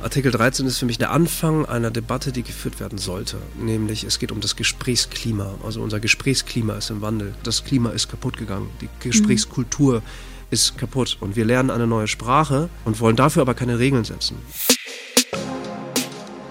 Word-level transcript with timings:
Artikel 0.00 0.30
13 0.30 0.64
ist 0.66 0.78
für 0.78 0.86
mich 0.86 0.98
der 0.98 1.10
Anfang 1.10 1.66
einer 1.66 1.90
Debatte, 1.90 2.30
die 2.30 2.44
geführt 2.44 2.78
werden 2.78 2.98
sollte. 2.98 3.38
Nämlich 3.58 4.04
es 4.04 4.20
geht 4.20 4.30
um 4.30 4.40
das 4.40 4.54
Gesprächsklima. 4.54 5.54
Also 5.64 5.82
unser 5.82 5.98
Gesprächsklima 5.98 6.74
ist 6.74 6.90
im 6.90 7.00
Wandel. 7.00 7.34
Das 7.42 7.64
Klima 7.64 7.90
ist 7.90 8.08
kaputt 8.08 8.36
gegangen. 8.36 8.70
Die 8.80 8.88
Gesprächskultur 9.00 9.96
mhm. 9.96 10.04
ist 10.50 10.78
kaputt. 10.78 11.16
Und 11.18 11.34
wir 11.34 11.44
lernen 11.44 11.70
eine 11.70 11.88
neue 11.88 12.06
Sprache 12.06 12.68
und 12.84 13.00
wollen 13.00 13.16
dafür 13.16 13.42
aber 13.42 13.54
keine 13.54 13.80
Regeln 13.80 14.04
setzen. 14.04 14.36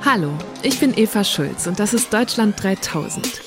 Hallo, 0.03 0.37
ich 0.61 0.79
bin 0.79 0.97
Eva 0.97 1.23
Schulz 1.23 1.67
und 1.67 1.79
das 1.79 1.93
ist 1.93 2.13
Deutschland 2.13 2.61
3000. 2.61 3.46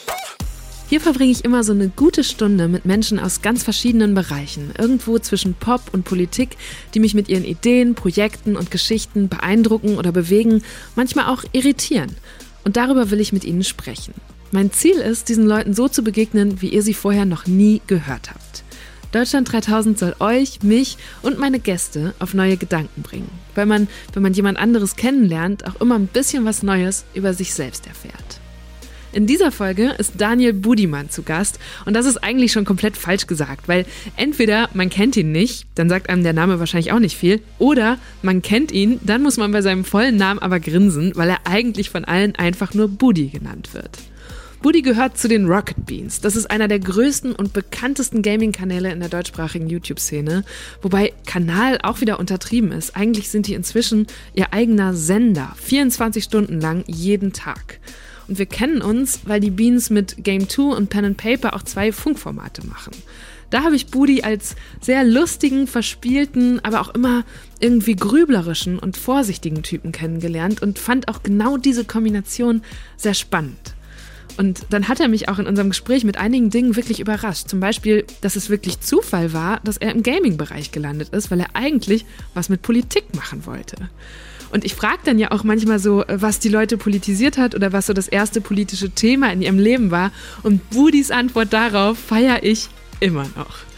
Hier 0.90 1.00
verbringe 1.00 1.30
ich 1.30 1.44
immer 1.44 1.62
so 1.62 1.70
eine 1.70 1.88
gute 1.88 2.24
Stunde 2.24 2.66
mit 2.66 2.84
Menschen 2.84 3.20
aus 3.20 3.42
ganz 3.42 3.62
verschiedenen 3.62 4.12
Bereichen, 4.12 4.72
irgendwo 4.76 5.20
zwischen 5.20 5.54
Pop 5.54 5.82
und 5.92 6.04
Politik, 6.04 6.56
die 6.94 6.98
mich 6.98 7.14
mit 7.14 7.28
ihren 7.28 7.44
Ideen, 7.44 7.94
Projekten 7.94 8.56
und 8.56 8.72
Geschichten 8.72 9.28
beeindrucken 9.28 9.98
oder 9.98 10.10
bewegen, 10.10 10.64
manchmal 10.96 11.26
auch 11.26 11.44
irritieren. 11.52 12.16
Und 12.64 12.76
darüber 12.76 13.12
will 13.12 13.20
ich 13.20 13.32
mit 13.32 13.44
ihnen 13.44 13.62
sprechen. 13.62 14.14
Mein 14.50 14.72
Ziel 14.72 14.96
ist, 14.96 15.28
diesen 15.28 15.46
Leuten 15.46 15.74
so 15.74 15.86
zu 15.86 16.02
begegnen, 16.02 16.60
wie 16.60 16.70
ihr 16.70 16.82
sie 16.82 16.94
vorher 16.94 17.24
noch 17.24 17.46
nie 17.46 17.80
gehört 17.86 18.30
habt. 18.30 18.64
Deutschland 19.12 19.52
3000 19.52 19.96
soll 19.96 20.16
euch, 20.18 20.60
mich 20.64 20.98
und 21.22 21.38
meine 21.38 21.60
Gäste 21.60 22.14
auf 22.18 22.34
neue 22.34 22.56
Gedanken 22.56 23.02
bringen, 23.02 23.30
weil 23.54 23.66
man, 23.66 23.86
wenn 24.12 24.24
man 24.24 24.34
jemand 24.34 24.58
anderes 24.58 24.96
kennenlernt, 24.96 25.68
auch 25.68 25.80
immer 25.80 25.94
ein 25.94 26.08
bisschen 26.08 26.44
was 26.44 26.64
Neues 26.64 27.04
über 27.14 27.32
sich 27.32 27.54
selbst 27.54 27.86
erfährt. 27.86 28.40
In 29.12 29.26
dieser 29.26 29.50
Folge 29.50 29.94
ist 29.98 30.14
Daniel 30.18 30.52
Budimann 30.52 31.10
zu 31.10 31.24
Gast 31.24 31.58
und 31.84 31.94
das 31.94 32.06
ist 32.06 32.18
eigentlich 32.18 32.52
schon 32.52 32.64
komplett 32.64 32.96
falsch 32.96 33.26
gesagt, 33.26 33.66
weil 33.66 33.84
entweder 34.16 34.68
man 34.72 34.88
kennt 34.88 35.16
ihn 35.16 35.32
nicht, 35.32 35.66
dann 35.74 35.88
sagt 35.88 36.08
einem 36.08 36.22
der 36.22 36.32
Name 36.32 36.60
wahrscheinlich 36.60 36.92
auch 36.92 37.00
nicht 37.00 37.16
viel, 37.16 37.40
oder 37.58 37.98
man 38.22 38.40
kennt 38.40 38.70
ihn, 38.70 39.00
dann 39.02 39.22
muss 39.22 39.36
man 39.36 39.50
bei 39.50 39.62
seinem 39.62 39.84
vollen 39.84 40.16
Namen 40.16 40.38
aber 40.38 40.60
grinsen, 40.60 41.12
weil 41.16 41.28
er 41.28 41.38
eigentlich 41.44 41.90
von 41.90 42.04
allen 42.04 42.36
einfach 42.36 42.72
nur 42.72 42.86
Budi 42.86 43.28
genannt 43.28 43.74
wird. 43.74 43.98
Budi 44.62 44.82
gehört 44.82 45.16
zu 45.16 45.26
den 45.26 45.46
Rocket 45.46 45.86
Beans. 45.86 46.20
Das 46.20 46.36
ist 46.36 46.50
einer 46.50 46.68
der 46.68 46.80
größten 46.80 47.32
und 47.34 47.54
bekanntesten 47.54 48.20
Gaming-Kanäle 48.20 48.92
in 48.92 49.00
der 49.00 49.08
deutschsprachigen 49.08 49.70
YouTube-Szene. 49.70 50.44
Wobei 50.82 51.14
Kanal 51.24 51.78
auch 51.82 52.02
wieder 52.02 52.20
untertrieben 52.20 52.70
ist. 52.70 52.94
Eigentlich 52.94 53.30
sind 53.30 53.46
die 53.46 53.54
inzwischen 53.54 54.06
ihr 54.34 54.52
eigener 54.52 54.92
Sender. 54.92 55.54
24 55.56 56.22
Stunden 56.22 56.60
lang 56.60 56.84
jeden 56.86 57.32
Tag. 57.32 57.80
Und 58.30 58.38
wir 58.38 58.46
kennen 58.46 58.80
uns, 58.80 59.22
weil 59.24 59.40
die 59.40 59.50
Beans 59.50 59.90
mit 59.90 60.22
Game 60.22 60.48
2 60.48 60.76
und 60.76 60.88
Pen 60.88 61.04
and 61.04 61.16
Paper 61.16 61.52
auch 61.52 61.64
zwei 61.64 61.90
Funkformate 61.90 62.64
machen. 62.64 62.92
Da 63.50 63.64
habe 63.64 63.74
ich 63.74 63.88
Budi 63.88 64.22
als 64.22 64.54
sehr 64.80 65.02
lustigen, 65.02 65.66
verspielten, 65.66 66.64
aber 66.64 66.80
auch 66.80 66.94
immer 66.94 67.24
irgendwie 67.58 67.96
grüblerischen 67.96 68.78
und 68.78 68.96
vorsichtigen 68.96 69.64
Typen 69.64 69.90
kennengelernt 69.90 70.62
und 70.62 70.78
fand 70.78 71.08
auch 71.08 71.24
genau 71.24 71.56
diese 71.56 71.84
Kombination 71.84 72.62
sehr 72.96 73.14
spannend. 73.14 73.74
Und 74.36 74.66
dann 74.70 74.86
hat 74.86 75.00
er 75.00 75.08
mich 75.08 75.28
auch 75.28 75.40
in 75.40 75.48
unserem 75.48 75.70
Gespräch 75.70 76.04
mit 76.04 76.16
einigen 76.16 76.50
Dingen 76.50 76.76
wirklich 76.76 77.00
überrascht. 77.00 77.48
Zum 77.48 77.58
Beispiel, 77.58 78.06
dass 78.20 78.36
es 78.36 78.48
wirklich 78.48 78.78
Zufall 78.78 79.32
war, 79.32 79.58
dass 79.64 79.76
er 79.76 79.90
im 79.90 80.04
Gaming-Bereich 80.04 80.70
gelandet 80.70 81.08
ist, 81.08 81.32
weil 81.32 81.40
er 81.40 81.56
eigentlich 81.56 82.06
was 82.32 82.48
mit 82.48 82.62
Politik 82.62 83.12
machen 83.16 83.44
wollte. 83.44 83.90
Und 84.50 84.64
ich 84.64 84.74
frage 84.74 85.00
dann 85.04 85.18
ja 85.18 85.30
auch 85.30 85.44
manchmal 85.44 85.78
so, 85.78 86.04
was 86.08 86.38
die 86.38 86.48
Leute 86.48 86.76
politisiert 86.76 87.38
hat 87.38 87.54
oder 87.54 87.72
was 87.72 87.86
so 87.86 87.92
das 87.92 88.08
erste 88.08 88.40
politische 88.40 88.90
Thema 88.90 89.32
in 89.32 89.42
ihrem 89.42 89.58
Leben 89.58 89.90
war. 89.90 90.10
Und 90.42 90.68
Budis 90.70 91.10
Antwort 91.10 91.52
darauf 91.52 91.98
feiere 91.98 92.42
ich 92.42 92.68
immer 93.00 93.26
noch. 93.36 93.70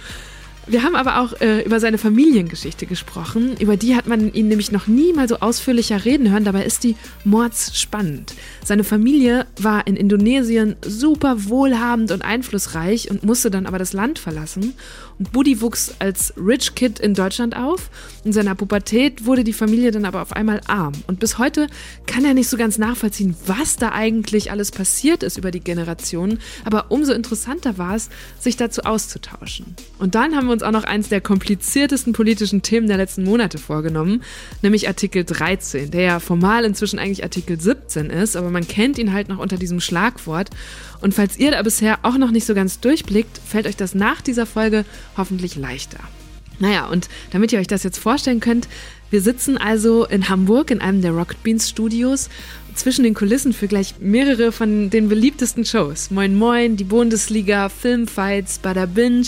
Wir 0.67 0.85
haben 0.85 0.95
aber 0.95 1.19
auch 1.19 1.41
äh, 1.41 1.63
über 1.63 1.81
seine 1.81 1.99
Familiengeschichte 1.99 2.87
gesprochen. 2.87 3.57
Über 3.59 3.77
die 3.77 3.97
hat 3.97 4.07
man 4.07 4.33
ihn 4.33 4.47
nämlich 4.47 4.71
noch 4.71 4.87
nie 4.87 5.13
mal 5.13 5.29
so 5.29 5.41
ausführlicher 5.41 6.05
reden 6.05 6.31
hören. 6.31 6.45
Dabei 6.45 6.65
ist 6.65 6.85
die 6.85 6.95
mordsspannend. 7.25 8.35
Seine 8.65 8.85
Familie 8.85 9.47
war 9.61 9.89
in 9.89 9.97
Indonesien 9.97 10.77
super 10.81 11.49
wohlhabend 11.49 12.13
und 12.13 12.23
einflussreich 12.23 13.11
und 13.11 13.25
musste 13.25 13.51
dann 13.51 13.67
aber 13.67 13.81
das 13.81 13.93
Land 13.93 14.21
verlassen. 14.21 14.75
Und 15.19 15.33
Buddy 15.33 15.61
wuchs 15.61 15.95
als 15.99 16.35
Rich 16.37 16.75
Kid 16.75 16.99
in 16.99 17.15
Deutschland 17.15 17.57
auf. 17.57 17.91
In 18.25 18.33
seiner 18.33 18.55
Pubertät 18.55 19.27
wurde 19.27 19.45
die 19.45 19.53
Familie 19.53 19.91
dann 19.91 20.05
aber 20.05 20.23
auf 20.23 20.33
einmal 20.33 20.61
arm. 20.67 20.93
Und 21.07 21.21
bis 21.21 21.39
heute 21.39 21.67
kann 22.07 22.25
er 22.25 22.35
nicht 22.35 22.49
so 22.49 22.57
ganz 22.57 22.79
nachvollziehen, 22.79 23.37
was 23.47 23.77
da 23.77 23.93
eigentlich 23.93 24.51
alles 24.51 24.71
passiert 24.71 25.23
ist 25.23 25.39
über 25.39 25.51
die 25.51 25.61
Generationen. 25.61 26.39
Aber 26.65 26.91
umso 26.91 27.13
interessanter 27.13 27.79
war 27.79 27.95
es, 27.95 28.11
sich 28.39 28.57
dazu 28.57 28.83
auszutauschen. 28.83 29.75
Und 29.99 30.15
dann 30.15 30.37
haben 30.37 30.47
wir 30.47 30.53
uns 30.53 30.63
auch 30.63 30.71
noch 30.71 30.85
eins 30.85 31.09
der 31.09 31.21
kompliziertesten 31.21 32.13
politischen 32.13 32.63
Themen 32.63 32.89
der 32.89 32.97
letzten 32.97 33.25
Monate 33.25 33.59
vorgenommen, 33.59 34.23
nämlich 34.63 34.89
Artikel 34.89 35.25
13, 35.25 35.91
der 35.91 36.03
ja 36.03 36.21
formal 36.21 36.65
inzwischen 36.65 36.99
eigentlich 36.99 37.23
Artikel 37.23 37.61
17 37.61 38.11
ist, 38.11 38.37
aber 38.37 38.51
man 38.51 38.67
kennt 38.67 38.99
ihn 38.99 39.13
halt 39.13 39.29
noch 39.29 39.39
unter 39.39 39.57
diesem 39.57 39.81
Schlagwort. 39.81 40.51
Und 41.01 41.15
falls 41.15 41.37
ihr 41.37 41.51
da 41.51 41.63
bisher 41.63 41.99
auch 42.03 42.17
noch 42.17 42.31
nicht 42.31 42.47
so 42.47 42.55
ganz 42.55 42.79
durchblickt, 42.79 43.41
fällt 43.45 43.67
euch 43.67 43.77
das 43.77 43.95
nach 43.95 44.21
dieser 44.21 44.47
Folge 44.47 44.85
hoffentlich 45.17 45.57
leichter. 45.57 46.01
Naja, 46.59 46.87
und 46.87 47.09
damit 47.31 47.53
ihr 47.53 47.59
euch 47.59 47.67
das 47.67 47.83
jetzt 47.83 47.99
vorstellen 47.99 48.41
könnt, 48.41 48.69
wir 49.11 49.21
sitzen 49.21 49.59
also 49.59 50.07
in 50.07 50.29
Hamburg 50.29 50.71
in 50.71 50.81
einem 50.81 51.03
der 51.03 51.13
Rocket 51.13 51.43
Beans 51.43 51.69
Studios 51.69 52.31
zwischen 52.75 53.05
den 53.05 53.15
Kulissen 53.15 53.53
für 53.53 53.69
gleich 53.69 53.97
mehrere 54.01 54.53
von 54.53 54.89
den 54.89 55.09
beliebtesten 55.09 55.65
Shows. 55.65 56.11
Moin 56.11 56.35
Moin, 56.35 56.77
die 56.77 56.85
Bundesliga, 56.85 57.69
Filmfights, 57.69 58.59
Bada 58.59 58.87
Binge 58.87 59.27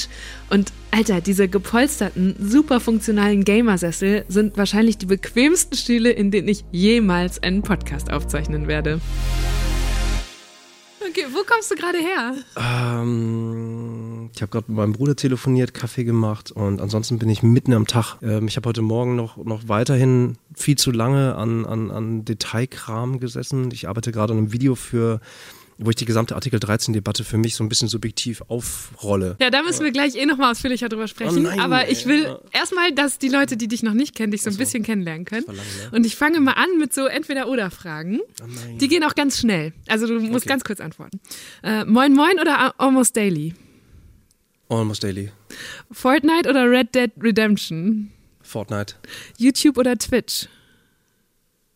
und 0.48 0.72
Alter, 0.90 1.20
diese 1.20 1.48
gepolsterten, 1.48 2.36
super 2.38 2.78
funktionalen 2.78 3.44
Gamersessel 3.44 4.24
sind 4.28 4.56
wahrscheinlich 4.56 4.96
die 4.96 5.06
bequemsten 5.06 5.76
Stühle, 5.76 6.10
in 6.10 6.30
denen 6.30 6.48
ich 6.48 6.64
jemals 6.70 7.42
einen 7.42 7.62
Podcast 7.62 8.12
aufzeichnen 8.12 8.68
werde. 8.68 9.00
Okay, 11.08 11.26
wo 11.32 11.42
kommst 11.44 11.70
du 11.70 11.74
gerade 11.74 11.98
her? 11.98 12.34
Ähm, 12.56 14.30
ich 14.34 14.40
habe 14.40 14.50
gerade 14.50 14.66
mit 14.68 14.76
meinem 14.76 14.92
Bruder 14.92 15.14
telefoniert, 15.16 15.74
Kaffee 15.74 16.04
gemacht 16.04 16.50
und 16.50 16.80
ansonsten 16.80 17.18
bin 17.18 17.28
ich 17.28 17.42
mitten 17.42 17.74
am 17.74 17.86
Tag. 17.86 18.16
Ähm, 18.22 18.48
ich 18.48 18.56
habe 18.56 18.68
heute 18.68 18.80
Morgen 18.80 19.14
noch, 19.14 19.36
noch 19.36 19.68
weiterhin 19.68 20.38
viel 20.54 20.76
zu 20.76 20.90
lange 20.90 21.34
an, 21.34 21.66
an, 21.66 21.90
an 21.90 22.24
Detailkram 22.24 23.20
gesessen. 23.20 23.70
Ich 23.72 23.86
arbeite 23.88 24.12
gerade 24.12 24.32
an 24.32 24.38
einem 24.38 24.52
Video 24.52 24.74
für 24.74 25.20
wo 25.78 25.90
ich 25.90 25.96
die 25.96 26.04
gesamte 26.04 26.34
Artikel 26.34 26.58
13-Debatte 26.58 27.24
für 27.24 27.36
mich 27.36 27.56
so 27.56 27.64
ein 27.64 27.68
bisschen 27.68 27.88
subjektiv 27.88 28.42
aufrolle. 28.48 29.36
Ja, 29.40 29.50
da 29.50 29.62
müssen 29.62 29.84
wir 29.84 29.90
gleich 29.90 30.14
eh 30.14 30.26
nochmal 30.26 30.52
ausführlicher 30.52 30.88
drüber 30.88 31.08
sprechen. 31.08 31.38
Oh 31.38 31.40
nein, 31.40 31.60
Aber 31.60 31.88
ich 31.88 32.06
will 32.06 32.24
ja. 32.24 32.40
erstmal, 32.52 32.92
dass 32.92 33.18
die 33.18 33.28
Leute, 33.28 33.56
die 33.56 33.68
dich 33.68 33.82
noch 33.82 33.94
nicht 33.94 34.14
kennen, 34.14 34.30
dich 34.30 34.42
so 34.42 34.50
ein 34.50 34.56
bisschen 34.56 34.82
kennenlernen 34.82 35.24
können. 35.24 35.46
Lang, 35.46 35.56
ne? 35.56 35.62
Und 35.92 36.06
ich 36.06 36.16
fange 36.16 36.40
mal 36.40 36.52
an 36.52 36.78
mit 36.78 36.94
so 36.94 37.06
Entweder-Oder-Fragen. 37.06 38.20
Oh 38.20 38.46
die 38.80 38.88
gehen 38.88 39.04
auch 39.04 39.14
ganz 39.14 39.38
schnell. 39.38 39.72
Also 39.88 40.06
du 40.06 40.20
musst 40.20 40.44
okay. 40.44 40.48
ganz 40.48 40.64
kurz 40.64 40.80
antworten. 40.80 41.20
Äh, 41.62 41.84
moin 41.84 42.14
Moin 42.14 42.38
oder 42.40 42.78
Almost 42.78 43.16
Daily? 43.16 43.54
Almost 44.68 45.02
Daily. 45.02 45.30
Fortnite 45.90 46.48
oder 46.48 46.70
Red 46.70 46.94
Dead 46.94 47.10
Redemption? 47.20 48.10
Fortnite. 48.42 48.94
YouTube 49.38 49.78
oder 49.78 49.96
Twitch? 49.98 50.48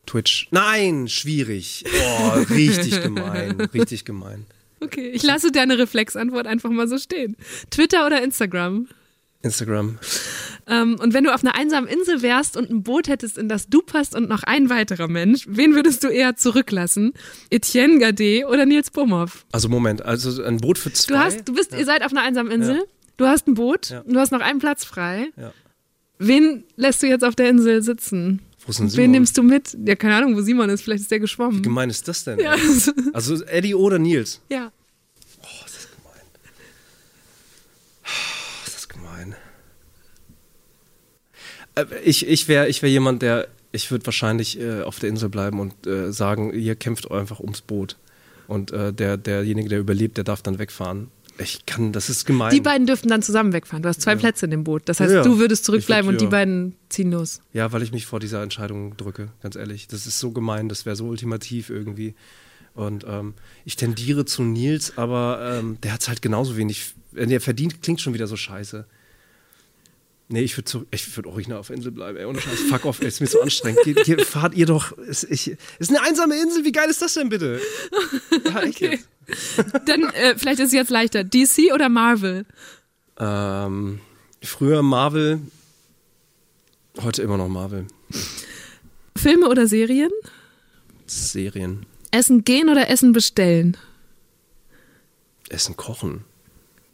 Twitch. 0.08 0.48
Nein, 0.50 1.06
schwierig. 1.08 1.84
Oh, 1.86 2.38
richtig 2.50 3.02
gemein, 3.02 3.60
richtig 3.60 4.04
gemein. 4.04 4.46
Okay, 4.80 5.10
ich 5.10 5.22
lasse 5.22 5.52
deine 5.52 5.78
Reflexantwort 5.78 6.46
einfach 6.46 6.70
mal 6.70 6.88
so 6.88 6.98
stehen. 6.98 7.36
Twitter 7.70 8.06
oder 8.06 8.22
Instagram? 8.22 8.88
Instagram. 9.42 9.98
Ähm, 10.66 10.96
und 11.00 11.14
wenn 11.14 11.24
du 11.24 11.32
auf 11.32 11.44
einer 11.44 11.54
einsamen 11.54 11.88
Insel 11.88 12.22
wärst 12.22 12.56
und 12.56 12.70
ein 12.70 12.82
Boot 12.82 13.08
hättest, 13.08 13.38
in 13.38 13.48
das 13.48 13.68
du 13.68 13.82
passt 13.82 14.14
und 14.14 14.28
noch 14.28 14.42
ein 14.42 14.68
weiterer 14.70 15.08
Mensch, 15.08 15.44
wen 15.46 15.74
würdest 15.74 16.02
du 16.04 16.08
eher 16.08 16.36
zurücklassen? 16.36 17.12
Etienne 17.50 17.98
Gade 17.98 18.46
oder 18.48 18.66
Nils 18.66 18.90
Bumhoff? 18.90 19.46
Also 19.52 19.68
Moment, 19.68 20.02
also 20.04 20.42
ein 20.42 20.56
Boot 20.58 20.78
für 20.78 20.92
zwei? 20.92 21.14
Du 21.14 21.20
hast, 21.20 21.48
du 21.48 21.54
bist, 21.54 21.72
ja. 21.72 21.78
ihr 21.78 21.84
seid 21.84 22.02
auf 22.02 22.12
einer 22.12 22.22
einsamen 22.22 22.50
Insel, 22.50 22.76
ja. 22.76 22.82
du 23.16 23.26
hast 23.26 23.46
ein 23.46 23.54
Boot, 23.54 23.90
ja. 23.90 24.02
du 24.06 24.18
hast 24.18 24.32
noch 24.32 24.40
einen 24.40 24.58
Platz 24.58 24.84
frei. 24.84 25.28
Wen 26.18 26.64
lässt 26.76 27.02
du 27.02 27.06
jetzt 27.06 27.24
auf 27.24 27.36
der 27.36 27.48
Insel 27.48 27.82
sitzen? 27.82 28.40
Wo 28.68 28.70
ist 28.70 28.80
denn 28.80 28.90
Simon? 28.90 29.04
Wen 29.04 29.10
nimmst 29.12 29.38
du 29.38 29.42
mit? 29.42 29.78
Ja, 29.82 29.96
keine 29.96 30.16
Ahnung, 30.16 30.36
wo 30.36 30.42
Simon 30.42 30.68
ist. 30.68 30.82
Vielleicht 30.82 31.00
ist 31.00 31.10
der 31.10 31.20
geschwommen. 31.20 31.60
Wie 31.60 31.62
gemein 31.62 31.88
ist 31.88 32.06
das 32.06 32.24
denn? 32.24 32.38
Ja. 32.38 32.54
Also 33.14 33.42
Eddie 33.44 33.74
oder 33.74 33.98
Nils? 33.98 34.42
Ja. 34.50 34.70
Oh, 35.40 35.64
ist 35.64 35.74
das 35.74 35.88
gemein. 35.90 36.26
Oh, 38.04 38.66
ist 38.66 38.76
das 38.76 38.88
gemein. 38.90 39.34
Äh, 41.76 41.86
ich, 42.04 42.28
ich 42.28 42.46
wäre 42.48 42.68
ich 42.68 42.82
wär 42.82 42.90
jemand, 42.90 43.22
der, 43.22 43.48
ich 43.72 43.90
würde 43.90 44.04
wahrscheinlich 44.04 44.60
äh, 44.60 44.82
auf 44.82 44.98
der 44.98 45.08
Insel 45.08 45.30
bleiben 45.30 45.60
und 45.60 45.86
äh, 45.86 46.12
sagen, 46.12 46.52
ihr 46.52 46.76
kämpft 46.76 47.10
einfach 47.10 47.40
ums 47.40 47.62
Boot. 47.62 47.96
Und 48.48 48.70
äh, 48.72 48.92
der, 48.92 49.16
derjenige, 49.16 49.70
der 49.70 49.78
überlebt, 49.78 50.18
der 50.18 50.24
darf 50.24 50.42
dann 50.42 50.58
wegfahren. 50.58 51.10
Ich 51.40 51.66
kann, 51.66 51.92
das 51.92 52.10
ist 52.10 52.24
gemein. 52.24 52.50
Die 52.52 52.60
beiden 52.60 52.86
dürften 52.86 53.08
dann 53.08 53.22
zusammen 53.22 53.52
wegfahren. 53.52 53.82
Du 53.82 53.88
hast 53.88 54.00
zwei 54.00 54.12
ja. 54.12 54.18
Plätze 54.18 54.46
in 54.46 54.50
dem 54.50 54.64
Boot. 54.64 54.88
Das 54.88 55.00
heißt, 55.00 55.12
ja, 55.12 55.22
du 55.22 55.38
würdest 55.38 55.64
zurückbleiben 55.64 56.06
würd, 56.06 56.14
und 56.14 56.20
die 56.20 56.30
beiden 56.30 56.74
ziehen 56.88 57.12
los. 57.12 57.40
Ja, 57.52 57.72
weil 57.72 57.82
ich 57.82 57.92
mich 57.92 58.06
vor 58.06 58.20
dieser 58.20 58.42
Entscheidung 58.42 58.96
drücke, 58.96 59.28
ganz 59.40 59.54
ehrlich. 59.54 59.86
Das 59.86 60.06
ist 60.06 60.18
so 60.18 60.32
gemein, 60.32 60.68
das 60.68 60.84
wäre 60.84 60.96
so 60.96 61.06
ultimativ 61.06 61.70
irgendwie. 61.70 62.14
Und 62.74 63.04
ähm, 63.08 63.34
ich 63.64 63.76
tendiere 63.76 64.24
zu 64.24 64.42
Nils, 64.42 64.96
aber 64.96 65.58
ähm, 65.58 65.78
der 65.82 65.92
hat 65.92 66.08
halt 66.08 66.22
genauso 66.22 66.56
wenig. 66.56 66.94
Der 67.12 67.40
verdient, 67.40 67.82
klingt 67.82 68.00
schon 68.00 68.14
wieder 68.14 68.26
so 68.26 68.36
scheiße. 68.36 68.86
Nee, 70.30 70.42
ich 70.42 70.56
würde 70.56 70.86
würd 70.90 71.26
original 71.26 71.58
auf 71.58 71.70
Insel 71.70 71.90
bleiben, 71.90 72.18
ey. 72.18 72.26
Ohne 72.26 72.40
Scheiß. 72.40 72.60
Fuck 72.68 72.84
off, 72.84 73.00
ey. 73.00 73.08
Ist 73.08 73.20
mir 73.20 73.26
so 73.26 73.40
anstrengend. 73.40 73.80
Hier, 73.84 73.94
hier 74.04 74.18
fahrt 74.24 74.54
ihr 74.54 74.66
doch. 74.66 74.92
Ist, 74.98 75.24
ich, 75.24 75.56
ist 75.78 75.88
eine 75.88 76.02
einsame 76.02 76.38
Insel. 76.40 76.64
Wie 76.64 76.72
geil 76.72 76.90
ist 76.90 77.00
das 77.00 77.14
denn 77.14 77.28
bitte? 77.30 77.60
Ja, 78.44 78.60
echt 78.62 78.82
okay. 78.82 78.98
Dann, 79.86 80.04
äh, 80.10 80.36
vielleicht 80.36 80.60
ist 80.60 80.68
es 80.68 80.72
jetzt 80.72 80.90
leichter. 80.90 81.24
DC 81.24 81.72
oder 81.74 81.88
Marvel? 81.88 82.46
Ähm, 83.18 84.00
früher 84.42 84.82
Marvel, 84.82 85.40
heute 87.02 87.22
immer 87.22 87.36
noch 87.36 87.48
Marvel. 87.48 87.86
Filme 89.16 89.48
oder 89.48 89.66
Serien? 89.66 90.10
Serien. 91.06 91.86
Essen 92.10 92.44
gehen 92.44 92.68
oder 92.68 92.88
Essen 92.88 93.12
bestellen? 93.12 93.76
Essen 95.48 95.76
kochen. 95.76 96.24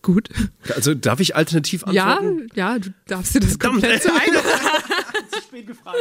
Gut. 0.03 0.29
Also 0.75 0.95
darf 0.95 1.21
ich 1.21 1.35
alternativ 1.35 1.85
antworten? 1.85 2.49
Ja, 2.55 2.73
ja, 2.75 2.79
du 2.79 2.91
darfst 3.07 3.35
dir 3.35 3.41
das 3.41 3.53
Verdammt. 3.53 3.81
komplett 3.83 4.03
zu 4.03 4.13
eigen. 4.13 4.35
Zu 5.31 5.41
spät 5.41 5.67
gefragt. 5.67 5.97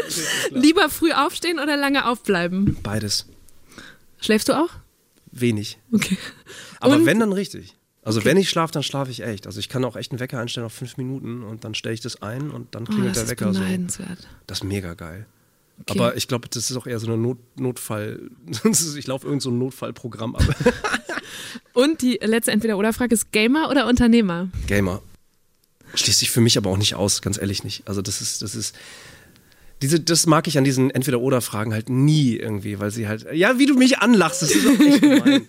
Lieber 0.51 0.89
früh 0.89 1.11
aufstehen 1.13 1.59
oder 1.59 1.77
lange 1.77 2.05
aufbleiben? 2.05 2.77
Beides. 2.83 3.27
Schläfst 4.19 4.49
du 4.49 4.53
auch? 4.53 4.69
Wenig. 5.33 5.79
Okay. 5.91 6.17
Aber 6.79 6.95
Und? 6.95 7.05
wenn, 7.05 7.19
dann 7.19 7.33
richtig. 7.33 7.75
Also 8.03 8.19
okay. 8.19 8.29
wenn 8.29 8.37
ich 8.37 8.49
schlafe, 8.49 8.73
dann 8.73 8.83
schlafe 8.83 9.11
ich 9.11 9.23
echt. 9.23 9.47
Also 9.47 9.59
ich 9.59 9.69
kann 9.69 9.83
auch 9.85 9.95
echt 9.95 10.11
einen 10.11 10.19
Wecker 10.19 10.39
einstellen 10.39 10.65
auf 10.65 10.73
fünf 10.73 10.97
Minuten 10.97 11.43
und 11.43 11.63
dann 11.63 11.73
stelle 11.73 11.93
ich 11.93 12.01
das 12.01 12.21
ein 12.21 12.51
und 12.51 12.75
dann 12.75 12.85
klingelt 12.85 13.11
oh, 13.11 13.19
der 13.19 13.29
Wecker 13.29 13.53
so. 13.53 13.61
Das 14.45 14.59
ist 14.59 14.63
mega 14.63 14.93
geil. 14.93 15.25
Okay. 15.81 15.99
Aber 15.99 16.15
ich 16.15 16.27
glaube, 16.27 16.47
das 16.49 16.69
ist 16.69 16.77
auch 16.77 16.85
eher 16.85 16.99
so 16.99 17.07
eine 17.07 17.17
Not 17.17 17.39
Notfall. 17.57 18.29
ich 18.97 19.07
laufe 19.07 19.25
irgend 19.25 19.41
so 19.41 19.49
ein 19.49 19.57
Notfallprogramm 19.57 20.35
ab. 20.35 20.43
und 21.73 22.01
die 22.01 22.19
letzte 22.21 22.51
Entweder-Oder-Frage 22.51 23.13
ist 23.13 23.31
Gamer 23.31 23.69
oder 23.69 23.87
Unternehmer? 23.87 24.49
Gamer. 24.67 25.01
Schließt 25.95 26.19
sich 26.19 26.31
für 26.31 26.41
mich 26.41 26.57
aber 26.57 26.69
auch 26.69 26.77
nicht 26.77 26.95
aus, 26.95 27.21
ganz 27.21 27.37
ehrlich 27.37 27.63
nicht. 27.63 27.87
Also 27.87 28.01
das 28.01 28.21
ist, 28.21 28.41
das 28.41 28.55
ist. 28.55 28.75
Diese, 29.83 29.99
das 29.99 30.27
mag 30.27 30.47
ich 30.47 30.57
an 30.57 30.63
diesen 30.63 30.91
Entweder-Oder-Fragen 30.91 31.73
halt 31.73 31.89
nie 31.89 32.37
irgendwie, 32.37 32.79
weil 32.79 32.89
sie 32.89 33.05
halt. 33.09 33.27
Ja, 33.33 33.59
wie 33.59 33.65
du 33.65 33.75
mich 33.75 33.99
anlachst, 33.99 34.41
das 34.41 34.51
ist 34.51 34.65
auch 34.65 34.79
echt 34.79 35.01
gemein. 35.01 35.41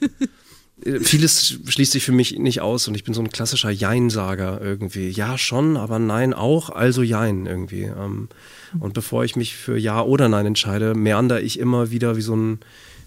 Vieles 1.03 1.61
schließt 1.65 1.93
sich 1.93 2.05
für 2.05 2.11
mich 2.11 2.37
nicht 2.37 2.61
aus 2.61 2.89
und 2.89 2.97
ich 2.97 3.05
bin 3.05 3.15
so 3.15 3.21
ein 3.21 3.31
klassischer 3.31 3.71
Jein-Sager 3.71 4.61
irgendwie. 4.61 5.09
Ja, 5.09 5.39
schon, 5.39 5.77
aber 5.77 6.01
nein 6.01 6.35
auch, 6.35 6.69
also 6.69 7.03
Jein 7.03 7.47
irgendwie. 7.47 7.85
Ähm, 7.85 8.29
und 8.81 8.93
bevor 8.93 9.25
ich 9.25 9.37
mich 9.37 9.55
für 9.55 9.79
Ja 9.79 10.03
oder 10.03 10.29
Nein 10.29 10.47
entscheide, 10.47 10.97
meander 10.97 11.41
ich 11.41 11.61
immer 11.61 11.93
wieder 11.93 12.17
wie 12.17 12.23
so 12.23 12.35
ein, 12.35 12.59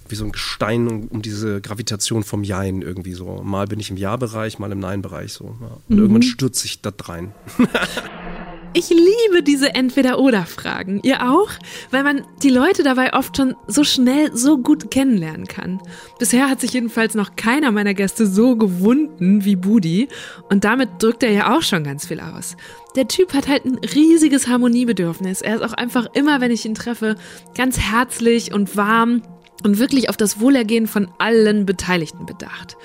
wie 0.08 0.16
so 0.16 0.24
ein 0.24 0.32
Gestein 0.32 1.10
um, 1.10 1.22
diese 1.22 1.60
Gravitation 1.60 2.24
vom 2.24 2.46
Jein 2.46 2.82
irgendwie 2.82 3.14
so. 3.14 3.42
Mal 3.44 3.68
bin 3.68 3.82
ich 3.82 3.90
im 3.90 3.98
Ja-Bereich, 3.98 4.60
mal 4.60 4.72
im 4.72 4.80
Nein-Bereich 4.80 5.34
so. 5.34 5.58
Und 5.90 5.90
mhm. 5.90 6.00
irgendwann 6.00 6.24
stürzt 6.24 6.62
sich 6.62 6.82
das 6.82 6.94
rein. 7.04 7.34
Ich 8.78 8.90
liebe 8.90 9.42
diese 9.42 9.74
Entweder-Oder-Fragen. 9.74 11.00
Ihr 11.02 11.28
auch? 11.32 11.50
Weil 11.90 12.04
man 12.04 12.22
die 12.44 12.52
Leute 12.52 12.84
dabei 12.84 13.16
oft 13.16 13.36
schon 13.36 13.56
so 13.66 13.84
schnell, 13.84 14.30
so 14.38 14.60
gut 14.60 14.92
kennenlernen 14.92 15.48
kann. 15.48 15.82
Bisher 16.20 16.48
hat 16.48 16.62
sich 16.62 16.74
jedenfalls 16.74 17.16
noch 17.16 17.36
keiner 17.36 17.72
meiner 17.72 17.96
Gäste 17.96 18.28
so 18.28 18.56
gewunden 18.56 19.44
wie 19.44 19.56
Budi. 19.56 20.10
Und 20.52 20.64
damit 20.64 21.02
drückt 21.02 21.24
er 21.24 21.32
ja 21.32 21.58
auch 21.58 21.64
schon 21.64 21.84
ganz 21.84 22.06
viel 22.06 22.20
aus. 22.20 22.56
Der 22.96 23.08
Typ 23.08 23.34
hat 23.34 23.48
halt 23.48 23.66
ein 23.66 23.80
riesiges 23.80 24.48
Harmoniebedürfnis. 24.48 25.42
Er 25.42 25.56
ist 25.56 25.64
auch 25.64 25.74
einfach 25.74 26.06
immer, 26.14 26.40
wenn 26.40 26.52
ich 26.52 26.64
ihn 26.64 26.76
treffe, 26.76 27.16
ganz 27.56 27.80
herzlich 27.80 28.54
und 28.54 28.78
warm 28.78 29.24
und 29.64 29.80
wirklich 29.80 30.08
auf 30.10 30.18
das 30.18 30.40
Wohlergehen 30.40 30.86
von 30.86 31.10
allen 31.18 31.66
Beteiligten 31.66 32.28
bedacht. 32.28 32.78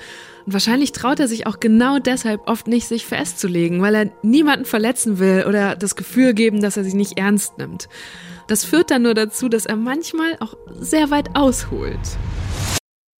Und 0.45 0.53
wahrscheinlich 0.53 0.91
traut 0.91 1.19
er 1.19 1.27
sich 1.27 1.47
auch 1.47 1.59
genau 1.59 1.99
deshalb 1.99 2.47
oft 2.47 2.67
nicht, 2.67 2.87
sich 2.87 3.05
festzulegen, 3.05 3.81
weil 3.81 3.95
er 3.95 4.11
niemanden 4.23 4.65
verletzen 4.65 5.19
will 5.19 5.45
oder 5.47 5.75
das 5.75 5.95
Gefühl 5.95 6.33
geben, 6.33 6.61
dass 6.61 6.77
er 6.77 6.83
sich 6.83 6.93
nicht 6.93 7.17
ernst 7.17 7.57
nimmt. 7.57 7.87
Das 8.47 8.65
führt 8.65 8.91
dann 8.91 9.03
nur 9.03 9.13
dazu, 9.13 9.47
dass 9.47 9.65
er 9.65 9.77
manchmal 9.77 10.35
auch 10.39 10.55
sehr 10.79 11.11
weit 11.11 11.35
ausholt. 11.35 11.99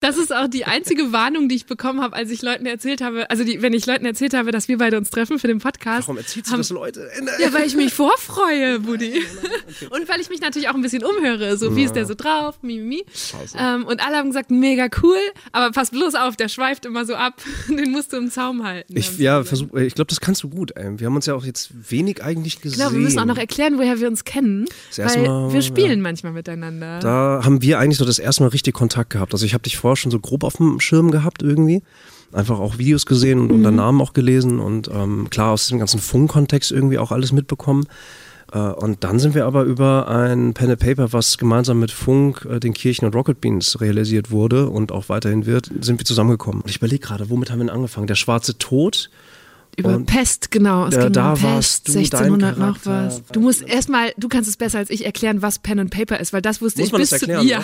Das 0.04 0.18
ist 0.18 0.36
auch 0.36 0.50
die 0.50 0.66
einzige 0.66 1.14
Warnung, 1.14 1.48
die 1.48 1.56
ich 1.56 1.66
bekommen 1.66 2.02
habe, 2.02 2.14
als 2.14 2.30
ich 2.30 2.42
Leuten 2.42 2.66
erzählt 2.66 3.00
habe, 3.00 3.30
also 3.30 3.46
die, 3.46 3.62
wenn 3.62 3.72
ich 3.72 3.86
Leuten 3.86 4.06
erzählt 4.06 4.34
habe, 4.34 4.52
dass 4.52 4.68
wir 4.68 4.78
beide 4.78 4.98
uns 4.98 5.10
treffen 5.10 5.40
für 5.40 5.48
den 5.48 5.60
Podcast. 5.60 6.10
Warum 6.10 6.18
erzählst 6.18 6.52
du 6.52 6.58
das 6.58 6.72
Leute? 6.72 7.10
Ja, 7.40 7.54
weil 7.54 7.66
ich 7.66 7.78
mich 7.78 7.94
vorfreue, 7.94 8.82
Buddy. 8.82 9.14
Okay. 9.24 9.88
Und 9.90 10.10
weil 10.10 10.20
ich 10.20 10.28
mich 10.28 10.42
natürlich 10.42 10.68
auch 10.68 10.74
ein 10.74 10.82
bisschen 10.82 11.06
umhöre, 11.06 11.56
so 11.56 11.74
wie 11.78 11.86
ist 11.86 11.96
der 11.96 12.06
so 12.06 12.16
drauf, 12.16 12.56
mimimi. 12.62 13.06
Ähm, 13.58 13.86
und 13.86 14.06
alle 14.06 14.18
haben 14.18 14.28
gesagt, 14.28 14.52
mega 14.52 14.90
cool, 15.02 15.16
aber 15.54 15.72
pass 15.72 15.92
bloß 15.92 16.16
auf, 16.16 16.36
der 16.36 16.50
schweift 16.50 16.86
immer 16.86 17.06
so 17.06 17.16
ab, 17.16 17.42
den 17.70 17.92
musst 17.92 18.12
du 18.12 18.18
im 18.18 18.30
Zaum 18.30 18.66
halten. 18.66 18.98
Ich, 18.98 19.18
ja, 19.20 19.42
versuch, 19.46 19.74
ich 19.74 19.96
glaube, 19.96 20.10
das 20.10 20.20
kannst 20.20 20.44
du 20.44 20.50
gut. 20.50 20.72
Ey. 20.76 21.00
Wir 21.00 21.08
haben 21.08 21.16
uns 21.16 21.28
ja 21.28 21.34
auch 21.34 21.46
jetzt 21.46 21.72
wenig 21.90 22.22
eigentlich 22.22 22.60
gesehen. 22.60 22.80
Genau, 22.80 22.92
wir 22.92 23.00
müssen 23.00 23.20
auch 23.20 23.26
noch 23.26 23.38
erklären, 23.38 23.78
woher 23.78 24.02
wir 24.02 24.10
uns 24.10 24.26
kennen, 24.26 24.66
das 24.98 25.16
weil 25.16 25.26
Mal, 25.26 25.54
wir 25.54 25.62
spielen 25.62 26.00
ja. 26.00 26.04
manchmal 26.04 26.34
miteinander. 26.34 27.00
Da 27.00 27.40
haben 27.46 27.62
wir 27.62 27.80
eigentlich 27.80 28.00
so 28.00 28.06
das 28.06 28.20
erste 28.20 28.44
Mal 28.44 28.50
richtig 28.50 28.74
Kontakt 28.74 29.12
gehabt. 29.12 29.32
Also 29.32 29.46
ich 29.46 29.54
habe 29.54 29.64
dich 29.64 29.78
vorher 29.78 29.93
schon 29.96 30.12
so 30.12 30.20
grob 30.20 30.44
auf 30.44 30.58
dem 30.58 30.80
Schirm 30.80 31.12
gehabt 31.12 31.42
irgendwie. 31.42 31.82
Einfach 32.32 32.60
auch 32.60 32.78
Videos 32.78 33.06
gesehen 33.06 33.40
und, 33.40 33.60
mhm. 33.60 33.66
und 33.66 33.76
Namen 33.76 34.02
auch 34.02 34.14
gelesen 34.14 34.60
und 34.60 34.90
ähm, 34.92 35.30
klar 35.30 35.52
aus 35.52 35.68
dem 35.68 35.80
ganzen 35.80 36.00
Funkkontext 36.00 36.72
irgendwie 36.72 36.98
auch 36.98 37.12
alles 37.12 37.32
mitbekommen. 37.32 37.86
Äh, 38.52 38.60
und 38.60 39.04
dann 39.04 39.20
sind 39.20 39.36
wir 39.36 39.46
aber 39.46 39.64
über 39.64 40.08
ein 40.08 40.54
Pen 40.54 40.72
and 40.72 40.80
Paper, 40.80 41.14
was 41.14 41.38
gemeinsam 41.38 41.80
mit 41.80 41.92
Funk, 41.92 42.48
äh, 42.50 42.60
den 42.60 42.74
Kirchen 42.74 43.06
und 43.06 43.16
Rocket 43.16 43.42
Beans 43.42 43.82
realisiert 43.82 44.32
wurde 44.32 44.70
und 44.70 44.92
auch 44.92 45.10
weiterhin 45.10 45.46
wird, 45.46 45.70
sind 45.82 46.00
wir 46.00 46.06
zusammengekommen. 46.06 46.62
Und 46.62 46.70
ich 46.70 46.78
überlege 46.78 47.06
gerade, 47.06 47.30
womit 47.30 47.52
haben 47.52 47.60
wir 47.60 47.66
denn 47.66 47.76
angefangen? 47.76 48.08
Der 48.08 48.16
schwarze 48.16 48.58
Tod 48.58 49.10
über 49.78 49.96
und 49.96 50.06
Pest, 50.06 50.52
genau. 50.52 50.88
Es 50.88 50.96
da, 50.96 51.04
ging 51.04 51.14
da 51.14 51.34
um 51.34 51.40
Pest, 51.40 51.88
du, 51.88 51.94
1600 51.94 52.58
noch 52.58 52.78
was. 52.84 53.24
Du 53.32 53.40
musst 53.40 53.64
erstmal, 53.64 54.14
du 54.18 54.28
kannst 54.28 54.50
es 54.50 54.58
besser 54.58 54.80
als 54.80 54.90
ich 54.90 55.06
erklären, 55.06 55.42
was 55.42 55.60
Pen 55.60 55.80
and 55.80 55.92
Paper 55.92 56.20
ist, 56.20 56.34
weil 56.34 56.42
das 56.42 56.62
wusste 56.62 56.82
Muss 56.82 56.88
ich 56.88 56.92
man 56.92 57.02
bis 57.02 57.10
das 57.10 57.22
erklären, 57.24 57.48
Ja, 57.48 57.64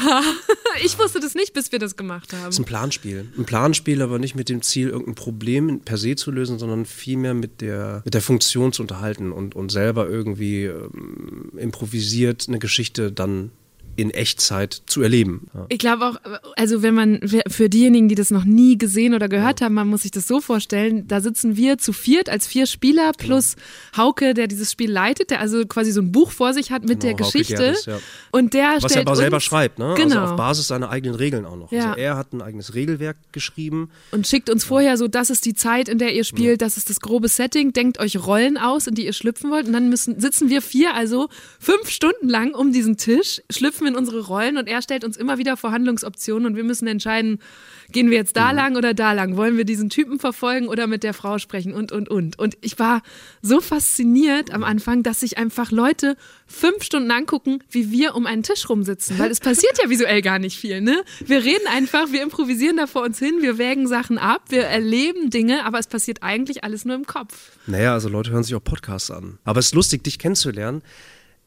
ich 0.83 0.97
wusste 0.97 1.19
das 1.19 1.35
nicht, 1.35 1.53
bis 1.53 1.71
wir 1.71 1.79
das 1.79 1.95
gemacht 1.95 2.33
haben. 2.33 2.49
Es 2.49 2.55
ist 2.55 2.59
ein 2.59 2.65
Planspiel. 2.65 3.27
Ein 3.37 3.45
Planspiel, 3.45 4.01
aber 4.01 4.19
nicht 4.19 4.35
mit 4.35 4.49
dem 4.49 4.61
Ziel, 4.61 4.89
irgendein 4.89 5.15
Problem 5.15 5.81
per 5.81 5.97
se 5.97 6.15
zu 6.15 6.31
lösen, 6.31 6.59
sondern 6.59 6.85
vielmehr 6.85 7.33
mit 7.33 7.61
der, 7.61 8.01
mit 8.05 8.13
der 8.13 8.21
Funktion 8.21 8.73
zu 8.73 8.81
unterhalten 8.81 9.31
und, 9.31 9.55
und 9.55 9.71
selber 9.71 10.09
irgendwie 10.09 10.65
ähm, 10.65 11.51
improvisiert 11.57 12.45
eine 12.47 12.59
Geschichte 12.59 13.11
dann 13.11 13.51
in 14.01 14.11
Echtzeit 14.11 14.81
zu 14.85 15.01
erleben. 15.01 15.47
Ja. 15.53 15.65
Ich 15.69 15.79
glaube 15.79 16.05
auch, 16.05 16.15
also 16.55 16.81
wenn 16.81 16.93
man, 16.93 17.19
für 17.47 17.69
diejenigen, 17.69 18.07
die 18.07 18.15
das 18.15 18.31
noch 18.31 18.45
nie 18.45 18.77
gesehen 18.77 19.13
oder 19.13 19.27
gehört 19.27 19.59
ja. 19.59 19.65
haben, 19.65 19.73
man 19.73 19.87
muss 19.87 20.03
sich 20.03 20.11
das 20.11 20.27
so 20.27 20.41
vorstellen, 20.41 21.07
da 21.07 21.21
sitzen 21.21 21.55
wir 21.55 21.77
zu 21.77 21.93
viert 21.93 22.29
als 22.29 22.47
vier 22.47 22.65
Spieler 22.65 23.11
plus 23.17 23.55
genau. 23.55 24.05
Hauke, 24.05 24.33
der 24.33 24.47
dieses 24.47 24.71
Spiel 24.71 24.91
leitet, 24.91 25.31
der 25.31 25.39
also 25.39 25.65
quasi 25.65 25.91
so 25.91 26.01
ein 26.01 26.11
Buch 26.11 26.31
vor 26.31 26.53
sich 26.53 26.71
hat 26.71 26.83
mit 26.83 27.01
genau, 27.01 27.01
der 27.01 27.13
Geschichte. 27.25 27.55
Gerdes, 27.55 27.85
ja. 27.85 27.99
Und 28.31 28.53
der 28.53 28.77
Was 28.79 28.91
stellt 28.91 28.95
er 28.95 29.01
aber 29.01 29.11
uns, 29.11 29.19
selber 29.19 29.39
schreibt, 29.39 29.79
ne? 29.79 29.93
Genau. 29.95 30.21
Also 30.21 30.31
auf 30.31 30.37
Basis 30.37 30.67
seiner 30.67 30.89
eigenen 30.89 31.15
Regeln 31.15 31.45
auch 31.45 31.55
noch. 31.55 31.71
Also 31.71 31.99
er 31.99 32.17
hat 32.17 32.33
ein 32.33 32.41
eigenes 32.41 32.73
Regelwerk 32.73 33.17
geschrieben. 33.31 33.89
Und 34.11 34.27
schickt 34.27 34.49
uns 34.49 34.63
vorher 34.63 34.97
so, 34.97 35.07
das 35.07 35.29
ist 35.29 35.45
die 35.45 35.53
Zeit, 35.53 35.89
in 35.89 35.97
der 35.97 36.13
ihr 36.13 36.23
spielt, 36.23 36.61
das 36.61 36.77
ist 36.77 36.89
das 36.89 36.99
grobe 36.99 37.27
Setting, 37.27 37.73
denkt 37.73 37.99
euch 37.99 38.17
Rollen 38.25 38.57
aus, 38.57 38.87
in 38.87 38.95
die 38.95 39.05
ihr 39.05 39.13
schlüpfen 39.13 39.51
wollt. 39.51 39.67
Und 39.67 39.73
dann 39.73 39.89
müssen, 39.89 40.19
sitzen 40.19 40.49
wir 40.49 40.61
vier 40.61 40.93
also 40.93 41.29
fünf 41.59 41.89
Stunden 41.89 42.29
lang 42.29 42.53
um 42.53 42.71
diesen 42.71 42.97
Tisch, 42.97 43.41
schlüpfen 43.49 43.87
in 43.89 43.95
unsere 43.95 44.25
Rollen 44.25 44.57
und 44.57 44.67
er 44.67 44.81
stellt 44.81 45.03
uns 45.03 45.17
immer 45.17 45.37
wieder 45.37 45.57
Verhandlungsoptionen 45.57 46.45
und 46.45 46.55
wir 46.55 46.63
müssen 46.63 46.87
entscheiden, 46.87 47.39
gehen 47.91 48.09
wir 48.09 48.17
jetzt 48.17 48.37
da 48.37 48.51
mhm. 48.51 48.55
lang 48.55 48.75
oder 48.77 48.93
da 48.93 49.13
lang? 49.13 49.35
Wollen 49.35 49.57
wir 49.57 49.65
diesen 49.65 49.89
Typen 49.89 50.19
verfolgen 50.19 50.67
oder 50.67 50.87
mit 50.87 51.03
der 51.03 51.13
Frau 51.13 51.37
sprechen 51.37 51.73
und, 51.73 51.91
und, 51.91 52.09
und. 52.09 52.39
Und 52.39 52.57
ich 52.61 52.79
war 52.79 53.01
so 53.41 53.61
fasziniert 53.61 54.53
am 54.53 54.63
Anfang, 54.63 55.03
dass 55.03 55.19
sich 55.19 55.37
einfach 55.37 55.71
Leute 55.71 56.15
fünf 56.47 56.83
Stunden 56.83 57.11
angucken, 57.11 57.59
wie 57.69 57.91
wir 57.91 58.15
um 58.15 58.25
einen 58.25 58.43
Tisch 58.43 58.69
rumsitzen, 58.69 59.19
weil 59.19 59.31
es 59.31 59.39
passiert 59.39 59.77
ja 59.83 59.89
visuell 59.89 60.21
gar 60.21 60.39
nicht 60.39 60.57
viel, 60.57 60.81
ne? 60.81 61.03
Wir 61.25 61.43
reden 61.43 61.67
einfach, 61.67 62.11
wir 62.11 62.23
improvisieren 62.23 62.77
da 62.77 62.87
vor 62.87 63.03
uns 63.03 63.19
hin, 63.19 63.35
wir 63.41 63.57
wägen 63.57 63.87
Sachen 63.87 64.17
ab, 64.17 64.43
wir 64.49 64.63
erleben 64.63 65.29
Dinge, 65.29 65.65
aber 65.65 65.79
es 65.79 65.87
passiert 65.87 66.23
eigentlich 66.23 66.63
alles 66.63 66.85
nur 66.85 66.95
im 66.95 67.05
Kopf. 67.05 67.51
Naja, 67.67 67.93
also 67.93 68.09
Leute 68.09 68.31
hören 68.31 68.43
sich 68.43 68.55
auch 68.55 68.63
Podcasts 68.63 69.11
an. 69.11 69.39
Aber 69.43 69.59
es 69.59 69.67
ist 69.67 69.75
lustig, 69.75 70.03
dich 70.03 70.19
kennenzulernen 70.19 70.81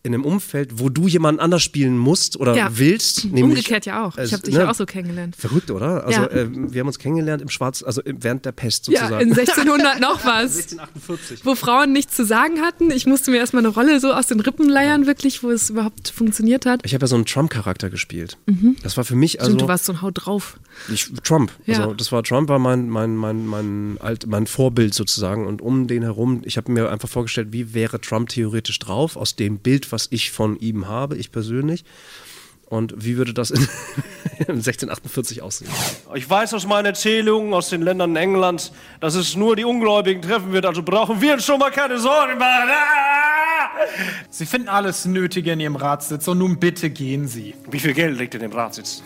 in 0.05 0.15
einem 0.15 0.25
Umfeld, 0.25 0.81
wo 0.81 0.89
du 0.89 1.07
jemanden 1.07 1.41
anders 1.41 1.63
spielen 1.63 1.97
musst 1.97 2.39
oder 2.39 2.57
ja. 2.57 2.71
willst. 2.73 3.25
Nämlich, 3.25 3.45
Umgekehrt 3.45 3.87
ja 3.87 4.05
auch. 4.05 4.19
Ich 4.19 4.33
habe 4.33 4.43
dich 4.43 4.55
ne, 4.55 4.63
ja 4.63 4.71
auch 4.71 4.75
so 4.75 4.85
kennengelernt. 4.85 5.37
Verrückt, 5.37 5.71
oder? 5.71 6.05
Also 6.05 6.23
ja. 6.23 6.27
äh, 6.27 6.49
wir 6.51 6.81
haben 6.81 6.89
uns 6.89 6.99
kennengelernt 6.99 7.41
im 7.41 7.49
Schwarz, 7.49 7.85
also 7.85 8.03
während 8.05 8.45
der 8.45 8.51
Pest 8.51 8.87
sozusagen. 8.87 9.13
Ja, 9.13 9.21
in 9.21 9.33
1600 9.33 10.01
noch 10.01 10.25
was. 10.25 10.57
1648. 10.57 11.47
Wo 11.47 11.55
Frauen 11.55 11.93
nichts 11.93 12.17
zu 12.17 12.25
sagen 12.25 12.61
hatten. 12.63 12.91
Ich 12.91 13.07
musste 13.07 13.31
mir 13.31 13.37
erstmal 13.37 13.65
eine 13.65 13.73
Rolle 13.73 14.01
so 14.01 14.13
aus 14.13 14.27
den 14.27 14.41
Rippen 14.41 14.69
leiern, 14.69 15.07
wirklich, 15.07 15.45
wo 15.45 15.51
es 15.51 15.71
überhaupt 15.71 16.09
funktioniert 16.09 16.67
hat. 16.67 16.81
Ich 16.85 16.95
habe 16.95 17.05
ja 17.05 17.07
so 17.07 17.15
einen 17.15 17.27
Trump-Charakter 17.27 17.89
gespielt. 17.89 18.39
Mhm. 18.47 18.77
Das 18.83 18.97
war 18.97 19.05
für 19.05 19.15
mich 19.15 19.41
also. 19.41 19.53
Stimmt, 19.53 19.63
du 19.63 19.69
warst 19.69 19.85
so 19.85 19.93
ein 19.93 20.03
Haut 20.03 20.15
drauf. 20.27 20.59
Ich, 20.93 21.13
Trump. 21.23 21.53
Ja. 21.67 21.79
Also 21.79 21.95
das 21.95 22.11
war 22.11 22.25
Trump 22.25 22.49
war 22.49 22.59
mein, 22.59 22.89
mein, 22.89 23.15
mein, 23.17 23.47
mein, 23.47 23.99
alt, 24.01 24.27
mein 24.27 24.49
Vorbild 24.49 24.95
sozusagen. 24.95 25.47
Und 25.47 25.63
um 25.63 25.87
den 25.87 26.03
herum, 26.03 26.43
ich 26.45 26.57
habe 26.57 26.73
mir 26.73 26.91
einfach 26.91 27.09
vorgestellt, 27.09 27.49
wie 27.53 27.73
wäre 27.73 28.01
Trump 28.01 28.31
theoretisch 28.31 28.81
drauf, 28.81 29.17
aus 29.17 29.37
dem 29.37 29.59
Bild, 29.59 29.92
was 29.93 30.09
ich 30.11 30.31
von 30.31 30.59
ihm 30.59 30.89
habe, 30.89 31.17
ich 31.17 31.31
persönlich. 31.31 31.85
Und 32.73 32.95
wie 33.05 33.19
würde 33.19 33.35
das 33.35 33.51
in 33.51 33.61
1648 34.49 35.43
aussehen? 35.43 35.71
Ich 36.15 36.29
weiß 36.29 36.55
aus 36.55 36.67
meinen 36.67 36.87
Erzählungen 36.87 37.53
aus 37.53 37.69
den 37.69 37.83
Ländern 37.83 38.17
Englands, 38.17 38.73
dass 38.99 39.15
es 39.15 39.37
nur 39.37 39.57
die 39.57 39.65
Ungläubigen 39.65 40.23
treffen 40.23 40.53
wird, 40.53 40.65
also 40.65 40.83
brauchen 40.83 41.21
wir 41.21 41.35
uns 41.35 41.45
schon 41.45 41.59
mal 41.59 41.71
keine 41.71 41.99
Sorgen 41.99 42.39
machen. 42.39 42.71
Ah! 42.71 43.73
Sie 44.31 44.47
finden 44.47 44.69
alles 44.69 45.05
Nötige 45.05 45.53
in 45.53 45.61
Ihrem 45.61 45.77
Ratssitz 45.77 46.27
und 46.29 46.39
nun 46.39 46.59
bitte 46.59 46.89
gehen 46.89 47.29
Sie. 47.29 47.55
Wie 47.71 47.79
viel 47.79 47.93
Geld 47.93 48.19
liegt 48.19 48.35
in 48.35 48.41
dem 48.41 48.53
Ratsitz? 48.53 49.03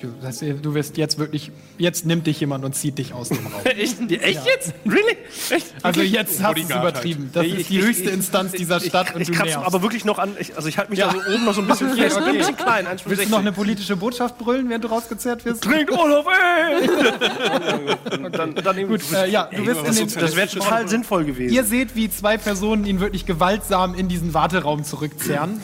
Du, 0.00 0.08
das, 0.22 0.38
du 0.40 0.74
wirst 0.74 0.96
jetzt 0.96 1.18
wirklich, 1.18 1.50
jetzt 1.78 2.06
nimmt 2.06 2.26
dich 2.26 2.40
jemand 2.40 2.64
und 2.64 2.74
zieht 2.74 2.98
dich 2.98 3.12
aus 3.12 3.28
dem 3.28 3.38
Raum. 3.46 3.52
Echt? 3.64 4.00
Echt 4.10 4.46
jetzt? 4.46 4.74
Really? 4.84 5.16
Echt? 5.50 5.66
Also 5.82 6.00
jetzt 6.02 6.42
hast 6.42 6.56
du 6.56 6.62
es 6.62 6.70
übertrieben. 6.70 7.30
Das 7.32 7.46
ist 7.46 7.70
die 7.70 7.82
höchste 7.82 8.10
Instanz 8.10 8.52
dieser 8.52 8.80
Stadt 8.80 9.14
und 9.14 9.20
Ich 9.22 9.28
du 9.28 9.34
kratze 9.34 9.50
nervst. 9.50 9.66
aber 9.66 9.82
wirklich 9.82 10.04
noch 10.04 10.18
an. 10.18 10.36
Ich, 10.38 10.56
also 10.56 10.68
ich 10.68 10.78
halte 10.78 10.90
mich 10.90 10.98
Ja. 10.98 11.12
da 11.12 11.20
so 11.20 11.34
oben 11.34 11.44
noch 11.44 11.54
so 11.54 11.60
ein 11.62 11.66
bisschen 11.66 11.92
Okay, 11.92 12.02
fest. 12.02 12.16
okay. 12.18 12.30
Ein 12.30 12.36
bisschen 12.38 12.56
klein. 12.56 12.86
Willst 13.04 13.24
du 13.24 13.28
noch 13.30 13.38
eine 13.38 13.52
politische 13.52 13.96
Botschaft 13.96 14.38
brüllen, 14.38 14.68
während 14.68 14.84
du 14.84 14.88
rausgezerrt 14.88 15.44
wirst? 15.44 15.62
Trinkt 15.62 15.90
Olaf, 15.92 16.26
ey! 16.26 16.88
dann, 18.32 18.54
dann 18.54 18.88
Gut, 18.88 19.00
äh, 19.12 19.30
ja, 19.30 19.48
du 19.54 19.66
wirst 19.66 19.86
in 19.86 19.94
den, 20.08 20.18
das 20.20 20.36
wäre 20.36 20.48
total 20.48 20.88
sinnvoll 20.88 21.24
gewesen. 21.24 21.52
Ihr 21.54 21.64
seht, 21.64 21.94
wie 21.96 22.10
zwei 22.10 22.38
Personen 22.38 22.84
ihn 22.86 23.00
wirklich 23.00 23.26
gewaltsam 23.26 23.94
in 23.94 24.08
diesen 24.08 24.34
Warteraum 24.34 24.84
zurückzerren. 24.84 25.60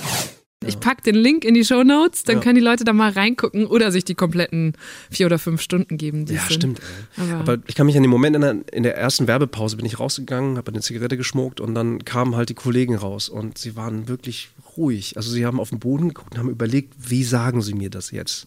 Ich 0.65 0.81
pack 0.81 1.03
den 1.05 1.15
Link 1.17 1.45
in 1.45 1.53
die 1.53 1.65
Show 1.67 1.83
Notes, 1.85 2.23
dann 2.23 2.41
können 2.41 2.55
die 2.55 2.63
Leute 2.63 2.85
da 2.85 2.95
mal 2.95 3.11
reingucken 3.11 3.67
oder 3.67 3.93
sich 3.93 4.05
die 4.07 4.15
kompletten 4.15 4.73
vier 5.11 5.27
oder 5.27 5.39
fünf 5.39 5.61
Stunden 5.61 5.99
geben. 5.99 6.25
Ja, 6.29 6.41
sind. 6.41 6.53
stimmt. 6.55 6.81
Aber- 7.19 7.35
Aber, 7.53 7.59
ich 7.67 7.75
kann 7.75 7.85
mich 7.85 7.95
an 7.97 8.03
den 8.03 8.11
Moment 8.11 8.37
in 8.37 8.41
der, 8.43 8.57
in 8.73 8.83
der 8.83 8.97
ersten 8.97 9.27
Werbepause 9.27 9.77
bin 9.77 9.85
ich 9.85 10.01
rausgegangen, 10.01 10.57
habe 10.57 10.73
eine 10.73 10.81
Zigarette 10.81 11.19
geschmuckt 11.19 11.61
und 11.61 11.75
dann 11.75 12.07
kamen 12.07 12.37
halt 12.37 12.49
die 12.49 12.55
Kollegen 12.55 12.95
raus 12.97 13.29
und 13.29 13.59
sie 13.59 13.77
waren 13.77 14.09
wirklich 14.09 14.49
ruhig. 14.79 15.19
Also 15.19 15.31
sie 15.31 15.45
haben 15.45 15.61
auf 15.61 15.69
den 15.69 15.79
Boden 15.79 16.09
geguckt 16.09 16.33
und 16.33 16.39
haben 16.39 16.49
überlegt, 16.49 16.95
wie 16.99 17.23
sagen 17.23 17.61
sie 17.61 17.75
mir 17.75 17.91
das 17.91 18.11
jetzt? 18.11 18.47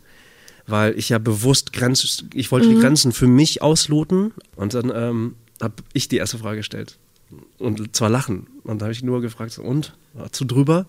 Weil 0.65 0.97
ich 0.97 1.09
ja 1.09 1.19
bewusst 1.19 1.73
Grenz, 1.73 2.23
ich 2.33 2.51
wollte 2.51 2.69
die 2.69 2.79
Grenzen 2.79 3.11
für 3.11 3.27
mich 3.27 3.61
ausloten 3.61 4.33
und 4.55 4.73
dann 4.73 4.91
ähm, 4.93 5.35
habe 5.61 5.75
ich 5.93 6.07
die 6.07 6.17
erste 6.17 6.39
Frage 6.39 6.57
gestellt. 6.57 6.97
Und 7.59 7.95
zwar 7.95 8.09
lachen. 8.09 8.47
Und 8.63 8.79
da 8.81 8.85
habe 8.85 8.93
ich 8.93 9.03
nur 9.03 9.21
gefragt, 9.21 9.59
und? 9.59 9.95
War 10.13 10.31
zu 10.31 10.43
drüber? 10.45 10.87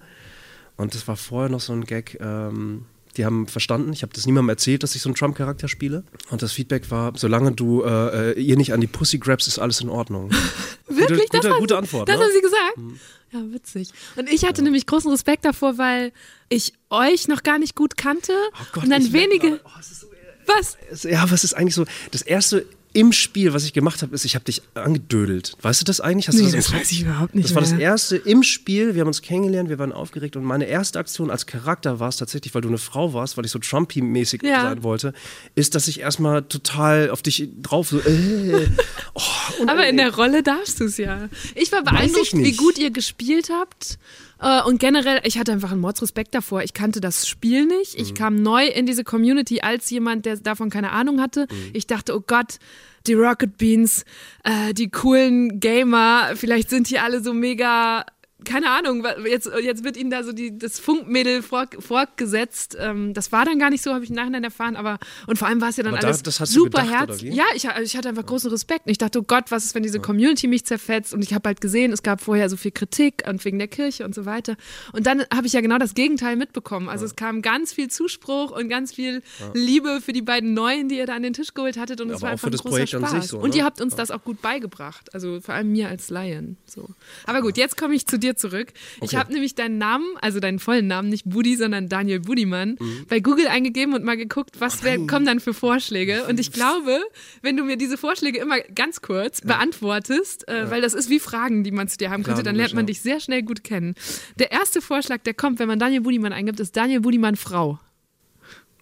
Und 0.81 0.95
das 0.95 1.07
war 1.09 1.17
vorher 1.17 1.51
noch 1.51 1.61
so 1.61 1.73
ein 1.73 1.85
Gag. 1.85 2.19
Ähm, 2.21 2.87
die 3.17 3.25
haben 3.25 3.49
verstanden, 3.49 3.93
ich 3.93 4.03
habe 4.03 4.13
das 4.15 4.25
niemandem 4.25 4.51
erzählt, 4.51 4.83
dass 4.85 4.95
ich 4.95 5.03
so 5.03 5.09
einen 5.09 5.17
Trump-Charakter 5.17 5.67
spiele. 5.69 6.05
Und 6.31 6.43
das 6.43 6.53
Feedback 6.53 6.91
war, 6.91 7.13
solange 7.17 7.53
du 7.53 7.83
äh, 7.83 8.31
äh, 8.33 8.41
ihr 8.41 8.57
nicht 8.57 8.73
an 8.73 8.81
die 8.81 8.87
Pussy 8.87 9.19
grabst, 9.19 9.49
ist 9.49 9.59
alles 9.59 9.81
in 9.81 9.89
Ordnung. 9.89 10.31
Wirklich? 10.89 11.29
Gute, 11.29 11.41
das 11.49 11.59
gute 11.59 11.75
sie, 11.75 11.79
Antwort, 11.79 12.09
Das 12.09 12.19
ne? 12.19 12.25
haben 12.25 12.33
sie 12.33 12.41
gesagt? 12.41 13.01
Ja, 13.33 13.53
witzig. 13.53 13.91
Und 14.17 14.29
ich 14.31 14.45
hatte 14.45 14.63
nämlich 14.63 14.87
großen 14.87 15.11
Respekt 15.11 15.45
davor, 15.45 15.77
weil 15.79 16.13
ich 16.49 16.73
euch 16.89 17.29
noch 17.29 17.43
gar 17.43 17.59
nicht 17.59 17.75
gut 17.77 17.97
kannte 17.97 18.33
Oh 18.53 18.65
Gott, 18.73 18.85
und 18.85 18.91
dann 18.91 19.13
wenige. 19.13 19.51
gerade, 19.51 19.61
oh, 19.65 19.71
so- 19.83 20.07
Was? 20.47 20.77
Es- 20.91 21.03
Ja, 21.05 21.31
was 21.31 21.45
ist 21.45 21.55
eigentlich 21.55 21.75
so? 21.75 21.85
Das 22.13 22.23
erste 22.23 22.65
im 22.93 23.13
Spiel, 23.13 23.53
was 23.55 23.65
ich 23.65 23.73
gemacht 23.73 24.03
habe, 24.03 24.15
ist, 24.15 24.25
ich 24.25 24.35
habe 24.35 24.45
dich 24.45 24.63
angedödelt. 24.75 25.53
Weißt 25.63 25.81
du 25.81 25.85
das 25.85 26.01
eigentlich? 26.01 26.27
Hast 26.29 26.39
du 26.39 26.45
Nee, 26.45 26.51
das 26.53 26.67
Kopf? 26.67 26.75
weiß 26.81 26.91
ich 26.93 27.03
überhaupt 27.03 27.35
nicht 27.35 27.49
Das 27.49 27.55
war 27.55 27.63
das 27.63 27.71
mehr. 27.73 27.81
erste 27.81 28.17
im 28.17 28.43
Spiel. 28.43 28.95
Wir 28.95 29.03
haben 29.03 29.09
uns 29.09 29.23
kennengelernt, 29.23 29.69
wir 29.69 29.79
waren 29.79 29.93
aufgeregt 29.93 30.37
und 30.37 30.45
meine 30.45 30.65
erste 30.67 30.99
Aktion 30.99 31.31
als 31.31 31.47
Charakter 31.47 32.01
war 32.01 32.09
es 32.09 32.17
tatsächlich, 32.17 32.55
weil 32.55 32.63
du 32.63 32.69
eine 32.69 32.79
Frau 32.79 33.13
warst, 33.15 33.37
weil 33.37 33.45
ich 33.45 33.51
so 33.53 33.59
Trumpy-mäßig 33.61 34.45
Ja. 34.45 34.63
sein 34.63 34.83
wollte, 34.83 35.13
ist, 35.55 35.75
dass 35.75 35.87
ich 35.89 36.01
erstmal 36.01 36.43
total 36.43 37.11
auf 37.11 37.23
dich 37.23 37.49
drauf 37.63 37.89
so. 37.89 37.99
Äh, 38.01 38.67
oh, 39.15 39.21
Aber 39.67 39.87
in 39.89 39.97
der 39.97 40.15
Rolle 40.15 40.43
darfst 40.43 40.81
du 40.81 40.85
es 40.85 40.97
ja. 40.97 41.29
Ich 41.55 41.71
war 41.73 41.83
beeindruckt, 41.83 42.33
ich 42.33 42.37
wie 42.37 42.53
gut 42.57 42.79
ihr 42.79 42.91
gespielt 42.91 43.51
habt. 43.53 43.99
Äh, 44.41 44.63
Und 44.63 44.79
generell, 44.81 45.21
ich 45.25 45.39
hatte 45.39 45.53
einfach 45.53 45.73
einen 45.73 45.81
Mordsrespekt 45.81 46.35
davor. 46.35 46.63
Ich 46.63 46.75
kannte 46.75 47.01
das 47.01 47.29
Spiel 47.29 47.67
nicht. 47.67 47.97
Mhm. 47.97 48.03
Ich 48.03 48.15
kam 48.15 48.37
neu 48.37 48.67
in 48.67 48.87
diese 48.87 49.05
Community 49.05 49.61
als 49.61 49.91
jemand, 49.91 50.27
der 50.27 50.37
davon 50.37 50.71
keine 50.71 50.93
Ahnung 50.93 51.21
hatte. 51.21 51.47
Mhm. 51.51 51.71
Ich 51.73 51.87
dachte, 51.87 52.17
oh 52.17 52.23
Gott, 52.27 52.59
die 53.07 53.15
Rocket 53.15 53.57
Beans, 53.59 54.05
äh, 54.45 54.75
die 54.75 54.91
coolen 54.91 55.61
Gamer, 55.61 56.33
vielleicht 56.35 56.71
sind 56.71 56.91
die 56.91 56.99
alle 56.99 57.23
so 57.23 57.33
mega. 57.33 58.05
Keine 58.45 58.71
Ahnung, 58.71 59.05
jetzt, 59.27 59.51
jetzt 59.63 59.85
wird 59.85 59.97
ihnen 59.97 60.11
da 60.11 60.23
so 60.25 60.33
die, 60.33 60.57
das 60.57 60.79
Funkmädel 60.79 61.43
vor, 61.43 61.67
vorgesetzt. 61.79 62.77
Ähm, 62.79 63.15
das 63.15 63.33
war 63.33 63.45
dann 63.45 63.59
gar 63.59 63.71
nicht 63.71 63.83
so, 63.83 63.93
habe 63.93 64.05
ich 64.05 64.11
im 64.11 64.17
Nachhinein 64.17 64.45
erfahren, 64.45 64.77
aber 64.77 64.99
und 65.27 65.39
vor 65.39 65.49
allem 65.49 65.61
war 65.61 65.69
es 65.69 65.77
ja 65.77 65.83
dann 65.83 65.95
Aber 65.95 66.01
da- 66.01 66.09
alles 66.09 66.23
du 66.23 66.31
super 66.47 66.83
herz. 66.83 67.23
Ja, 67.23 67.45
ich, 67.55 67.67
ich 67.83 67.97
hatte 67.97 68.09
einfach 68.09 68.27
großen 68.27 68.51
Respekt. 68.51 68.87
Und 68.87 68.93
ich 68.93 68.99
dachte, 68.99 69.21
oh 69.21 69.23
Gott, 69.23 69.51
was 69.51 69.65
ist, 69.65 69.75
wenn 69.75 69.83
diese 69.83 70.01
Community 70.01 70.47
mich 70.47 70.65
zerfetzt? 70.65 71.13
Und 71.15 71.23
ich 71.23 71.35
habe 71.35 71.49
halt 71.49 71.61
gesehen, 71.61 71.93
es 71.93 72.03
gab 72.03 72.21
vorher 72.21 72.49
so 72.49 72.57
viel 72.57 72.71
Kritik 72.71 73.25
und 73.29 73.45
wegen 73.45 73.59
der 73.59 73.69
Kirche 73.69 74.05
und 74.05 74.15
so 74.15 74.27
weiter. 74.27 74.57
Und 74.93 75.07
dann 75.07 75.25
habe 75.33 75.47
ich 75.47 75.53
ja 75.53 75.61
genau 75.61 75.79
das 75.79 75.95
Gegenteil 75.95 76.37
mitbekommen. 76.37 76.89
Also 76.89 77.05
es 77.05 77.17
kam 77.17 77.43
ganz 77.43 77.73
viel 77.73 77.89
Zuspruch 77.89 78.51
und 78.53 78.69
ganz 78.69 78.93
viel 78.95 79.23
Liebe 79.55 80.01
für 80.01 80.13
die 80.13 80.23
beiden 80.23 80.55
Neuen, 80.55 80.89
die 80.89 80.97
ihr 80.97 81.07
da 81.07 81.15
an 81.15 81.23
den 81.23 81.33
Tisch 81.33 81.55
geholt 81.55 81.77
hattet. 81.79 82.01
Und 82.01 82.11
es 82.11 82.17
Aber 82.17 82.23
war 82.23 82.31
einfach 82.31 82.49
ein 82.49 82.53
großer 82.53 82.69
Projekt 82.69 82.91
Spaß. 82.91 83.29
so, 83.29 83.39
und 83.39 83.51
ne? 83.51 83.59
ihr 83.59 83.65
habt 83.65 83.81
uns 83.81 83.95
das 83.95 84.11
auch 84.11 84.23
gut 84.25 84.41
beigebracht. 84.43 85.13
Also 85.15 85.41
vor 85.41 85.55
allem 85.55 85.73
mir 85.73 85.89
als 85.89 86.11
Lion. 86.11 86.57
So. 86.67 86.89
Aber 87.27 87.43
gut, 87.43 87.57
jetzt 87.57 87.77
komme 87.77 87.95
ich 87.95 88.07
zu 88.07 88.19
dir 88.19 88.30
zurück. 88.37 88.73
Ich 89.03 89.15
habe 89.17 89.33
nämlich 89.33 89.55
deinen 89.55 89.79
Namen, 89.79 90.07
also 90.21 90.41
deinen 90.41 90.59
vollen 90.59 90.87
Namen, 90.87 91.09
nicht 91.09 91.25
Budi, 91.29 91.57
sondern 91.57 91.89
Daniel 91.89 92.21
Budimann, 92.21 92.77
Mhm. 92.81 93.07
bei 93.09 93.21
Google 93.21 93.47
eingegeben 93.49 93.95
und 93.95 94.05
mal 94.05 94.17
geguckt, 94.17 94.61
was 94.61 94.83
wär, 94.83 94.99
kommen 95.07 95.27
dann 95.27 95.41
für 95.41 95.55
Vorschläge. 95.55 96.25
Und 96.27 96.39
ich 96.41 96.53
glaube, 96.53 97.01
wenn 97.43 97.57
du 97.57 97.65
mir 97.65 97.77
diese 97.77 97.97
Vorschläge 97.99 98.39
immer 98.39 98.61
ganz 98.61 99.01
kurz 99.03 99.41
beantwortest, 99.41 100.49
äh, 100.49 100.71
weil 100.71 100.81
das 100.83 100.95
ist 100.95 101.11
wie 101.11 101.21
Fragen, 101.21 101.65
die 101.65 101.71
man 101.71 101.89
zu 101.89 101.97
dir 101.99 102.11
haben 102.11 102.23
Klar, 102.23 102.37
könnte, 102.37 102.49
dann 102.49 102.57
lernt 102.57 102.75
man 102.75 102.85
ja. 102.85 102.87
dich 102.87 103.01
sehr 103.01 103.21
schnell 103.21 103.43
gut 103.43 103.65
kennen. 103.65 103.95
Der 104.39 104.53
erste 104.53 104.81
Vorschlag, 104.81 105.19
der 105.23 105.35
kommt, 105.35 105.59
wenn 105.59 105.69
man 105.69 105.79
Daniel 105.79 106.01
Budimann 106.03 106.33
eingibt, 106.33 106.61
ist 106.61 106.77
Daniel 106.77 107.01
Budimann 107.01 107.37
Frau. 107.37 107.79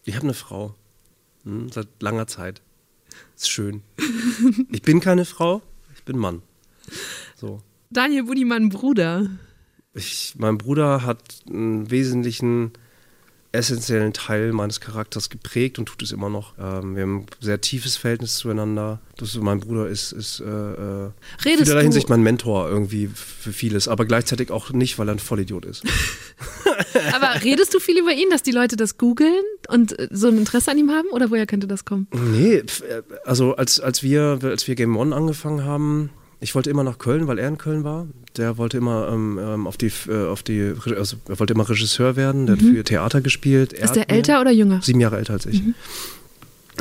Ich 0.05 0.15
habe 0.15 0.25
eine 0.25 0.35
Frau. 0.35 0.75
Hm, 1.45 1.71
seit 1.71 1.89
langer 2.01 2.27
Zeit. 2.27 2.63
Ist 3.37 3.51
schön. 3.51 3.83
Ich 4.71 4.83
bin 4.83 5.01
keine 5.01 5.25
Frau, 5.25 5.63
ich 5.95 6.03
bin 6.05 6.19
Mann. 6.19 6.43
So. 7.37 7.63
Daniel 7.91 8.25
Budimann 8.25 8.69
Bruder. 8.69 9.29
Ich, 9.95 10.35
mein 10.37 10.59
Bruder 10.59 11.05
hat 11.05 11.23
einen 11.49 11.91
wesentlichen 11.91 12.73
essentiellen 13.51 14.13
Teil 14.13 14.53
meines 14.53 14.81
Charakters 14.81 15.31
geprägt 15.31 15.79
und 15.79 15.87
tut 15.87 16.03
es 16.03 16.13
immer 16.13 16.29
noch. 16.29 16.53
Ähm, 16.59 16.95
wir 16.95 17.03
haben 17.03 17.17
ein 17.21 17.27
sehr 17.41 17.61
tiefes 17.61 17.97
Verhältnis 17.97 18.37
zueinander. 18.37 19.01
Das, 19.17 19.35
mein 19.37 19.61
Bruder 19.61 19.89
ist, 19.89 20.13
ist 20.13 20.41
äh, 20.41 20.45
äh, 20.45 20.47
in 20.47 21.13
Redest 21.45 21.65
vielerlei 21.65 21.83
Hinsicht 21.83 22.11
mein 22.11 22.23
Mentor 22.23 22.69
irgendwie 22.69 23.09
für 23.09 23.53
vieles, 23.53 23.89
aber 23.89 24.05
gleichzeitig 24.05 24.51
auch 24.51 24.71
nicht, 24.71 24.99
weil 24.99 25.09
er 25.09 25.15
ein 25.15 25.19
Vollidiot 25.19 25.65
ist. 25.65 25.83
Aber 27.13 27.43
redest 27.43 27.75
du 27.75 27.81
viel 27.81 27.99
über 27.99 28.13
ihn, 28.13 28.31
dass 28.31 28.43
die 28.43 28.53
Leute 28.53 28.77
das 28.77 28.99
googeln 28.99 29.43
und 29.69 29.99
äh, 29.99 30.09
so 30.11 30.29
ein 30.29 30.39
Interesse 30.39 30.71
an 30.71 30.79
ihm 30.79 30.91
haben? 30.91 31.09
Oder 31.11 31.31
woher 31.31 31.47
könnte 31.47 31.67
das 31.67 31.85
kommen? 31.85 32.07
Nee, 32.13 32.57
äh, 32.57 32.65
also 33.25 33.57
als, 33.57 33.81
als, 33.81 34.03
wir, 34.03 34.39
als 34.43 34.69
wir 34.69 34.75
Game 34.75 34.97
One 34.97 35.15
angefangen 35.15 35.65
haben, 35.65 36.11
ich 36.41 36.55
wollte 36.55 36.71
immer 36.71 36.85
nach 36.85 36.99
Köln, 36.99 37.27
weil 37.27 37.39
er 37.39 37.49
in 37.49 37.59
Köln 37.59 37.85
war. 37.85 38.07
Der 38.37 38.57
wollte 38.59 38.77
immer 38.77 39.09
ähm, 39.13 39.39
ähm, 39.43 39.67
auf 39.67 39.77
die, 39.77 39.91
äh, 40.09 40.27
auf 40.29 40.43
die, 40.43 40.73
also 40.97 41.17
er 41.29 41.41
wollte 41.41 41.55
immer 41.55 41.69
Regisseur 41.69 42.15
werden, 42.17 42.47
der 42.47 42.57
hat 42.57 42.63
für 42.63 42.85
Theater 42.85 43.21
gespielt. 43.21 43.73
Er 43.73 43.79
Mhm. 43.81 43.85
Ist 43.85 43.95
der 43.97 44.03
mir- 44.09 44.11
älter 44.11 44.41
oder 44.41 44.51
jünger? 44.53 44.81
Sieben 44.83 45.01
Jahre 45.01 45.17
älter 45.19 45.33
als 45.35 45.47
ich. 45.47 45.63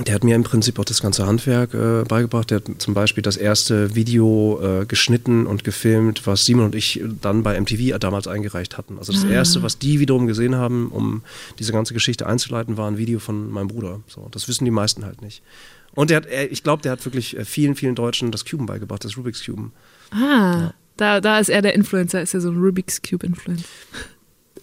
Der 0.06 0.14
hat 0.14 0.24
mir 0.24 0.36
im 0.36 0.44
Prinzip 0.44 0.78
auch 0.78 0.86
das 0.86 1.02
ganze 1.02 1.26
Handwerk 1.26 1.74
äh, 1.74 2.04
beigebracht. 2.08 2.52
Der 2.52 2.58
hat 2.58 2.66
zum 2.78 2.94
Beispiel 2.94 3.24
das 3.24 3.36
erste 3.36 3.96
Video 3.96 4.60
äh, 4.62 4.86
geschnitten 4.86 5.48
und 5.48 5.64
gefilmt, 5.64 6.28
was 6.28 6.46
Simon 6.46 6.66
und 6.66 6.76
ich 6.76 7.02
dann 7.24 7.42
bei 7.42 7.60
MTV 7.60 7.98
damals 7.98 8.28
eingereicht 8.28 8.78
hatten. 8.78 9.00
Also 9.00 9.12
das 9.12 9.24
erste, 9.24 9.64
was 9.64 9.80
die 9.80 10.00
wiederum 10.00 10.28
gesehen 10.28 10.54
haben, 10.56 10.90
um 10.92 11.24
diese 11.58 11.72
ganze 11.72 11.96
Geschichte 11.96 12.28
einzuleiten, 12.28 12.78
war 12.78 12.88
ein 12.88 13.00
Video 13.00 13.18
von 13.18 13.50
meinem 13.52 13.70
Bruder. 13.70 14.02
So, 14.06 14.28
das 14.30 14.48
wissen 14.48 14.66
die 14.66 14.72
meisten 14.72 15.04
halt 15.04 15.24
nicht. 15.24 15.42
Und 15.98 16.12
der 16.12 16.18
hat, 16.18 16.28
ich 16.52 16.62
glaube, 16.62 16.84
der 16.84 16.92
hat 16.92 17.04
wirklich 17.06 17.36
äh, 17.36 17.44
vielen, 17.44 17.74
vielen 17.74 17.96
Deutschen 17.96 18.30
das 18.30 18.46
Cuben 18.46 18.68
beigebracht, 18.68 19.04
das 19.04 19.18
Rubik's 19.18 19.44
Cuben. 19.44 19.72
Ah, 20.12 20.72
da, 20.96 21.20
da 21.22 21.40
ist 21.40 21.50
er 21.50 21.64
der 21.64 21.74
Influencer, 21.74 22.22
ist 22.22 22.36
er 22.36 22.42
so 22.42 22.52
ein 22.52 22.58
Rubik's 22.58 23.02
Cube 23.02 23.26
Influencer. 23.26 23.66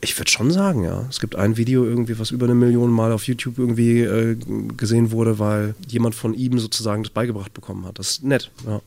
Ich 0.00 0.16
würde 0.16 0.30
schon 0.30 0.52
sagen, 0.52 0.84
ja. 0.84 1.04
Es 1.10 1.18
gibt 1.18 1.34
ein 1.34 1.56
Video 1.56 1.84
irgendwie, 1.84 2.20
was 2.20 2.30
über 2.30 2.46
eine 2.46 2.54
Million 2.54 2.92
Mal 2.92 3.10
auf 3.10 3.26
YouTube 3.26 3.58
irgendwie 3.58 4.02
äh, 4.02 4.36
gesehen 4.76 5.10
wurde, 5.10 5.40
weil 5.40 5.74
jemand 5.88 6.14
von 6.14 6.34
ihm 6.34 6.60
sozusagen 6.60 7.02
das 7.02 7.12
beigebracht 7.12 7.52
bekommen 7.52 7.84
hat. 7.84 7.98
Das 7.98 8.12
ist 8.12 8.22
nett, 8.22 8.52
ja. 8.64 8.80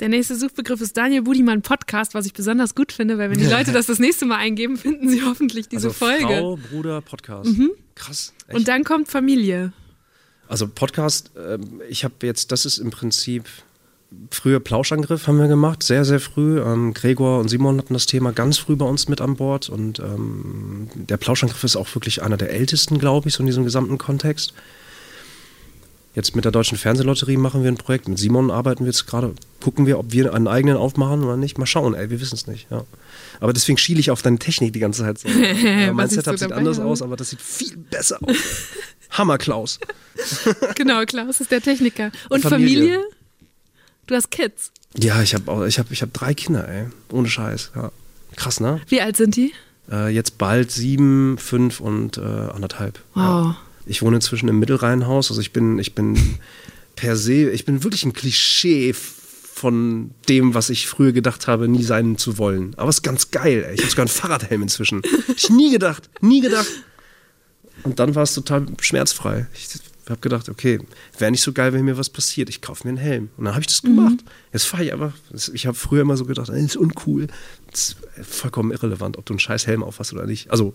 Der 0.00 0.08
nächste 0.08 0.36
Suchbegriff 0.36 0.80
ist 0.80 0.96
Daniel 0.96 1.20
Budimann 1.20 1.60
Podcast, 1.60 2.14
was 2.14 2.24
ich 2.24 2.32
besonders 2.32 2.74
gut 2.74 2.92
finde, 2.92 3.18
weil 3.18 3.30
wenn 3.30 3.38
die 3.38 3.44
Leute 3.44 3.72
das 3.72 3.84
das 3.84 3.98
nächste 3.98 4.24
Mal 4.24 4.38
eingeben, 4.38 4.78
finden 4.78 5.10
sie 5.10 5.22
hoffentlich 5.22 5.68
diese 5.68 5.88
also 5.88 5.98
Folge. 5.98 6.24
Mhm. 6.24 6.38
Frau, 6.38 6.58
Bruder, 6.70 7.02
Podcast. 7.02 7.50
Krass. 7.94 8.32
Echt? 8.48 8.56
Und 8.56 8.68
dann 8.68 8.84
kommt 8.84 9.08
Familie. 9.08 9.74
Also 10.48 10.68
Podcast, 10.68 11.30
ähm, 11.36 11.80
ich 11.88 12.04
habe 12.04 12.14
jetzt, 12.22 12.52
das 12.52 12.64
ist 12.64 12.78
im 12.78 12.90
Prinzip 12.90 13.44
früher 14.30 14.60
Plauschangriff 14.60 15.26
haben 15.26 15.38
wir 15.38 15.48
gemacht, 15.48 15.82
sehr, 15.82 16.04
sehr 16.04 16.20
früh. 16.20 16.60
Ähm, 16.60 16.94
Gregor 16.94 17.40
und 17.40 17.48
Simon 17.48 17.78
hatten 17.78 17.94
das 17.94 18.06
Thema 18.06 18.32
ganz 18.32 18.58
früh 18.58 18.76
bei 18.76 18.86
uns 18.86 19.08
mit 19.08 19.20
an 19.20 19.36
Bord 19.36 19.68
und 19.68 19.98
ähm, 19.98 20.88
der 20.94 21.16
Plauschangriff 21.16 21.64
ist 21.64 21.76
auch 21.76 21.92
wirklich 21.94 22.22
einer 22.22 22.36
der 22.36 22.50
ältesten, 22.50 22.98
glaube 22.98 23.28
ich, 23.28 23.34
so 23.34 23.42
in 23.42 23.46
diesem 23.46 23.64
gesamten 23.64 23.98
Kontext. 23.98 24.54
Jetzt 26.14 26.36
mit 26.36 26.44
der 26.44 26.52
Deutschen 26.52 26.78
Fernsehlotterie 26.78 27.36
machen 27.36 27.64
wir 27.64 27.72
ein 27.72 27.76
Projekt. 27.76 28.06
Mit 28.06 28.18
Simon 28.18 28.52
arbeiten 28.52 28.84
wir 28.84 28.92
jetzt 28.92 29.06
gerade, 29.06 29.34
gucken 29.60 29.86
wir, 29.86 29.98
ob 29.98 30.12
wir 30.12 30.32
einen 30.32 30.46
eigenen 30.46 30.76
aufmachen 30.76 31.24
oder 31.24 31.36
nicht. 31.36 31.58
Mal 31.58 31.66
schauen, 31.66 31.94
ey, 31.94 32.08
wir 32.08 32.20
wissen 32.20 32.36
es 32.36 32.46
nicht. 32.46 32.70
Ja. 32.70 32.84
Aber 33.40 33.52
deswegen 33.52 33.78
schiele 33.78 34.00
ich 34.00 34.10
auf 34.10 34.22
deine 34.22 34.38
Technik 34.38 34.72
die 34.72 34.80
ganze 34.80 35.02
Zeit 35.02 35.18
so. 35.18 35.28
ja, 35.28 35.92
mein 35.92 36.08
Setup 36.08 36.38
sieht 36.38 36.52
anders 36.52 36.78
aus? 36.78 36.84
aus, 36.84 37.02
aber 37.02 37.16
das 37.16 37.30
sieht 37.30 37.40
viel 37.40 37.76
besser 37.76 38.18
aus. 38.22 38.36
Hammer, 39.10 39.38
Klaus. 39.38 39.78
Genau, 40.76 41.04
Klaus 41.04 41.40
ist 41.40 41.50
der 41.50 41.60
Techniker. 41.60 42.12
Und 42.28 42.42
Familie. 42.42 42.94
Familie? 42.94 43.00
Du 44.06 44.14
hast 44.14 44.30
Kids. 44.30 44.70
Ja, 44.96 45.22
ich 45.22 45.34
habe 45.34 45.66
ich 45.66 45.78
hab, 45.78 45.90
ich 45.90 46.02
hab 46.02 46.12
drei 46.12 46.34
Kinder, 46.34 46.68
ey. 46.68 46.86
Ohne 47.10 47.28
Scheiß, 47.28 47.72
ja. 47.74 47.90
Krass, 48.36 48.60
ne? 48.60 48.80
Wie 48.88 49.00
alt 49.00 49.16
sind 49.16 49.36
die? 49.36 49.52
Äh, 49.90 50.08
jetzt 50.08 50.38
bald 50.38 50.70
sieben, 50.70 51.36
fünf 51.38 51.80
und 51.80 52.18
äh, 52.18 52.20
anderthalb. 52.20 53.00
Wow. 53.14 53.22
Ja. 53.22 53.56
Ich 53.86 54.02
wohne 54.02 54.16
inzwischen 54.16 54.48
im 54.48 54.58
Mittelrheinhaus, 54.58 55.30
also 55.30 55.40
ich 55.40 55.52
bin, 55.52 55.78
ich 55.78 55.94
bin 55.94 56.16
per 56.96 57.16
se, 57.16 57.50
ich 57.50 57.64
bin 57.64 57.82
wirklich 57.82 58.04
ein 58.04 58.12
Klischee 58.12 58.94
von 59.64 60.10
dem, 60.28 60.52
was 60.52 60.68
ich 60.68 60.88
früher 60.88 61.12
gedacht 61.12 61.46
habe, 61.46 61.68
nie 61.68 61.82
sein 61.82 62.18
zu 62.18 62.36
wollen. 62.36 62.74
Aber 62.76 62.90
es 62.90 62.96
ist 62.96 63.02
ganz 63.02 63.30
geil, 63.30 63.64
ey. 63.66 63.76
Ich 63.76 63.80
habe 63.80 63.88
sogar 63.88 64.02
einen 64.02 64.10
Fahrradhelm 64.10 64.60
inzwischen. 64.60 65.00
Ich 65.34 65.48
nie 65.48 65.70
gedacht, 65.70 66.10
nie 66.20 66.42
gedacht. 66.42 66.68
Und 67.82 67.98
dann 67.98 68.14
war 68.14 68.24
es 68.24 68.34
total 68.34 68.66
schmerzfrei. 68.78 69.46
Ich 69.54 69.68
habe 70.10 70.20
gedacht, 70.20 70.48
okay, 70.48 70.80
wäre 71.18 71.30
nicht 71.30 71.42
so 71.42 71.52
geil, 71.52 71.72
wenn 71.72 71.84
mir 71.84 71.96
was 71.96 72.10
passiert. 72.10 72.48
Ich 72.48 72.60
kaufe 72.60 72.84
mir 72.84 72.90
einen 72.90 72.98
Helm. 72.98 73.30
Und 73.36 73.44
dann 73.44 73.54
habe 73.54 73.62
ich 73.62 73.68
das 73.68 73.82
gemacht. 73.82 74.24
Jetzt 74.52 74.66
fahre 74.66 74.84
ich 74.84 74.92
aber. 74.92 75.12
Ich 75.52 75.66
habe 75.66 75.76
früher 75.76 76.02
immer 76.02 76.16
so 76.16 76.24
gedacht, 76.26 76.48
das 76.48 76.56
ist 76.56 76.76
uncool. 76.76 77.26
Das 77.70 77.96
ist 78.16 78.26
vollkommen 78.28 78.70
irrelevant, 78.70 79.16
ob 79.16 79.26
du 79.26 79.32
einen 79.32 79.40
scheiß 79.40 79.66
Helm 79.66 79.82
aufhast 79.82 80.12
oder 80.12 80.26
nicht. 80.26 80.50
Also, 80.50 80.74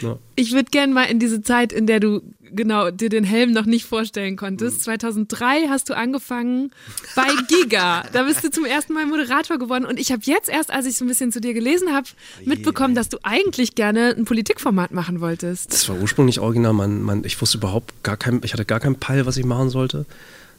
ja. 0.00 0.18
Ich 0.36 0.52
würde 0.52 0.70
gerne 0.70 0.92
mal 0.92 1.04
in 1.04 1.18
diese 1.18 1.42
Zeit, 1.42 1.72
in 1.72 1.86
der 1.86 2.00
du 2.00 2.22
genau 2.54 2.90
dir 2.90 3.08
den 3.08 3.24
Helm 3.24 3.52
noch 3.52 3.66
nicht 3.66 3.84
vorstellen 3.84 4.36
konntest. 4.36 4.82
2003 4.84 5.68
hast 5.68 5.90
du 5.90 5.96
angefangen 5.96 6.70
bei 7.16 7.26
Giga. 7.48 8.04
Da 8.12 8.24
bist 8.24 8.44
du 8.44 8.50
zum 8.50 8.64
ersten 8.64 8.92
Mal 8.92 9.06
Moderator 9.06 9.58
geworden. 9.58 9.84
Und 9.84 9.98
ich 9.98 10.12
habe 10.12 10.22
jetzt 10.24 10.48
erst, 10.48 10.72
als 10.72 10.86
ich 10.86 10.96
so 10.96 11.04
ein 11.04 11.08
bisschen 11.08 11.32
zu 11.32 11.40
dir 11.40 11.54
gelesen 11.54 11.92
habe, 11.92 12.06
mitbekommen, 12.44 12.94
dass 12.94 13.08
du 13.08 13.18
eigentlich 13.22 13.74
gerne 13.74 14.14
ein 14.16 14.24
Politikformat 14.24 14.92
machen 14.92 15.20
wolltest. 15.20 15.72
Das 15.72 15.88
war 15.88 15.96
ursprünglich 15.96 16.40
original. 16.40 16.72
Mein, 16.72 17.02
mein, 17.02 17.24
ich 17.24 17.40
wusste 17.40 17.58
überhaupt 17.58 18.02
gar 18.02 18.16
kein, 18.16 18.33
ich 18.42 18.52
hatte 18.52 18.64
gar 18.64 18.80
keinen 18.80 18.96
Peil, 18.96 19.26
was 19.26 19.36
ich 19.36 19.44
machen 19.44 19.70
sollte. 19.70 20.06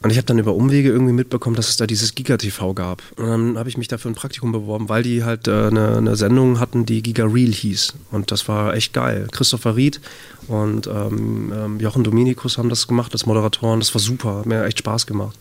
Und 0.02 0.10
ich 0.10 0.18
habe 0.18 0.26
dann 0.26 0.38
über 0.38 0.54
Umwege 0.54 0.90
irgendwie 0.90 1.12
mitbekommen, 1.12 1.56
dass 1.56 1.68
es 1.68 1.78
da 1.78 1.86
dieses 1.86 2.14
Giga-TV 2.14 2.74
gab. 2.74 3.02
Und 3.16 3.26
dann 3.26 3.58
habe 3.58 3.68
ich 3.68 3.78
mich 3.78 3.88
dafür 3.88 4.10
ein 4.10 4.14
Praktikum 4.14 4.52
beworben, 4.52 4.88
weil 4.88 5.02
die 5.02 5.24
halt 5.24 5.48
äh, 5.48 5.68
eine, 5.68 5.96
eine 5.96 6.16
Sendung 6.16 6.60
hatten, 6.60 6.84
die 6.84 7.02
Giga 7.02 7.24
Real 7.24 7.50
hieß. 7.50 7.94
Und 8.10 8.30
das 8.30 8.46
war 8.46 8.74
echt 8.74 8.92
geil. 8.92 9.26
Christopher 9.32 9.74
Ried 9.74 10.00
und 10.48 10.86
ähm, 10.86 11.52
ähm, 11.54 11.80
Jochen 11.80 12.04
Dominikus 12.04 12.58
haben 12.58 12.68
das 12.68 12.86
gemacht 12.86 13.12
als 13.12 13.26
Moderatoren. 13.26 13.80
Das 13.80 13.94
war 13.94 14.00
super, 14.00 14.38
hat 14.38 14.46
mir 14.46 14.64
echt 14.64 14.78
Spaß 14.78 15.06
gemacht. 15.06 15.36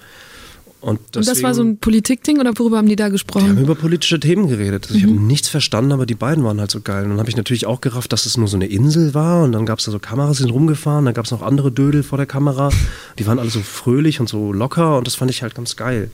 Und, 0.85 0.99
Und 1.15 1.27
das 1.27 1.41
war 1.41 1.55
so 1.55 1.63
ein 1.63 1.79
Politikding 1.79 2.39
oder 2.39 2.51
worüber 2.55 2.77
haben 2.77 2.87
die 2.87 2.95
da 2.95 3.05
Die 3.05 3.07
haben 3.07 3.11
gesprochen? 3.13 3.57
über 3.57 3.73
politische 3.73 4.19
Themen 4.19 4.47
geredet. 4.47 4.85
Also 4.85 4.95
Ich 4.95 5.03
habe 5.03 5.13
nichts 5.13 5.49
verstanden, 5.49 5.91
aber 5.91 6.05
die 6.05 6.13
beiden 6.13 6.43
waren 6.43 6.59
halt 6.59 6.69
so 6.69 6.79
geil. 6.79 7.05
Und 7.05 7.09
dann 7.09 7.19
habe 7.19 7.29
ich 7.29 7.35
natürlich 7.35 7.65
auch 7.65 7.81
gerafft, 7.81 8.13
dass 8.13 8.27
es 8.27 8.37
nur 8.37 8.47
so 8.47 8.55
eine 8.55 8.67
Insel 8.67 9.15
war. 9.15 9.43
Und 9.43 9.53
dann 9.53 9.65
gab 9.65 9.79
es 9.79 9.85
da 9.85 9.91
so 9.91 9.97
Kameras, 9.97 10.37
die 10.37 10.43
sind 10.43 10.51
rumgefahren. 10.51 11.05
Dann 11.05 11.15
gab 11.15 11.25
es 11.25 11.31
noch 11.31 11.41
andere 11.41 11.71
Dödel 11.71 12.03
vor 12.03 12.19
der 12.19 12.27
Kamera. 12.27 12.69
Die 13.17 13.25
waren 13.25 13.39
alle 13.39 13.49
so 13.49 13.61
fröhlich 13.61 14.19
und 14.19 14.29
so 14.29 14.53
locker. 14.53 14.99
Und 14.99 15.07
das 15.07 15.15
fand 15.15 15.31
ich 15.31 15.41
halt 15.41 15.55
ganz 15.55 15.75
geil. 15.75 16.11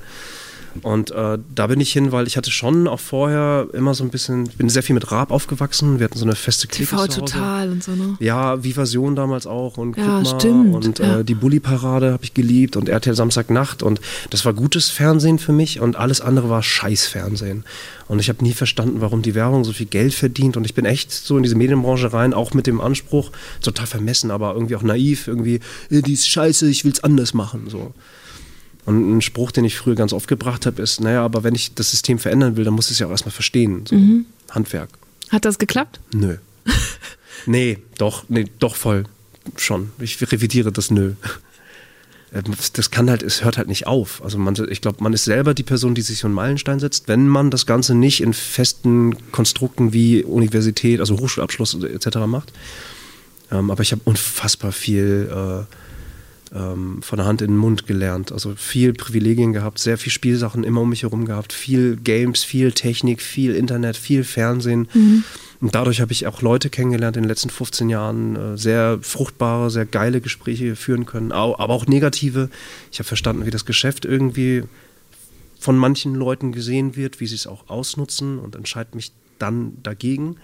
Und 0.81 1.11
äh, 1.11 1.37
da 1.53 1.67
bin 1.67 1.79
ich 1.79 1.91
hin, 1.91 2.11
weil 2.11 2.27
ich 2.27 2.37
hatte 2.37 2.51
schon 2.51 2.87
auch 2.87 2.99
vorher 2.99 3.67
immer 3.73 3.93
so 3.93 4.03
ein 4.03 4.09
bisschen, 4.09 4.45
ich 4.45 4.57
bin 4.57 4.69
sehr 4.69 4.83
viel 4.83 4.93
mit 4.93 5.11
Raab 5.11 5.31
aufgewachsen. 5.31 5.99
Wir 5.99 6.05
hatten 6.05 6.17
so 6.17 6.25
eine 6.25 6.35
feste 6.35 6.67
Clique 6.67 6.89
TV 6.89 7.07
total 7.07 7.69
und 7.69 7.83
so, 7.83 7.91
ne? 7.91 8.15
Ja, 8.19 8.63
Vivasion 8.63 9.15
damals 9.15 9.47
auch 9.47 9.77
und 9.77 9.97
Ja, 9.97 10.23
stimmt, 10.23 10.73
und 10.73 10.99
ja. 10.99 11.19
äh, 11.19 11.23
die 11.23 11.35
Bully-Parade 11.35 12.13
habe 12.13 12.23
ich 12.23 12.33
geliebt 12.33 12.75
und 12.75 12.89
RTL 12.89 13.15
Samstagnacht 13.15 13.83
und 13.83 14.01
das 14.29 14.45
war 14.45 14.53
gutes 14.53 14.89
Fernsehen 14.89 15.39
für 15.39 15.51
mich 15.51 15.79
und 15.79 15.95
alles 15.95 16.21
andere 16.21 16.49
war 16.49 16.63
Scheißfernsehen. 16.63 17.65
Und 18.07 18.19
ich 18.19 18.29
habe 18.29 18.43
nie 18.43 18.53
verstanden, 18.53 19.01
warum 19.01 19.21
die 19.21 19.35
Werbung 19.35 19.63
so 19.63 19.71
viel 19.71 19.85
Geld 19.85 20.13
verdient 20.13 20.57
und 20.57 20.65
ich 20.65 20.73
bin 20.73 20.85
echt 20.85 21.11
so 21.11 21.37
in 21.37 21.43
diese 21.43 21.55
Medienbranche 21.55 22.11
rein, 22.13 22.33
auch 22.33 22.53
mit 22.53 22.67
dem 22.67 22.81
Anspruch, 22.81 23.31
total 23.61 23.87
vermessen, 23.87 24.31
aber 24.31 24.53
irgendwie 24.53 24.75
auch 24.75 24.83
naiv, 24.83 25.27
irgendwie, 25.27 25.59
äh, 25.89 26.01
die 26.01 26.13
ist 26.13 26.27
scheiße, 26.27 26.69
ich 26.69 26.85
will's 26.85 27.03
anders 27.03 27.33
machen, 27.33 27.69
so. 27.69 27.93
Und 28.85 29.17
ein 29.17 29.21
Spruch, 29.21 29.51
den 29.51 29.63
ich 29.63 29.77
früher 29.77 29.95
ganz 29.95 30.11
oft 30.11 30.27
gebracht 30.27 30.65
habe, 30.65 30.81
ist, 30.81 31.01
naja, 31.01 31.23
aber 31.23 31.43
wenn 31.43 31.53
ich 31.53 31.75
das 31.75 31.91
System 31.91 32.17
verändern 32.19 32.57
will, 32.57 32.63
dann 32.63 32.73
muss 32.73 32.87
ich 32.87 32.93
es 32.93 32.99
ja 32.99 33.07
auch 33.07 33.11
erstmal 33.11 33.31
verstehen. 33.31 33.85
So. 33.85 33.95
Mhm. 33.95 34.25
Handwerk. 34.49 34.89
Hat 35.29 35.45
das 35.45 35.59
geklappt? 35.59 35.99
Nö. 36.13 36.37
nee, 37.45 37.77
doch, 37.97 38.25
nee, 38.27 38.45
doch 38.59 38.75
voll. 38.75 39.05
Schon. 39.55 39.91
Ich 39.99 40.19
revidiere 40.31 40.71
das 40.71 40.91
Nö. 40.91 41.13
Ähm, 42.33 42.43
Das 42.73 42.91
kann 42.91 43.09
halt, 43.09 43.23
es 43.23 43.43
hört 43.43 43.57
halt 43.57 43.67
nicht 43.67 43.87
auf. 43.87 44.23
Also 44.23 44.37
man, 44.37 44.55
ich 44.69 44.81
glaube, 44.81 45.03
man 45.03 45.13
ist 45.13 45.25
selber 45.25 45.53
die 45.53 45.63
Person, 45.63 45.95
die 45.95 46.01
sich 46.01 46.19
so 46.19 46.27
einen 46.27 46.35
Meilenstein 46.35 46.79
setzt, 46.79 47.07
wenn 47.07 47.27
man 47.27 47.51
das 47.51 47.65
Ganze 47.65 47.93
nicht 47.95 48.21
in 48.21 48.33
festen 48.33 49.31
Konstrukten 49.31 49.93
wie 49.93 50.23
Universität, 50.23 50.99
also 50.99 51.19
Hochschulabschluss 51.19 51.75
etc. 51.83 52.17
macht. 52.27 52.51
Ähm, 53.51 53.69
aber 53.69 53.83
ich 53.83 53.91
habe 53.91 54.01
unfassbar 54.05 54.71
viel 54.71 55.29
äh, 55.31 55.75
ähm, 56.53 57.01
von 57.01 57.17
der 57.17 57.25
Hand 57.25 57.41
in 57.41 57.51
den 57.51 57.57
Mund 57.57 57.87
gelernt. 57.87 58.31
Also 58.31 58.55
viel 58.55 58.93
Privilegien 58.93 59.53
gehabt, 59.53 59.79
sehr 59.79 59.97
viel 59.97 60.11
Spielsachen 60.11 60.63
immer 60.63 60.81
um 60.81 60.89
mich 60.89 61.03
herum 61.03 61.25
gehabt, 61.25 61.53
viel 61.53 61.95
Games, 61.95 62.43
viel 62.43 62.71
Technik, 62.71 63.21
viel 63.21 63.55
Internet, 63.55 63.97
viel 63.97 64.23
Fernsehen. 64.23 64.87
Und 65.61 65.75
dadurch 65.75 66.01
habe 66.01 66.11
ich 66.11 66.25
auch 66.25 66.41
Leute 66.41 66.69
kennengelernt 66.69 67.17
in 67.17 67.23
den 67.23 67.29
letzten 67.29 67.51
15 67.51 67.89
Jahren, 67.89 68.35
äh, 68.35 68.57
sehr 68.57 68.97
fruchtbare, 69.01 69.69
sehr 69.69 69.85
geile 69.85 70.19
Gespräche 70.19 70.75
führen 70.75 71.05
können, 71.05 71.31
aber 71.31 71.69
auch 71.69 71.85
negative. 71.85 72.49
Ich 72.91 72.99
habe 72.99 73.07
verstanden, 73.07 73.45
wie 73.45 73.51
das 73.51 73.65
Geschäft 73.65 74.03
irgendwie 74.03 74.63
von 75.59 75.77
manchen 75.77 76.15
Leuten 76.15 76.51
gesehen 76.51 76.95
wird, 76.95 77.19
wie 77.19 77.27
sie 77.27 77.35
es 77.35 77.45
auch 77.45 77.69
ausnutzen 77.69 78.39
und 78.39 78.55
entscheide 78.55 78.95
mich 78.95 79.11
dann 79.37 79.77
dagegen. 79.83 80.37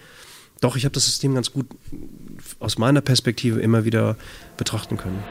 Doch, 0.60 0.76
ich 0.76 0.84
habe 0.84 0.92
das 0.92 1.06
System 1.06 1.34
ganz 1.34 1.52
gut 1.52 1.66
aus 2.60 2.78
meiner 2.78 3.00
Perspektive 3.00 3.60
immer 3.60 3.84
wieder 3.84 4.16
betrachten 4.56 4.96
können. 4.96 5.22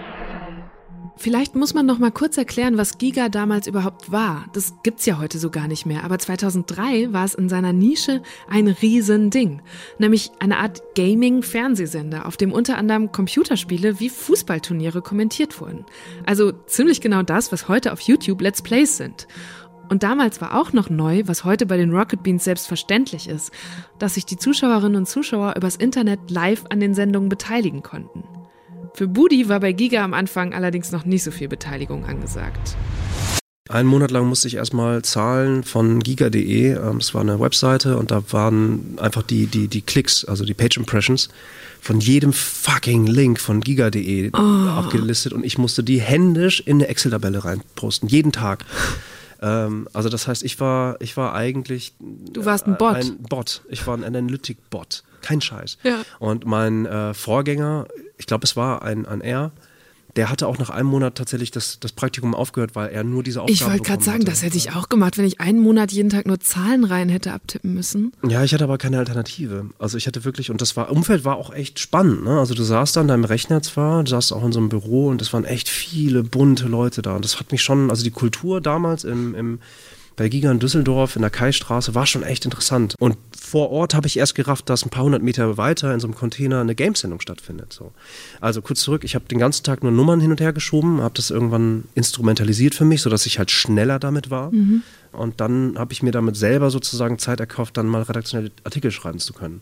Vielleicht 1.18 1.56
muss 1.56 1.74
man 1.74 1.88
noch 1.88 1.98
mal 1.98 2.12
kurz 2.12 2.38
erklären, 2.38 2.78
was 2.78 3.00
Giga 3.00 3.28
damals 3.30 3.66
überhaupt 3.66 4.12
war. 4.12 4.46
Das 4.54 4.76
gibt's 4.84 5.06
ja 5.08 5.18
heute 5.18 5.40
so 5.40 5.50
gar 5.50 5.68
nicht 5.68 5.86
mehr. 5.86 6.04
Aber 6.04 6.20
2003 6.20 7.12
war 7.12 7.26
es 7.26 7.34
in 7.34 7.50
seiner 7.50 7.74
Nische 7.74 8.22
ein 8.48 8.68
Riesending. 8.68 9.62
Nämlich 9.98 10.32
eine 10.40 10.58
Art 10.58 10.84
Gaming-Fernsehsender, 10.96 12.28
auf 12.28 12.38
dem 12.38 12.52
unter 12.52 12.78
anderem 12.78 13.12
Computerspiele 13.12 14.00
wie 14.00 14.10
Fußballturniere 14.10 15.02
kommentiert 15.02 15.60
wurden. 15.60 15.86
Also 16.26 16.52
ziemlich 16.52 17.02
genau 17.02 17.24
das, 17.24 17.52
was 17.52 17.68
heute 17.68 17.94
auf 17.94 18.02
YouTube 18.02 18.42
Let's 18.42 18.62
Plays 18.62 18.98
sind. 18.98 19.28
Und 19.90 20.04
damals 20.04 20.40
war 20.42 20.60
auch 20.60 20.74
noch 20.74 20.90
neu, 20.90 21.24
was 21.26 21.44
heute 21.44 21.66
bei 21.66 21.78
den 21.78 21.92
Rocket 21.92 22.22
Beans 22.22 22.44
selbstverständlich 22.44 23.28
ist, 23.28 23.52
dass 24.00 24.16
sich 24.16 24.26
die 24.26 24.38
Zuschauerinnen 24.38 24.98
und 24.98 25.08
Zuschauer 25.08 25.56
übers 25.56 25.78
Internet 25.78 26.30
live 26.30 26.66
an 26.70 26.80
den 26.80 26.94
Sendungen 26.94 27.30
beteiligen 27.30 27.82
konnten. 27.82 28.24
Für 28.98 29.08
Budi 29.08 29.48
war 29.48 29.60
bei 29.60 29.74
Giga 29.74 30.04
am 30.04 30.16
Anfang 30.16 30.56
allerdings 30.56 30.92
noch 30.92 31.06
nicht 31.06 31.24
so 31.24 31.30
viel 31.30 31.48
Beteiligung 31.48 32.06
angesagt. 32.06 32.76
Einen 33.70 33.88
Monat 33.88 34.10
lang 34.10 34.26
musste 34.26 34.48
ich 34.48 34.56
erstmal 34.56 35.04
zahlen 35.04 35.64
von 35.64 36.00
giga.de. 36.00 36.72
Ähm, 36.72 36.98
Das 36.98 37.14
war 37.14 37.22
eine 37.22 37.40
Webseite 37.40 37.96
und 37.96 38.10
da 38.10 38.24
waren 38.32 38.98
einfach 39.00 39.22
die, 39.22 39.46
die, 39.46 39.68
die 39.68 39.82
Klicks, 39.82 40.26
also 40.26 40.46
die 40.46 40.56
Page 40.56 40.78
Impressions 40.78 41.30
von 41.80 42.00
jedem 42.00 42.34
fucking 42.34 43.06
Link 43.06 43.40
von 43.40 43.62
giga.de 43.62 44.32
abgelistet 44.34 45.32
und 45.32 45.46
ich 45.46 45.60
musste 45.60 45.84
die 45.84 46.02
händisch 46.02 46.62
in 46.62 46.78
eine 46.78 46.88
Excel-Tabelle 46.88 47.46
reinposten, 47.46 48.10
jeden 48.10 48.32
Tag. 48.32 48.66
Ähm, 49.44 49.88
also 49.94 50.10
das 50.10 50.28
heißt, 50.28 50.42
ich 50.42 50.60
war, 50.60 51.00
ich 51.02 51.16
war 51.18 51.36
eigentlich 51.36 51.94
Du 52.00 52.46
warst 52.46 52.66
ein 52.66 52.78
Bot. 52.78 52.96
Ein 52.96 53.18
Bot. 53.30 53.62
Ich 53.70 53.86
war 53.86 53.96
ein 53.96 54.04
Analytic-Bot. 54.04 55.04
Kein 55.28 55.42
Scheiß. 55.42 55.78
Ja. 55.84 56.04
Und 56.20 56.46
mein 56.46 56.86
äh, 56.86 57.14
Vorgänger, 57.14 57.86
ich 58.18 58.28
glaube, 58.28 58.46
es 58.46 58.56
war 58.56 58.82
ein, 58.82 59.06
ein 59.06 59.20
R, 59.20 59.52
der 60.16 60.30
hatte 60.30 60.48
auch 60.48 60.58
nach 60.58 60.70
einem 60.70 60.88
Monat 60.88 61.16
tatsächlich 61.16 61.52
das, 61.52 61.80
das 61.82 61.92
Praktikum 61.92 62.34
aufgehört, 62.34 62.76
weil 62.76 62.90
er 62.90 63.04
nur 63.04 63.24
diese 63.24 63.42
Aufgaben 63.42 63.54
Ich 63.54 63.66
wollte 63.66 63.84
gerade 63.84 64.04
sagen, 64.04 64.22
hatte. 64.22 64.32
das 64.32 64.42
hätte 64.42 64.56
ich 64.56 64.72
auch 64.72 64.88
gemacht, 64.88 65.18
wenn 65.18 65.26
ich 65.26 65.42
einen 65.42 65.60
Monat 65.60 65.92
jeden 65.92 66.10
Tag 66.10 66.26
nur 66.26 66.40
Zahlen 66.40 66.86
rein 66.86 67.10
hätte 67.10 67.34
abtippen 67.34 67.74
müssen. 67.74 68.14
Ja, 68.28 68.44
ich 68.44 68.54
hatte 68.54 68.64
aber 68.64 68.78
keine 68.78 68.98
Alternative. 69.00 69.70
Also 69.80 69.98
ich 69.98 70.08
hatte 70.08 70.24
wirklich, 70.24 70.50
und 70.50 70.62
das 70.62 70.78
war, 70.78 70.90
Umfeld 70.92 71.26
war 71.26 71.36
auch 71.36 71.54
echt 71.54 71.80
spannend. 71.80 72.24
Ne? 72.24 72.40
Also 72.40 72.56
du 72.56 72.64
saßt 72.64 72.96
da 72.96 73.02
an 73.02 73.10
deinem 73.10 73.26
Rechner 73.26 73.62
zwar, 73.62 74.04
du 74.04 74.10
saßt 74.10 74.32
auch 74.32 74.46
in 74.46 74.54
so 74.54 74.60
einem 74.60 74.70
Büro 74.70 75.10
und 75.10 75.22
es 75.22 75.34
waren 75.34 75.44
echt 75.44 75.68
viele 75.68 76.24
bunte 76.24 76.68
Leute 76.68 77.02
da. 77.02 77.18
Und 77.18 77.26
das 77.26 77.40
hat 77.40 77.52
mich 77.52 77.62
schon, 77.62 77.90
also 77.92 78.04
die 78.04 78.12
Kultur 78.12 78.62
damals 78.62 79.04
im, 79.04 79.36
im, 79.36 79.60
bei 80.16 80.30
Giga 80.30 80.50
in 80.52 80.60
Düsseldorf 80.60 81.16
in 81.16 81.22
der 81.22 81.30
Kaistraße 81.30 81.94
war 81.94 82.08
schon 82.08 82.24
echt 82.24 82.44
interessant. 82.44 82.96
Und 82.98 83.18
vor 83.48 83.72
Ort 83.72 83.94
habe 83.94 84.08
ich 84.08 84.18
erst 84.18 84.36
gerafft, 84.36 84.70
dass 84.70 84.86
ein 84.86 84.90
paar 84.90 85.06
hundert 85.06 85.24
Meter 85.24 85.58
weiter 85.58 85.94
in 85.94 86.02
so 86.02 86.08
einem 86.08 86.16
Container 86.16 86.60
eine 86.60 86.76
Gamesendung 86.76 87.22
stattfindet. 87.22 87.72
So. 87.72 87.94
Also 88.42 88.62
kurz 88.62 88.82
zurück, 88.82 89.06
ich 89.06 89.16
habe 89.16 89.26
den 89.26 89.40
ganzen 89.40 89.64
Tag 89.64 89.84
nur 89.84 89.92
Nummern 89.94 90.20
hin 90.20 90.32
und 90.32 90.42
her 90.42 90.52
geschoben, 90.52 91.02
habe 91.02 91.14
das 91.16 91.30
irgendwann 91.30 91.86
instrumentalisiert 91.96 92.76
für 92.76 92.84
mich, 92.84 93.02
sodass 93.02 93.26
ich 93.26 93.40
halt 93.40 93.50
schneller 93.50 94.00
damit 94.00 94.30
war. 94.30 94.52
Und 95.14 95.40
dann 95.40 95.80
habe 95.80 95.94
ich 95.94 96.04
mir 96.04 96.12
damit 96.12 96.36
selber 96.36 96.70
sozusagen 96.70 97.20
Zeit 97.20 97.40
erkauft, 97.40 97.78
dann 97.78 97.88
mal 97.88 98.02
redaktionelle 98.02 98.52
Artikel 98.66 98.92
schreiben 98.92 99.20
zu 99.20 99.32
können. 99.32 99.62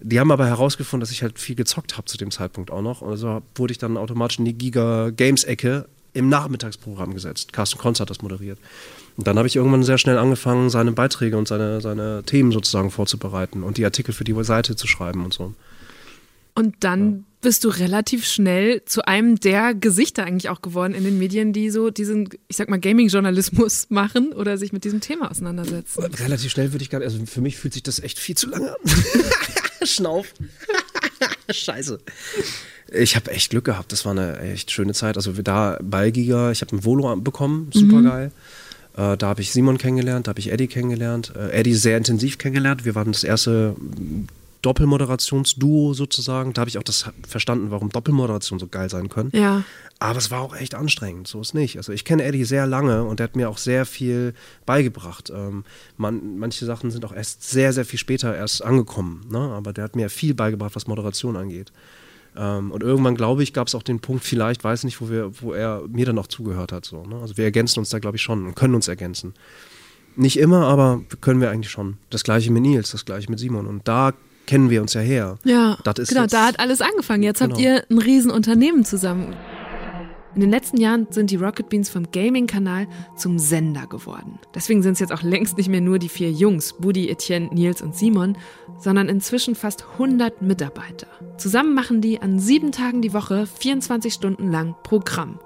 Die 0.00 0.18
haben 0.18 0.32
aber 0.32 0.46
herausgefunden, 0.46 1.00
dass 1.00 1.10
ich 1.10 1.22
halt 1.22 1.38
viel 1.38 1.56
gezockt 1.56 1.96
habe 1.96 2.06
zu 2.06 2.16
dem 2.16 2.30
Zeitpunkt 2.30 2.70
auch 2.70 2.82
noch. 2.82 3.02
Also 3.02 3.42
wurde 3.54 3.72
ich 3.72 3.78
dann 3.78 3.96
automatisch 3.96 4.38
in 4.38 4.46
die 4.46 4.54
Giga 4.54 5.10
Games 5.10 5.44
Ecke 5.44 5.86
im 6.14 6.28
Nachmittagsprogramm 6.28 7.12
gesetzt. 7.12 7.52
Carsten 7.52 7.78
Konz 7.78 8.00
hat 8.00 8.08
das 8.08 8.22
moderiert. 8.22 8.58
Und 9.16 9.26
dann 9.26 9.36
habe 9.36 9.46
ich 9.46 9.56
irgendwann 9.56 9.82
sehr 9.82 9.98
schnell 9.98 10.18
angefangen, 10.18 10.70
seine 10.70 10.92
Beiträge 10.92 11.36
und 11.36 11.46
seine, 11.46 11.80
seine 11.80 12.22
Themen 12.24 12.52
sozusagen 12.52 12.90
vorzubereiten 12.90 13.62
und 13.62 13.76
die 13.76 13.84
Artikel 13.84 14.12
für 14.12 14.24
die 14.24 14.34
Seite 14.44 14.76
zu 14.76 14.86
schreiben 14.86 15.24
und 15.24 15.34
so. 15.34 15.54
Und 16.54 16.76
dann 16.80 17.24
bist 17.40 17.64
du 17.64 17.68
relativ 17.68 18.24
schnell 18.24 18.84
zu 18.84 19.06
einem 19.06 19.38
der 19.38 19.74
Gesichter 19.74 20.24
eigentlich 20.24 20.48
auch 20.48 20.62
geworden 20.62 20.94
in 20.94 21.04
den 21.04 21.18
Medien, 21.18 21.52
die 21.52 21.68
so 21.68 21.90
diesen, 21.90 22.28
ich 22.48 22.56
sag 22.56 22.70
mal, 22.70 22.78
Gaming-Journalismus 22.78 23.86
machen 23.90 24.32
oder 24.32 24.56
sich 24.56 24.72
mit 24.72 24.84
diesem 24.84 25.00
Thema 25.00 25.30
auseinandersetzen. 25.30 26.04
Relativ 26.04 26.50
schnell 26.50 26.72
würde 26.72 26.82
ich 26.82 26.90
gar 26.90 27.00
nicht, 27.00 27.12
also 27.12 27.24
für 27.26 27.40
mich 27.40 27.56
fühlt 27.56 27.74
sich 27.74 27.82
das 27.82 27.98
echt 27.98 28.18
viel 28.18 28.36
zu 28.36 28.48
lange 28.48 28.70
an. 28.70 28.76
Schnauf. 29.86 30.32
Scheiße. 31.50 31.98
Ich 32.96 33.16
habe 33.16 33.30
echt 33.30 33.50
Glück 33.50 33.64
gehabt. 33.64 33.92
Das 33.92 34.04
war 34.04 34.12
eine 34.12 34.38
echt 34.40 34.70
schöne 34.70 34.92
Zeit. 34.94 35.16
Also 35.16 35.32
da 35.32 35.78
bei 35.82 36.10
Giga, 36.10 36.50
ich 36.50 36.60
habe 36.60 36.76
ein 36.76 36.84
Volo 36.84 37.14
bekommen, 37.16 37.70
super 37.72 38.02
geil. 38.02 38.32
Äh, 38.96 39.16
da 39.16 39.28
habe 39.28 39.40
ich 39.40 39.52
Simon 39.52 39.78
kennengelernt, 39.78 40.26
da 40.26 40.30
habe 40.30 40.40
ich 40.40 40.52
Eddie 40.52 40.68
kennengelernt. 40.68 41.32
Äh, 41.36 41.50
Eddie 41.50 41.74
sehr 41.74 41.96
intensiv 41.96 42.38
kennengelernt. 42.38 42.84
Wir 42.84 42.94
waren 42.94 43.12
das 43.12 43.24
erste 43.24 43.74
Doppelmoderationsduo 44.62 45.92
sozusagen. 45.92 46.52
Da 46.52 46.60
habe 46.60 46.70
ich 46.70 46.78
auch 46.78 46.82
das 46.82 47.10
verstanden, 47.28 47.70
warum 47.70 47.90
Doppelmoderation 47.90 48.58
so 48.58 48.66
geil 48.66 48.88
sein 48.88 49.08
können. 49.08 49.30
Ja. 49.34 49.64
Aber 49.98 50.18
es 50.18 50.30
war 50.30 50.40
auch 50.40 50.56
echt 50.56 50.74
anstrengend, 50.74 51.28
so 51.28 51.40
ist 51.40 51.54
nicht. 51.54 51.76
Also 51.76 51.92
ich 51.92 52.04
kenne 52.04 52.24
Eddie 52.24 52.44
sehr 52.44 52.66
lange 52.66 53.04
und 53.04 53.20
der 53.20 53.24
hat 53.24 53.36
mir 53.36 53.48
auch 53.48 53.58
sehr 53.58 53.84
viel 53.84 54.34
beigebracht. 54.64 55.30
Ähm, 55.34 55.64
man, 55.96 56.38
manche 56.38 56.64
Sachen 56.64 56.90
sind 56.90 57.04
auch 57.04 57.12
erst 57.12 57.48
sehr, 57.48 57.72
sehr 57.72 57.84
viel 57.84 57.98
später 57.98 58.34
erst 58.34 58.64
angekommen. 58.64 59.26
Ne? 59.30 59.38
Aber 59.38 59.72
der 59.72 59.84
hat 59.84 59.96
mir 59.96 60.08
viel 60.08 60.34
beigebracht, 60.34 60.74
was 60.76 60.86
Moderation 60.86 61.36
angeht. 61.36 61.72
Ähm, 62.36 62.70
und 62.72 62.82
irgendwann, 62.82 63.14
glaube 63.14 63.42
ich, 63.42 63.52
gab 63.52 63.68
es 63.68 63.74
auch 63.74 63.82
den 63.82 64.00
Punkt, 64.00 64.24
vielleicht, 64.24 64.64
weiß 64.64 64.84
nicht, 64.84 65.00
wo, 65.00 65.08
wir, 65.08 65.30
wo 65.40 65.52
er 65.52 65.82
mir 65.88 66.06
dann 66.06 66.18
auch 66.18 66.26
zugehört 66.26 66.72
hat. 66.72 66.84
So, 66.84 67.04
ne? 67.04 67.16
Also 67.20 67.36
wir 67.36 67.44
ergänzen 67.44 67.78
uns 67.78 67.90
da, 67.90 67.98
glaube 67.98 68.16
ich, 68.16 68.22
schon 68.22 68.46
und 68.46 68.54
können 68.56 68.74
uns 68.74 68.88
ergänzen. 68.88 69.34
Nicht 70.16 70.38
immer, 70.38 70.66
aber 70.66 71.00
können 71.20 71.40
wir 71.40 71.50
eigentlich 71.50 71.70
schon. 71.72 71.96
Das 72.10 72.22
gleiche 72.24 72.50
mit 72.52 72.62
Nils, 72.62 72.90
das 72.92 73.04
gleiche 73.04 73.30
mit 73.30 73.38
Simon. 73.40 73.66
Und 73.66 73.86
da 73.88 74.12
kennen 74.46 74.70
wir 74.70 74.80
uns 74.82 74.94
ja 74.94 75.00
her. 75.00 75.38
Ja, 75.44 75.76
Das 75.84 75.98
ist 75.98 76.08
genau, 76.10 76.22
jetzt- 76.22 76.34
da 76.34 76.46
hat 76.46 76.60
alles 76.60 76.80
angefangen. 76.80 77.22
Jetzt 77.22 77.40
habt 77.40 77.56
Genau. 77.56 77.64
ihr 77.68 77.84
ein 77.90 77.98
Riesenunternehmen 77.98 78.84
zusammen. 78.84 79.34
In 80.34 80.40
den 80.40 80.50
letzten 80.50 80.78
Jahren 80.78 81.06
sind 81.10 81.30
die 81.30 81.36
Rocket 81.36 81.68
Beans 81.68 81.88
vom 81.88 82.10
Gaming-Kanal 82.10 82.88
zum 83.16 83.38
Sender 83.38 83.86
geworden. 83.86 84.40
Deswegen 84.52 84.82
sind 84.82 84.94
es 84.94 84.98
jetzt 84.98 85.12
auch 85.12 85.22
längst 85.22 85.56
nicht 85.56 85.68
mehr 85.68 85.80
nur 85.80 86.00
die 86.00 86.08
vier 86.08 86.32
Jungs, 86.32 86.72
Budi, 86.72 87.08
Etienne, 87.08 87.50
Nils 87.52 87.80
und 87.82 87.94
Simon, 87.94 88.36
sondern 88.78 89.08
inzwischen 89.08 89.54
fast 89.54 89.84
100 89.92 90.42
Mitarbeiter. 90.42 91.06
Zusammen 91.36 91.74
machen 91.74 92.00
die 92.00 92.20
an 92.20 92.38
sieben 92.38 92.72
Tagen 92.72 93.02
die 93.02 93.12
Woche 93.12 93.46
24 93.46 94.12
Stunden 94.12 94.50
lang 94.50 94.74
Programm. 94.82 95.38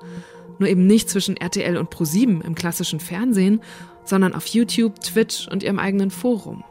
Nur 0.58 0.68
eben 0.68 0.86
nicht 0.86 1.08
zwischen 1.08 1.36
RTL 1.36 1.76
und 1.76 1.90
Pro7 1.90 2.44
im 2.44 2.54
klassischen 2.54 3.00
Fernsehen, 3.00 3.60
sondern 4.04 4.34
auf 4.34 4.46
YouTube, 4.46 5.00
Twitch 5.00 5.48
und 5.48 5.62
ihrem 5.62 5.78
eigenen 5.78 6.10
Forum. 6.10 6.64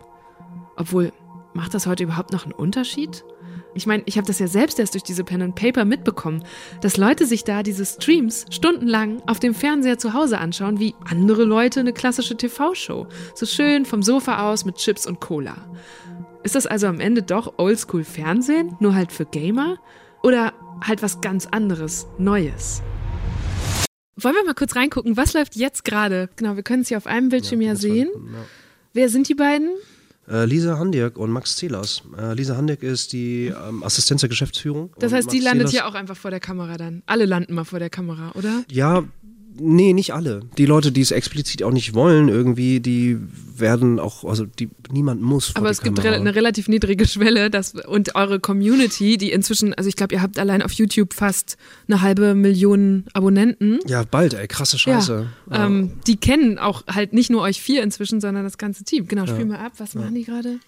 Obwohl, 0.75 1.13
macht 1.53 1.73
das 1.73 1.87
heute 1.87 2.03
überhaupt 2.03 2.33
noch 2.33 2.43
einen 2.43 2.53
Unterschied? 2.53 3.23
Ich 3.73 3.85
meine, 3.85 4.01
ich 4.07 4.17
habe 4.17 4.25
das 4.25 4.39
ja 4.39 4.47
selbst 4.47 4.79
erst 4.79 4.95
durch 4.95 5.03
diese 5.03 5.23
Pen 5.23 5.41
and 5.41 5.55
Paper 5.55 5.85
mitbekommen, 5.85 6.43
dass 6.81 6.97
Leute 6.97 7.27
sich 7.27 7.43
da 7.43 7.61
diese 7.61 7.85
Streams 7.85 8.45
stundenlang 8.49 9.21
auf 9.27 9.39
dem 9.39 9.53
Fernseher 9.53 9.99
zu 9.99 10.13
Hause 10.13 10.39
anschauen, 10.39 10.79
wie 10.79 10.95
andere 11.05 11.43
Leute 11.43 11.81
eine 11.81 11.93
klassische 11.93 12.35
TV-Show. 12.35 13.05
So 13.35 13.45
schön 13.45 13.85
vom 13.85 14.01
Sofa 14.01 14.49
aus 14.49 14.65
mit 14.65 14.77
Chips 14.77 15.05
und 15.05 15.19
Cola. 15.21 15.57
Ist 16.47 16.55
das 16.55 16.65
also 16.65 16.87
am 16.87 17.01
Ende 17.01 17.23
doch 17.23 17.55
Oldschool-Fernsehen, 17.59 18.77
nur 18.79 18.95
halt 18.95 19.11
für 19.11 19.25
Gamer? 19.25 19.75
Oder 20.23 20.53
halt 20.81 21.03
was 21.03 21.19
ganz 21.19 21.45
anderes, 21.45 22.07
Neues? 22.19 22.81
Wollen 24.15 24.33
wir 24.33 24.45
mal 24.45 24.53
kurz 24.53 24.73
reingucken, 24.77 25.17
was 25.17 25.33
läuft 25.33 25.57
jetzt 25.57 25.83
gerade? 25.83 26.29
Genau, 26.37 26.55
wir 26.55 26.63
können 26.63 26.83
es 26.83 26.87
hier 26.87 26.95
auf 26.95 27.05
einem 27.05 27.27
Bildschirm 27.27 27.59
ja, 27.59 27.71
war- 27.71 27.75
sehen. 27.75 28.07
ja. 28.15 28.45
Wer 28.93 29.09
sind 29.09 29.27
die 29.27 29.35
beiden? 29.35 29.71
Äh, 30.29 30.45
Lisa 30.45 30.77
Handirk 30.77 31.17
und 31.17 31.31
Max 31.31 31.57
Zehlers. 31.57 32.01
Äh, 32.17 32.33
Lisa 32.33 32.55
Handirk 32.55 32.81
ist 32.81 33.11
die 33.11 33.47
ähm, 33.47 33.83
Assistenz 33.83 34.21
der 34.21 34.29
Geschäftsführung. 34.29 34.93
Das 34.99 35.11
heißt, 35.11 35.29
die 35.29 35.39
landet 35.41 35.67
Zehlers- 35.67 35.71
hier 35.71 35.85
auch 35.87 35.95
einfach 35.95 36.15
vor 36.15 36.31
der 36.31 36.39
Kamera 36.39 36.77
dann. 36.77 37.03
Alle 37.07 37.25
landen 37.25 37.55
mal 37.55 37.65
vor 37.65 37.79
der 37.79 37.89
Kamera, 37.89 38.31
oder? 38.35 38.63
Ja, 38.71 39.03
nee, 39.59 39.93
nicht 39.93 40.13
alle. 40.13 40.41
Die 40.57 40.65
Leute, 40.65 40.91
die 40.91 41.01
es 41.01 41.11
explizit 41.11 41.63
auch 41.63 41.71
nicht 41.71 41.93
wollen, 41.93 42.29
irgendwie, 42.29 42.79
die 42.79 43.17
werden 43.59 43.99
auch, 43.99 44.23
also 44.23 44.45
die, 44.45 44.69
niemand 44.91 45.21
muss. 45.21 45.47
vor 45.47 45.57
Aber 45.57 45.67
die 45.67 45.71
es 45.73 45.81
gibt 45.81 45.97
Kamera. 45.97 46.15
re 46.15 46.19
eine 46.21 46.35
relativ 46.35 46.67
niedrige 46.67 47.07
Schwelle 47.07 47.49
dass, 47.49 47.73
und 47.73 48.15
eure 48.15 48.39
Community, 48.39 49.17
die 49.17 49.31
inzwischen, 49.31 49.73
also 49.73 49.87
ich 49.89 49.95
glaube, 49.95 50.13
ihr 50.15 50.21
habt 50.21 50.37
allein 50.39 50.61
auf 50.61 50.71
YouTube 50.73 51.13
fast 51.13 51.57
eine 51.87 52.01
halbe 52.01 52.35
Million 52.35 53.05
Abonnenten. 53.13 53.79
Ja, 53.87 54.03
bald, 54.03 54.33
ey, 54.33 54.47
krasse 54.47 54.77
Scheiße. 54.77 55.27
Ja, 55.51 55.65
ähm, 55.65 55.93
die 56.07 56.17
kennen 56.17 56.57
auch 56.59 56.85
halt 56.87 57.13
nicht 57.13 57.29
nur 57.29 57.41
euch 57.41 57.61
vier 57.61 57.83
inzwischen, 57.83 58.21
sondern 58.21 58.43
das 58.43 58.57
ganze 58.57 58.83
Team. 58.83 59.07
Genau, 59.07 59.25
spiel 59.25 59.45
mal 59.45 59.59
ab. 59.59 59.73
Was 59.77 59.95
machen 59.95 60.15
die 60.15 60.23
gerade? 60.23 60.59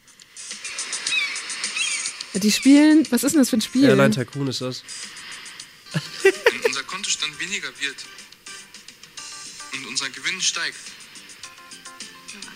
Ja, 2.33 2.39
Die 2.39 2.51
spielen, 2.51 3.05
was 3.09 3.23
ist 3.23 3.33
denn 3.33 3.41
das 3.41 3.49
für 3.49 3.57
ein 3.57 3.61
Spiel? 3.61 3.85
Airline 3.85 4.13
Tycoon 4.13 4.47
ist 4.47 4.61
das. 4.61 4.83
wenn 6.23 6.31
unser 6.67 6.83
Kontostand 6.83 7.39
weniger 7.39 7.67
wird 7.79 7.95
und 9.73 9.85
unser 9.87 10.09
Gewinn 10.09 10.41
steigt, 10.41 10.77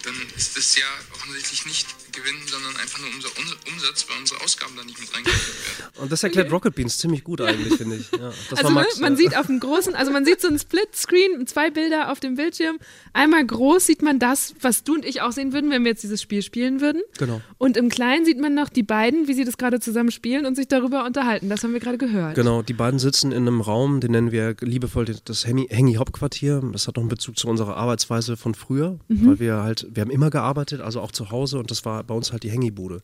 dann 0.03 0.29
ist 0.35 0.57
das 0.57 0.75
ja 0.75 0.85
offensichtlich 1.13 1.65
nicht 1.65 2.02
Gewinn, 2.13 2.35
sondern 2.47 2.75
einfach 2.77 2.99
nur 2.99 3.09
unser 3.15 3.29
Un- 3.29 3.73
Umsatz, 3.73 4.05
weil 4.09 4.19
unsere 4.19 4.41
Ausgaben 4.41 4.73
da 4.77 4.83
nicht 4.83 4.99
mit 4.99 5.13
reingerechnet 5.13 5.55
werden. 5.79 6.01
Und 6.03 6.11
das 6.11 6.23
erklärt 6.23 6.51
Rocket 6.51 6.75
Beans 6.75 6.97
ziemlich 6.97 7.23
gut 7.23 7.41
eigentlich, 7.41 7.73
finde 7.75 7.97
ich. 7.97 8.11
Ja, 8.11 8.31
das 8.49 8.59
Also 8.59 8.63
war 8.63 8.69
ne, 8.69 8.87
Max, 8.87 8.99
man 8.99 9.13
ja. 9.13 9.17
sieht 9.17 9.37
auf 9.37 9.47
dem 9.47 9.59
großen, 9.59 9.95
also 9.95 10.11
man 10.11 10.23
sieht 10.25 10.39
so 10.41 10.47
ein 10.47 10.57
Split-Screen, 10.59 11.45
zwei 11.47 11.69
Bilder 11.71 12.11
auf 12.11 12.19
dem 12.19 12.35
Bildschirm. 12.35 12.77
Einmal 13.13 13.45
groß 13.45 13.85
sieht 13.85 14.01
man 14.01 14.19
das, 14.19 14.53
was 14.61 14.83
du 14.83 14.93
und 14.93 15.05
ich 15.05 15.21
auch 15.21 15.31
sehen 15.31 15.53
würden, 15.53 15.71
wenn 15.71 15.83
wir 15.83 15.91
jetzt 15.91 16.03
dieses 16.03 16.21
Spiel 16.21 16.41
spielen 16.41 16.81
würden. 16.81 17.01
Genau. 17.17 17.41
Und 17.57 17.77
im 17.77 17.89
Kleinen 17.89 18.25
sieht 18.25 18.39
man 18.39 18.53
noch 18.53 18.69
die 18.69 18.83
beiden, 18.83 19.27
wie 19.27 19.33
sie 19.33 19.43
das 19.45 19.57
gerade 19.57 19.79
zusammen 19.79 20.11
spielen 20.11 20.45
und 20.45 20.55
sich 20.55 20.67
darüber 20.67 21.05
unterhalten. 21.05 21.49
Das 21.49 21.63
haben 21.63 21.73
wir 21.73 21.79
gerade 21.79 21.97
gehört. 21.97 22.35
Genau, 22.35 22.61
die 22.61 22.73
beiden 22.73 22.99
sitzen 22.99 23.31
in 23.31 23.47
einem 23.47 23.61
Raum, 23.61 23.99
den 23.99 24.11
nennen 24.11 24.31
wir 24.31 24.55
liebevoll 24.61 25.05
das 25.25 25.45
Hengi-Hauptquartier. 25.45 26.61
Das 26.71 26.87
hat 26.87 26.95
noch 26.95 27.01
einen 27.03 27.09
Bezug 27.09 27.37
zu 27.37 27.47
unserer 27.47 27.75
Arbeitsweise 27.77 28.37
von 28.37 28.55
früher, 28.55 28.99
Mhm. 29.07 29.27
weil 29.27 29.39
wir 29.39 29.55
halt, 29.63 29.87
wir 29.91 30.01
haben 30.01 30.11
immer 30.11 30.29
gearbeitet, 30.29 30.81
also 30.81 31.01
auch 31.01 31.11
zu 31.11 31.31
Hause 31.31 31.57
und 31.59 31.71
das 31.71 31.85
war 31.85 32.02
bei 32.07 32.13
uns 32.13 32.31
halt 32.31 32.43
die 32.43 32.51
Hengi-Bude. 32.51 33.01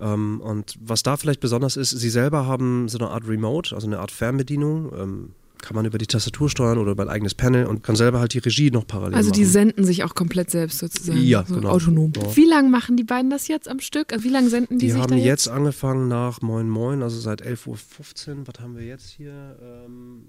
Ähm, 0.00 0.40
und 0.40 0.76
was 0.80 1.02
da 1.02 1.16
vielleicht 1.16 1.40
besonders 1.40 1.76
ist, 1.76 1.90
sie 1.90 2.10
selber 2.10 2.46
haben 2.46 2.88
so 2.88 2.98
eine 2.98 3.08
Art 3.08 3.26
Remote, 3.26 3.74
also 3.74 3.86
eine 3.86 3.98
Art 3.98 4.10
Fernbedienung. 4.10 4.92
Ähm, 4.98 5.30
kann 5.64 5.74
man 5.76 5.86
über 5.86 5.96
die 5.96 6.06
Tastatur 6.06 6.50
steuern 6.50 6.76
oder 6.76 6.92
über 6.92 7.04
ein 7.04 7.08
eigenes 7.08 7.34
Panel 7.34 7.64
und 7.64 7.82
kann 7.82 7.96
selber 7.96 8.20
halt 8.20 8.34
die 8.34 8.38
Regie 8.38 8.70
noch 8.70 8.86
parallel 8.86 9.14
Also 9.14 9.30
machen. 9.30 9.38
die 9.40 9.44
senden 9.46 9.84
sich 9.84 10.04
auch 10.04 10.14
komplett 10.14 10.50
selbst 10.50 10.78
sozusagen. 10.78 11.18
Ja, 11.22 11.44
so 11.46 11.54
genau. 11.54 11.70
Autonom. 11.70 12.12
Ja. 12.16 12.36
Wie 12.36 12.44
lange 12.44 12.68
machen 12.68 12.98
die 12.98 13.04
beiden 13.04 13.30
das 13.30 13.48
jetzt 13.48 13.66
am 13.68 13.80
Stück? 13.80 14.12
Also 14.12 14.24
wie 14.24 14.28
lange 14.28 14.50
senden 14.50 14.78
die, 14.78 14.86
Die 14.86 14.92
sich 14.92 15.00
haben 15.00 15.10
da 15.12 15.16
jetzt 15.16 15.48
angefangen 15.48 16.06
nach 16.08 16.42
Moin 16.42 16.68
Moin, 16.68 17.02
also 17.02 17.18
seit 17.18 17.42
11.15 17.42 17.66
Uhr. 17.68 18.46
Was 18.46 18.62
haben 18.62 18.76
wir 18.76 18.84
jetzt 18.84 19.08
hier? 19.08 19.56
Ähm, 19.62 20.24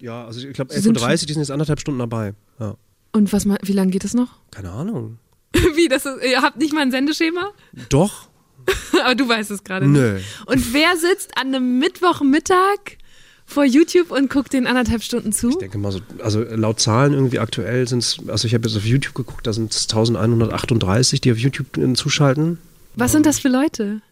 ja, 0.00 0.24
also 0.24 0.46
ich 0.46 0.54
glaube 0.54 0.72
Sie 0.72 0.80
sind 0.80 0.96
11.30 0.96 1.02
Uhr, 1.02 1.26
die 1.26 1.32
sind 1.34 1.42
jetzt 1.42 1.50
anderthalb 1.50 1.80
Stunden 1.80 1.98
dabei. 1.98 2.32
Ja. 2.58 2.74
Und 3.12 3.32
was 3.34 3.46
wie 3.46 3.72
lange 3.72 3.90
geht 3.90 4.04
es 4.04 4.14
noch? 4.14 4.38
Keine 4.50 4.70
Ahnung. 4.70 5.18
wie, 5.74 5.88
das 5.88 6.06
ist, 6.06 6.24
ihr 6.24 6.42
habt 6.42 6.58
nicht 6.58 6.72
mal 6.72 6.82
ein 6.82 6.90
Sendeschema? 6.90 7.52
Doch? 7.88 8.28
Aber 9.04 9.14
du 9.14 9.28
weißt 9.28 9.50
es 9.50 9.64
gerade 9.64 9.86
nicht. 9.86 10.00
Nö. 10.00 10.18
Und 10.46 10.72
wer 10.72 10.96
sitzt 10.96 11.36
an 11.38 11.48
einem 11.48 11.78
Mittwochmittag 11.78 12.98
vor 13.46 13.64
YouTube 13.64 14.10
und 14.10 14.28
guckt 14.30 14.52
den 14.52 14.66
anderthalb 14.66 15.02
Stunden 15.02 15.32
zu? 15.32 15.48
Ich 15.48 15.56
denke 15.56 15.78
mal 15.78 15.90
so, 15.90 16.00
also 16.22 16.42
laut 16.42 16.80
Zahlen 16.80 17.14
irgendwie 17.14 17.38
aktuell 17.38 17.88
sind 17.88 18.00
es, 18.00 18.18
also 18.28 18.46
ich 18.46 18.54
habe 18.54 18.68
jetzt 18.68 18.76
auf 18.76 18.84
YouTube 18.84 19.14
geguckt, 19.14 19.46
da 19.46 19.52
sind 19.52 19.72
es 19.72 19.84
1138, 19.84 21.20
die 21.20 21.32
auf 21.32 21.38
YouTube 21.38 21.78
äh, 21.78 21.94
zuschalten. 21.94 22.58
Was 22.94 23.12
sind 23.12 23.24
das 23.24 23.38
für 23.38 23.48
Leute? 23.48 24.02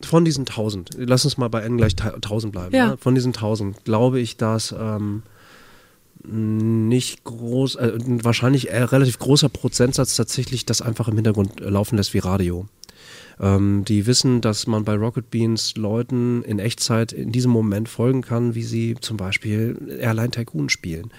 Von 0.00 0.24
diesen 0.24 0.42
1000, 0.42 0.90
lass 0.96 1.24
uns 1.24 1.38
mal 1.38 1.48
bei 1.48 1.62
N 1.62 1.76
gleich 1.76 1.94
1000 1.98 2.52
bleiben. 2.52 2.74
Ja. 2.74 2.88
Ne? 2.88 2.96
Von 2.98 3.14
diesen 3.14 3.32
1000 3.32 3.84
glaube 3.84 4.20
ich, 4.20 4.36
dass 4.36 4.72
ähm, 4.72 5.22
nicht 6.22 7.24
groß, 7.24 7.76
äh, 7.76 7.92
ein 7.98 8.24
wahrscheinlich 8.24 8.68
eher 8.68 8.92
relativ 8.92 9.18
großer 9.18 9.48
Prozentsatz 9.48 10.16
tatsächlich 10.16 10.64
das 10.64 10.82
einfach 10.82 11.08
im 11.08 11.16
Hintergrund 11.16 11.60
äh, 11.60 11.68
laufen 11.68 11.96
lässt 11.96 12.14
wie 12.14 12.18
Radio. 12.18 12.66
Ähm, 13.40 13.84
die 13.86 14.06
wissen, 14.06 14.40
dass 14.40 14.66
man 14.66 14.84
bei 14.84 14.94
Rocket 14.94 15.30
Beans 15.30 15.76
Leuten 15.76 16.42
in 16.42 16.58
Echtzeit 16.58 17.12
in 17.12 17.32
diesem 17.32 17.50
Moment 17.50 17.88
folgen 17.88 18.22
kann, 18.22 18.54
wie 18.54 18.62
sie 18.62 18.96
zum 19.00 19.16
Beispiel 19.16 19.98
Airline 20.00 20.30
Tycoon 20.30 20.68
spielen. 20.68 21.10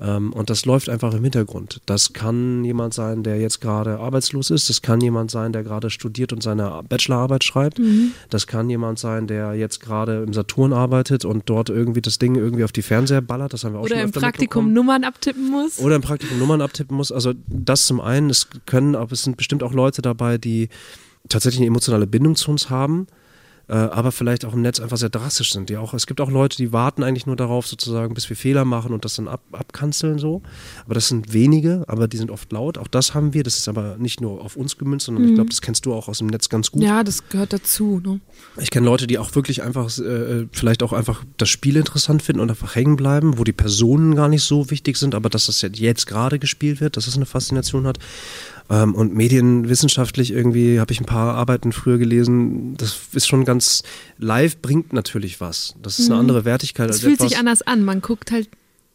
Ähm, 0.00 0.32
und 0.32 0.48
das 0.48 0.64
läuft 0.64 0.88
einfach 0.88 1.12
im 1.12 1.22
Hintergrund. 1.22 1.80
Das 1.84 2.12
kann 2.12 2.64
jemand 2.64 2.94
sein, 2.94 3.22
der 3.22 3.38
jetzt 3.38 3.60
gerade 3.60 3.98
arbeitslos 3.98 4.50
ist. 4.50 4.70
Das 4.70 4.80
kann 4.80 5.00
jemand 5.00 5.30
sein, 5.30 5.52
der 5.52 5.62
gerade 5.62 5.90
studiert 5.90 6.32
und 6.32 6.42
seine 6.42 6.80
Bachelorarbeit 6.88 7.44
schreibt. 7.44 7.78
Mhm. 7.78 8.12
Das 8.30 8.46
kann 8.46 8.70
jemand 8.70 8.98
sein, 8.98 9.26
der 9.26 9.54
jetzt 9.54 9.80
gerade 9.80 10.22
im 10.22 10.32
Saturn 10.32 10.72
arbeitet 10.72 11.24
und 11.24 11.48
dort 11.50 11.68
irgendwie 11.68 12.00
das 12.00 12.18
Ding 12.18 12.34
irgendwie 12.34 12.64
auf 12.64 12.72
die 12.72 12.82
Fernseher 12.82 13.20
ballert. 13.20 13.52
Das 13.52 13.64
haben 13.64 13.74
wir 13.74 13.80
auch 13.80 13.84
Oder 13.84 13.96
schon 13.96 14.06
im 14.06 14.12
Praktikum. 14.12 14.72
Nummern 14.72 15.04
abtippen 15.04 15.50
muss? 15.50 15.78
Oder 15.78 15.96
im 15.96 16.02
Praktikum 16.02 16.38
Nummern 16.38 16.62
abtippen 16.62 16.96
muss. 16.96 17.12
Also 17.12 17.34
das 17.46 17.86
zum 17.86 18.00
einen, 18.00 18.30
es 18.30 18.48
können, 18.64 18.94
aber 18.94 19.12
es 19.12 19.22
sind 19.22 19.36
bestimmt 19.36 19.62
auch 19.62 19.74
Leute 19.74 20.00
dabei, 20.00 20.38
die 20.38 20.70
tatsächlich 21.28 21.60
eine 21.60 21.66
emotionale 21.66 22.06
Bindung 22.06 22.36
zu 22.36 22.50
uns 22.50 22.70
haben. 22.70 23.06
Äh, 23.70 23.74
aber 23.74 24.10
vielleicht 24.10 24.44
auch 24.44 24.52
im 24.52 24.62
Netz 24.62 24.80
einfach 24.80 24.96
sehr 24.96 25.10
drastisch 25.10 25.52
sind. 25.52 25.68
Die 25.68 25.76
auch, 25.76 25.94
es 25.94 26.08
gibt 26.08 26.20
auch 26.20 26.28
Leute, 26.28 26.56
die 26.56 26.72
warten 26.72 27.04
eigentlich 27.04 27.26
nur 27.26 27.36
darauf, 27.36 27.68
sozusagen, 27.68 28.14
bis 28.14 28.28
wir 28.28 28.36
Fehler 28.36 28.64
machen 28.64 28.92
und 28.92 29.04
das 29.04 29.14
dann 29.14 29.28
ab, 29.28 29.42
abkanzeln 29.52 30.18
so. 30.18 30.42
Aber 30.84 30.94
das 30.94 31.06
sind 31.06 31.32
wenige, 31.32 31.84
aber 31.86 32.08
die 32.08 32.16
sind 32.16 32.32
oft 32.32 32.50
laut. 32.50 32.78
Auch 32.78 32.88
das 32.88 33.14
haben 33.14 33.32
wir. 33.32 33.44
Das 33.44 33.58
ist 33.58 33.68
aber 33.68 33.96
nicht 33.96 34.20
nur 34.20 34.44
auf 34.44 34.56
uns 34.56 34.76
gemünzt, 34.76 35.06
sondern 35.06 35.28
ich 35.28 35.34
glaube, 35.34 35.50
das 35.50 35.62
kennst 35.62 35.86
du 35.86 35.94
auch 35.94 36.08
aus 36.08 36.18
dem 36.18 36.26
Netz 36.26 36.48
ganz 36.48 36.72
gut. 36.72 36.82
Ja, 36.82 37.04
das 37.04 37.28
gehört 37.28 37.52
dazu. 37.52 38.00
Ne? 38.04 38.18
Ich 38.58 38.72
kenne 38.72 38.86
Leute, 38.86 39.06
die 39.06 39.18
auch 39.18 39.36
wirklich 39.36 39.62
einfach, 39.62 39.96
äh, 39.98 40.48
vielleicht 40.50 40.82
auch 40.82 40.92
einfach 40.92 41.22
das 41.36 41.48
Spiel 41.48 41.76
interessant 41.76 42.22
finden 42.22 42.40
und 42.40 42.50
einfach 42.50 42.74
hängen 42.74 42.96
bleiben, 42.96 43.38
wo 43.38 43.44
die 43.44 43.52
Personen 43.52 44.16
gar 44.16 44.28
nicht 44.28 44.42
so 44.42 44.70
wichtig 44.70 44.96
sind, 44.96 45.14
aber 45.14 45.28
dass 45.28 45.46
das 45.46 45.62
jetzt 45.62 46.08
gerade 46.08 46.40
gespielt 46.40 46.80
wird, 46.80 46.96
dass 46.96 47.06
es 47.06 47.14
eine 47.14 47.26
Faszination 47.26 47.86
hat. 47.86 47.98
Ähm, 48.70 48.94
und 48.94 49.14
medienwissenschaftlich 49.14 50.30
irgendwie 50.32 50.78
habe 50.80 50.92
ich 50.92 51.00
ein 51.00 51.06
paar 51.06 51.34
Arbeiten 51.34 51.72
früher 51.72 51.98
gelesen. 51.98 52.76
Das 52.76 52.96
ist 53.12 53.26
schon 53.26 53.44
ganz 53.44 53.82
live 54.18 54.58
bringt 54.58 54.92
natürlich 54.92 55.40
was. 55.40 55.74
Das 55.82 55.98
ist 55.98 56.10
eine 56.10 56.18
andere 56.20 56.44
Wertigkeit 56.44 56.88
Es 56.88 57.00
fühlt 57.00 57.14
etwas. 57.14 57.30
sich 57.30 57.38
anders 57.38 57.62
an. 57.62 57.82
Man 57.84 58.00
guckt 58.00 58.30
halt, 58.30 58.48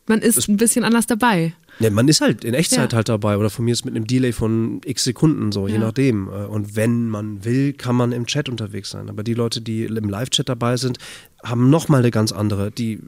man 0.07 0.19
ist 0.21 0.47
ein 0.47 0.57
bisschen 0.57 0.83
anders 0.85 1.07
dabei. 1.07 1.53
Ja, 1.79 1.89
man 1.89 2.07
ist 2.07 2.21
halt 2.21 2.45
in 2.45 2.53
Echtzeit 2.53 2.93
Ja. 2.93 2.95
halt 2.95 3.09
dabei 3.09 3.35
oder 3.37 3.49
von 3.49 3.65
mir 3.65 3.73
ist 3.73 3.83
mit 3.83 3.93
einem 3.97 4.07
Delay 4.07 4.31
von 4.31 4.79
x 4.85 5.03
Sekunden 5.03 5.51
so, 5.51 5.67
je 5.67 5.73
Ja. 5.73 5.79
nachdem. 5.81 6.29
Äh, 6.29 6.45
Und 6.45 6.77
wenn 6.77 7.09
man 7.09 7.43
will, 7.43 7.73
kann 7.73 7.97
man 7.97 8.13
im 8.13 8.27
Chat 8.27 8.47
unterwegs 8.47 8.91
sein. 8.91 9.09
Aber 9.09 9.23
die 9.23 9.33
Leute, 9.33 9.59
die 9.59 9.83
im 9.83 10.07
Live-Chat 10.07 10.47
dabei 10.47 10.77
sind, 10.77 10.99
haben 11.43 11.69
nochmal 11.69 11.99
eine 11.99 12.11
ganz 12.11 12.31
andere. 12.31 12.71
Die 12.71 12.99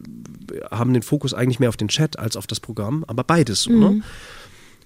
haben 0.69 0.93
den 0.93 1.01
Fokus 1.03 1.33
eigentlich 1.33 1.61
mehr 1.61 1.69
auf 1.69 1.77
den 1.77 1.87
Chat 1.87 2.19
als 2.19 2.35
auf 2.35 2.45
das 2.45 2.59
Programm, 2.59 3.05
aber 3.07 3.23
beides 3.23 3.63
so, 3.63 3.71
Mhm. 3.71 3.79
ne? 3.79 4.01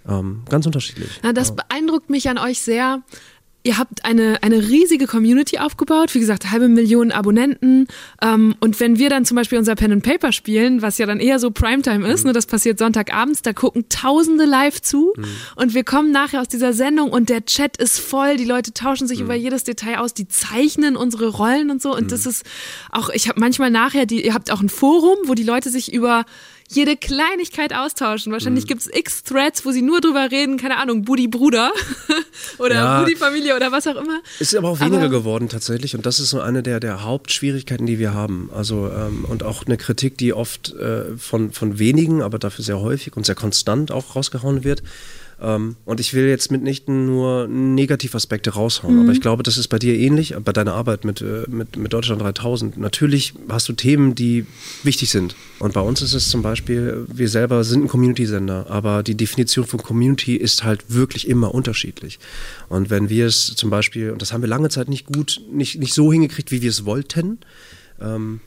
Ähm, 0.08 0.44
ganz 0.50 0.66
unterschiedlich. 0.66 1.20
Na, 1.24 1.34
das 1.34 1.56
beeindruckt 1.56 2.10
mich 2.10 2.30
an 2.30 2.38
euch 2.38 2.62
sehr. 2.62 3.04
Ihr 3.64 3.78
habt 3.78 4.06
eine, 4.06 4.42
eine 4.42 4.58
riesige 4.70 5.06
Community 5.06 5.60
aufgebaut, 5.60 6.16
wie 6.16 6.20
gesagt, 6.20 6.50
halbe 6.50 6.68
Million 6.68 7.12
Abonnenten. 7.12 7.88
Ähm, 8.20 8.56
und 8.60 8.80
wenn 8.80 8.98
wir 8.98 9.12
dann 9.12 9.24
zum 9.24 9.36
Beispiel 9.36 9.60
unser 9.60 9.76
Pen 9.76 9.92
and 9.92 10.04
Paper 10.04 10.32
spielen, 10.32 10.82
was 10.82 10.98
ja 10.98 11.06
dann 11.06 11.20
eher 11.20 11.38
so 11.38 11.52
Primetime 11.52 12.08
ist, 12.08 12.26
ne, 12.26 12.34
das 12.34 12.48
passiert 12.48 12.80
Sonntagabends, 12.80 13.44
da 13.44 13.54
gucken 13.54 13.86
Tausende 13.88 14.46
live 14.46 14.82
zu. 14.82 15.14
Und 15.56 15.76
wir 15.76 15.84
kommen 15.84 16.12
nachher 16.12 16.42
aus 16.42 16.48
dieser 16.48 16.74
Sendung 16.74 17.12
und 17.12 17.30
der 17.30 17.46
Chat 17.46 17.78
ist 17.78 18.00
voll, 18.00 18.36
die 18.38 18.46
Leute 18.46 18.74
tauschen 18.74 19.08
sich 19.08 19.20
über 19.20 19.36
jedes 19.36 19.64
Detail 19.64 20.00
aus, 20.00 20.16
die 20.16 20.28
zeichnen 20.28 20.96
unsere 20.96 21.28
Rollen 21.28 21.70
und 21.70 21.84
so. 21.84 21.96
Und 21.96 22.12
das 22.12 22.26
ist 22.26 22.44
auch, 22.92 23.10
ich 23.10 23.30
habe 23.30 23.40
manchmal 23.40 23.70
nachher, 23.70 24.08
die, 24.08 24.26
ihr 24.26 24.34
habt 24.34 24.52
auch 24.52 24.62
ein 24.62 24.70
Forum, 24.70 25.18
wo 25.26 25.36
die 25.36 25.44
Leute 25.44 25.70
sich 25.70 25.94
über 25.94 26.26
jede 26.76 26.96
Kleinigkeit 26.98 27.74
austauschen. 27.74 28.32
Wahrscheinlich 28.32 28.68
gibt's 28.68 28.90
x 28.92 29.24
Threads, 29.24 29.66
wo 29.66 29.72
sie 29.72 29.82
nur 29.82 30.02
drüber 30.02 30.30
reden, 30.32 30.58
keine 30.58 30.78
Ahnung, 30.78 31.04
Budi 31.04 31.28
Bruder 31.28 31.72
oder 32.58 32.76
Ja. 32.76 33.00
Budi 33.02 33.16
Familie 33.16 33.56
oder 33.56 33.72
was 33.72 33.88
auch 33.88 33.96
immer. 33.96 34.22
Ist 34.40 34.56
aber 34.56 34.70
auch 34.70 34.80
weniger 34.80 34.98
Aber- 35.06 35.10
geworden 35.10 35.50
tatsächlich 35.50 35.96
und 35.96 36.06
das 36.06 36.20
ist 36.20 36.30
so 36.30 36.40
eine 36.42 36.64
der, 36.64 36.80
der 36.80 37.04
Hauptschwierigkeiten, 37.04 37.86
die 37.86 38.00
wir 38.00 38.14
haben. 38.14 38.50
Also 38.56 38.90
ähm, 38.90 39.26
und 39.28 39.44
auch 39.44 39.66
eine 39.66 39.78
Kritik, 39.78 40.18
die 40.18 40.34
oft 40.34 40.74
äh, 40.76 41.18
von, 41.18 41.52
von 41.52 41.80
wenigen, 41.80 42.22
aber 42.22 42.40
dafür 42.40 42.64
sehr 42.66 42.80
häufig 42.80 43.16
und 43.18 43.26
sehr 43.26 43.36
konstant 43.36 43.92
auch 43.92 44.16
rausgehauen 44.16 44.64
wird. 44.64 44.84
Ähm, 45.42 45.76
und 45.86 46.00
ich 46.00 46.14
will 46.14 46.28
jetzt 46.28 46.52
mitnichten 46.52 47.08
nur 47.08 47.48
Negativaspekte 47.48 48.52
raushauen, 48.52 49.00
aber 49.02 49.12
ich 49.12 49.22
glaube, 49.22 49.42
das 49.42 49.58
ist 49.58 49.70
bei 49.70 49.80
dir 49.80 49.98
ähnlich, 49.98 50.36
bei 50.44 50.54
deiner 50.54 50.74
Arbeit 50.74 51.04
mit, 51.04 51.22
äh, 51.22 51.44
mit, 51.48 51.78
mit 51.78 51.92
Deutschland 51.92 52.22
3000. 52.22 52.78
Natürlich 52.78 53.34
hast 53.50 53.68
du 53.68 53.74
Themen, 53.74 54.14
die 54.14 54.46
wichtig 54.84 55.10
sind. 55.10 55.36
Und 55.60 55.74
bei 55.74 55.82
uns 55.82 56.02
ist 56.02 56.14
es 56.14 56.30
zum 56.30 56.44
Beispiel, 56.44 57.06
wir 57.12 57.28
selber 57.28 57.64
sind 57.64 57.86
ein 57.86 57.88
Community-Sender, 57.88 58.68
aber 58.70 59.02
die 59.02 59.16
Definition 59.16 59.66
von 59.66 59.82
Community 59.82 60.36
ist 60.36 60.64
halt 60.64 60.86
wirklich 60.90 61.28
immer 61.28 61.54
unterschiedlich. 61.54 62.20
Und 62.70 62.90
wenn 62.90 63.10
wir 63.10 63.26
es 63.26 63.56
zum 63.56 63.70
Beispiel, 63.70 64.12
und 64.12 64.22
das 64.22 64.34
haben 64.34 64.42
wir 64.42 64.50
lange 64.50 64.70
Zeit 64.70 64.90
nicht 64.90 65.08
gut, 65.08 65.42
nicht, 65.52 65.80
nicht 65.80 65.94
so 65.94 66.12
hingekriegt, 66.12 66.52
wie 66.52 66.62
wir 66.62 66.70
es 66.70 66.86
wollten, 66.86 67.40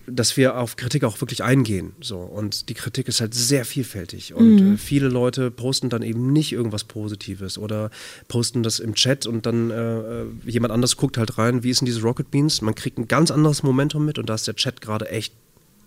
dass 0.06 0.36
wir 0.36 0.58
auf 0.58 0.76
Kritik 0.76 1.04
auch 1.04 1.20
wirklich 1.20 1.44
eingehen. 1.44 1.92
So. 2.00 2.18
Und 2.18 2.68
die 2.68 2.74
Kritik 2.74 3.08
ist 3.08 3.20
halt 3.20 3.34
sehr 3.34 3.64
vielfältig. 3.64 4.34
Und 4.34 4.74
äh, 4.74 4.76
viele 4.76 5.08
Leute 5.08 5.50
posten 5.50 5.90
dann 5.90 6.02
eben 6.02 6.32
nicht 6.32 6.52
irgendwas 6.52 6.84
Positives 6.84 7.56
oder 7.56 7.90
posten 8.28 8.62
das 8.62 8.80
im 8.80 8.94
Chat 8.94 9.26
und 9.26 9.46
dann 9.46 9.70
äh, 9.70 10.22
äh, 10.22 10.26
jemand 10.44 10.72
anders 10.72 10.96
guckt 10.96 11.18
halt 11.18 11.38
rein, 11.38 11.62
wie 11.62 11.70
ist 11.70 11.80
denn 11.80 11.86
diese 11.86 12.02
Rocket 12.02 12.30
Beans? 12.30 12.62
Man 12.62 12.74
kriegt 12.74 12.98
ein 12.98 13.08
ganz 13.08 13.30
anderes 13.30 13.62
Momentum 13.62 14.04
mit 14.04 14.18
und 14.18 14.28
da 14.28 14.34
ist 14.34 14.46
der 14.46 14.56
Chat 14.56 14.80
gerade 14.80 15.08
echt 15.08 15.34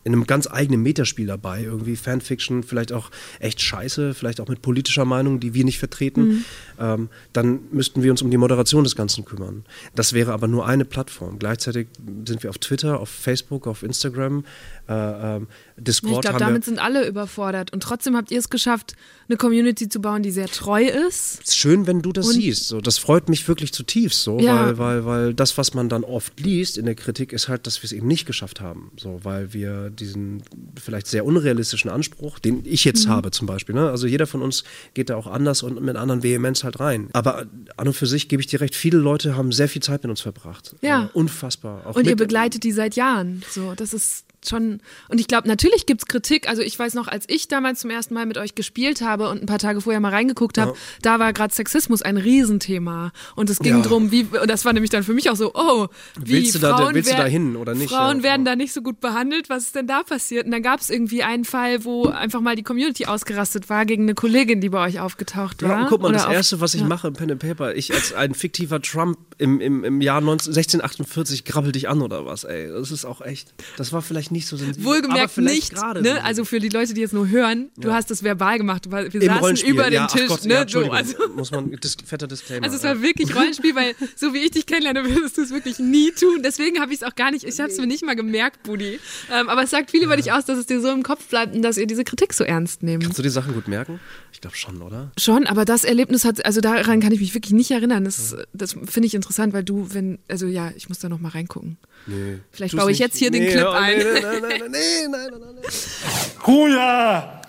in 0.07 0.13
einem 0.13 0.25
ganz 0.25 0.47
eigenen 0.49 0.81
Metaspiel 0.83 1.27
dabei. 1.27 1.63
Irgendwie 1.63 1.97
Fanfiction, 1.97 2.63
vielleicht 2.63 2.93
auch 2.93 3.11
echt 3.39 3.61
scheiße, 3.61 4.13
vielleicht 4.13 4.39
auch 4.39 4.47
mit 4.47 4.61
politischer 4.61 5.03
Meinung, 5.03 5.41
die 5.41 5.53
wir 5.53 5.65
nicht 5.65 5.79
vertreten. 5.79 6.45
Ähm, 6.79 7.09
dann 7.33 7.59
müssten 7.71 8.03
wir 8.03 8.11
uns 8.11 8.21
um 8.21 8.31
die 8.31 8.37
Moderation 8.37 8.85
des 8.85 8.95
Ganzen 8.95 9.25
kümmern. 9.25 9.65
Das 9.95 10.13
wäre 10.13 10.31
aber 10.31 10.47
nur 10.47 10.65
eine 10.65 10.85
Plattform. 10.85 11.39
Gleichzeitig 11.39 11.87
sind 12.25 12.41
wir 12.41 12.49
auf 12.49 12.57
Twitter, 12.57 13.01
auf 13.01 13.09
Facebook, 13.09 13.67
auf 13.67 13.83
Instagram, 13.83 14.45
äh, 14.87 14.93
ähm, 14.93 15.47
Discord 15.75 16.13
Ich 16.13 16.21
glaube, 16.21 16.39
damit 16.39 16.63
sind 16.63 16.79
alle 16.79 17.05
überfordert. 17.05 17.73
Und 17.73 17.83
trotzdem 17.83 18.15
habt 18.15 18.31
ihr 18.31 18.39
es 18.39 18.49
geschafft, 18.49 18.95
eine 19.27 19.35
Community 19.37 19.89
zu 19.89 19.99
bauen, 19.99 20.23
die 20.23 20.31
sehr 20.31 20.47
treu 20.47 20.85
ist. 20.85 21.41
ist 21.41 21.57
schön, 21.57 21.85
wenn 21.85 22.01
du 22.01 22.13
das 22.13 22.27
Und- 22.27 22.33
siehst. 22.35 22.69
So, 22.69 22.79
das 22.79 22.97
freut 22.97 23.27
mich 23.27 23.45
wirklich 23.49 23.73
zutiefst, 23.73 24.23
so, 24.23 24.39
Ja. 24.39 24.67
weil, 24.67 24.77
weil, 24.77 25.05
weil 25.05 25.33
das, 25.33 25.57
was 25.57 25.73
man 25.73 25.89
dann 25.89 26.05
oft 26.05 26.39
liest 26.39 26.77
in 26.77 26.85
der 26.85 26.95
Kritik, 26.95 27.33
ist 27.33 27.49
halt, 27.49 27.67
dass 27.67 27.81
wir 27.81 27.85
es 27.87 27.91
eben 27.91 28.07
nicht 28.07 28.25
geschafft 28.25 28.61
haben. 28.61 28.91
So, 28.95 29.19
weil 29.23 29.51
wir 29.53 29.89
diesen 29.99 30.43
vielleicht 30.81 31.07
sehr 31.07 31.25
unrealistischen 31.25 31.89
Anspruch, 31.89 32.39
den 32.39 32.61
ich 32.65 32.85
jetzt 32.85 33.05
Mhm. 33.07 33.11
habe 33.11 33.31
zum 33.31 33.47
Beispiel, 33.47 33.75
ne? 33.75 33.89
also 33.89 34.07
jeder 34.07 34.27
von 34.27 34.41
uns 34.41 34.63
geht 34.93 35.09
da 35.09 35.15
auch 35.15 35.27
anders 35.27 35.63
und 35.63 35.81
mit 35.81 35.95
anderen 35.95 36.23
Vehemenz 36.23 36.63
halt 36.63 36.79
rein. 36.79 37.09
Aber 37.13 37.45
an 37.77 37.87
und 37.87 37.93
für 37.93 38.07
sich 38.07 38.29
gebe 38.29 38.41
ich 38.41 38.47
dir 38.47 38.61
recht, 38.61 38.75
viele 38.75 38.97
Leute 38.97 39.35
haben 39.35 39.51
sehr 39.51 39.67
viel 39.69 39.81
Zeit 39.81 40.03
mit 40.03 40.09
uns 40.09 40.21
verbracht. 40.21 40.75
Ja. 40.81 41.05
Äh, 41.05 41.09
unfassbar. 41.17 41.85
Auch 41.85 41.95
Und 41.95 42.07
ihr 42.07 42.15
begleitet 42.15 42.63
die 42.63 42.71
seit 42.71 42.95
Jahren. 42.95 43.43
So, 43.49 43.73
das 43.75 43.93
ist 43.93 44.25
schon. 44.49 44.79
Und 45.09 45.19
ich 45.19 45.27
glaube, 45.27 45.47
natürlich 45.47 45.85
gibt's 45.85 46.05
Kritik. 46.05 46.47
Also 46.49 46.61
ich 46.61 46.77
weiß 46.77 46.93
noch, 46.93 47.07
als 47.07 47.25
ich 47.27 47.47
damals 47.47 47.79
zum 47.81 47.89
ersten 47.89 48.13
Mal 48.13 48.25
mit 48.25 48.37
euch 48.37 48.55
gespielt 48.55 49.01
habe 49.01 49.29
und 49.29 49.41
ein 49.41 49.45
paar 49.45 49.59
Tage 49.59 49.81
vorher 49.81 49.99
mal 49.99 50.11
reingeguckt 50.13 50.57
habe, 50.57 50.73
da 51.01 51.19
war 51.19 51.33
gerade 51.33 51.53
Sexismus 51.53 52.01
ein 52.01 52.17
Riesenthema. 52.17 53.11
Und 53.35 53.49
es 53.49 53.59
ging 53.59 53.77
Ja. 53.77 53.81
drum, 53.81 54.11
wie, 54.11 54.23
und 54.23 54.49
das 54.49 54.65
war 54.65 54.73
nämlich 54.73 54.89
dann 54.91 55.03
für 55.03 55.13
mich 55.13 55.29
auch 55.29 55.35
so, 55.35 55.51
oh, 55.53 55.87
wie 56.19 56.33
Willst 56.33 56.55
du 56.55 56.59
da- 56.59 56.77
Frauen 56.77 56.95
willst 56.95 57.11
du 57.11 57.15
da 57.17 57.25
hin 57.25 57.55
oder 57.55 57.73
nicht? 57.75 57.89
Frauen 57.89 58.17
Ja. 58.17 58.23
werden 58.23 58.45
da 58.45 58.55
nicht 58.55 58.73
so 58.73 58.81
gut 58.81 58.99
behandelt. 58.99 59.49
Was 59.49 59.63
ist 59.63 59.75
denn 59.75 59.87
da 59.87 60.03
passiert? 60.03 60.45
Und 60.45 60.51
dann 60.51 60.61
gab's 60.63 60.89
irgendwie 60.89 61.23
einen 61.23 61.45
Fall, 61.45 61.83
wo 61.85 62.05
einfach 62.07 62.41
mal 62.41 62.55
die 62.55 62.63
Community 62.63 63.05
ausgerastet 63.05 63.69
war 63.69 63.85
gegen 63.85 64.03
eine 64.03 64.13
Kollegin, 64.15 64.61
die 64.61 64.69
bei 64.69 64.85
euch 64.85 64.99
aufgetaucht 64.99 65.61
war. 65.63 65.69
Ja, 65.69 65.81
und 65.83 65.87
guck 65.89 66.01
mal, 66.01 66.09
Oder 66.09 66.17
das 66.17 66.25
auf- 66.27 66.33
Erste, 66.33 66.61
was 66.61 66.73
ich 66.73 66.81
ja. 66.81 66.87
mache 66.87 67.07
im 67.07 67.13
Pen 67.13 67.31
and 67.31 67.39
Paper, 67.41 67.75
ich 67.75 67.93
als 67.93 68.13
ein 68.13 68.33
fiktiver 68.33 68.81
Trump 68.81 69.17
im, 69.37 69.59
im, 69.61 69.83
im 69.83 70.01
Jahr 70.01 70.21
19, 70.21 70.53
1648 70.53 71.45
grabbel 71.45 71.71
dich 71.71 71.89
an 71.89 72.01
oder 72.01 72.25
was, 72.25 72.43
ey. 72.43 72.67
Das 72.67 72.91
ist 72.91 73.05
auch 73.05 73.21
echt, 73.21 73.53
das 73.77 73.93
war 73.93 74.01
vielleicht 74.01 74.31
nicht 74.31 74.36
so 74.45 74.57
sensibel. 74.57 74.85
Wohlgemerkt 74.85 75.37
nicht, 75.37 75.73
ne? 75.73 76.23
also 76.23 76.45
für 76.45 76.59
die 76.59 76.69
Leute, 76.69 76.93
die 76.93 77.01
jetzt 77.01 77.13
nur 77.13 77.29
hören, 77.29 77.69
du 77.77 77.91
hast 77.91 78.11
es 78.11 78.23
verbal 78.23 78.57
gemacht, 78.57 78.91
wir 78.91 79.05
Im 79.05 79.21
saßen 79.21 79.39
Rollenspiel. 79.39 79.71
über 79.71 79.85
dem 79.85 79.93
ja, 79.93 80.07
Tisch, 80.07 80.27
Gott, 80.27 80.45
ne? 80.45 80.53
ja, 80.53 80.67
so, 80.67 80.91
also, 80.91 81.15
muss 81.35 81.51
man, 81.51 81.71
dis, 81.71 81.97
fetter 82.05 82.27
Disclaimer. 82.27 82.65
also 82.65 82.75
es 82.75 82.83
ja. 82.83 82.89
war 82.89 83.01
wirklich 83.01 83.35
Rollenspiel, 83.35 83.75
weil 83.75 83.95
so 84.15 84.33
wie 84.33 84.39
ich 84.39 84.51
dich 84.51 84.65
kennenlerne, 84.65 85.03
würdest 85.15 85.37
du 85.37 85.41
es 85.41 85.51
wirklich 85.51 85.79
nie 85.79 86.11
tun. 86.11 86.41
Deswegen 86.43 86.79
habe 86.79 86.93
ich 86.93 87.01
es 87.01 87.07
auch 87.07 87.15
gar 87.15 87.31
nicht, 87.31 87.45
ich 87.45 87.59
habe 87.59 87.71
es 87.71 87.77
mir 87.77 87.87
nicht 87.87 88.03
mal 88.03 88.15
gemerkt, 88.15 88.63
Budi. 88.63 88.99
Ähm, 89.31 89.49
aber 89.49 89.63
es 89.63 89.69
sagt 89.69 89.91
viel 89.91 90.03
über 90.03 90.17
dich 90.17 90.31
aus, 90.31 90.45
dass 90.45 90.57
es 90.57 90.65
dir 90.65 90.81
so 90.81 90.91
im 90.91 91.03
Kopf 91.03 91.25
bleibt 91.27 91.55
und 91.55 91.61
dass 91.61 91.77
ihr 91.77 91.87
diese 91.87 92.03
Kritik 92.03 92.33
so 92.33 92.43
ernst 92.43 92.83
nehmt. 92.83 93.03
Kannst 93.03 93.17
du 93.17 93.23
die 93.23 93.29
Sachen 93.29 93.53
gut 93.53 93.67
merken? 93.67 93.99
Ich 94.31 94.41
glaube 94.41 94.55
schon, 94.55 94.81
oder? 94.81 95.11
Schon, 95.17 95.47
aber 95.47 95.65
das 95.65 95.83
Erlebnis 95.83 96.25
hat, 96.25 96.45
also 96.45 96.61
daran 96.61 96.99
kann 96.99 97.11
ich 97.11 97.19
mich 97.19 97.33
wirklich 97.33 97.53
nicht 97.53 97.71
erinnern. 97.71 98.05
Das, 98.05 98.35
das 98.53 98.73
finde 98.73 99.07
ich 99.07 99.15
interessant, 99.15 99.53
weil 99.53 99.63
du, 99.63 99.93
wenn, 99.93 100.19
also 100.27 100.45
ja, 100.47 100.71
ich 100.75 100.89
muss 100.89 100.99
da 100.99 101.09
noch 101.09 101.19
mal 101.19 101.29
reingucken. 101.29 101.77
Nee. 102.05 102.39
Vielleicht 102.51 102.73
Tu's 102.73 102.79
baue 102.79 102.91
ich 102.91 102.99
nicht. 102.99 103.07
jetzt 103.07 103.17
hier 103.17 103.31
den 103.31 103.43
nee, 103.43 103.51
Clip 103.51 103.65
oh, 103.67 103.71
ein. 103.71 103.97
Nee, 103.97 104.16
nein, 104.21 104.41
nein, 104.41 104.41
nein, 104.41 104.59
nein, 104.59 104.71
nein, 104.71 105.11
nein, 105.11 105.29
nein, 105.31 105.55
nein. 105.55 106.45
Hula! 106.45 107.41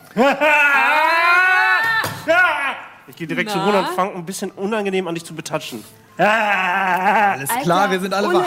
Ich 3.06 3.16
gehe 3.16 3.26
direkt 3.26 3.50
zu 3.50 3.58
Na? 3.58 3.64
Runa 3.66 3.80
und 3.80 3.94
fange 3.94 4.14
ein 4.14 4.26
bisschen 4.26 4.50
unangenehm 4.52 5.08
an, 5.08 5.14
dich 5.14 5.24
zu 5.24 5.34
betatschen. 5.34 5.82
Alles 6.16 7.48
klar, 7.62 7.90
wir 7.90 8.00
sind 8.00 8.12
alle 8.12 8.34
wach. 8.34 8.44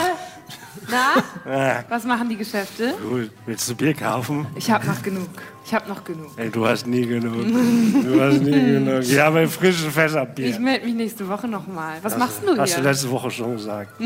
Na? 0.90 1.84
Was 1.88 2.04
machen 2.04 2.28
die 2.28 2.36
Geschäfte? 2.36 2.94
Gut, 3.08 3.30
willst 3.46 3.68
du 3.70 3.74
Bier 3.74 3.94
kaufen? 3.94 4.46
Ich 4.56 4.70
hab 4.70 4.84
noch 4.86 5.02
genug. 5.02 5.28
Ich 5.64 5.72
hab 5.72 5.88
noch 5.88 6.02
genug. 6.04 6.30
Ey, 6.36 6.50
du 6.50 6.66
hast 6.66 6.86
nie 6.86 7.06
genug. 7.06 7.44
Du 7.46 8.20
hast 8.20 8.40
nie 8.40 8.50
genug. 8.72 9.02
Ich 9.02 9.18
habe 9.18 9.48
frische 9.48 9.90
Fässerbier. 9.90 10.46
Ich 10.48 10.58
melde 10.58 10.84
mich 10.86 10.94
nächste 10.94 11.28
Woche 11.28 11.46
nochmal. 11.48 11.98
Was 12.02 12.16
machst 12.18 12.42
du 12.44 12.56
Hast 12.56 12.72
du 12.76 12.80
hier? 12.80 12.90
letzte 12.90 13.10
Woche 13.10 13.30
schon 13.30 13.52
gesagt. 13.56 13.92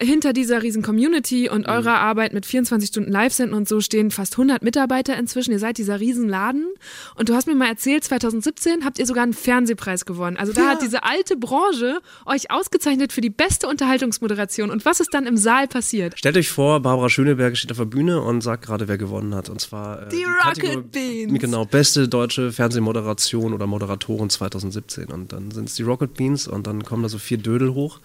hinter 0.00 0.32
dieser 0.32 0.62
riesen 0.62 0.82
Community 0.82 1.48
und 1.50 1.68
eurer 1.68 2.00
Arbeit 2.00 2.32
mit 2.32 2.46
24 2.46 2.88
Stunden 2.88 3.12
Live-Senden 3.12 3.54
und 3.54 3.68
so 3.68 3.80
stehen 3.80 4.10
fast 4.10 4.34
100 4.34 4.62
Mitarbeiter 4.62 5.16
inzwischen. 5.18 5.52
Ihr 5.52 5.58
seid 5.58 5.76
dieser 5.76 6.00
Riesenladen. 6.00 6.66
Und 7.14 7.28
du 7.28 7.34
hast 7.34 7.46
mir 7.46 7.54
mal 7.54 7.68
erzählt, 7.68 8.02
2017 8.02 8.84
habt 8.86 8.98
ihr 8.98 9.06
sogar 9.06 9.22
einen 9.22 9.34
Fernsehpreis 9.34 10.06
gewonnen. 10.06 10.38
Also 10.38 10.52
da 10.54 10.70
hat 10.70 10.82
diese 10.82 11.04
alte 11.04 11.36
Branche 11.36 12.00
euch 12.24 12.50
ausgezeichnet 12.50 13.12
für 13.12 13.20
die 13.20 13.30
beste 13.30 13.68
Unterhaltungsmoderation. 13.68 14.70
Und 14.70 14.84
was 14.86 14.98
ist 15.00 15.12
dann 15.12 15.26
im 15.26 15.36
Saal 15.36 15.68
passiert? 15.68 16.18
Stellt 16.18 16.38
euch 16.38 16.48
vor, 16.50 16.80
Barbara 16.80 17.10
Schöneberger 17.10 17.54
steht 17.54 17.70
auf 17.70 17.78
der 17.78 17.84
Bühne 17.84 18.22
und 18.22 18.40
sagt 18.40 18.64
gerade, 18.64 18.88
wer 18.88 18.96
gewonnen 18.98 19.34
hat. 19.34 19.50
Und 19.50 19.60
zwar 19.60 20.06
äh, 20.06 20.08
Die 20.08 20.24
Kategor- 20.24 20.70
Rocket 20.76 20.90
Beans. 20.92 21.38
Genau, 21.38 21.64
beste 21.66 22.08
deutsche 22.08 22.50
Fernsehmoderation 22.50 23.52
oder 23.52 23.66
Moderatorin 23.66 24.30
2017. 24.30 25.08
Und 25.08 25.32
dann 25.34 25.50
sind 25.50 25.68
es 25.68 25.74
die 25.74 25.82
Rocket 25.82 26.14
Beans 26.14 26.48
und 26.48 26.66
dann 26.66 26.82
kommen 26.82 27.02
da 27.02 27.08
so 27.10 27.18
vier 27.18 27.38
Dödel 27.38 27.74
hoch. 27.74 28.00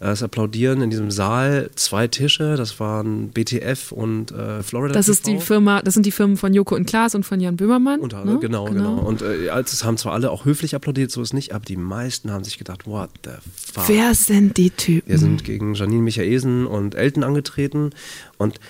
Äh, 0.00 0.08
es 0.10 0.22
applaudieren 0.22 0.82
in 0.82 0.90
diesem 0.90 1.10
Saal 1.10 1.39
Saal 1.40 1.70
zwei 1.74 2.08
Tische, 2.08 2.56
das 2.56 2.80
waren 2.80 3.30
BTF 3.30 3.92
und 3.92 4.32
äh, 4.32 4.62
Florida 4.62 4.92
Das 4.92 5.08
ist 5.08 5.26
die 5.26 5.32
TV. 5.32 5.44
Firma, 5.44 5.82
das 5.82 5.94
sind 5.94 6.04
die 6.04 6.10
Firmen 6.10 6.36
von 6.36 6.52
Joko 6.52 6.74
und 6.74 6.86
Klaas 6.86 7.14
und 7.14 7.24
von 7.24 7.40
Jan 7.40 7.56
Böhmermann. 7.56 8.00
Unter, 8.00 8.24
ne? 8.24 8.38
genau, 8.40 8.66
genau, 8.66 8.98
Und 8.98 9.22
äh, 9.22 9.48
es 9.48 9.84
haben 9.84 9.96
zwar 9.96 10.12
alle 10.12 10.30
auch 10.30 10.44
höflich 10.44 10.74
applaudiert, 10.74 11.10
so 11.10 11.22
ist 11.22 11.32
nicht, 11.32 11.54
aber 11.54 11.64
die 11.64 11.76
meisten 11.76 12.30
haben 12.30 12.44
sich 12.44 12.58
gedacht, 12.58 12.86
what 12.86 13.10
the 13.24 13.30
fuck. 13.54 13.88
Wer 13.88 14.14
sind 14.14 14.56
die 14.56 14.70
Typen? 14.70 15.08
Wir 15.08 15.18
sind 15.18 15.44
gegen 15.44 15.74
Janine 15.74 16.02
Michaelsen 16.02 16.66
und 16.66 16.94
Elton 16.94 17.24
angetreten 17.24 17.90
und 18.38 18.60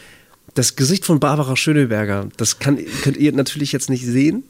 das 0.55 0.77
Gesicht 0.77 1.05
von 1.05 1.21
Barbara 1.21 1.57
Schöneberger, 1.57 2.29
das 2.37 2.59
kann, 2.59 2.79
könnt 3.03 3.17
ihr 3.17 3.33
natürlich 3.33 3.73
jetzt 3.73 3.89
nicht 3.89 4.05
sehen, 4.05 4.43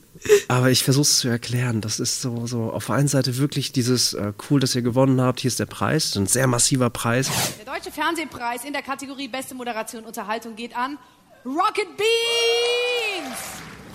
aber 0.48 0.70
ich 0.70 0.82
versuche 0.84 1.02
es 1.02 1.18
zu 1.18 1.28
erklären. 1.28 1.80
Das 1.80 1.98
ist 2.00 2.20
so, 2.22 2.46
so 2.46 2.70
auf 2.72 2.86
der 2.86 2.96
einen 2.96 3.08
Seite 3.08 3.38
wirklich 3.38 3.72
dieses 3.72 4.12
äh, 4.14 4.32
cool, 4.50 4.60
dass 4.60 4.74
ihr 4.74 4.82
gewonnen 4.82 5.20
habt, 5.20 5.40
hier 5.40 5.48
ist 5.48 5.58
der 5.60 5.66
Preis, 5.66 6.14
ein 6.16 6.26
sehr 6.26 6.46
massiver 6.46 6.90
Preis. 6.90 7.30
Der 7.64 7.72
Deutsche 7.74 7.90
Fernsehpreis 7.90 8.64
in 8.64 8.72
der 8.72 8.82
Kategorie 8.82 9.28
Beste 9.28 9.54
Moderation 9.54 10.02
und 10.02 10.08
Unterhaltung 10.08 10.56
geht 10.56 10.76
an 10.76 10.98
Rocket 11.44 11.96
Beans! 11.96 13.36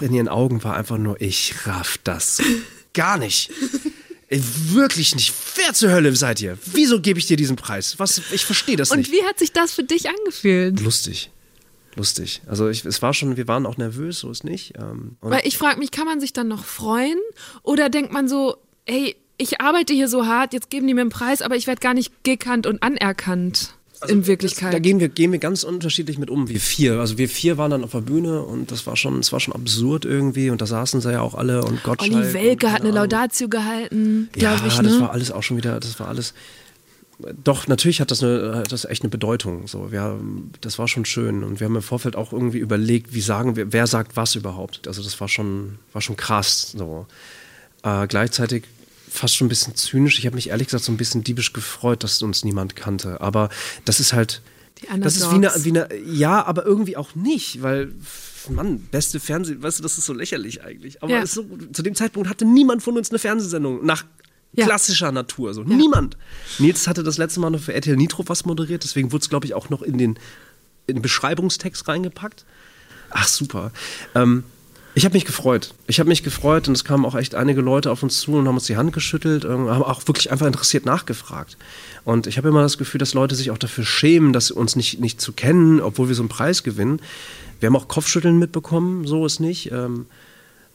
In 0.01 0.13
ihren 0.13 0.27
Augen 0.27 0.63
war 0.63 0.75
einfach 0.75 0.97
nur, 0.97 1.19
ich 1.21 1.53
raff 1.65 1.97
das 2.03 2.41
gar 2.93 3.17
nicht. 3.17 3.51
Ey, 4.27 4.41
Wirklich 4.71 5.13
nicht. 5.15 5.33
Wer 5.55 5.73
zur 5.73 5.91
Hölle 5.91 6.15
seid 6.15 6.41
ihr? 6.41 6.57
Wieso 6.65 6.99
gebe 6.99 7.19
ich 7.19 7.27
dir 7.27 7.38
diesen 7.38 7.55
Preis? 7.55 7.99
Was? 7.99 8.19
Ich 8.31 8.43
verstehe 8.45 8.75
das 8.75 8.89
Und 8.91 8.97
nicht. 8.99 9.11
wie 9.11 9.23
hat 9.23 9.38
sich 9.39 9.53
das 9.53 9.73
für 9.73 9.83
dich 9.83 10.09
angefühlt? 10.09 10.79
Lustig. 10.79 11.29
Lustig. 11.95 12.41
Also 12.47 12.67
ich, 12.69 12.84
es 12.86 13.01
war 13.01 13.13
schon, 13.13 13.38
wir 13.38 13.47
waren 13.47 13.65
auch 13.65 13.77
nervös, 13.77 14.19
so 14.19 14.29
ist 14.31 14.43
nicht. 14.43 14.73
Ähm, 14.77 15.17
Weil 15.21 15.41
ich 15.45 15.58
frage 15.58 15.79
mich, 15.79 15.91
kann 15.91 16.05
man 16.05 16.19
sich 16.19 16.34
dann 16.34 16.47
noch 16.47 16.65
freuen? 16.65 17.17
Oder 17.63 17.89
denkt 17.89 18.12
man 18.12 18.27
so, 18.27 18.58
ey, 18.86 19.15
ich 19.38 19.62
arbeite 19.62 19.93
hier 19.93 20.08
so 20.08 20.25
hart, 20.25 20.53
jetzt 20.53 20.69
geben 20.69 20.88
die 20.88 20.93
mir 20.93 21.01
einen 21.01 21.10
Preis, 21.10 21.41
aber 21.41 21.55
ich 21.55 21.67
werde 21.67 21.79
gar 21.81 21.93
nicht 21.93 22.23
gekannt 22.23 22.67
und 22.67 22.81
anerkannt 22.84 23.73
in 24.10 24.27
Wirklichkeit. 24.27 24.73
Da 24.73 24.79
gehen 24.79 24.99
wir, 24.99 25.08
gehen 25.10 25.31
wir 25.31 25.39
ganz 25.39 25.63
unterschiedlich 25.63 26.17
mit 26.19 26.29
um. 26.29 26.47
Wir 26.47 26.60
vier. 26.60 26.99
Also 26.99 27.17
wir 27.17 27.27
vier 27.29 27.58
waren 27.58 27.71
dann 27.71 27.84
auf 27.84 27.91
der 27.91 28.01
Bühne 28.01 28.43
und 28.43 28.69
das 28.71 28.86
war 28.86 28.95
schon, 28.97 29.19
es 29.19 29.31
war 29.31 29.39
schon 29.39 29.53
absurd 29.55 30.05
irgendwie 30.05 30.49
und 30.51 30.62
da 30.62 30.65
saßen 30.67 31.01
sie 31.01 31.12
ja 31.13 31.21
auch 31.21 31.34
alle 31.34 31.63
und 31.63 31.81
Gottschalk. 31.81 32.13
Olli 32.13 32.34
Welke 32.34 32.67
und 32.67 32.73
hat 32.73 32.81
eine. 32.81 32.91
Laudatio 32.91 33.47
gehalten, 33.49 34.29
Ja, 34.36 34.55
glaube 34.55 34.67
ich. 34.67 34.77
das 34.77 34.86
Ne? 34.93 34.99
war 35.01 35.12
alles 35.12 35.31
auch 35.31 35.43
schon 35.43 35.58
wieder, 35.58 35.79
das 35.79 35.99
war 35.99 36.08
alles. 36.10 36.34
Doch, 37.43 37.67
natürlich 37.67 38.01
hat 38.01 38.12
das, 38.12 38.21
eine, 38.21 38.56
hat 38.58 38.71
das 38.71 38.86
echt 38.86 39.04
eine 39.04 39.10
Bedeutung. 39.10 39.67
So, 39.67 39.91
wir, 39.91 40.19
das 40.62 40.78
war 40.80 40.88
schon 40.88 41.06
schön. 41.06 41.43
Und 41.43 41.60
wir 41.60 41.65
haben 41.65 41.75
im 41.75 41.82
Vorfeld 41.82 42.15
auch 42.15 42.34
irgendwie 42.34 42.58
überlegt, 42.58 43.13
wie 43.13 43.21
sagen 43.21 43.56
wir, 43.56 43.71
wer 43.71 43.88
sagt 43.88 44.17
was 44.17 44.36
überhaupt. 44.36 44.88
Also 44.88 45.01
das 45.01 45.19
war 45.21 45.28
schon, 45.30 45.80
war 45.93 46.01
schon 46.01 46.17
krass. 46.17 46.73
So. 46.78 47.08
Äh, 47.84 48.08
gleichzeitig 48.08 48.65
fast 49.10 49.36
schon 49.36 49.45
ein 49.45 49.49
bisschen 49.49 49.75
zynisch. 49.75 50.19
Ich 50.19 50.25
habe 50.25 50.36
mich 50.36 50.49
ehrlich 50.49 50.67
gesagt 50.67 50.84
so 50.84 50.91
ein 50.91 50.97
bisschen 50.97 51.23
diebisch 51.23 51.54
gefreut, 51.54 52.04
dass 52.04 52.21
uns 52.21 52.43
niemand 52.43 52.75
kannte. 52.75 53.21
Aber 53.21 53.49
das 53.86 53.99
ist 53.99 54.12
halt. 54.13 54.41
Die 54.82 54.99
Das 54.99 55.15
ist 55.15 55.32
wie 55.32 55.36
eine, 55.36 55.51
wie 55.60 55.69
eine. 55.69 55.88
Ja, 56.06 56.45
aber 56.45 56.65
irgendwie 56.65 56.97
auch 56.97 57.15
nicht, 57.15 57.62
weil. 57.62 57.91
Mann, 58.49 58.80
beste 58.91 59.19
Fernsehen, 59.19 59.63
weißt 59.63 59.80
du, 59.80 59.84
das 59.84 59.97
ist 59.97 60.06
so 60.06 60.13
lächerlich 60.13 60.63
eigentlich. 60.63 61.01
Aber 61.01 61.12
Ja. 61.12 61.25
so, 61.25 61.43
zu 61.73 61.82
dem 61.82 61.95
Zeitpunkt 61.95 62.30
hatte 62.30 62.45
niemand 62.45 62.84
von 62.84 62.95
uns 62.95 63.10
eine 63.10 63.17
Fernsehsendung 63.17 63.84
nach 63.84 64.06
Ja. 64.55 64.65
klassischer 64.65 65.11
Natur. 65.11 65.53
So. 65.53 65.63
Niemand. 65.63 66.17
Nils 66.59 66.87
hatte 66.87 67.03
das 67.03 67.17
letzte 67.17 67.39
Mal 67.39 67.49
noch 67.49 67.59
für 67.59 67.73
RTL 67.73 67.95
Nitro 67.95 68.23
was 68.27 68.45
moderiert, 68.45 68.83
deswegen 68.83 69.11
wurde 69.11 69.23
es, 69.23 69.29
glaube 69.29 69.45
ich, 69.45 69.53
auch 69.53 69.69
noch 69.69 69.81
in 69.81 69.97
den, 69.97 70.17
in 70.87 70.97
den 70.97 71.01
Beschreibungstext 71.01 71.87
reingepackt. 71.87 72.45
Ach, 73.09 73.27
super. 73.27 73.71
Ähm, 74.13 74.43
ich 74.97 75.03
habe 75.03 75.13
mich 75.13 75.25
gefreut. 75.25 75.73
Ich 75.87 75.99
habe 75.99 76.07
mich 76.07 76.23
gefreut 76.23 76.69
und 76.69 76.73
es 76.73 76.85
kamen 76.85 77.05
auch 77.05 77.15
echt 77.15 77.35
einige 77.35 77.59
Leute 77.59 77.91
auf 77.91 78.01
uns 78.01 78.21
zu 78.21 78.33
und 78.33 78.47
haben 78.47 78.55
uns 78.55 78.65
die 78.65 78.77
Hand 78.77 78.93
geschüttelt, 78.93 79.43
ähm, 79.43 79.69
haben 79.69 79.83
auch 79.83 80.07
wirklich 80.07 80.31
einfach 80.31 80.47
interessiert 80.47 80.85
nachgefragt. 80.85 81.57
Und 82.05 82.27
ich 82.27 82.37
habe 82.37 82.47
immer 82.47 82.61
das 82.61 82.77
Gefühl, 82.77 82.99
dass 82.99 83.13
Leute 83.13 83.35
sich 83.35 83.51
auch 83.51 83.57
dafür 83.57 83.83
schämen, 83.83 84.31
dass 84.31 84.51
uns 84.51 84.77
nicht, 84.77 85.01
nicht 85.01 85.19
zu 85.19 85.33
kennen, 85.33 85.81
obwohl 85.81 86.07
wir 86.07 86.15
so 86.15 86.21
einen 86.21 86.29
Preis 86.29 86.63
gewinnen. 86.63 87.01
Wir 87.59 87.67
haben 87.67 87.75
auch 87.75 87.89
Kopfschütteln 87.89 88.39
mitbekommen, 88.39 89.05
so 89.05 89.25
ist 89.25 89.41
nicht. 89.41 89.71
Ähm, 89.71 90.05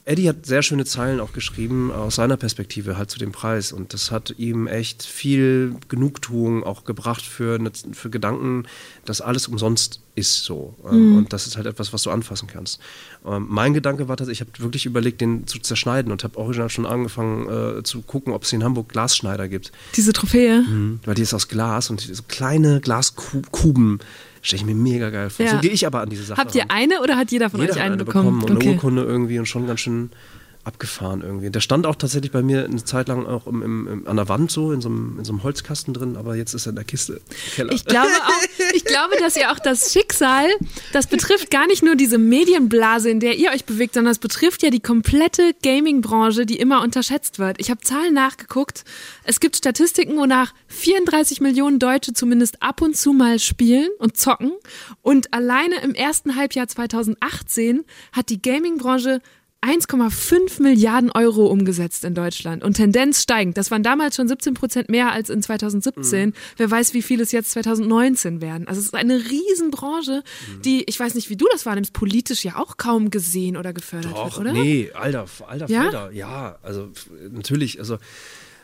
Eddie 0.03 0.27
hat 0.29 0.45
sehr 0.47 0.63
schöne 0.63 0.83
Zeilen 0.85 1.19
auch 1.19 1.31
geschrieben 1.31 1.91
aus 1.91 2.15
seiner 2.15 2.35
Perspektive 2.35 2.97
halt 2.97 3.11
zu 3.11 3.19
dem 3.19 3.31
Preis. 3.31 3.71
Und 3.71 3.93
das 3.93 4.09
hat 4.09 4.33
ihm 4.37 4.65
echt 4.65 5.03
viel 5.03 5.75
Genugtuung 5.89 6.63
auch 6.63 6.85
gebracht 6.85 7.21
für, 7.23 7.59
ne, 7.59 7.71
für 7.93 8.09
Gedanken, 8.09 8.63
dass 9.05 9.21
alles 9.21 9.47
umsonst 9.47 10.01
ist 10.15 10.43
so. 10.43 10.75
Ähm, 10.89 11.17
und 11.17 11.33
das 11.33 11.45
ist 11.45 11.55
halt 11.55 11.67
etwas, 11.67 11.93
was 11.93 12.01
du 12.01 12.09
anfassen 12.09 12.47
kannst. 12.47 12.79
Ähm, 13.25 13.45
mein 13.47 13.73
Gedanke 13.73 14.07
war, 14.07 14.15
dass 14.15 14.27
ich 14.27 14.41
habe 14.41 14.49
wirklich 14.57 14.85
überlegt, 14.87 15.21
den 15.21 15.45
zu 15.45 15.59
zerschneiden 15.59 16.11
und 16.11 16.23
habe 16.23 16.37
original 16.37 16.69
schon 16.69 16.85
angefangen 16.87 17.77
äh, 17.79 17.83
zu 17.83 18.01
gucken, 18.01 18.33
ob 18.33 18.43
es 18.43 18.51
in 18.53 18.63
Hamburg 18.63 18.89
Glasschneider 18.89 19.47
gibt, 19.47 19.71
Diese 19.95 20.13
Trophäe. 20.13 20.63
weil 21.05 21.15
die 21.15 21.21
ist 21.21 21.33
aus 21.33 21.47
Glas 21.47 21.89
und 21.91 22.01
so 22.01 22.23
kleine 22.27 22.81
Glaskuben 22.81 23.99
stelle 24.41 24.61
ich 24.61 24.65
mir 24.65 24.75
mega 24.75 25.09
geil 25.09 25.29
vor. 25.29 25.45
Ja. 25.45 25.51
So 25.53 25.57
gehe 25.59 25.71
ich 25.71 25.85
aber 25.85 26.01
an 26.01 26.09
diese 26.09 26.23
Sache 26.23 26.39
Habt 26.41 26.55
ihr 26.55 26.61
ran. 26.61 26.71
eine 26.71 27.01
oder 27.01 27.17
hat 27.17 27.31
jeder 27.31 27.49
von 27.49 27.59
Jeder 27.59 27.73
euch 27.73 27.79
hat 27.79 27.85
einen 27.85 27.93
eine 27.95 28.05
bekommen? 28.05 28.39
bekommen 28.39 28.43
und 28.43 28.49
eine 28.51 28.59
okay. 28.59 28.69
Urkunde 28.75 29.03
irgendwie 29.03 29.39
und 29.39 29.45
schon 29.45 29.67
ganz 29.67 29.79
schön 29.81 30.09
abgefahren 30.63 31.21
irgendwie. 31.21 31.49
Der 31.49 31.59
stand 31.59 31.85
auch 31.87 31.95
tatsächlich 31.95 32.31
bei 32.31 32.41
mir 32.41 32.65
eine 32.65 32.83
Zeit 32.83 33.07
lang 33.07 33.25
auch 33.25 33.47
im, 33.47 33.61
im, 33.63 33.87
im, 33.87 34.07
an 34.07 34.15
der 34.15 34.29
Wand 34.29 34.51
so, 34.51 34.71
in 34.71 34.81
so, 34.81 34.89
einem, 34.89 35.17
in 35.17 35.25
so 35.25 35.33
einem 35.33 35.43
Holzkasten 35.43 35.93
drin, 35.93 36.17
aber 36.17 36.35
jetzt 36.35 36.53
ist 36.53 36.67
er 36.67 36.71
in 36.71 36.75
der 36.75 36.85
Kiste 36.85 37.21
Keller. 37.55 37.71
Ich 37.73 37.85
glaube 37.85 38.09
auch, 38.09 38.73
ich 38.73 38.85
glaube, 38.85 39.15
dass 39.19 39.35
ihr 39.35 39.51
auch 39.51 39.59
das 39.59 39.91
Schicksal, 39.91 40.47
das 40.93 41.07
betrifft 41.07 41.49
gar 41.49 41.67
nicht 41.67 41.83
nur 41.83 41.95
diese 41.95 42.17
Medienblase, 42.17 43.09
in 43.09 43.19
der 43.19 43.37
ihr 43.37 43.51
euch 43.51 43.65
bewegt, 43.65 43.95
sondern 43.95 44.11
es 44.11 44.19
betrifft 44.19 44.61
ja 44.63 44.69
die 44.69 44.79
komplette 44.79 45.53
Gaming-Branche, 45.63 46.45
die 46.45 46.57
immer 46.57 46.81
unterschätzt 46.81 47.39
wird. 47.39 47.59
Ich 47.59 47.71
habe 47.71 47.81
Zahlen 47.81 48.13
nachgeguckt. 48.13 48.83
Es 49.23 49.39
gibt 49.39 49.55
Statistiken, 49.57 50.15
wonach 50.17 50.53
34 50.67 51.41
Millionen 51.41 51.79
Deutsche 51.79 52.13
zumindest 52.13 52.61
ab 52.61 52.81
und 52.81 52.95
zu 52.95 53.13
mal 53.13 53.39
spielen 53.39 53.89
und 53.99 54.17
zocken. 54.17 54.51
Und 55.01 55.33
alleine 55.33 55.81
im 55.81 55.95
ersten 55.95 56.35
Halbjahr 56.35 56.67
2018 56.67 57.83
hat 58.11 58.29
die 58.29 58.41
Gaming-Branche 58.41 59.21
1,5 59.63 60.61
Milliarden 60.61 61.11
Euro 61.11 61.45
umgesetzt 61.45 62.03
in 62.03 62.15
Deutschland 62.15 62.63
und 62.63 62.73
Tendenz 62.73 63.21
steigend. 63.21 63.57
Das 63.57 63.69
waren 63.69 63.83
damals 63.83 64.15
schon 64.15 64.27
17 64.27 64.53
Prozent 64.55 64.89
mehr 64.89 65.11
als 65.11 65.29
in 65.29 65.41
2017. 65.43 66.29
Mhm. 66.29 66.33
Wer 66.57 66.71
weiß, 66.71 66.93
wie 66.95 67.01
viel 67.01 67.21
es 67.21 67.31
jetzt 67.31 67.51
2019 67.51 68.41
werden. 68.41 68.67
Also 68.67 68.79
es 68.79 68.87
ist 68.87 68.95
eine 68.95 69.17
Riesenbranche, 69.17 70.23
Mhm. 70.47 70.61
die, 70.63 70.83
ich 70.85 70.99
weiß 70.99 71.13
nicht, 71.15 71.29
wie 71.29 71.37
du 71.37 71.45
das 71.51 71.65
wahrnimmst, 71.65 71.93
politisch 71.93 72.43
ja 72.43 72.57
auch 72.57 72.77
kaum 72.77 73.11
gesehen 73.11 73.55
oder 73.55 73.71
gefördert 73.73 74.13
Doch, 74.13 74.37
wird, 74.37 74.49
oder? 74.49 74.53
nee, 74.53 74.89
alter, 74.93 75.25
alter 75.47 75.69
Ja? 75.69 75.81
Felder. 75.83 76.11
Ja, 76.11 76.57
also 76.63 76.89
natürlich, 77.31 77.79
also 77.79 77.97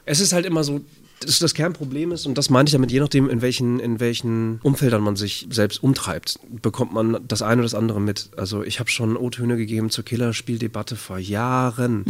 es 0.05 0.19
ist 0.19 0.33
halt 0.33 0.45
immer 0.45 0.63
so, 0.63 0.81
das, 1.19 1.39
das 1.39 1.53
Kernproblem 1.53 2.11
ist, 2.11 2.25
und 2.25 2.37
das 2.37 2.49
meine 2.49 2.67
ich 2.67 2.73
damit, 2.73 2.91
je 2.91 2.99
nachdem, 2.99 3.29
in 3.29 3.41
welchen, 3.41 3.79
in 3.79 3.99
welchen 3.99 4.59
Umfeldern 4.61 5.01
man 5.01 5.15
sich 5.15 5.47
selbst 5.49 5.81
umtreibt, 5.81 6.39
bekommt 6.61 6.93
man 6.93 7.19
das 7.27 7.41
eine 7.41 7.55
oder 7.55 7.63
das 7.63 7.73
andere 7.73 7.99
mit. 7.99 8.29
Also 8.37 8.63
ich 8.63 8.79
habe 8.79 8.89
schon 8.89 9.17
O-Töne 9.17 9.57
gegeben 9.57 9.89
zur 9.89 10.05
Killerspieldebatte 10.05 10.95
vor 10.95 11.17
Jahren. 11.17 12.03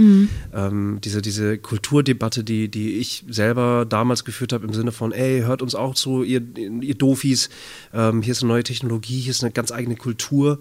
Ähm, 0.53 0.99
diese, 1.03 1.21
diese 1.21 1.57
Kulturdebatte, 1.57 2.43
die, 2.43 2.69
die 2.69 2.97
ich 2.97 3.23
selber 3.29 3.85
damals 3.85 4.25
geführt 4.25 4.53
habe, 4.53 4.65
im 4.65 4.73
Sinne 4.73 4.91
von, 4.91 5.11
ey, 5.11 5.41
hört 5.41 5.61
uns 5.61 5.75
auch 5.75 5.95
zu, 5.95 6.23
ihr, 6.23 6.41
ihr 6.57 6.95
Dofis, 6.95 7.49
ähm, 7.93 8.21
hier 8.21 8.33
ist 8.33 8.43
eine 8.43 8.51
neue 8.51 8.63
Technologie, 8.63 9.21
hier 9.21 9.31
ist 9.31 9.43
eine 9.43 9.51
ganz 9.51 9.71
eigene 9.71 9.95
Kultur. 9.95 10.59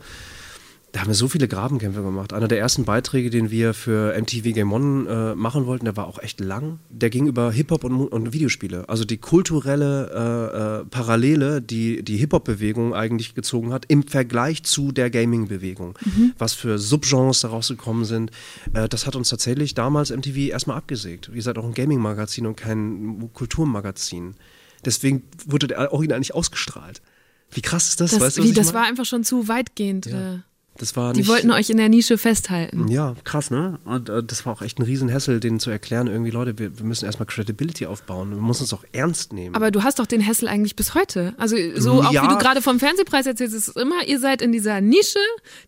Da 0.97 1.03
haben 1.03 1.09
wir 1.09 1.15
so 1.15 1.29
viele 1.29 1.47
Grabenkämpfe 1.47 2.01
gemacht. 2.01 2.33
Einer 2.33 2.49
der 2.49 2.59
ersten 2.59 2.87
Beiträge, 2.87 3.29
den 3.29 3.51
wir 3.51 3.75
für 3.75 4.19
MTV 4.19 4.55
Game 4.55 4.73
One 4.73 5.11
äh, 5.11 5.35
machen 5.35 5.67
wollten, 5.67 5.85
der 5.85 5.95
war 5.95 6.07
auch 6.07 6.19
echt 6.19 6.41
lang. 6.41 6.79
Der 6.89 7.11
ging 7.11 7.27
über 7.27 7.53
Hip-Hop 7.53 7.85
und, 7.85 8.09
und 8.09 8.33
Videospiele. 8.33 8.89
Also 8.89 9.05
die 9.05 9.19
kulturelle 9.19 10.81
äh, 10.81 10.81
äh, 10.81 10.85
Parallele, 10.87 11.61
die 11.61 12.03
die 12.03 12.17
Hip-Hop-Bewegung 12.17 12.95
eigentlich 12.95 13.35
gezogen 13.35 13.75
hat, 13.75 13.85
im 13.89 14.05
Vergleich 14.05 14.63
zu 14.63 14.91
der 14.91 15.11
Gaming-Bewegung. 15.11 15.99
Was 16.39 16.55
für 16.55 16.79
Subgenres 16.79 17.41
daraus 17.41 17.69
gekommen 17.69 18.07
sind. 18.07 18.31
Äh, 18.73 18.89
das 18.89 19.07
hat 19.07 19.17
uns 19.17 19.29
tatsächlich 19.29 19.75
damals 19.75 20.09
MTV 20.09 20.49
erstmal 20.49 20.79
abgesägt. 20.79 21.31
Ihr 21.31 21.43
seid 21.43 21.59
auch 21.59 21.67
ein 21.67 21.75
Gaming-Magazin 21.75 22.47
und 22.47 22.57
kein 22.57 23.31
Kulturmagazin. 23.35 24.35
Deswegen 24.83 25.25
wurde 25.45 25.67
der 25.67 25.93
Original 25.93 26.21
nicht 26.21 26.35
ausgestrahlt. 26.35 27.03
Wie 27.51 27.61
krass 27.61 27.91
ist 27.91 28.01
das? 28.01 28.13
Das, 28.13 28.21
weißt 28.21 28.39
du, 28.39 28.45
wie, 28.45 28.55
das 28.55 28.69
meine? 28.69 28.79
war 28.79 28.87
einfach 28.87 29.05
schon 29.05 29.25
zu 29.25 29.47
weitgehend. 29.47 30.07
äh, 30.07 30.39
Das 30.79 30.97
war 30.97 31.13
Die 31.13 31.21
nicht, 31.21 31.29
wollten 31.29 31.51
euch 31.51 31.71
in 31.71 31.77
der 31.79 31.89
Nische 31.89 32.19
festhalten. 32.19 32.89
Ja, 32.89 33.15
krass, 33.25 33.51
ne? 33.51 33.79
Und 33.85 34.09
äh, 34.09 34.23
das 34.23 34.45
war 34.47 34.53
auch 34.53 34.63
echt 34.63 34.79
ein 34.79 34.83
Riesenhessel, 34.83 35.41
denen 35.41 35.59
zu 35.61 35.71
erklären, 35.71 36.07
irgendwie, 36.07 36.31
Leute, 36.31 36.59
wir, 36.59 36.77
wir 36.79 36.85
müssen 36.85 37.05
erstmal 37.07 37.27
Credibility 37.27 37.87
aufbauen. 37.87 38.31
Wir 38.31 38.43
müssen 38.43 38.63
uns 38.63 38.73
auch 38.75 38.85
ernst 38.93 39.33
nehmen. 39.33 39.55
Aber 39.55 39.71
du 39.71 39.83
hast 39.83 39.99
doch 39.99 40.07
den 40.07 40.21
Hessel 40.21 40.49
eigentlich 40.49 40.77
bis 40.77 40.95
heute. 40.95 41.35
Also 41.39 41.57
so 41.77 42.03
auch 42.03 42.13
Ja. 42.13 42.25
wie 42.25 42.29
du 42.29 42.39
gerade 42.39 42.61
vom 42.63 42.79
Fernsehpreis 42.79 43.27
erzählst, 43.27 43.55
ist 43.55 43.69
es 43.69 43.77
immer, 43.77 44.07
ihr 44.07 44.21
seid 44.21 44.43
in 44.43 44.53
dieser 44.53 44.81
Nische, 44.81 45.19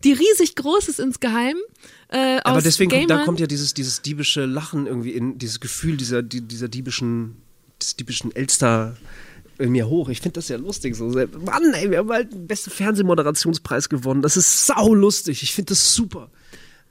die 0.03 0.13
riesig 0.13 0.55
groß 0.55 0.87
ist 0.89 0.99
insgeheim. 0.99 1.57
Äh, 2.09 2.39
Aber 2.43 2.61
deswegen 2.61 2.89
kommt, 2.89 3.03
da 3.03 3.15
Gamern. 3.15 3.25
kommt 3.25 3.39
ja 3.39 3.47
dieses, 3.47 3.73
dieses 3.73 4.01
diebische 4.01 4.45
Lachen 4.45 4.87
irgendwie 4.87 5.11
in, 5.11 5.37
dieses 5.37 5.59
Gefühl 5.59 5.97
dieser, 5.97 6.23
die, 6.23 6.41
dieser 6.41 6.67
diebischen, 6.67 7.35
des 7.81 7.95
diebischen 7.95 8.35
Elster 8.35 8.95
in 9.59 9.71
mir 9.71 9.87
hoch. 9.87 10.09
Ich 10.09 10.21
finde 10.21 10.35
das 10.35 10.47
ja 10.47 10.57
lustig. 10.57 10.95
So. 10.95 11.05
Mann, 11.05 11.73
ey, 11.73 11.91
wir 11.91 11.99
haben 11.99 12.09
halt 12.09 12.33
den 12.33 12.47
besten 12.47 12.71
Fernsehmoderationspreis 12.71 13.89
gewonnen. 13.89 14.21
Das 14.21 14.37
ist 14.37 14.65
sau 14.65 14.93
lustig. 14.93 15.43
Ich 15.43 15.53
finde 15.53 15.69
das 15.69 15.93
super. 15.93 16.29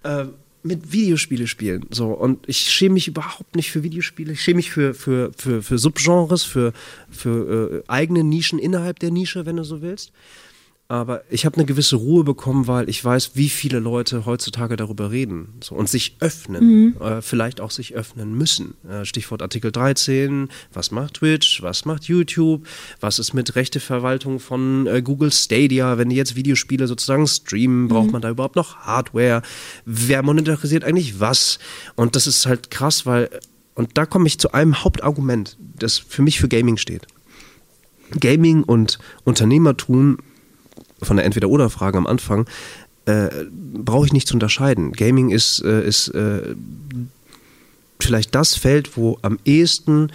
Ähm, 0.04 0.34
mit 0.62 0.92
Videospiele 0.92 1.46
spielen. 1.46 1.86
So, 1.90 2.08
und 2.08 2.48
ich 2.48 2.58
schäme 2.58 2.94
mich 2.94 3.08
überhaupt 3.08 3.56
nicht 3.56 3.70
für 3.70 3.82
Videospiele. 3.82 4.32
Ich 4.32 4.42
schäme 4.42 4.56
mich 4.56 4.70
für, 4.70 4.92
für, 4.92 5.32
für, 5.36 5.62
für 5.62 5.78
Subgenres, 5.78 6.44
für, 6.44 6.72
für 7.10 7.84
äh, 7.86 7.90
eigene 7.90 8.24
Nischen 8.24 8.58
innerhalb 8.58 8.98
der 8.98 9.10
Nische, 9.10 9.46
wenn 9.46 9.56
du 9.56 9.64
so 9.64 9.82
willst. 9.82 10.12
Aber 10.90 11.22
ich 11.28 11.44
habe 11.44 11.56
eine 11.56 11.66
gewisse 11.66 11.96
Ruhe 11.96 12.24
bekommen, 12.24 12.66
weil 12.66 12.88
ich 12.88 13.04
weiß, 13.04 13.32
wie 13.34 13.50
viele 13.50 13.78
Leute 13.78 14.24
heutzutage 14.24 14.74
darüber 14.76 15.10
reden 15.10 15.52
so, 15.62 15.74
und 15.74 15.86
sich 15.86 16.16
öffnen, 16.20 16.98
äh, 16.98 17.20
vielleicht 17.20 17.60
auch 17.60 17.70
sich 17.70 17.94
öffnen 17.94 18.32
müssen. 18.32 18.72
Äh, 18.88 19.04
Stichwort 19.04 19.42
Artikel 19.42 19.70
13, 19.70 20.48
was 20.72 20.90
macht 20.90 21.14
Twitch, 21.14 21.62
was 21.62 21.84
macht 21.84 22.04
YouTube, 22.04 22.66
was 23.00 23.18
ist 23.18 23.34
mit 23.34 23.54
Rechteverwaltung 23.54 24.40
von 24.40 24.86
äh, 24.86 25.02
Google 25.02 25.30
Stadia, 25.30 25.98
wenn 25.98 26.08
die 26.08 26.16
jetzt 26.16 26.36
Videospiele 26.36 26.86
sozusagen 26.86 27.26
streamen, 27.26 27.88
braucht 27.88 28.10
man 28.10 28.22
da 28.22 28.30
überhaupt 28.30 28.56
noch 28.56 28.76
Hardware? 28.76 29.42
Wer 29.84 30.22
monetarisiert 30.22 30.84
eigentlich 30.84 31.20
was? 31.20 31.58
Und 31.96 32.16
das 32.16 32.26
ist 32.26 32.46
halt 32.46 32.70
krass, 32.70 33.04
weil, 33.04 33.28
und 33.74 33.98
da 33.98 34.06
komme 34.06 34.26
ich 34.26 34.38
zu 34.38 34.52
einem 34.52 34.82
Hauptargument, 34.82 35.58
das 35.78 35.98
für 35.98 36.22
mich 36.22 36.40
für 36.40 36.48
Gaming 36.48 36.78
steht. 36.78 37.06
Gaming 38.18 38.62
und 38.62 38.98
Unternehmertum 39.24 40.16
von 41.02 41.16
der 41.16 41.26
Entweder-Oder-Frage 41.26 41.98
am 41.98 42.06
Anfang, 42.06 42.46
äh, 43.06 43.28
brauche 43.74 44.06
ich 44.06 44.12
nicht 44.12 44.28
zu 44.28 44.34
unterscheiden. 44.34 44.92
Gaming 44.92 45.30
ist, 45.30 45.62
äh, 45.64 45.86
ist 45.86 46.08
äh, 46.08 46.54
vielleicht 48.00 48.34
das 48.34 48.54
Feld, 48.54 48.96
wo 48.96 49.18
am 49.22 49.38
ehesten 49.44 50.10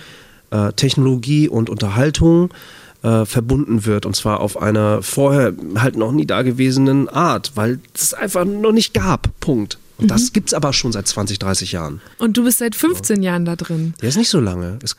äh, 0.51 0.71
Technologie 0.73 1.47
und 1.47 1.69
Unterhaltung 1.69 2.53
äh, 3.01 3.25
verbunden 3.25 3.85
wird 3.85 4.05
und 4.05 4.15
zwar 4.15 4.39
auf 4.39 4.61
einer 4.61 5.01
vorher 5.01 5.53
halt 5.75 5.97
noch 5.97 6.11
nie 6.11 6.25
dagewesenen 6.25 7.09
Art, 7.09 7.51
weil 7.55 7.79
es 7.93 8.13
einfach 8.13 8.45
noch 8.45 8.71
nicht 8.71 8.93
gab. 8.93 9.29
Punkt. 9.39 9.77
Und 9.97 10.09
das 10.09 10.33
gibt 10.33 10.49
es 10.49 10.53
aber 10.53 10.73
schon 10.73 10.91
seit 10.91 11.07
20, 11.07 11.39
30 11.39 11.71
Jahren. 11.71 12.01
Und 12.17 12.35
du 12.37 12.43
bist 12.43 12.59
seit 12.59 12.75
15 12.75 13.21
Jahren 13.21 13.45
da 13.45 13.55
drin. 13.55 13.93
Der 14.01 14.09
ist 14.09 14.17
nicht 14.17 14.29
so 14.29 14.39
lange. 14.39 14.79
Es, 14.81 14.95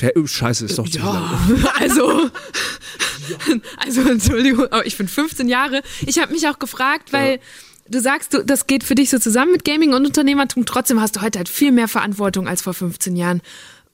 äh, 0.00 0.26
Scheiße, 0.26 0.64
ist 0.64 0.78
doch 0.78 0.88
zu 0.88 0.98
lange. 0.98 1.28
Also, 1.80 2.30
also 3.76 4.02
Entschuldigung, 4.02 4.66
aber 4.66 4.86
ich 4.86 4.96
bin 4.96 5.08
15 5.08 5.48
Jahre. 5.48 5.82
Ich 6.06 6.18
habe 6.18 6.32
mich 6.32 6.46
auch 6.48 6.58
gefragt, 6.58 7.12
weil 7.12 7.40
du 7.88 8.00
sagst, 8.00 8.34
du, 8.34 8.44
das 8.44 8.66
geht 8.66 8.84
für 8.84 8.94
dich 8.94 9.10
so 9.10 9.18
zusammen 9.18 9.52
mit 9.52 9.64
Gaming 9.64 9.92
und 9.92 10.06
Unternehmertum. 10.06 10.64
Trotzdem 10.64 11.00
hast 11.00 11.16
du 11.16 11.22
heute 11.22 11.38
halt 11.38 11.48
viel 11.48 11.72
mehr 11.72 11.88
Verantwortung 11.88 12.48
als 12.48 12.62
vor 12.62 12.74
15 12.74 13.16
Jahren. 13.16 13.42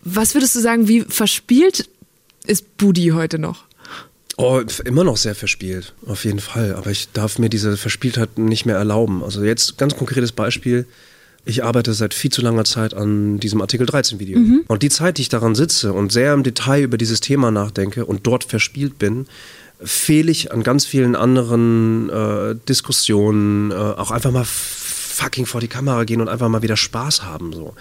Was 0.01 0.35
würdest 0.35 0.55
du 0.55 0.61
sagen, 0.61 0.89
wie 0.89 1.03
verspielt 1.03 1.89
ist 2.47 2.77
Budi 2.77 3.09
heute 3.15 3.39
noch? 3.39 3.65
Oh, 4.39 4.61
immer 4.85 5.03
noch 5.03 5.17
sehr 5.17 5.35
verspielt, 5.35 5.95
auf 6.05 6.25
jeden 6.25 6.41
Fall. 6.41 6.75
Aber 6.75 6.91
ich 6.91 7.11
darf 7.13 7.39
mir 7.39 7.49
diese 7.49 7.79
Verspieltheit 7.79 8.37
nicht 8.37 8.67
mehr 8.67 8.77
erlauben. 8.77 9.25
Also 9.25 9.43
jetzt 9.43 9.79
ganz 9.79 9.97
konkretes 9.97 10.33
Beispiel. 10.33 10.87
Ich 11.47 11.63
arbeite 11.63 11.95
seit 11.95 12.13
viel 12.13 12.33
zu 12.33 12.43
langer 12.43 12.65
Zeit 12.65 12.93
an 12.93 13.39
diesem 13.39 13.61
Artikel 13.61 13.87
13 13.87 14.19
Video. 14.19 14.39
Und 14.67 14.83
die 14.83 14.89
Zeit, 14.89 15.17
die 15.17 15.23
ich 15.23 15.29
daran 15.29 15.55
sitze 15.55 15.93
und 15.93 16.11
sehr 16.11 16.35
im 16.35 16.43
Detail 16.43 16.83
über 16.83 16.99
dieses 16.99 17.21
Thema 17.21 17.53
nachdenke 17.53 18.05
und 18.05 18.27
dort 18.27 18.43
verspielt 18.43 18.99
bin, 18.99 19.27
fehle 19.81 20.33
ich 20.33 20.53
an 20.53 20.65
ganz 20.65 20.85
vielen 20.85 21.15
anderen 21.15 22.11
äh, 22.11 22.57
Diskussionen, 22.69 23.71
äh, 23.71 23.75
auch 23.75 24.11
einfach 24.11 24.33
mal 24.33 24.45
fucking 24.45 25.47
vor 25.47 25.61
die 25.61 25.69
Kamera 25.69 26.03
gehen 26.03 26.21
und 26.21 26.29
einfach 26.29 26.49
mal 26.49 26.63
wieder 26.63 26.77
Spaß 26.77 27.23
haben. 27.23 27.53
So. 27.53 27.75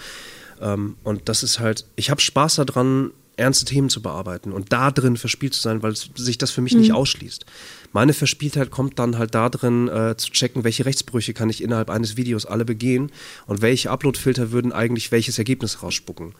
Ähm, 0.60 0.94
und 1.02 1.28
das 1.28 1.42
ist 1.42 1.58
halt, 1.58 1.86
ich 1.96 2.10
habe 2.10 2.20
Spaß 2.20 2.56
daran, 2.56 3.10
ernste 3.36 3.64
Themen 3.66 3.90
zu 3.90 4.00
bearbeiten 4.00 4.52
und 4.52 4.72
da 4.72 4.90
drin 4.90 5.16
verspielt 5.16 5.54
zu 5.54 5.60
sein, 5.60 5.82
weil 5.82 5.94
sich 5.94 6.38
das 6.38 6.50
für 6.50 6.62
mich 6.62 6.74
nicht 6.74 6.92
ausschließt. 6.92 7.44
Meine 7.92 8.12
Verspieltheit 8.12 8.70
kommt 8.70 8.98
dann 8.98 9.18
halt 9.18 9.34
da 9.34 9.48
drin, 9.48 9.88
äh, 9.88 10.16
zu 10.16 10.30
checken, 10.30 10.64
welche 10.64 10.84
Rechtsbrüche 10.84 11.34
kann 11.34 11.50
ich 11.50 11.62
innerhalb 11.62 11.90
eines 11.90 12.16
Videos 12.16 12.46
alle 12.46 12.64
begehen 12.64 13.10
und 13.46 13.62
welche 13.62 13.90
Uploadfilter 13.90 14.52
würden 14.52 14.72
eigentlich 14.72 15.12
welches 15.12 15.38
Ergebnis 15.38 15.82
rausspucken. 15.82 16.34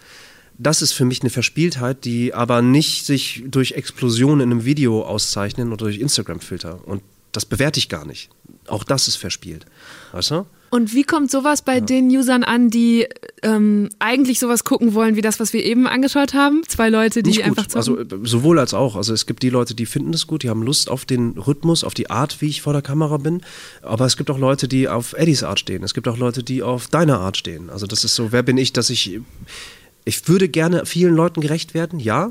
Das 0.59 0.80
ist 0.80 0.92
für 0.92 1.05
mich 1.05 1.20
eine 1.20 1.30
Verspieltheit, 1.30 2.05
die 2.05 2.32
aber 2.32 2.62
nicht 2.62 3.05
sich 3.05 3.44
durch 3.47 3.72
Explosionen 3.72 4.40
in 4.40 4.51
einem 4.53 4.64
Video 4.64 5.03
auszeichnen 5.03 5.68
oder 5.68 5.84
durch 5.84 5.99
Instagram-Filter. 5.99 6.86
Und 6.86 7.03
das 7.32 7.44
bewerte 7.44 7.78
ich 7.78 7.90
gar 7.90 8.07
nicht. 8.07 8.30
Auch 8.66 8.82
das 8.82 9.09
ist 9.09 9.16
verspielt. 9.16 9.66
Weißt 10.12 10.30
du? 10.30 10.47
Und 10.70 10.94
wie 10.94 11.04
kommt 11.04 11.30
sowas 11.30 11.62
bei 11.62 11.80
den 11.80 12.08
Usern 12.08 12.42
an, 12.42 12.70
die 12.70 13.06
ähm, 13.42 13.88
eigentlich 13.98 14.38
sowas 14.38 14.64
gucken 14.64 14.94
wollen, 14.94 15.16
wie 15.16 15.20
das, 15.20 15.38
was 15.38 15.52
wir 15.52 15.64
eben 15.64 15.86
angeschaut 15.86 16.34
haben? 16.34 16.62
Zwei 16.66 16.88
Leute, 16.88 17.22
die 17.22 17.42
einfach 17.42 17.64
gut. 17.64 17.72
zocken? 17.72 17.98
Also 17.98 18.24
sowohl 18.24 18.58
als 18.58 18.74
auch. 18.74 18.96
Also 18.96 19.14
es 19.14 19.26
gibt 19.26 19.42
die 19.42 19.50
Leute, 19.50 19.74
die 19.74 19.86
finden 19.86 20.12
das 20.12 20.26
gut, 20.26 20.42
die 20.42 20.50
haben 20.50 20.62
Lust 20.62 20.90
auf 20.90 21.04
den 21.04 21.38
Rhythmus, 21.38 21.84
auf 21.84 21.94
die 21.94 22.10
Art, 22.10 22.40
wie 22.40 22.48
ich 22.48 22.62
vor 22.62 22.72
der 22.72 22.82
Kamera 22.82 23.16
bin. 23.18 23.42
Aber 23.82 24.06
es 24.06 24.16
gibt 24.16 24.30
auch 24.30 24.38
Leute, 24.38 24.68
die 24.68 24.88
auf 24.88 25.12
Eddies 25.12 25.42
Art 25.42 25.60
stehen. 25.60 25.82
Es 25.82 25.94
gibt 25.94 26.08
auch 26.08 26.18
Leute, 26.18 26.42
die 26.42 26.62
auf 26.62 26.88
deiner 26.88 27.20
Art 27.20 27.36
stehen. 27.36 27.70
Also 27.70 27.86
das 27.86 28.04
ist 28.04 28.14
so, 28.14 28.32
wer 28.32 28.42
bin 28.42 28.58
ich, 28.58 28.72
dass 28.72 28.90
ich. 28.90 29.20
Ich 30.08 30.28
würde 30.28 30.48
gerne 30.48 30.86
vielen 30.86 31.16
Leuten 31.16 31.40
gerecht 31.40 31.74
werden, 31.74 31.98
ja. 31.98 32.30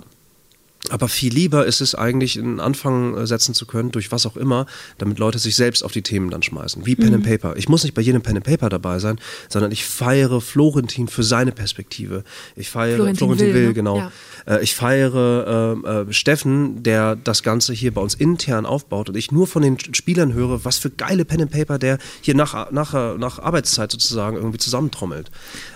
Aber 0.91 1.07
viel 1.07 1.33
lieber 1.33 1.65
ist 1.65 1.81
es 1.81 1.95
eigentlich, 1.95 2.37
einen 2.37 2.59
Anfang 2.59 3.17
äh, 3.17 3.27
setzen 3.27 3.53
zu 3.53 3.65
können, 3.65 3.91
durch 3.91 4.11
was 4.11 4.25
auch 4.25 4.37
immer, 4.37 4.65
damit 4.97 5.19
Leute 5.19 5.39
sich 5.39 5.55
selbst 5.55 5.83
auf 5.83 5.91
die 5.91 6.01
Themen 6.01 6.29
dann 6.29 6.43
schmeißen. 6.43 6.85
Wie 6.85 6.95
Pen 6.95 7.09
Mhm. 7.09 7.15
and 7.15 7.25
Paper. 7.25 7.55
Ich 7.57 7.69
muss 7.69 7.83
nicht 7.83 7.93
bei 7.93 8.01
jedem 8.01 8.21
Pen 8.21 8.37
and 8.37 8.45
Paper 8.45 8.69
dabei 8.69 8.99
sein, 8.99 9.19
sondern 9.49 9.71
ich 9.71 9.85
feiere 9.85 10.41
Florentin 10.41 11.07
für 11.07 11.23
seine 11.23 11.51
Perspektive. 11.51 12.23
Ich 12.55 12.69
feiere 12.69 12.95
Florentin 12.95 13.17
Florentin, 13.17 13.47
Will, 13.47 13.53
Will, 13.53 13.67
ne? 13.67 13.73
genau. 13.73 13.97
Ja. 13.97 14.11
Äh, 14.47 14.63
ich 14.63 14.75
feiere 14.75 15.75
äh, 15.85 15.89
äh, 16.09 16.13
Steffen, 16.13 16.83
der 16.83 17.15
das 17.15 17.43
Ganze 17.43 17.73
hier 17.73 17.93
bei 17.93 18.01
uns 18.01 18.13
intern 18.15 18.65
aufbaut 18.65 19.09
und 19.09 19.15
ich 19.15 19.31
nur 19.31 19.47
von 19.47 19.61
den 19.61 19.77
Spielern 19.93 20.33
höre, 20.33 20.65
was 20.65 20.77
für 20.77 20.89
geile 20.89 21.25
Pen 21.25 21.41
and 21.41 21.51
Paper 21.51 21.77
der 21.79 21.97
hier 22.21 22.35
nach, 22.35 22.71
nach, 22.71 23.17
nach 23.17 23.39
Arbeitszeit 23.39 23.91
sozusagen 23.91 24.37
irgendwie 24.37 24.57
zusammentrommelt. 24.57 25.31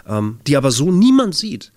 Ähm, 0.07 0.39
die 0.47 0.57
aber 0.57 0.71
so 0.71 0.91
niemand 0.91 1.35
sieht. 1.35 1.71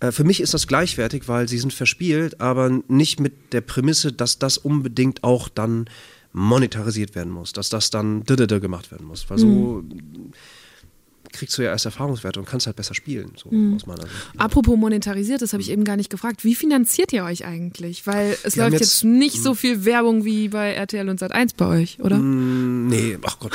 Äh, 0.00 0.12
Für 0.12 0.24
mich 0.24 0.40
ist 0.40 0.54
das 0.54 0.66
gleichwertig, 0.66 1.28
weil 1.28 1.48
sie 1.48 1.58
sind 1.58 1.72
verspielt, 1.72 2.40
aber 2.40 2.82
nicht 2.88 3.20
mit 3.20 3.52
der 3.52 3.60
Prämisse, 3.60 4.12
dass 4.12 4.38
das 4.38 4.58
unbedingt 4.58 5.22
auch 5.22 5.48
dann 5.48 5.88
monetarisiert 6.32 7.14
werden 7.14 7.32
muss, 7.32 7.52
dass 7.52 7.68
das 7.68 7.90
dann 7.90 8.24
gemacht 8.60 8.90
werden 8.90 9.06
muss. 9.06 9.28
Weil 9.28 9.38
so 9.38 9.84
kriegst 11.32 11.56
du 11.58 11.62
ja 11.62 11.70
erst 11.70 11.84
Erfahrungswerte 11.86 12.40
und 12.40 12.46
kannst 12.46 12.66
halt 12.66 12.76
besser 12.76 12.94
spielen, 12.94 13.32
so 13.36 13.48
aus 13.48 13.86
meiner 13.86 14.02
Sicht. 14.02 14.14
Apropos 14.36 14.76
monetarisiert, 14.76 15.42
das 15.42 15.52
habe 15.52 15.62
ich 15.62 15.70
eben 15.70 15.84
gar 15.84 15.96
nicht 15.96 16.10
gefragt. 16.10 16.44
Wie 16.44 16.54
finanziert 16.54 17.12
ihr 17.12 17.24
euch 17.24 17.44
eigentlich? 17.44 18.06
Weil 18.06 18.36
es 18.42 18.56
Wir 18.56 18.64
läuft 18.64 18.74
jetzt- 18.74 19.02
jetzt, 19.02 19.04
nicht 19.04 19.42
so 19.42 19.54
viel 19.54 19.84
Werbung 19.84 20.24
wie 20.24 20.48
bei 20.48 20.72
RTL 20.74 21.08
und 21.08 21.20
Sat1 21.20 21.52
bei 21.56 21.66
euch, 21.66 22.00
oder? 22.00 22.18
Nee, 22.18 23.18
ach 23.22 23.38
Gott, 23.38 23.52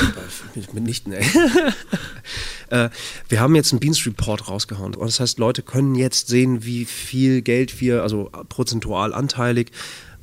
mitnichten, 0.73 1.13
ey. 1.13 1.25
äh, 2.69 2.89
wir 3.29 3.39
haben 3.39 3.55
jetzt 3.55 3.71
einen 3.71 3.79
Beans 3.79 4.05
Report 4.05 4.47
rausgehauen. 4.47 4.95
Und 4.95 5.07
das 5.07 5.19
heißt, 5.19 5.39
Leute 5.39 5.61
können 5.61 5.95
jetzt 5.95 6.27
sehen, 6.27 6.65
wie 6.65 6.85
viel 6.85 7.41
Geld 7.41 7.79
wir, 7.81 8.03
also 8.03 8.29
prozentual 8.49 9.13
anteilig, 9.13 9.71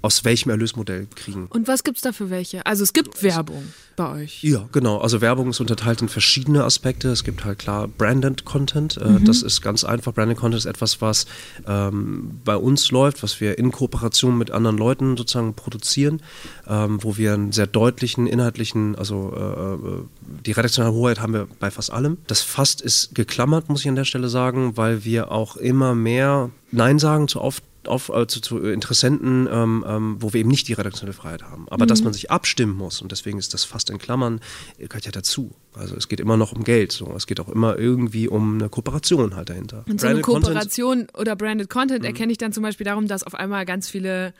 aus 0.02 0.24
welchem 0.24 0.50
Erlösmodell 0.50 1.06
kriegen. 1.14 1.46
Und 1.46 1.68
was 1.68 1.84
gibt's 1.84 2.02
da 2.02 2.12
für 2.12 2.28
welche? 2.28 2.66
Also 2.66 2.82
es 2.82 2.92
gibt 2.92 3.22
Werbung 3.22 3.72
bei 3.96 4.22
euch. 4.22 4.42
Ja, 4.42 4.68
genau. 4.72 4.98
Also 4.98 5.20
Werbung 5.20 5.50
ist 5.50 5.60
unterteilt 5.60 6.02
in 6.02 6.08
verschiedene 6.08 6.64
Aspekte. 6.64 7.08
Es 7.10 7.24
gibt 7.24 7.44
halt 7.44 7.58
klar 7.58 7.88
Branded 7.88 8.44
Content. 8.44 8.96
Äh, 8.96 9.20
Das 9.24 9.42
ist 9.42 9.62
ganz 9.62 9.84
einfach. 9.84 10.12
Branded 10.12 10.38
Content 10.38 10.58
ist 10.58 10.66
etwas, 10.66 11.00
was 11.00 11.26
ähm, 11.66 12.40
bei 12.44 12.56
uns 12.56 12.90
läuft, 12.90 13.22
was 13.22 13.40
wir 13.40 13.58
in 13.58 13.70
Kooperation 13.70 14.36
mit 14.36 14.50
anderen 14.50 14.76
Leuten 14.76 15.16
sozusagen 15.16 15.54
produzieren, 15.54 16.20
ähm, 16.66 17.02
wo 17.02 17.16
wir 17.16 17.34
einen 17.34 17.52
sehr 17.52 17.66
deutlichen 17.66 18.26
inhaltlichen, 18.26 18.96
also 18.96 19.32
äh, 19.36 19.74
äh, 19.74 20.02
die 20.46 20.52
redaktionelle 20.52 20.94
Hoheit 20.94 21.20
haben 21.20 21.34
wir 21.34 21.46
bei 21.60 21.70
fast 21.70 21.92
allem. 21.92 22.18
Das 22.26 22.40
Fast 22.40 22.80
ist 22.80 23.14
geklammert, 23.14 23.68
muss 23.68 23.82
ich 23.82 23.88
an 23.88 23.96
der 23.96 24.04
Stelle 24.04 24.28
sagen, 24.28 24.76
weil 24.76 25.04
wir 25.04 25.30
auch 25.30 25.56
immer 25.56 25.94
mehr 25.94 26.50
Nein 26.72 26.98
sagen 26.98 27.28
zu 27.28 27.40
oft 27.40 27.62
auf, 27.88 28.08
äh, 28.08 28.26
zu, 28.26 28.40
zu 28.40 28.58
Interessenten, 28.58 29.48
ähm, 29.50 29.84
ähm, 29.86 30.16
wo 30.20 30.32
wir 30.32 30.40
eben 30.40 30.48
nicht 30.48 30.68
die 30.68 30.72
redaktionelle 30.72 31.12
Freiheit 31.12 31.42
haben. 31.42 31.66
Aber 31.70 31.86
dass 31.86 32.02
man 32.02 32.12
sich 32.12 32.30
abstimmen 32.30 32.74
muss 32.74 33.00
und 33.02 33.12
deswegen 33.12 33.38
ist 33.38 33.54
das 33.54 33.64
fast 33.64 33.90
in 33.90 33.98
Klammern, 33.98 34.40
äh, 34.78 34.86
gehört 34.86 35.06
ja 35.06 35.12
dazu. 35.12 35.54
Also 35.74 35.96
es 35.96 36.08
geht 36.08 36.20
immer 36.20 36.36
noch 36.36 36.52
um 36.52 36.64
Geld. 36.64 36.92
So. 36.92 37.12
Es 37.16 37.26
geht 37.26 37.40
auch 37.40 37.48
immer 37.48 37.78
irgendwie 37.78 38.28
um 38.28 38.54
eine 38.54 38.68
Kooperation 38.68 39.34
halt 39.34 39.48
dahinter. 39.50 39.84
Und 39.88 40.00
so 40.00 40.06
eine 40.06 40.20
Branded 40.20 40.24
Content- 40.24 40.42
Mhm. 40.42 40.54
Kooperation 40.54 41.06
oder 41.18 41.36
Branded 41.36 41.70
Content 41.70 42.04
erkenne 42.04 42.32
ich 42.32 42.38
dann 42.38 42.52
zum 42.52 42.62
Beispiel 42.62 42.84
darum, 42.84 43.08
dass 43.08 43.22
auf 43.22 43.34
einmal 43.34 43.64
ganz 43.64 43.88
viele 43.88 44.34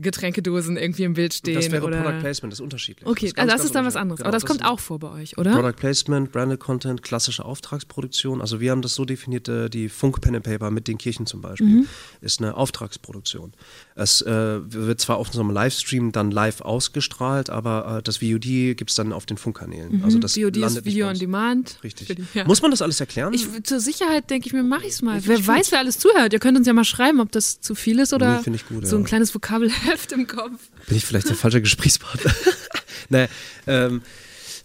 Getränkedosen 0.00 0.76
irgendwie 0.76 1.04
im 1.04 1.14
Bild 1.14 1.34
stehen. 1.34 1.54
Das 1.54 1.70
wäre 1.70 1.84
oder 1.84 2.00
Product 2.02 2.20
Placement, 2.20 2.52
das 2.52 2.58
ist 2.60 2.64
unterschiedlich. 2.64 3.06
Okay, 3.08 3.26
ist 3.26 3.34
ganz, 3.36 3.50
also 3.52 3.62
das 3.62 3.66
ist 3.66 3.74
dann 3.74 3.84
was 3.86 3.96
anderes. 3.96 4.18
Genau, 4.18 4.28
Aber 4.28 4.32
das, 4.36 4.42
das 4.42 4.48
kommt 4.50 4.64
auch 4.64 4.80
vor 4.80 4.98
bei 4.98 5.10
euch, 5.10 5.38
oder? 5.38 5.52
Product 5.52 5.76
Placement, 5.76 6.32
Branded 6.32 6.60
Content, 6.60 7.02
klassische 7.02 7.44
Auftragsproduktion. 7.44 8.40
Also 8.40 8.60
wir 8.60 8.70
haben 8.70 8.82
das 8.82 8.94
so 8.94 9.04
definiert, 9.04 9.48
äh, 9.48 9.68
die 9.68 9.88
Funk 9.88 10.20
Pen 10.20 10.34
and 10.36 10.44
Paper 10.44 10.70
mit 10.70 10.88
den 10.88 10.98
Kirchen 10.98 11.26
zum 11.26 11.40
Beispiel, 11.40 11.66
Mhm. 11.66 11.86
ist 12.20 12.40
eine 12.40 12.56
Auftragsproduktion. 12.56 13.52
Es 14.00 14.22
äh, 14.22 14.60
wird 14.72 15.00
zwar 15.00 15.16
auf 15.16 15.26
unserem 15.26 15.50
Livestream 15.50 16.12
dann 16.12 16.30
live 16.30 16.60
ausgestrahlt, 16.60 17.50
aber 17.50 17.98
äh, 17.98 18.02
das 18.02 18.18
VOD 18.18 18.76
gibt 18.76 18.90
es 18.90 18.94
dann 18.96 19.12
auf 19.12 19.26
den 19.26 19.36
Funkkanälen. 19.36 20.04
Also 20.04 20.20
das 20.20 20.34
VOD 20.34 20.54
landet 20.56 20.78
ist 20.78 20.84
Video 20.84 21.08
on. 21.08 21.18
Demand. 21.18 21.78
Richtig. 21.82 22.06
Die- 22.06 22.24
ja. 22.32 22.44
Muss 22.44 22.62
man 22.62 22.70
das 22.70 22.80
alles 22.80 23.00
erklären? 23.00 23.34
Ich, 23.34 23.46
zur 23.64 23.80
Sicherheit 23.80 24.30
denke 24.30 24.46
ich 24.46 24.52
mir, 24.52 24.62
mache 24.62 24.82
ich 24.86 24.92
es 24.92 25.02
mal. 25.02 25.14
find 25.20 25.26
Wer 25.28 25.38
ich 25.38 25.46
weiß, 25.48 25.72
wer 25.72 25.80
alles 25.80 25.98
zuhört. 25.98 26.32
Ihr 26.32 26.38
könnt 26.38 26.56
uns 26.56 26.68
ja 26.68 26.72
mal 26.74 26.84
schreiben, 26.84 27.18
ob 27.18 27.32
das 27.32 27.60
zu 27.60 27.74
viel 27.74 27.98
ist 27.98 28.12
oder 28.12 28.40
Nee, 28.46 28.54
ich 28.54 28.66
gut, 28.68 28.86
so 28.86 28.94
ein 28.96 29.02
ja. 29.02 29.08
kleines 29.08 29.34
Vokabelheft 29.34 30.12
im 30.12 30.28
Kopf. 30.28 30.52
Bin 30.86 30.96
ich 30.96 31.04
vielleicht 31.04 31.28
der 31.28 31.34
falsche 31.36 31.60
Gesprächspartner? 31.60 32.32
nee, 33.08 33.26
ähm, 33.66 34.02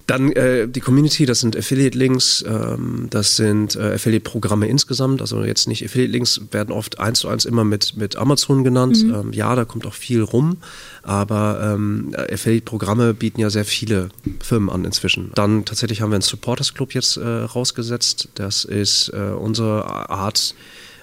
Dann 0.07 0.31
äh, 0.33 0.67
die 0.67 0.81
Community, 0.81 1.25
das 1.25 1.39
sind 1.39 1.55
Affiliate-Links, 1.55 2.43
ähm, 2.47 3.07
das 3.09 3.37
sind 3.37 3.75
äh, 3.75 3.93
Affiliate-Programme 3.93 4.67
insgesamt. 4.67 5.21
Also 5.21 5.43
jetzt 5.43 5.67
nicht 5.67 5.83
Affiliate-Links 5.83 6.41
werden 6.51 6.73
oft 6.73 6.99
eins 6.99 7.19
zu 7.19 7.29
eins 7.29 7.45
immer 7.45 7.63
mit, 7.63 7.95
mit 7.95 8.17
Amazon 8.17 8.63
genannt. 8.63 8.97
Ähm, 9.03 9.31
ja, 9.31 9.55
da 9.55 9.63
kommt 9.63 9.85
auch 9.85 9.93
viel 9.93 10.21
rum, 10.21 10.57
aber 11.03 11.73
ähm, 11.73 12.13
Affiliate-Programme 12.17 13.13
bieten 13.13 13.39
ja 13.39 13.49
sehr 13.49 13.65
viele 13.65 14.09
Firmen 14.41 14.69
an 14.69 14.83
inzwischen. 14.83 15.31
Dann 15.35 15.63
tatsächlich 15.63 16.01
haben 16.01 16.11
wir 16.11 16.15
einen 16.15 16.21
Supporters 16.21 16.73
Club 16.73 16.93
jetzt 16.93 17.15
äh, 17.17 17.25
rausgesetzt. 17.25 18.29
Das 18.35 18.65
ist 18.65 19.09
äh, 19.09 19.31
unsere 19.31 20.09
Art, 20.09 20.53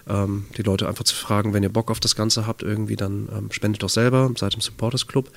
ähm, 0.09 0.45
die 0.59 0.63
Leute 0.63 0.89
einfach 0.89 1.05
zu 1.05 1.15
fragen, 1.15 1.55
wenn 1.55 1.63
ihr 1.63 1.71
Bock 1.71 1.91
auf 1.91 2.01
das 2.01 2.17
Ganze 2.17 2.47
habt, 2.47 2.63
irgendwie, 2.63 2.97
dann 2.97 3.29
ähm, 3.35 3.51
spendet 3.51 3.83
doch 3.83 3.89
selber, 3.89 4.31
seid 4.37 4.55
im 4.55 4.61
Supporters 4.61 5.07
Club. 5.07 5.31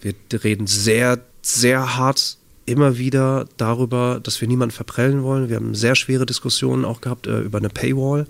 Wir 0.00 0.14
reden 0.42 0.66
sehr, 0.66 1.20
sehr 1.42 1.96
hart 1.96 2.36
immer 2.66 2.98
wieder 2.98 3.46
darüber, 3.56 4.20
dass 4.22 4.40
wir 4.40 4.48
niemanden 4.48 4.74
verprellen 4.74 5.22
wollen. 5.22 5.48
Wir 5.48 5.56
haben 5.56 5.74
sehr 5.74 5.94
schwere 5.94 6.26
Diskussionen 6.26 6.84
auch 6.84 7.00
gehabt 7.00 7.26
äh, 7.26 7.40
über 7.40 7.58
eine 7.58 7.68
Paywall, 7.68 8.26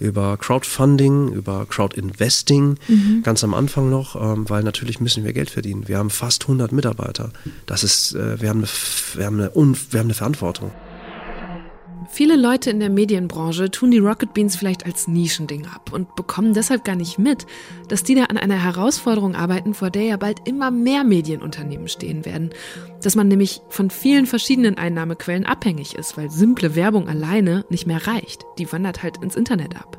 über 0.00 0.36
Crowdfunding, 0.36 1.32
über 1.32 1.66
Crowdinvesting, 1.66 2.76
ganz 3.22 3.44
am 3.44 3.54
Anfang 3.54 3.90
noch, 3.90 4.16
ähm, 4.16 4.48
weil 4.48 4.62
natürlich 4.62 5.00
müssen 5.00 5.24
wir 5.24 5.32
Geld 5.32 5.50
verdienen. 5.50 5.86
Wir 5.86 5.98
haben 5.98 6.10
fast 6.10 6.42
100 6.44 6.72
Mitarbeiter. 6.72 7.30
Das 7.66 7.84
ist, 7.84 8.14
äh, 8.14 8.40
wir, 8.40 8.48
haben 8.48 8.60
eine, 8.60 8.68
wir, 9.14 9.26
haben 9.26 9.40
eine 9.40 9.50
wir 9.54 10.00
haben 10.00 10.06
eine 10.06 10.14
Verantwortung. 10.14 10.72
Viele 12.08 12.36
Leute 12.36 12.70
in 12.70 12.80
der 12.80 12.90
Medienbranche 12.90 13.70
tun 13.70 13.90
die 13.90 13.98
Rocket 13.98 14.34
Beans 14.34 14.56
vielleicht 14.56 14.86
als 14.86 15.08
Nischending 15.08 15.66
ab 15.66 15.92
und 15.92 16.14
bekommen 16.16 16.54
deshalb 16.54 16.84
gar 16.84 16.96
nicht 16.96 17.18
mit, 17.18 17.46
dass 17.88 18.02
die 18.02 18.14
da 18.14 18.24
an 18.24 18.36
einer 18.36 18.62
Herausforderung 18.62 19.34
arbeiten, 19.34 19.74
vor 19.74 19.90
der 19.90 20.02
ja 20.02 20.16
bald 20.16 20.46
immer 20.46 20.70
mehr 20.70 21.04
Medienunternehmen 21.04 21.88
stehen 21.88 22.24
werden. 22.24 22.50
Dass 23.02 23.16
man 23.16 23.28
nämlich 23.28 23.62
von 23.68 23.90
vielen 23.90 24.26
verschiedenen 24.26 24.78
Einnahmequellen 24.78 25.46
abhängig 25.46 25.94
ist, 25.94 26.16
weil 26.16 26.30
simple 26.30 26.74
Werbung 26.74 27.08
alleine 27.08 27.64
nicht 27.68 27.86
mehr 27.86 28.06
reicht. 28.06 28.44
Die 28.58 28.70
wandert 28.72 29.02
halt 29.02 29.22
ins 29.22 29.36
Internet 29.36 29.76
ab. 29.76 29.98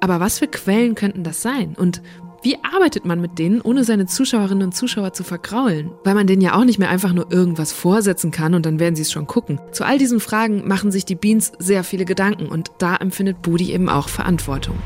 Aber 0.00 0.20
was 0.20 0.38
für 0.38 0.48
Quellen 0.48 0.94
könnten 0.94 1.24
das 1.24 1.42
sein? 1.42 1.74
Und 1.76 2.02
wie 2.42 2.56
arbeitet 2.64 3.04
man 3.04 3.20
mit 3.20 3.38
denen, 3.38 3.60
ohne 3.60 3.84
seine 3.84 4.06
Zuschauerinnen 4.06 4.68
und 4.68 4.74
Zuschauer 4.74 5.12
zu 5.12 5.24
vergraulen? 5.24 5.90
Weil 6.04 6.14
man 6.14 6.26
denen 6.26 6.40
ja 6.40 6.54
auch 6.54 6.64
nicht 6.64 6.78
mehr 6.78 6.88
einfach 6.88 7.12
nur 7.12 7.30
irgendwas 7.30 7.72
vorsetzen 7.72 8.30
kann 8.30 8.54
und 8.54 8.64
dann 8.64 8.80
werden 8.80 8.96
sie 8.96 9.02
es 9.02 9.12
schon 9.12 9.26
gucken. 9.26 9.60
Zu 9.72 9.84
all 9.84 9.98
diesen 9.98 10.20
Fragen 10.20 10.66
machen 10.66 10.90
sich 10.90 11.04
die 11.04 11.16
Beans 11.16 11.52
sehr 11.58 11.84
viele 11.84 12.06
Gedanken 12.06 12.46
und 12.46 12.70
da 12.78 12.96
empfindet 12.96 13.42
Budi 13.42 13.72
eben 13.72 13.90
auch 13.90 14.08
Verantwortung. 14.08 14.78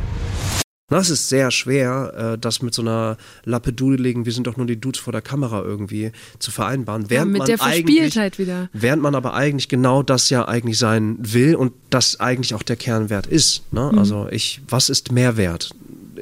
Das 0.88 1.08
ist 1.08 1.30
sehr 1.30 1.50
schwer, 1.50 2.34
äh, 2.34 2.38
das 2.38 2.60
mit 2.60 2.74
so 2.74 2.82
einer 2.82 3.16
Lappe 3.44 3.72
dudeligen, 3.72 4.26
wir 4.26 4.32
sind 4.32 4.46
doch 4.46 4.58
nur 4.58 4.66
die 4.66 4.78
Dudes 4.78 5.00
vor 5.00 5.12
der 5.12 5.22
Kamera 5.22 5.62
irgendwie 5.62 6.12
zu 6.38 6.50
vereinbaren. 6.50 7.08
Während 7.08 7.32
mit 7.32 7.38
man 7.38 7.46
der 7.46 7.58
Verspieltheit 7.58 8.38
wieder. 8.38 8.68
Während 8.72 9.02
man 9.02 9.14
aber 9.14 9.32
eigentlich 9.32 9.68
genau 9.68 10.02
das 10.02 10.28
ja 10.28 10.46
eigentlich 10.46 10.78
sein 10.78 11.16
will 11.20 11.54
und 11.54 11.72
das 11.88 12.20
eigentlich 12.20 12.54
auch 12.54 12.62
der 12.62 12.76
Kernwert 12.76 13.26
ist. 13.26 13.72
Ne? 13.72 13.90
Mhm. 13.92 13.98
Also 13.98 14.28
ich, 14.30 14.60
was 14.68 14.90
ist 14.90 15.10
Mehrwert? 15.10 15.70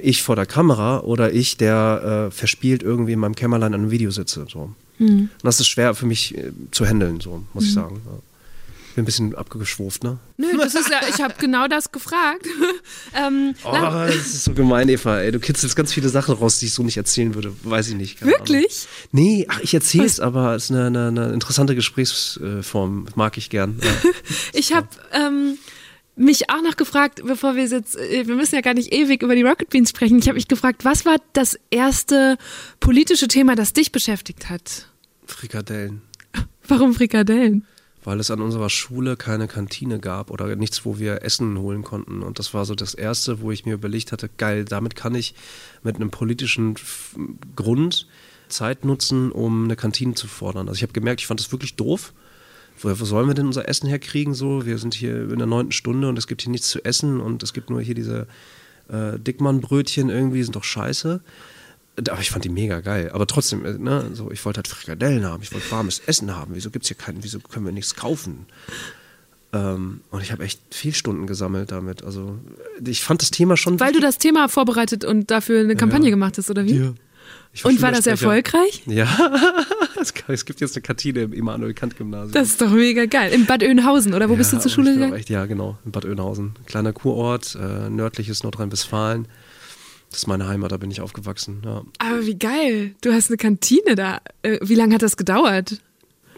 Ich 0.01 0.22
vor 0.22 0.36
der 0.36 0.47
Kamera 0.47 1.01
oder 1.01 1.32
ich, 1.32 1.57
der 1.57 2.28
äh, 2.28 2.30
verspielt 2.30 2.82
irgendwie 2.82 3.12
in 3.12 3.18
meinem 3.18 3.34
Kämmerlein 3.34 3.74
an 3.74 3.80
einem 3.80 3.90
Video 3.90 4.11
sitze. 4.11 4.47
So. 4.51 4.72
Mhm. 4.99 5.09
Und 5.09 5.45
das 5.45 5.61
ist 5.61 5.68
schwer 5.68 5.95
für 5.95 6.07
mich 6.07 6.36
äh, 6.36 6.53
zu 6.70 6.86
handeln, 6.86 7.20
so 7.20 7.43
muss 7.53 7.64
ich 7.64 7.72
sagen. 7.72 8.01
Ja. 8.05 8.12
Bin 8.95 9.03
ein 9.03 9.07
bisschen 9.07 9.34
abgeschwuft, 9.34 10.05
ne? 10.05 10.18
Nö, 10.36 10.49
das 10.59 10.74
ist 10.74 10.90
ja, 10.90 11.01
ich 11.09 11.22
habe 11.22 11.32
genau 11.38 11.66
das 11.66 11.93
gefragt. 11.93 12.47
ähm, 13.16 13.55
Oh, 13.64 13.72
das 13.72 14.16
ist 14.16 14.45
so 14.45 14.53
gemein, 14.53 14.86
Eva. 14.90 15.18
Ey, 15.18 15.32
du 15.32 15.40
kitzelst 15.40 15.74
ganz 15.76 15.95
viele 15.95 16.11
Sachen 16.11 16.34
raus, 16.34 16.59
die 16.59 16.66
ich 16.66 16.74
so 16.74 16.82
nicht 16.82 16.99
erzählen 16.99 17.34
würde. 17.34 17.55
Weiß 17.62 17.88
ich 17.88 17.95
nicht. 17.95 18.18
keine 18.18 18.34
Ahnung. 18.34 18.47
wirklich? 18.47 18.86
Nee, 19.11 19.47
ach, 19.49 19.61
ich 19.61 19.72
erzähle 19.72 20.05
es, 20.05 20.20
aber 20.20 20.55
es 20.57 20.64
ist 20.64 20.72
eine, 20.72 20.88
eine, 20.88 21.09
eine 21.09 21.32
interessante 21.32 21.74
Gesprächsform. 21.74 23.07
Mag 23.14 23.38
ich 23.38 23.49
gern. 23.49 23.80
Ja. 23.82 23.90
Ich 24.53 24.74
habe 24.74 24.88
ähm, 25.12 25.57
mich 26.16 26.50
auch 26.50 26.62
noch 26.62 26.76
gefragt, 26.76 27.22
bevor 27.24 27.56
wir 27.56 27.64
jetzt, 27.64 27.96
äh, 27.96 28.26
wir 28.26 28.34
müssen 28.34 28.54
ja 28.54 28.60
gar 28.60 28.74
nicht 28.74 28.92
ewig 28.92 29.22
über 29.22 29.34
die 29.34 29.42
Rocket 29.42 29.70
Beans 29.70 29.90
sprechen. 29.90 30.18
Ich 30.18 30.28
habe 30.28 30.36
mich 30.36 30.48
gefragt, 30.48 30.84
was 30.84 31.04
war 31.04 31.16
das 31.32 31.58
erste 31.70 32.36
politische 32.80 33.28
Thema, 33.28 33.54
das 33.54 33.72
dich 33.72 33.92
beschäftigt 33.92 34.50
hat? 34.50 34.88
Frikadellen. 35.26 36.02
Warum 36.68 36.94
Frikadellen? 36.94 37.66
Weil 38.04 38.18
es 38.18 38.30
an 38.32 38.40
unserer 38.40 38.68
Schule 38.68 39.16
keine 39.16 39.46
Kantine 39.46 40.00
gab 40.00 40.30
oder 40.30 40.56
nichts, 40.56 40.84
wo 40.84 40.98
wir 40.98 41.22
Essen 41.22 41.56
holen 41.58 41.84
konnten. 41.84 42.22
Und 42.22 42.40
das 42.40 42.52
war 42.52 42.64
so 42.64 42.74
das 42.74 42.94
Erste, 42.94 43.40
wo 43.40 43.52
ich 43.52 43.64
mir 43.64 43.74
überlegt 43.74 44.10
hatte, 44.10 44.28
geil, 44.38 44.64
damit 44.64 44.96
kann 44.96 45.14
ich 45.14 45.34
mit 45.84 45.96
einem 45.96 46.10
politischen 46.10 46.74
Grund 47.54 48.08
Zeit 48.48 48.84
nutzen, 48.84 49.30
um 49.30 49.64
eine 49.64 49.76
Kantine 49.76 50.14
zu 50.14 50.26
fordern. 50.26 50.68
Also 50.68 50.78
ich 50.78 50.82
habe 50.82 50.92
gemerkt, 50.92 51.20
ich 51.20 51.26
fand 51.26 51.40
das 51.40 51.52
wirklich 51.52 51.76
doof. 51.76 52.12
Woher 52.79 52.99
wo 52.99 53.05
sollen 53.05 53.29
wir 53.29 53.35
denn 53.35 53.47
unser 53.47 53.68
Essen 53.68 53.89
herkriegen? 53.89 54.35
So, 54.35 54.66
wir 54.66 54.79
sind 54.79 54.95
hier 54.95 55.31
in 55.31 55.39
der 55.39 55.47
neunten 55.47 55.73
Stunde 55.73 56.09
und 56.09 56.18
es 56.18 56.27
gibt 56.27 56.43
hier 56.43 56.51
nichts 56.51 56.68
zu 56.68 56.85
essen 56.85 57.20
und 57.20 57.43
es 57.43 57.53
gibt 57.53 57.70
nur 57.70 57.81
hier 57.81 57.95
diese 57.95 58.27
äh, 58.89 59.18
Dickmann-Brötchen 59.18 60.11
irgendwie, 60.11 60.39
die 60.39 60.45
sind 60.45 60.57
doch 60.57 60.64
scheiße. 60.64 61.20
Aber 62.09 62.20
ich 62.20 62.31
fand 62.31 62.45
die 62.45 62.49
mega 62.49 62.81
geil. 62.81 63.11
Aber 63.12 63.27
trotzdem, 63.27 63.64
äh, 63.64 63.75
ne, 63.75 64.11
so, 64.14 64.31
ich 64.31 64.45
wollte 64.45 64.59
halt 64.59 64.68
Frikadellen 64.68 65.25
haben, 65.25 65.43
ich 65.43 65.53
wollte 65.53 65.70
warmes 65.70 66.01
Essen 66.07 66.35
haben. 66.35 66.55
Wieso 66.55 66.70
gibt's 66.70 66.89
hier 66.89 66.97
keinen, 66.97 67.23
wieso 67.23 67.39
können 67.41 67.66
wir 67.66 67.73
nichts 67.73 67.95
kaufen? 67.95 68.47
Ähm, 69.53 70.01
und 70.11 70.23
ich 70.23 70.33
habe 70.33 70.45
echt 70.45 70.61
viel 70.70 70.95
Stunden 70.95 71.27
gesammelt 71.27 71.70
damit. 71.70 72.03
Also 72.03 72.39
ich 72.85 73.03
fand 73.03 73.20
das 73.20 73.31
Thema 73.31 73.57
schon. 73.57 73.79
Weil 73.79 73.93
du 73.93 74.01
das 74.01 74.18
Thema 74.18 74.49
vorbereitet 74.49 75.05
und 75.05 75.31
dafür 75.31 75.61
eine 75.61 75.77
Kampagne 75.77 76.11
gemacht 76.11 76.39
hast, 76.39 76.51
oder 76.51 76.64
wie? 76.64 76.79
Ja. 76.79 76.95
Ich 77.53 77.64
Und 77.66 77.83
war 77.83 77.93
das 77.93 78.07
erfolgreich? 78.07 78.83
Ja, 78.87 79.07
es 80.28 80.44
gibt 80.44 80.61
jetzt 80.61 80.76
eine 80.76 80.82
Kantine 80.82 81.20
im 81.20 81.32
Immanuel-Kant-Gymnasium. 81.32 82.32
Das 82.32 82.48
ist 82.48 82.61
doch 82.61 82.70
mega 82.70 83.07
geil. 83.07 83.32
In 83.32 83.46
Bad 83.46 83.62
Oeynhausen, 83.62 84.14
oder 84.14 84.28
wo 84.28 84.36
bist 84.36 84.53
du 84.53 84.59
zur 84.59 84.70
Schule 84.70 84.94
gegangen? 84.94 85.14
Echt, 85.14 85.30
ja, 85.30 85.46
genau, 85.46 85.78
in 85.84 85.92
Bad 85.92 86.05
Oeynhausen. 86.05 86.55
Kleiner 86.66 86.92
Kurort, 86.92 87.57
äh, 87.61 87.88
nördliches 87.88 88.42
Nordrhein-Westfalen. 88.42 89.28
Das 90.11 90.20
ist 90.20 90.26
meine 90.26 90.46
Heimat, 90.46 90.70
da 90.72 90.76
bin 90.76 90.90
ich 90.90 91.00
aufgewachsen. 91.00 91.62
Ja. 91.64 91.82
Aber 91.98 92.26
wie 92.26 92.38
geil. 92.38 92.94
Du 93.00 93.12
hast 93.12 93.30
eine 93.30 93.38
Kantine 93.38 93.94
da. 93.94 94.18
Äh, 94.42 94.59
Wie 94.62 94.74
lange 94.74 94.94
hat 94.94 95.03
das 95.03 95.16
gedauert? 95.16 95.80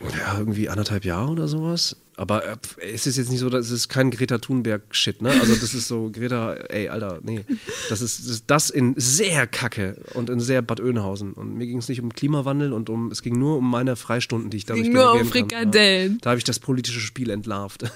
ja, 0.00 0.38
irgendwie 0.38 0.68
anderthalb 0.68 1.04
Jahre 1.04 1.32
oder 1.32 1.48
sowas. 1.48 1.96
Aber 2.16 2.44
äh, 2.44 2.56
es 2.80 3.06
ist 3.06 3.16
jetzt 3.16 3.30
nicht 3.30 3.40
so, 3.40 3.50
das 3.50 3.70
ist 3.70 3.88
kein 3.88 4.10
Greta 4.10 4.38
Thunberg-Shit, 4.38 5.22
ne? 5.22 5.30
Also 5.30 5.54
das 5.54 5.74
ist 5.74 5.88
so, 5.88 6.10
Greta, 6.10 6.54
ey, 6.54 6.88
Alter, 6.88 7.20
nee. 7.22 7.44
Das 7.88 8.00
ist 8.00 8.20
das, 8.20 8.26
ist 8.26 8.44
das 8.46 8.70
in 8.70 8.94
sehr 8.96 9.46
Kacke 9.46 9.96
und 10.14 10.30
in 10.30 10.40
sehr 10.40 10.62
Bad 10.62 10.80
Oeynhausen. 10.80 11.32
Und 11.32 11.54
mir 11.56 11.66
ging 11.66 11.78
es 11.78 11.88
nicht 11.88 12.00
um 12.00 12.12
Klimawandel 12.12 12.72
und 12.72 12.88
um, 12.88 13.10
es 13.10 13.22
ging 13.22 13.38
nur 13.38 13.58
um 13.58 13.68
meine 13.68 13.96
Freistunden, 13.96 14.50
die 14.50 14.58
ich 14.58 14.66
dadurch 14.66 14.88
nur 14.88 15.12
um 15.12 15.18
generieren 15.18 15.48
kann. 15.48 15.48
Frikadellen. 15.48 16.12
Ja. 16.12 16.18
Da 16.22 16.30
habe 16.30 16.38
ich 16.38 16.44
das 16.44 16.60
politische 16.60 17.00
Spiel 17.00 17.30
entlarvt. 17.30 17.84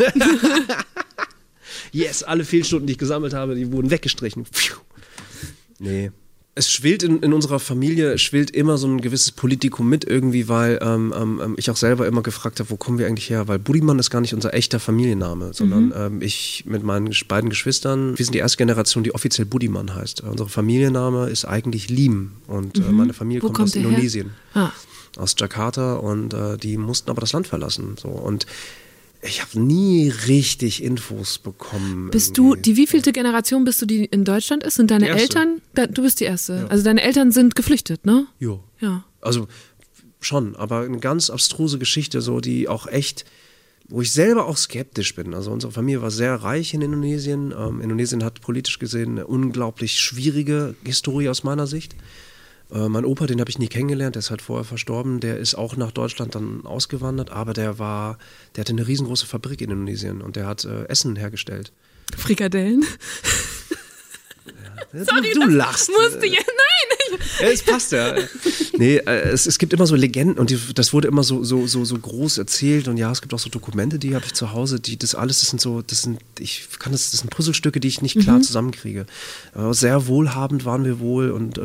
yes, 1.93 2.23
alle 2.23 2.45
Fehlstunden, 2.45 2.87
die 2.87 2.95
ich 2.95 2.99
gesammelt 2.99 3.35
habe, 3.35 3.55
die 3.55 3.71
wurden 3.71 3.91
weggestrichen. 3.91 4.47
Pfiuh. 4.47 4.79
Nee. 5.79 6.11
Es 6.59 6.69
schwillt 6.73 7.05
in, 7.05 7.21
in 7.23 7.33
unserer 7.33 7.61
Familie, 7.61 8.13
es 8.15 8.21
schwillt 8.21 8.51
immer 8.51 8.79
so 8.79 8.89
ein 8.89 9.01
gewisses 9.01 9.31
Politikum 9.31 9.89
mit 9.89 10.05
irgendwie, 10.05 10.49
weil 10.49 10.81
ähm, 10.83 11.15
ähm, 11.17 11.55
ich 11.57 11.71
auch 11.71 11.77
selber 11.77 12.09
immer 12.09 12.21
gefragt 12.23 12.59
habe, 12.59 12.69
wo 12.71 12.77
kommen 12.77 12.99
wir 12.99 13.07
eigentlich 13.07 13.31
her? 13.31 13.47
Weil 13.47 13.61
Budimann 13.61 13.99
ist 14.01 14.11
gar 14.11 14.21
nicht 14.21 14.35
unser 14.35 14.53
echter 14.55 14.81
Familienname, 14.81 15.55
sondern 15.55 15.93
ähm, 15.97 16.21
ich 16.21 16.65
mit 16.67 16.83
meinen 16.83 17.15
beiden 17.29 17.49
Geschwistern, 17.49 18.19
wir 18.19 18.25
sind 18.25 18.35
die 18.35 18.39
erste 18.41 18.57
Generation, 18.59 19.05
die 19.05 19.15
offiziell 19.15 19.47
Budimann 19.47 19.95
heißt. 19.95 20.25
Äh, 20.25 20.27
Unser 20.27 20.49
Familienname 20.49 21.29
ist 21.31 21.45
eigentlich 21.45 21.91
Lim 21.91 22.33
und 22.49 22.79
äh, 22.79 22.81
meine 22.91 23.13
Familie 23.13 23.41
kommt, 23.41 23.55
kommt 23.55 23.69
aus? 23.69 23.77
Indonesien 23.77 24.31
Ah. 24.55 24.71
aus 25.17 25.37
Jakarta 25.39 25.95
und 25.95 26.35
äh, 26.35 26.57
die 26.57 26.77
mussten 26.77 27.09
aber 27.11 27.21
das 27.21 27.33
Land 27.33 27.47
verlassen. 27.47 27.95
So. 28.03 28.09
Und 28.09 28.47
ich 29.21 29.43
habe 29.43 29.59
nie 29.59 30.11
richtig 30.29 30.83
Infos 30.83 31.39
bekommen. 31.39 32.11
Bist 32.11 32.39
du, 32.39 32.51
irgendwie. 32.51 32.63
die 32.63 32.77
wievielte 32.77 33.13
Generation 33.13 33.65
bist 33.65 33.83
du, 33.83 33.87
die 33.87 34.05
in 34.05 34.25
Deutschland 34.25 34.63
ist? 34.63 34.77
Sind 34.77 34.91
deine. 34.91 35.09
Eltern? 35.09 35.61
Da, 35.75 35.87
du 35.87 36.03
bist 36.03 36.21
die 36.21 36.25
erste. 36.25 36.67
Also 36.69 36.85
deine 36.85 37.03
Eltern 37.03 37.33
sind 37.33 37.57
geflüchtet, 37.57 38.07
ne? 38.07 38.27
Jo. 38.39 38.63
Ja. 38.81 39.05
Also 39.21 39.49
schon, 40.21 40.55
aber 40.57 40.81
eine 40.81 40.99
ganz 40.99 41.31
abstruse 41.31 41.79
Geschichte, 41.79 42.21
so 42.21 42.41
die 42.41 42.69
auch 42.69 42.87
echt, 42.87 43.25
wo 43.89 44.03
ich 44.03 44.13
selber 44.13 44.47
auch 44.47 44.57
skeptisch 44.57 45.15
bin. 45.15 45.35
Also 45.35 45.51
unsere 45.51 45.73
Familie 45.73 46.03
war 46.03 46.11
sehr 46.11 46.35
reich 46.37 46.75
in 46.75 46.83
Indonesien. 46.83 47.53
Ähm, 47.57 47.81
Indonesien 47.81 48.23
hat 48.23 48.41
politisch 48.41 48.79
gesehen 48.79 49.13
eine 49.13 49.27
unglaublich 49.27 49.99
schwierige 49.99 50.77
Historie 50.85 51.29
aus 51.29 51.43
meiner 51.43 51.67
Sicht. 51.67 51.97
Äh, 52.73 52.89
mein 52.89 53.05
Opa, 53.05 53.27
den 53.27 53.41
habe 53.41 53.51
ich 53.51 53.59
nie 53.59 53.69
kennengelernt, 53.69 54.15
der 54.15 54.21
ist 54.21 54.31
halt 54.31 54.43
vorher 54.43 54.65
verstorben, 54.65 55.21
der 55.21 55.39
ist 55.39 55.55
auch 55.55 55.77
nach 55.77 55.93
Deutschland 55.93 56.35
dann 56.35 56.67
ausgewandert, 56.67 57.31
aber 57.31 57.55
der 57.55 57.79
war, 57.79 58.19
der 58.55 58.63
hatte 58.63 58.73
eine 58.73 58.87
riesengroße 58.87 59.27
Fabrik 59.27 59.61
in 59.61 59.71
Indonesien 59.71 60.21
und 60.21 60.37
der 60.37 60.47
hat 60.47 60.65
äh, 60.65 60.85
Essen 60.85 61.17
hergestellt. 61.17 61.73
Frikadellen. 62.17 62.85
du, 64.93 65.05
du 65.35 65.47
lachst. 65.47 65.91
Musste 65.91 66.27
ja, 66.27 66.41
nein, 66.41 66.98
Ja, 66.98 66.98
es 67.43 67.63
passt 67.63 67.93
ja. 67.93 68.15
Nee, 68.77 68.97
äh, 68.99 69.29
es, 69.31 69.47
es 69.47 69.59
gibt 69.59 69.73
immer 69.73 69.87
so 69.87 69.95
Legenden 69.97 70.39
und 70.39 70.51
die, 70.51 70.59
das 70.75 70.93
wurde 70.93 71.09
immer 71.09 71.23
so, 71.23 71.43
so, 71.45 71.67
so, 71.67 71.85
so 71.85 71.99
groß 71.99 72.39
erzählt 72.39 72.89
und 72.89 72.97
ja, 72.97 73.11
es 73.11 73.21
gibt 73.21 73.35
auch 73.35 73.39
so 73.39 73.51
Dokumente, 73.51 73.99
die 73.99 74.15
habe 74.15 74.25
ich 74.27 74.35
zu 74.35 74.53
Hause, 74.53 74.81
die 74.81 74.97
das 74.99 75.15
alles, 75.15 75.41
das 75.41 75.51
sind 75.51 75.61
so, 75.61 75.83
das 75.83 76.03
sind, 76.03 76.19
ich 76.39 76.69
kann 76.79 76.93
das, 76.93 77.11
das 77.11 77.21
sind 77.21 77.31
Puzzlestücke, 77.31 77.81
die 77.81 77.89
ich 77.89 78.03
nicht 78.03 78.19
klar 78.21 78.41
zusammenkriege. 78.41 79.07
Aber 79.55 79.75
sehr 79.75 80.07
wohlhabend 80.07 80.65
waren 80.65 80.85
wir 80.85 81.01
wohl 81.01 81.31
und 81.31 81.59
äh, 81.59 81.63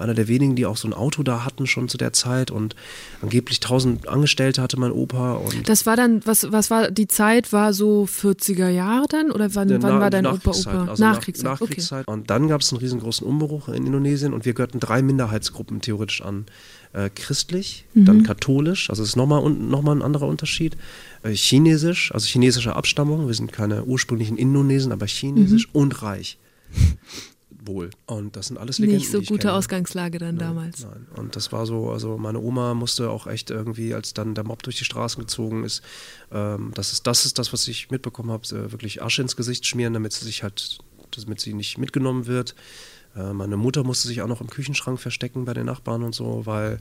einer 0.00 0.14
der 0.14 0.28
wenigen, 0.28 0.56
die 0.56 0.66
auch 0.66 0.76
so 0.76 0.88
ein 0.88 0.94
Auto 0.94 1.22
da 1.22 1.44
hatten 1.44 1.66
schon 1.66 1.88
zu 1.88 1.98
der 1.98 2.12
Zeit 2.12 2.50
und 2.50 2.74
angeblich 3.22 3.60
tausend 3.60 4.08
Angestellte 4.08 4.62
hatte 4.62 4.78
mein 4.78 4.92
Opa 4.92 5.34
und 5.34 5.68
Das 5.68 5.86
war 5.86 5.96
dann, 5.96 6.24
was, 6.24 6.50
was 6.52 6.70
war 6.70 6.90
die 6.90 7.08
Zeit? 7.08 7.52
War 7.52 7.72
so 7.72 8.06
40er 8.10 8.68
Jahre 8.68 9.06
dann? 9.08 9.30
Oder 9.30 9.54
wann, 9.54 9.70
wann 9.82 10.00
war 10.00 10.10
dein 10.10 10.26
Opa 10.26 10.50
Opa? 10.50 10.86
also 10.90 11.02
nach- 11.02 11.14
Nachkriegszeit. 11.14 11.44
Nachkriegszeit. 11.60 12.08
Und 12.08 12.30
dann 12.30 12.48
gab 12.48 12.60
es 12.60 12.72
einen 12.72 12.80
riesengroßen 12.80 13.26
Umbruch 13.26 13.68
in 13.68 13.86
Indonesien 13.86 14.32
und 14.32 14.44
wir 14.44 14.54
gehörten 14.54 14.80
drei 14.84 15.02
Minderheitsgruppen 15.02 15.80
theoretisch 15.80 16.22
an. 16.22 16.46
Äh, 16.92 17.10
christlich, 17.12 17.86
Mhm. 17.94 18.04
dann 18.04 18.22
katholisch, 18.22 18.88
also 18.88 19.02
das 19.02 19.08
ist 19.10 19.16
nochmal 19.16 19.50
noch 19.50 19.82
mal 19.82 19.96
ein 19.96 20.02
anderer 20.02 20.28
Unterschied. 20.28 20.76
Äh, 21.24 21.32
chinesisch, 21.34 22.12
also 22.14 22.24
chinesische 22.26 22.76
Abstammung, 22.76 23.26
wir 23.26 23.34
sind 23.34 23.50
keine 23.52 23.84
ursprünglichen 23.84 24.36
Indonesen, 24.36 24.92
aber 24.92 25.06
chinesisch 25.06 25.66
Mhm. 25.66 25.72
und 25.80 26.02
reich. 26.02 26.38
Wohl. 27.66 27.90
Und 28.06 28.36
das 28.36 28.48
sind 28.48 28.58
alles. 28.58 28.78
Legenden. 28.78 28.98
Nicht 29.00 29.10
so 29.10 29.22
gute. 29.22 29.52
Ausgangslage 29.54 30.18
dann 30.18 30.36
damals. 30.36 30.82
Nein. 30.84 31.06
Und 31.16 31.34
das 31.34 31.50
war 31.50 31.64
so, 31.64 31.90
also 31.90 32.18
meine 32.18 32.38
Oma 32.38 32.74
musste 32.74 33.08
auch 33.08 33.26
echt 33.26 33.50
irgendwie, 33.50 33.94
als 33.94 34.12
dann 34.12 34.34
der 34.34 34.44
Mob 34.44 34.62
durch 34.62 34.76
die 34.76 34.84
Straßen 34.84 35.18
gezogen 35.20 35.64
ist, 35.64 35.82
ähm, 36.30 36.72
das 36.74 36.92
ist 36.92 37.06
das 37.06 37.24
ist 37.24 37.38
das, 37.38 37.52
was 37.54 37.66
ich 37.68 37.90
mitbekommen 37.90 38.30
habe, 38.30 38.44
äh, 38.54 38.70
wirklich 38.70 39.02
Asche 39.02 39.22
ins 39.22 39.34
Gesicht 39.34 39.66
schmieren, 39.66 39.94
damit 39.94 40.12
sie 40.12 40.26
sich 40.26 40.42
halt, 40.42 40.78
damit 41.16 41.40
sie 41.40 41.54
nicht 41.54 41.78
mitgenommen 41.78 42.26
wird. 42.26 42.54
Äh, 43.16 43.32
meine 43.32 43.56
Mutter 43.56 43.84
musste 43.84 44.08
sich 44.08 44.22
auch 44.22 44.28
noch 44.28 44.40
im 44.40 44.50
Küchenschrank 44.50 45.00
verstecken 45.00 45.44
bei 45.44 45.54
den 45.54 45.66
Nachbarn 45.66 46.02
und 46.02 46.14
so, 46.14 46.46
weil 46.46 46.78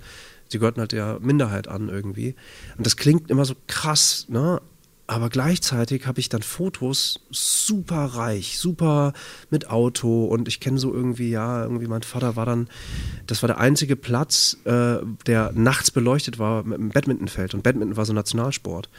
sie 0.50 0.60
gehörten 0.60 0.80
halt 0.80 0.92
der 0.92 1.20
Minderheit 1.20 1.68
an 1.68 1.90
irgendwie. 1.90 2.36
Und 2.78 2.86
das 2.86 2.98
klingt 2.98 3.30
immer 3.30 3.46
so 3.46 3.56
krass, 3.68 4.26
ne? 4.30 4.62
Aber 5.06 5.28
gleichzeitig 5.30 6.08
habe 6.08 6.22
ich 6.22 6.30
dann 6.30 6.42
Fotos 6.44 7.20
super 7.30 8.06
reich, 8.06 8.58
super 8.58 9.12
mit 9.50 9.70
Auto 9.70 10.26
und 10.26 10.48
ich 10.48 10.62
kenne 10.62 10.78
so 10.78 10.94
irgendwie, 10.94 11.30
ja, 11.30 11.64
irgendwie 11.64 11.88
mein 11.88 12.04
Vater 12.04 12.38
war 12.38 12.46
dann, 12.46 12.70
das 13.28 13.44
war 13.44 13.48
der 13.48 13.58
einzige 13.58 13.98
Platz, 13.98 14.58
äh, 14.64 15.00
der 15.28 15.52
nachts 15.54 15.92
beleuchtet 15.92 16.40
war 16.40 16.64
mit 16.64 16.80
einem 16.80 16.90
Badmintonfeld 16.90 17.54
und 17.54 17.64
Badminton 17.64 17.98
war 17.98 18.06
so 18.06 18.14
Nationalsport. 18.14 18.90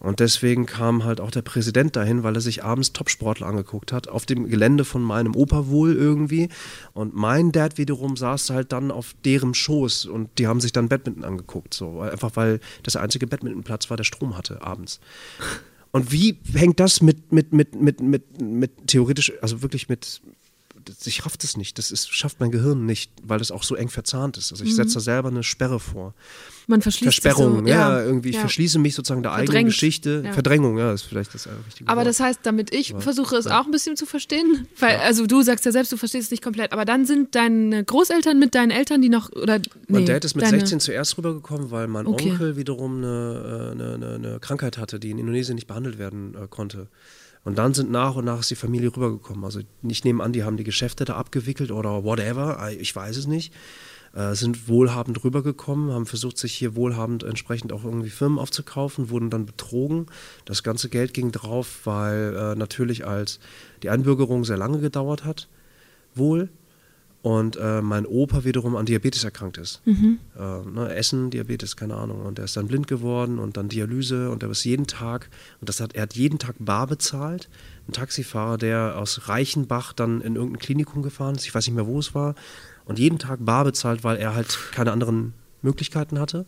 Und 0.00 0.18
deswegen 0.20 0.64
kam 0.64 1.04
halt 1.04 1.20
auch 1.20 1.30
der 1.30 1.42
Präsident 1.42 1.94
dahin, 1.94 2.22
weil 2.22 2.34
er 2.34 2.40
sich 2.40 2.64
abends 2.64 2.94
Topsportler 2.94 3.46
angeguckt 3.46 3.92
hat, 3.92 4.08
auf 4.08 4.24
dem 4.24 4.48
Gelände 4.48 4.86
von 4.86 5.02
meinem 5.02 5.36
Opa 5.36 5.68
wohl 5.68 5.94
irgendwie. 5.94 6.48
Und 6.94 7.14
mein 7.14 7.52
Dad 7.52 7.76
wiederum 7.76 8.16
saß 8.16 8.48
halt 8.48 8.72
dann 8.72 8.90
auf 8.90 9.14
deren 9.26 9.52
Schoß 9.52 10.06
und 10.06 10.30
die 10.38 10.46
haben 10.46 10.60
sich 10.60 10.72
dann 10.72 10.88
Badminton 10.88 11.22
angeguckt. 11.22 11.74
So. 11.74 12.00
Einfach 12.00 12.34
weil 12.34 12.60
das 12.82 12.94
der 12.94 13.02
einzige 13.02 13.26
Badmintonplatz 13.26 13.90
war, 13.90 13.98
der 13.98 14.04
Strom 14.04 14.38
hatte 14.38 14.62
abends. 14.62 15.00
Und 15.92 16.12
wie 16.12 16.38
hängt 16.54 16.80
das 16.80 17.02
mit, 17.02 17.30
mit, 17.30 17.52
mit, 17.52 17.74
mit, 17.74 18.00
mit, 18.00 18.40
mit 18.40 18.86
theoretisch, 18.86 19.32
also 19.42 19.60
wirklich 19.60 19.90
mit, 19.90 20.22
ich 21.04 21.24
raff 21.24 21.36
das 21.36 21.56
nicht, 21.56 21.78
das 21.78 21.90
ist, 21.90 22.12
schafft 22.12 22.40
mein 22.40 22.50
Gehirn 22.50 22.86
nicht, 22.86 23.10
weil 23.22 23.38
das 23.38 23.50
auch 23.50 23.62
so 23.62 23.74
eng 23.74 23.88
verzahnt 23.88 24.36
ist. 24.36 24.52
Also 24.52 24.64
ich 24.64 24.74
setze 24.74 24.94
da 24.94 25.00
selber 25.00 25.28
eine 25.28 25.42
Sperre 25.42 25.80
vor. 25.80 26.14
Man 26.66 26.82
verschließt 26.82 27.14
sich 27.14 27.20
Versperrung, 27.20 27.64
so, 27.64 27.66
ja, 27.66 28.00
irgendwie, 28.02 28.28
ich 28.30 28.36
ja. 28.36 28.42
verschließe 28.42 28.78
mich 28.78 28.94
sozusagen 28.94 29.22
der 29.22 29.32
eigenen 29.32 29.46
Verdrängt, 29.46 29.68
Geschichte. 29.70 30.22
ja. 30.24 30.32
Verdrängung, 30.32 30.78
ja, 30.78 30.92
ist 30.92 31.02
vielleicht 31.02 31.34
das 31.34 31.46
äh, 31.46 31.50
richtige 31.66 31.88
Aber 31.88 32.00
Wort. 32.00 32.06
das 32.08 32.20
heißt, 32.20 32.40
damit 32.44 32.72
ich 32.72 32.94
versuche 32.98 33.36
es 33.36 33.46
auch 33.46 33.64
ein 33.64 33.70
bisschen 33.72 33.96
zu 33.96 34.06
verstehen, 34.06 34.68
weil, 34.78 34.96
also 34.98 35.26
du 35.26 35.42
sagst 35.42 35.64
ja 35.64 35.72
selbst, 35.72 35.90
du 35.92 35.96
verstehst 35.96 36.26
es 36.26 36.30
nicht 36.30 36.42
komplett, 36.42 36.72
aber 36.72 36.84
dann 36.84 37.06
sind 37.06 37.34
deine 37.34 37.84
Großeltern 37.84 38.38
mit 38.38 38.54
deinen 38.54 38.70
Eltern, 38.70 39.02
die 39.02 39.08
noch, 39.08 39.30
oder, 39.32 39.58
nee, 39.58 39.64
Mein 39.88 40.06
Dad 40.06 40.24
ist 40.24 40.36
mit 40.36 40.44
deine, 40.44 40.60
16 40.60 40.80
zuerst 40.80 41.18
rübergekommen, 41.18 41.70
weil 41.70 41.88
mein 41.88 42.06
Okay. 42.06 42.30
Onkel 42.30 42.56
wiederum 42.56 42.98
eine, 42.98 43.68
äh, 43.68 43.70
eine, 43.72 43.94
eine, 43.94 44.14
eine 44.14 44.40
Krankheit 44.40 44.78
hatte, 44.78 45.00
die 45.00 45.10
in 45.10 45.18
Indonesien 45.18 45.54
nicht 45.56 45.66
behandelt 45.66 45.98
werden 45.98 46.34
äh, 46.34 46.46
konnte. 46.48 46.88
Und 47.44 47.56
dann 47.56 47.72
sind 47.72 47.90
nach 47.90 48.16
und 48.16 48.26
nach 48.26 48.40
ist 48.40 48.50
die 48.50 48.56
Familie 48.56 48.94
rübergekommen. 48.94 49.44
Also 49.44 49.60
ich 49.82 50.04
nehme 50.04 50.22
an, 50.22 50.32
die 50.32 50.44
haben 50.44 50.56
die 50.56 50.64
Geschäfte 50.64 51.04
da 51.04 51.16
abgewickelt 51.16 51.70
oder 51.70 52.04
whatever, 52.04 52.58
äh, 52.62 52.74
ich 52.74 52.94
weiß 52.94 53.16
es 53.16 53.26
nicht. 53.26 53.52
Äh, 54.12 54.34
sind 54.34 54.68
wohlhabend 54.68 55.22
rübergekommen, 55.22 55.92
haben 55.92 56.04
versucht, 56.04 56.36
sich 56.36 56.52
hier 56.52 56.74
wohlhabend 56.74 57.22
entsprechend 57.22 57.72
auch 57.72 57.84
irgendwie 57.84 58.10
Firmen 58.10 58.40
aufzukaufen, 58.40 59.08
wurden 59.08 59.30
dann 59.30 59.46
betrogen. 59.46 60.06
Das 60.44 60.64
ganze 60.64 60.88
Geld 60.88 61.14
ging 61.14 61.30
drauf, 61.30 61.82
weil 61.84 62.34
äh, 62.36 62.54
natürlich 62.56 63.06
als 63.06 63.38
die 63.84 63.88
Einbürgerung 63.88 64.44
sehr 64.44 64.56
lange 64.56 64.80
gedauert 64.80 65.24
hat, 65.24 65.48
wohl. 66.16 66.48
Und 67.22 67.56
äh, 67.56 67.82
mein 67.82 68.06
Opa 68.06 68.44
wiederum 68.44 68.76
an 68.76 68.86
Diabetes 68.86 69.24
erkrankt 69.24 69.58
ist. 69.58 69.82
Äh, 70.38 70.70
ne, 70.70 70.94
Essen, 70.94 71.28
Diabetes, 71.28 71.76
keine 71.76 71.96
Ahnung. 71.96 72.22
Und 72.22 72.38
er 72.38 72.46
ist 72.46 72.56
dann 72.56 72.66
blind 72.66 72.86
geworden 72.86 73.38
und 73.38 73.58
dann 73.58 73.68
Dialyse 73.68 74.30
und 74.30 74.42
er 74.42 74.50
ist 74.50 74.64
jeden 74.64 74.86
Tag, 74.86 75.28
und 75.60 75.68
das 75.68 75.80
hat, 75.80 75.94
er 75.94 76.02
hat 76.02 76.14
jeden 76.14 76.38
Tag 76.38 76.56
bar 76.58 76.86
bezahlt. 76.86 77.50
Ein 77.88 77.92
Taxifahrer, 77.92 78.56
der 78.56 78.96
aus 78.96 79.28
Reichenbach 79.28 79.92
dann 79.92 80.22
in 80.22 80.36
irgendein 80.36 80.60
Klinikum 80.60 81.02
gefahren 81.02 81.34
ist, 81.34 81.44
ich 81.44 81.54
weiß 81.54 81.66
nicht 81.66 81.76
mehr, 81.76 81.86
wo 81.86 81.98
es 81.98 82.14
war, 82.14 82.34
und 82.86 82.98
jeden 82.98 83.18
Tag 83.18 83.44
bar 83.44 83.64
bezahlt, 83.64 84.02
weil 84.02 84.16
er 84.16 84.34
halt 84.34 84.58
keine 84.72 84.90
anderen 84.90 85.34
Möglichkeiten 85.60 86.18
hatte. 86.18 86.46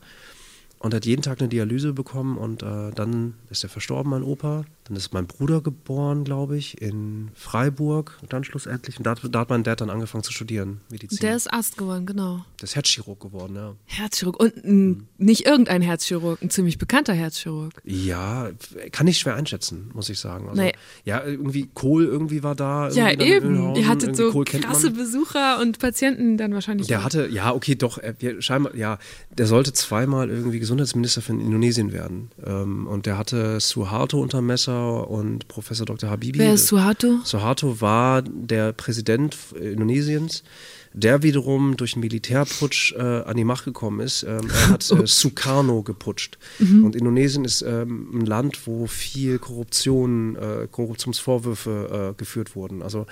Und 0.78 0.94
hat 0.94 1.06
jeden 1.06 1.22
Tag 1.22 1.38
eine 1.38 1.48
Dialyse 1.48 1.92
bekommen 1.92 2.36
und 2.36 2.64
äh, 2.64 2.90
dann 2.92 3.34
ist 3.50 3.62
er 3.62 3.68
verstorben, 3.68 4.10
mein 4.10 4.24
Opa. 4.24 4.64
Dann 4.84 4.96
ist 4.96 5.12
mein 5.12 5.26
Bruder 5.28 5.60
geboren, 5.60 6.24
glaube 6.24 6.56
ich, 6.56 6.82
in 6.82 7.30
Freiburg 7.34 8.18
dann 8.28 8.42
schlussendlich. 8.42 8.98
Und 8.98 9.06
da, 9.06 9.12
hat- 9.12 9.20
da 9.30 9.40
hat 9.40 9.48
mein 9.50 9.62
Dad 9.62 9.80
dann 9.80 9.90
angefangen 9.90 10.24
zu 10.24 10.32
studieren, 10.32 10.80
Medizin. 10.90 11.18
der 11.20 11.36
ist 11.36 11.52
Arzt 11.52 11.78
geworden, 11.78 12.04
genau. 12.04 12.44
Der 12.58 12.64
ist 12.64 12.74
Herzchirurg 12.74 13.20
geworden, 13.20 13.54
ja. 13.54 13.74
Herzchirurg 13.84 14.40
und 14.40 14.56
ein, 14.64 15.06
nicht 15.18 15.46
irgendein 15.46 15.82
Herzchirurg, 15.82 16.42
ein 16.42 16.50
ziemlich 16.50 16.78
bekannter 16.78 17.12
Herzchirurg. 17.12 17.74
Ja, 17.84 18.50
kann 18.90 19.06
ich 19.06 19.18
schwer 19.20 19.36
einschätzen, 19.36 19.90
muss 19.94 20.08
ich 20.08 20.18
sagen. 20.18 20.48
Also, 20.48 20.60
Nee. 20.60 20.72
Ja, 21.04 21.22
irgendwie 21.24 21.68
Kohl 21.72 22.04
irgendwie 22.04 22.42
war 22.42 22.54
da. 22.56 22.88
Ja, 22.90 23.08
irgendwie 23.10 23.30
in 23.32 23.36
eben. 23.36 23.74
Ihr 23.76 23.86
hattet 23.88 24.02
irgendwie 24.18 24.22
so 24.24 24.30
Kohl 24.32 24.44
krasse. 24.44 24.90
Besucher 24.90 25.60
und 25.60 25.78
Patienten 25.78 26.36
dann 26.38 26.52
wahrscheinlich. 26.54 26.88
Der 26.88 27.00
auch. 27.00 27.04
hatte, 27.04 27.28
ja, 27.28 27.52
okay, 27.54 27.76
doch, 27.76 27.98
er, 27.98 28.20
wir, 28.20 28.42
scheinbar, 28.42 28.74
ja, 28.74 28.98
der 29.30 29.46
sollte 29.46 29.72
zweimal 29.72 30.28
irgendwie 30.28 30.58
Gesundheitsminister 30.58 31.22
von 31.22 31.40
Indonesien 31.40 31.92
werden. 31.92 32.30
Ähm, 32.44 32.86
und 32.88 33.06
der 33.06 33.16
hatte 33.16 33.60
Suharto 33.60 34.20
unter 34.20 34.42
Messer 34.42 34.72
und 34.90 35.48
Professor 35.48 35.86
Dr. 35.86 36.10
Habibi. 36.10 36.38
Wer 36.38 36.54
ist 36.54 36.66
Suharto? 36.66 37.20
Suharto 37.24 37.80
war 37.80 38.22
der 38.22 38.72
Präsident 38.72 39.36
Indonesiens, 39.58 40.42
der 40.92 41.22
wiederum 41.22 41.76
durch 41.76 41.94
einen 41.94 42.02
Militärputsch 42.02 42.92
äh, 42.92 43.00
an 43.00 43.36
die 43.36 43.44
Macht 43.44 43.64
gekommen 43.64 44.00
ist. 44.00 44.22
Ähm, 44.24 44.50
er 44.50 44.70
hat 44.70 44.90
äh, 44.90 45.06
Sukarno 45.06 45.82
geputscht. 45.82 46.38
Und 46.60 46.96
Indonesien 46.96 47.44
ist 47.44 47.62
ähm, 47.62 48.10
ein 48.12 48.26
Land, 48.26 48.66
wo 48.66 48.86
viel 48.86 49.38
Korruption, 49.38 50.36
äh, 50.36 50.68
Korruptionsvorwürfe 50.70 52.12
äh, 52.12 52.18
geführt 52.18 52.54
wurden. 52.54 52.82
Also 52.82 53.06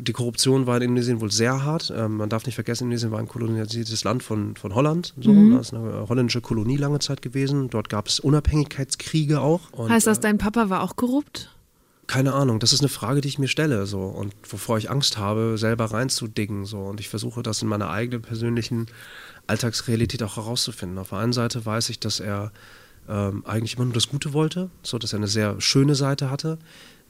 die 0.00 0.12
Korruption 0.12 0.66
war 0.66 0.76
in 0.76 0.82
Indonesien 0.82 1.20
wohl 1.20 1.30
sehr 1.30 1.64
hart. 1.64 1.92
Ähm, 1.94 2.16
man 2.16 2.28
darf 2.28 2.46
nicht 2.46 2.54
vergessen, 2.54 2.84
Indonesien 2.84 3.12
war 3.12 3.18
ein 3.18 3.28
kolonialisiertes 3.28 4.04
Land 4.04 4.22
von, 4.22 4.56
von 4.56 4.74
Holland. 4.74 5.14
So. 5.20 5.32
Das 5.56 5.68
ist 5.68 5.74
eine 5.74 6.08
holländische 6.08 6.40
Kolonie 6.40 6.76
lange 6.76 6.98
Zeit 6.98 7.22
gewesen. 7.22 7.70
Dort 7.70 7.88
gab 7.88 8.08
es 8.08 8.20
Unabhängigkeitskriege 8.20 9.40
auch. 9.40 9.60
Und, 9.72 9.90
heißt 9.90 10.06
das, 10.06 10.18
äh, 10.18 10.22
dein 10.22 10.38
Papa 10.38 10.70
war 10.70 10.82
auch 10.82 10.96
korrupt? 10.96 11.50
keine 12.10 12.32
Ahnung, 12.32 12.58
das 12.58 12.72
ist 12.72 12.80
eine 12.80 12.88
Frage, 12.88 13.20
die 13.20 13.28
ich 13.28 13.38
mir 13.38 13.46
stelle 13.46 13.86
so 13.86 14.00
und 14.00 14.34
wovor 14.42 14.78
ich 14.78 14.90
Angst 14.90 15.16
habe, 15.16 15.56
selber 15.56 15.84
reinzudingen 15.92 16.64
so 16.64 16.78
und 16.78 16.98
ich 16.98 17.08
versuche 17.08 17.40
das 17.40 17.62
in 17.62 17.68
meiner 17.68 17.88
eigenen 17.88 18.20
persönlichen 18.20 18.86
Alltagsrealität 19.46 20.20
auch 20.24 20.36
herauszufinden. 20.36 20.98
Auf 20.98 21.10
der 21.10 21.18
einen 21.18 21.32
Seite 21.32 21.64
weiß 21.64 21.88
ich, 21.88 22.00
dass 22.00 22.18
er 22.18 22.50
ähm, 23.08 23.44
eigentlich 23.46 23.76
immer 23.76 23.84
nur 23.84 23.94
das 23.94 24.08
Gute 24.08 24.32
wollte, 24.32 24.70
so 24.82 24.98
dass 24.98 25.12
er 25.12 25.18
eine 25.18 25.28
sehr 25.28 25.60
schöne 25.60 25.94
Seite 25.94 26.30
hatte, 26.32 26.58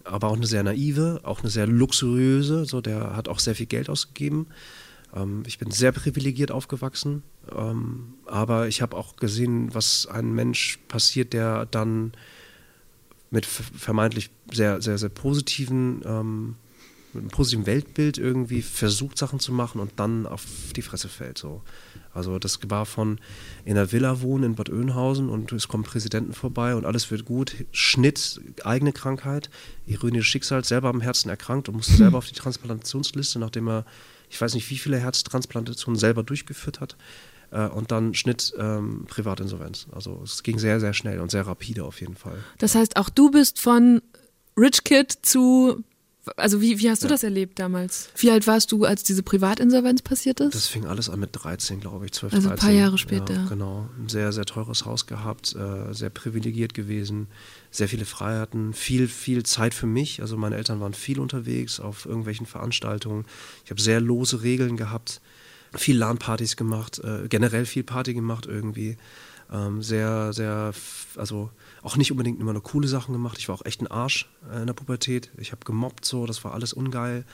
aber 0.05 0.29
auch 0.29 0.37
eine 0.37 0.47
sehr 0.47 0.63
naive, 0.63 1.21
auch 1.25 1.41
eine 1.41 1.51
sehr 1.51 1.67
luxuriöse, 1.67 2.65
so 2.65 2.81
der 2.81 3.17
hat 3.17 3.29
auch 3.29 3.39
sehr 3.39 3.55
viel 3.55 3.67
Geld 3.67 3.89
ausgegeben. 3.89 4.47
Ähm, 5.15 5.43
ich 5.47 5.59
bin 5.59 5.71
sehr 5.71 5.93
privilegiert 5.93 6.51
aufgewachsen, 6.51 7.23
ähm, 7.55 8.15
aber 8.27 8.69
ich 8.69 8.83
habe 8.83 8.97
auch 8.97 9.17
gesehen, 9.17 9.75
was 9.75 10.07
ein 10.07 10.33
Mensch 10.33 10.79
passiert, 10.89 11.33
der 11.33 11.67
dann 11.67 12.13
mit 13.31 13.47
ver- 13.47 13.65
vermeintlich 13.77 14.31
sehr, 14.53 14.83
sehr, 14.83 14.99
sehr 14.99 15.09
positiven, 15.09 16.03
ähm, 16.05 16.57
mit 17.13 17.23
einem 17.23 17.31
positiven 17.31 17.67
Weltbild 17.67 18.19
irgendwie 18.19 18.63
versucht, 18.63 19.19
Sachen 19.19 19.41
zu 19.41 19.53
machen 19.53 19.81
und 19.81 19.93
dann 19.97 20.27
auf 20.27 20.45
die 20.75 20.83
Fresse 20.83 21.09
fällt. 21.09 21.39
So. 21.39 21.63
Also 22.13 22.39
das 22.39 22.59
war 22.69 22.87
von 22.87 23.19
in 23.65 23.77
einer 23.77 23.93
Villa 23.93 24.21
wohnen 24.21 24.45
in 24.45 24.55
Bad 24.55 24.71
Oeynhausen 24.71 25.29
und 25.29 25.53
es 25.53 25.69
kommen 25.69 25.85
Präsidenten 25.85 26.33
vorbei 26.33 26.75
und 26.75 26.85
alles 26.85 27.11
wird 27.11 27.25
gut. 27.25 27.55
Schnitt, 27.73 28.41
eigene 28.65 28.93
Krankheit, 28.93 29.51
ironisches 29.87 30.27
Schicksal, 30.27 30.65
selber 30.65 30.89
am 30.89 31.01
Herzen 31.01 31.29
erkrankt 31.29 31.69
und 31.69 31.77
musste 31.77 31.95
selber 31.95 32.19
auf 32.19 32.27
die 32.27 32.35
Transplantationsliste, 32.35 33.39
nachdem 33.39 33.69
er, 33.69 33.85
ich 34.29 34.41
weiß 34.41 34.55
nicht, 34.55 34.69
wie 34.71 34.79
viele 34.79 34.99
Herztransplantationen 34.99 35.99
selber 35.99 36.23
durchgeführt 36.23 36.81
hat. 36.81 36.97
Äh, 37.51 37.67
und 37.67 37.91
dann 37.91 38.15
Schnitt 38.15 38.55
ähm, 38.59 39.07
Privatinsolvenz. 39.09 39.87
Also 39.93 40.21
es 40.25 40.43
ging 40.43 40.59
sehr, 40.59 40.81
sehr 40.81 40.95
schnell 40.95 41.21
und 41.21 41.31
sehr 41.31 41.47
rapide 41.47 41.85
auf 41.85 42.01
jeden 42.01 42.17
Fall. 42.17 42.39
Das 42.59 42.75
heißt, 42.75 42.97
auch 42.97 43.11
du 43.11 43.31
bist 43.31 43.61
von 43.61 44.03
Rich 44.57 44.85
Kid 44.85 45.13
zu 45.23 45.83
Also 46.37 46.61
wie, 46.61 46.79
wie 46.79 46.89
hast 46.91 47.03
du 47.03 47.07
Ja. 47.07 47.13
das 47.13 47.23
erlebt 47.23 47.59
damals? 47.59 48.09
Wie 48.17 48.31
alt 48.31 48.47
warst 48.47 48.73
du, 48.73 48.85
als 48.85 49.03
diese 49.03 49.23
Privatinsolvenz 49.23 50.03
passiert 50.03 50.41
ist? 50.41 50.55
Das 50.55 50.67
fing 50.69 50.87
alles 50.87 51.09
an 51.11 51.21
mit 51.21 51.31
13, 51.33 51.81
glaube 51.81 52.07
ich, 52.07 52.13
12, 52.13 52.33
Also 52.35 52.49
ein 52.49 52.57
13. 52.57 52.69
paar 52.69 52.75
Jahre 52.77 52.99
später. 52.99 53.35
Ja, 53.35 53.47
genau. 53.49 53.89
Ein 53.99 54.09
sehr, 54.09 54.33
sehr 54.33 54.45
teures 54.45 54.85
Haus 54.85 55.07
gehabt, 55.07 55.55
äh, 55.57 55.93
sehr 55.93 56.11
privilegiert 56.11 56.73
gewesen, 56.75 57.27
sehr 57.71 57.89
viele 57.89 58.05
Freiheiten, 58.05 58.73
viel, 58.75 59.09
viel 59.09 59.43
Zeit 59.45 59.75
für 59.75 59.87
mich. 59.87 60.21
Also 60.23 60.37
meine 60.37 60.57
Eltern 60.57 60.81
waren 60.81 60.95
viel 60.95 61.19
unterwegs 61.21 61.81
auf 61.81 62.07
irgendwelchen 62.07 62.47
Veranstaltungen. 62.47 63.25
Ich 63.65 63.71
habe 63.71 63.81
sehr 63.81 64.01
lose 64.01 64.43
Regeln 64.43 64.77
gehabt, 64.77 65.21
viel 65.75 65.97
LAN-Partys 65.99 66.57
gemacht, 66.57 67.01
äh, 67.05 67.29
generell 67.29 67.67
viel 67.67 67.83
Party 67.85 68.15
gemacht 68.15 68.47
irgendwie. 68.47 68.97
Ähm, 69.53 69.83
sehr, 69.83 70.33
sehr, 70.33 70.73
also 71.17 71.51
auch 71.83 71.97
nicht 71.97 72.11
unbedingt 72.11 72.41
immer 72.41 72.53
nur 72.53 72.63
coole 72.63 72.89
Sachen 72.89 73.13
gemacht. 73.13 73.39
Ich 73.39 73.49
war 73.49 73.55
auch 73.57 73.65
echt 73.65 73.81
ein 73.81 73.87
Arsch 73.87 74.29
äh, 74.53 74.61
in 74.61 74.67
der 74.67 74.75
Pubertät. 74.75 75.31
Ich 75.39 75.53
habe 75.53 75.65
gemobbt 75.65 76.05
so, 76.05 76.27
das 76.27 76.45
war 76.45 76.53
alles 76.55 76.73
ungeil. 76.73 77.25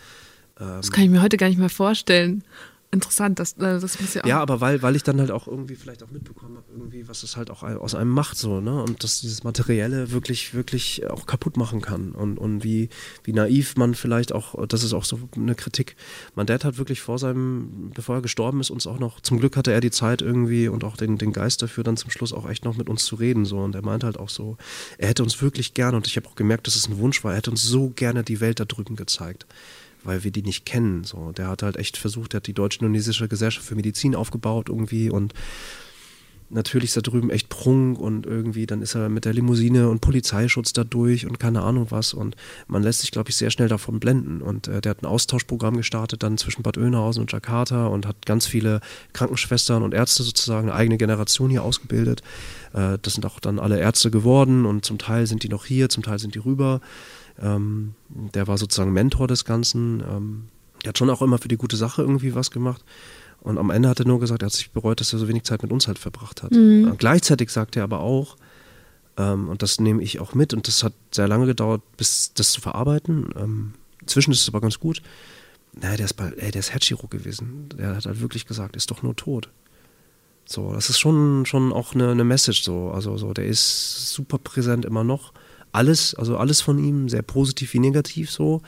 Ähm, 0.61 0.67
Das 0.77 0.93
kann 0.93 1.05
ich 1.05 1.11
mir 1.11 1.23
heute 1.23 1.37
gar 1.37 1.49
nicht 1.49 1.59
mehr 1.59 1.69
vorstellen. 1.71 2.45
Interessant, 2.93 3.39
das, 3.41 3.55
äh, 3.55 3.81
das 3.81 4.01
muss 4.01 4.15
ja 4.15 4.23
auch. 4.23 4.27
Ja, 4.27 4.41
aber 4.41 4.61
weil, 4.61 4.81
weil 4.81 4.95
ich 4.95 5.03
dann 5.03 5.19
halt 5.19 5.31
auch 5.31 5.49
irgendwie 5.49 5.75
vielleicht 5.75 6.03
auch 6.03 6.11
mitbekommen 6.11 6.57
habe, 6.57 6.67
irgendwie, 6.73 7.09
was 7.09 7.25
es 7.25 7.37
halt 7.37 7.51
auch 7.51 7.63
aus 7.63 7.95
einem 7.95 8.11
macht, 8.11 8.37
so, 8.37 8.61
ne? 8.61 8.83
Und 8.83 9.03
dass 9.03 9.21
dieses 9.21 9.43
Materielle 9.43 10.13
wirklich, 10.13 10.55
wirklich 10.55 11.09
auch 11.11 11.27
kaputt 11.27 11.57
machen 11.57 11.81
kann. 11.81 12.13
Und, 12.13 12.39
und 12.39 12.63
wie, 12.63 12.89
wie 13.25 13.33
naiv 13.33 13.77
man 13.77 13.95
vielleicht 13.95 14.33
auch, 14.33 14.67
das 14.67 14.85
ist 14.85 14.93
auch 14.93 15.05
so 15.05 15.19
eine 15.35 15.55
Kritik. 15.57 15.97
Mein 16.37 16.47
Dad 16.47 16.65
hat 16.65 16.79
wirklich 16.79 17.01
vor 17.01 17.19
seinem, 17.19 17.91
bevor 17.93 18.17
er 18.17 18.23
gestorben 18.23 18.61
ist, 18.61 18.71
uns 18.71 18.87
auch 18.87 19.01
noch, 19.01 19.21
zum 19.21 19.41
Glück 19.41 19.57
hatte 19.57 19.73
er 19.73 19.81
die 19.81 19.91
Zeit 19.91 20.23
irgendwie 20.23 20.69
und 20.69 20.85
auch 20.85 20.97
den, 20.97 21.19
den 21.19 21.33
Geist 21.33 21.63
dafür, 21.63 21.83
dann 21.83 21.97
zum 21.97 22.11
Schluss 22.11 22.33
auch 22.33 22.49
echt 22.49 22.65
noch 22.65 22.77
mit 22.77 22.89
uns 22.89 23.05
zu 23.05 23.17
reden. 23.17 23.45
So. 23.45 23.59
Und 23.59 23.75
er 23.75 23.83
meinte 23.83 24.07
halt 24.07 24.19
auch 24.19 24.31
so, 24.31 24.57
er 24.97 25.09
hätte 25.09 25.25
uns 25.25 25.43
wirklich 25.43 25.75
gerne, 25.75 25.97
und 25.97 26.07
ich 26.07 26.17
habe 26.17 26.29
auch 26.29 26.37
gemerkt, 26.37 26.69
dass 26.69 26.77
es 26.77 26.89
ein 26.89 26.99
Wunsch 26.99 27.25
war, 27.25 27.33
er 27.33 27.39
hätte 27.39 27.51
uns 27.51 27.63
so 27.63 27.91
gerne 27.91 28.23
die 28.23 28.41
Welt 28.41 28.61
da 28.61 28.65
drüben 28.65 28.95
gezeigt 28.95 29.47
weil 30.07 30.25
wir 30.25 30.31
die 30.31 30.43
nicht 30.43 30.65
kennen. 30.65 31.05
So, 31.05 31.33
der 31.33 31.49
hat 31.49 31.63
halt 31.63 31.77
echt 31.77 31.97
versucht, 31.97 32.33
der 32.33 32.39
hat 32.39 32.47
die 32.47 32.55
deutsch-indonesische 32.55 33.29
Gesellschaft 33.29 33.67
für 33.67 33.75
Medizin 33.75 34.15
aufgebaut 34.15 34.69
irgendwie 34.69 35.11
und 35.11 35.35
natürlich 36.49 36.91
ist 36.91 36.97
da 36.97 37.01
drüben 37.01 37.31
echt 37.31 37.49
Prunk 37.49 37.99
und 37.99 38.27
irgendwie 38.27 38.67
dann 38.67 38.83
ist 38.83 38.95
er 38.95 39.09
mit 39.09 39.25
der 39.25 39.33
Limousine 39.33 39.89
und 39.89 40.01
Polizeischutz 40.01 40.73
da 40.73 40.85
durch 40.85 41.27
und 41.27 41.41
keine 41.41 41.63
Ahnung 41.63 41.89
was 41.91 42.15
und 42.15 42.37
man 42.69 42.83
lässt 42.83 43.01
sich, 43.01 43.11
glaube 43.11 43.31
ich, 43.31 43.37
sehr 43.37 43.51
schnell 43.51 43.69
davon 43.69 43.99
blenden 44.01 44.43
und 44.43 44.69
äh, 44.69 44.81
der 44.81 44.91
hat 44.91 45.03
ein 45.03 45.07
Austauschprogramm 45.07 45.77
gestartet 45.77 46.23
dann 46.23 46.39
zwischen 46.39 46.63
Bad 46.63 46.79
Oeynhausen 46.79 47.23
und 47.23 47.33
Jakarta 47.33 47.87
und 47.87 48.07
hat 48.07 48.27
ganz 48.27 48.47
viele 48.47 48.81
Krankenschwestern 49.13 49.83
und 49.83 49.95
Ärzte 49.95 50.23
sozusagen 50.23 50.69
eine 50.69 50.77
eigene 50.77 50.99
Generation 50.99 51.51
hier 51.51 51.65
ausgebildet. 51.65 52.23
Äh, 52.73 52.99
das 53.03 53.15
sind 53.15 53.27
auch 53.27 53.41
dann 53.41 53.59
alle 53.59 53.81
Ärzte 53.81 54.11
geworden 54.11 54.67
und 54.67 54.85
zum 54.85 54.99
Teil 54.99 55.27
sind 55.27 55.43
die 55.43 55.49
noch 55.49 55.65
hier, 55.67 55.89
zum 55.89 56.03
Teil 56.03 56.19
sind 56.19 56.35
die 56.35 56.41
rüber. 56.41 56.81
Ähm, 57.41 57.95
der 58.09 58.47
war 58.47 58.59
sozusagen 58.59 58.93
Mentor 58.93 59.29
des 59.29 59.45
Ganzen. 59.45 60.01
Ähm, 60.01 60.45
der 60.83 60.91
hat 60.91 60.99
schon 60.99 61.11
auch 61.11 61.23
immer 61.23 61.39
für 61.39 61.49
die 61.49 61.57
gute 61.57 61.77
Sache 61.77 62.03
irgendwie 62.03 62.35
was 62.35 62.51
gemacht. 62.51 62.85
Und 63.41 63.59
am 63.59 63.71
Ende 63.71 63.89
hat 63.89 64.01
er 64.01 64.07
nur 64.07 64.21
gesagt, 64.21 64.43
er 64.43 64.47
hat 64.47 64.53
sich 64.53 64.71
bereut, 64.71 65.01
dass 65.01 65.13
er 65.13 65.19
so 65.19 65.29
wenig 65.29 65.45
Zeit 65.45 65.63
mit 65.63 65.73
uns 65.73 65.87
halt 65.87 65.99
verbracht 65.99 66.43
hat. 66.43 66.53
Mhm. 66.53 66.95
Gleichzeitig 66.99 67.51
sagt 67.51 67.77
er 67.77 67.85
aber 67.85 68.01
auch, 68.01 68.37
ähm, 69.17 69.49
und 69.49 69.63
das 69.63 69.81
nehme 69.81 70.03
ich 70.03 70.21
auch 70.21 70.35
mit, 70.35 70.53
und 70.53 70.67
das 70.69 70.83
hat 70.83 70.93
sehr 71.13 71.29
lange 71.29 71.47
gedauert, 71.47 71.83
bis 71.97 72.33
das 72.35 72.51
zu 72.53 72.61
verarbeiten. 72.61 73.29
Ähm, 73.37 73.75
inzwischen 74.01 74.33
ist 74.33 74.43
es 74.43 74.49
aber 74.49 74.61
ganz 74.61 74.81
gut. 74.81 75.03
Naja, 75.75 75.97
der 75.97 76.07
ist, 76.07 76.15
bei, 76.15 76.33
ey, 76.37 76.51
der 76.51 76.61
ist 76.61 76.73
Herzchirurg 76.73 77.11
gewesen. 77.11 77.69
Der 77.79 77.97
hat 77.97 78.07
halt 78.07 78.21
wirklich 78.21 78.47
gesagt, 78.47 78.77
ist 78.77 78.91
doch 78.91 79.03
nur 79.03 79.15
tot. 79.15 79.51
So, 80.47 80.73
das 80.73 80.91
ist 80.91 80.99
schon, 80.99 81.45
schon 81.45 81.73
auch 81.73 81.95
eine, 81.95 82.11
eine 82.11 82.25
Message 82.25 82.63
so. 82.63 82.91
Also 82.91 83.17
so, 83.17 83.33
der 83.33 83.47
ist 83.47 84.13
super 84.13 84.39
präsent 84.39 84.85
immer 84.85 85.05
noch. 85.05 85.33
Alles, 85.77 86.15
also 86.15 86.37
alles 86.39 86.61
von 86.63 86.79
ihm, 86.79 87.09
sehr 87.09 87.23
positiv 87.23 87.73
wie 87.75 87.79
negativ 87.81 88.31
so. 88.31 88.63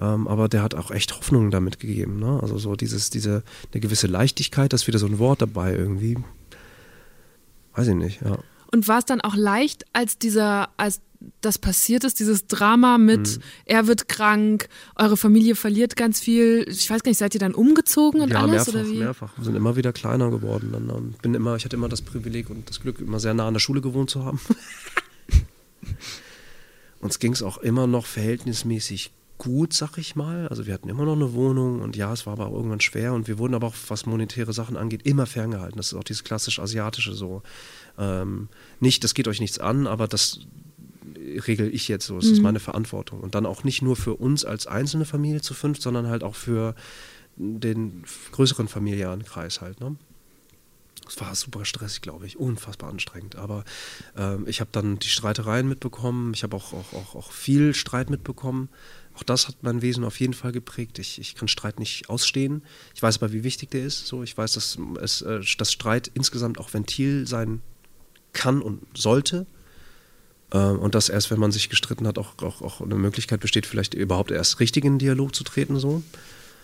Ähm, 0.00 0.28
aber 0.28 0.48
der 0.48 0.62
hat 0.62 0.74
auch 0.76 0.90
echt 0.92 1.16
Hoffnung 1.16 1.50
damit 1.50 1.80
gegeben. 1.80 2.20
Ne? 2.20 2.38
Also 2.40 2.56
so 2.58 2.76
dieses, 2.76 3.10
diese, 3.10 3.42
eine 3.72 3.80
gewisse 3.80 4.06
Leichtigkeit, 4.06 4.72
das 4.72 4.82
ist 4.82 4.86
wieder 4.86 5.00
so 5.00 5.06
ein 5.06 5.18
Wort 5.18 5.42
dabei 5.42 5.74
irgendwie. 5.74 6.16
Weiß 7.74 7.88
ich 7.88 7.94
nicht, 7.96 8.20
ja. 8.22 8.38
Und 8.70 8.86
war 8.86 8.98
es 8.98 9.04
dann 9.06 9.20
auch 9.20 9.34
leicht, 9.34 9.84
als 9.92 10.18
dieser, 10.18 10.68
als 10.76 11.00
das 11.40 11.58
passiert 11.58 12.04
ist, 12.04 12.20
dieses 12.20 12.46
Drama 12.46 12.96
mit, 12.98 13.38
Mhm. 13.38 13.42
er 13.64 13.86
wird 13.88 14.08
krank, 14.08 14.68
eure 14.94 15.16
Familie 15.16 15.56
verliert 15.56 15.96
ganz 15.96 16.20
viel. 16.20 16.64
Ich 16.68 16.88
weiß 16.88 17.02
gar 17.02 17.10
nicht, 17.10 17.18
seid 17.18 17.34
ihr 17.34 17.40
dann 17.40 17.54
umgezogen 17.54 18.20
und 18.20 18.30
ja, 18.30 18.40
alles 18.40 18.66
mehrfach, 18.66 18.72
oder 18.74 18.86
wie? 18.88 18.98
mehrfach. 18.98 19.32
Wir 19.36 19.44
sind 19.44 19.56
immer 19.56 19.74
wieder 19.74 19.92
kleiner 19.92 20.30
geworden. 20.30 20.70
Dann, 20.72 20.88
ähm, 20.90 21.14
bin 21.20 21.34
immer, 21.34 21.56
ich 21.56 21.64
hatte 21.64 21.74
immer 21.74 21.88
das 21.88 22.02
Privileg 22.02 22.50
und 22.50 22.68
das 22.68 22.80
Glück, 22.80 23.00
immer 23.00 23.18
sehr 23.18 23.34
nah 23.34 23.48
an 23.48 23.54
der 23.54 23.60
Schule 23.60 23.80
gewohnt 23.80 24.10
zu 24.10 24.24
haben. 24.24 24.38
Uns 27.00 27.18
ging 27.18 27.32
es 27.32 27.42
auch 27.42 27.58
immer 27.58 27.86
noch 27.86 28.06
verhältnismäßig 28.06 29.12
gut, 29.38 29.72
sag 29.72 29.98
ich 29.98 30.16
mal. 30.16 30.48
Also 30.48 30.66
wir 30.66 30.74
hatten 30.74 30.88
immer 30.88 31.04
noch 31.04 31.14
eine 31.14 31.32
Wohnung 31.32 31.80
und 31.80 31.96
ja, 31.96 32.12
es 32.12 32.26
war 32.26 32.32
aber 32.34 32.46
auch 32.46 32.54
irgendwann 32.54 32.80
schwer 32.80 33.12
und 33.14 33.28
wir 33.28 33.38
wurden 33.38 33.54
aber 33.54 33.68
auch, 33.68 33.74
was 33.86 34.04
monetäre 34.04 34.52
Sachen 34.52 34.76
angeht, 34.76 35.02
immer 35.06 35.26
ferngehalten. 35.26 35.76
Das 35.76 35.92
ist 35.92 35.94
auch 35.94 36.04
dieses 36.04 36.24
klassisch 36.24 36.58
asiatische 36.58 37.14
so. 37.14 37.42
Ähm, 37.96 38.48
nicht, 38.80 39.04
das 39.04 39.14
geht 39.14 39.28
euch 39.28 39.40
nichts 39.40 39.58
an, 39.60 39.86
aber 39.86 40.08
das 40.08 40.40
regel 41.46 41.72
ich 41.72 41.86
jetzt 41.88 42.06
so. 42.06 42.18
Es 42.18 42.26
ist 42.26 42.38
Mhm. 42.38 42.42
meine 42.44 42.60
Verantwortung. 42.60 43.20
Und 43.20 43.34
dann 43.36 43.46
auch 43.46 43.62
nicht 43.62 43.80
nur 43.80 43.96
für 43.96 44.14
uns 44.14 44.44
als 44.44 44.66
einzelne 44.66 45.04
Familie 45.04 45.40
zu 45.40 45.54
fünf, 45.54 45.80
sondern 45.80 46.08
halt 46.08 46.24
auch 46.24 46.34
für 46.34 46.74
den 47.36 48.02
größeren 48.32 48.66
familiären 48.66 49.24
Kreis 49.24 49.60
halt. 49.60 49.80
Ne? 49.80 49.94
Es 51.08 51.20
war 51.20 51.34
super 51.34 51.64
stressig, 51.64 52.02
glaube 52.02 52.26
ich, 52.26 52.38
unfassbar 52.38 52.90
anstrengend. 52.90 53.36
Aber 53.36 53.64
ähm, 54.16 54.46
ich 54.46 54.60
habe 54.60 54.70
dann 54.72 54.98
die 54.98 55.08
Streitereien 55.08 55.68
mitbekommen. 55.68 56.32
Ich 56.34 56.42
habe 56.42 56.56
auch, 56.56 56.72
auch, 56.72 56.92
auch, 56.92 57.14
auch 57.14 57.32
viel 57.32 57.74
Streit 57.74 58.10
mitbekommen. 58.10 58.68
Auch 59.14 59.22
das 59.24 59.48
hat 59.48 59.56
mein 59.62 59.82
Wesen 59.82 60.04
auf 60.04 60.20
jeden 60.20 60.34
Fall 60.34 60.52
geprägt. 60.52 60.98
Ich, 60.98 61.18
ich 61.18 61.34
kann 61.34 61.48
Streit 61.48 61.80
nicht 61.80 62.08
ausstehen. 62.08 62.62
Ich 62.94 63.02
weiß 63.02 63.16
aber, 63.16 63.32
wie 63.32 63.42
wichtig 63.42 63.70
der 63.70 63.84
ist. 63.84 64.06
So, 64.06 64.22
ich 64.22 64.36
weiß, 64.36 64.52
dass, 64.52 64.78
es, 65.00 65.22
äh, 65.22 65.40
dass 65.58 65.72
Streit 65.72 66.10
insgesamt 66.14 66.58
auch 66.58 66.72
Ventil 66.72 67.26
sein 67.26 67.60
kann 68.32 68.62
und 68.62 68.80
sollte. 68.96 69.46
Ähm, 70.52 70.78
und 70.78 70.94
dass 70.94 71.08
erst, 71.08 71.30
wenn 71.30 71.40
man 71.40 71.52
sich 71.52 71.68
gestritten 71.68 72.06
hat, 72.06 72.18
auch, 72.18 72.38
auch, 72.42 72.62
auch 72.62 72.80
eine 72.80 72.94
Möglichkeit 72.94 73.40
besteht, 73.40 73.66
vielleicht 73.66 73.94
überhaupt 73.94 74.30
erst 74.30 74.60
richtig 74.60 74.84
in 74.84 74.94
den 74.94 74.98
Dialog 74.98 75.34
zu 75.34 75.44
treten. 75.44 75.78
So. 75.78 76.02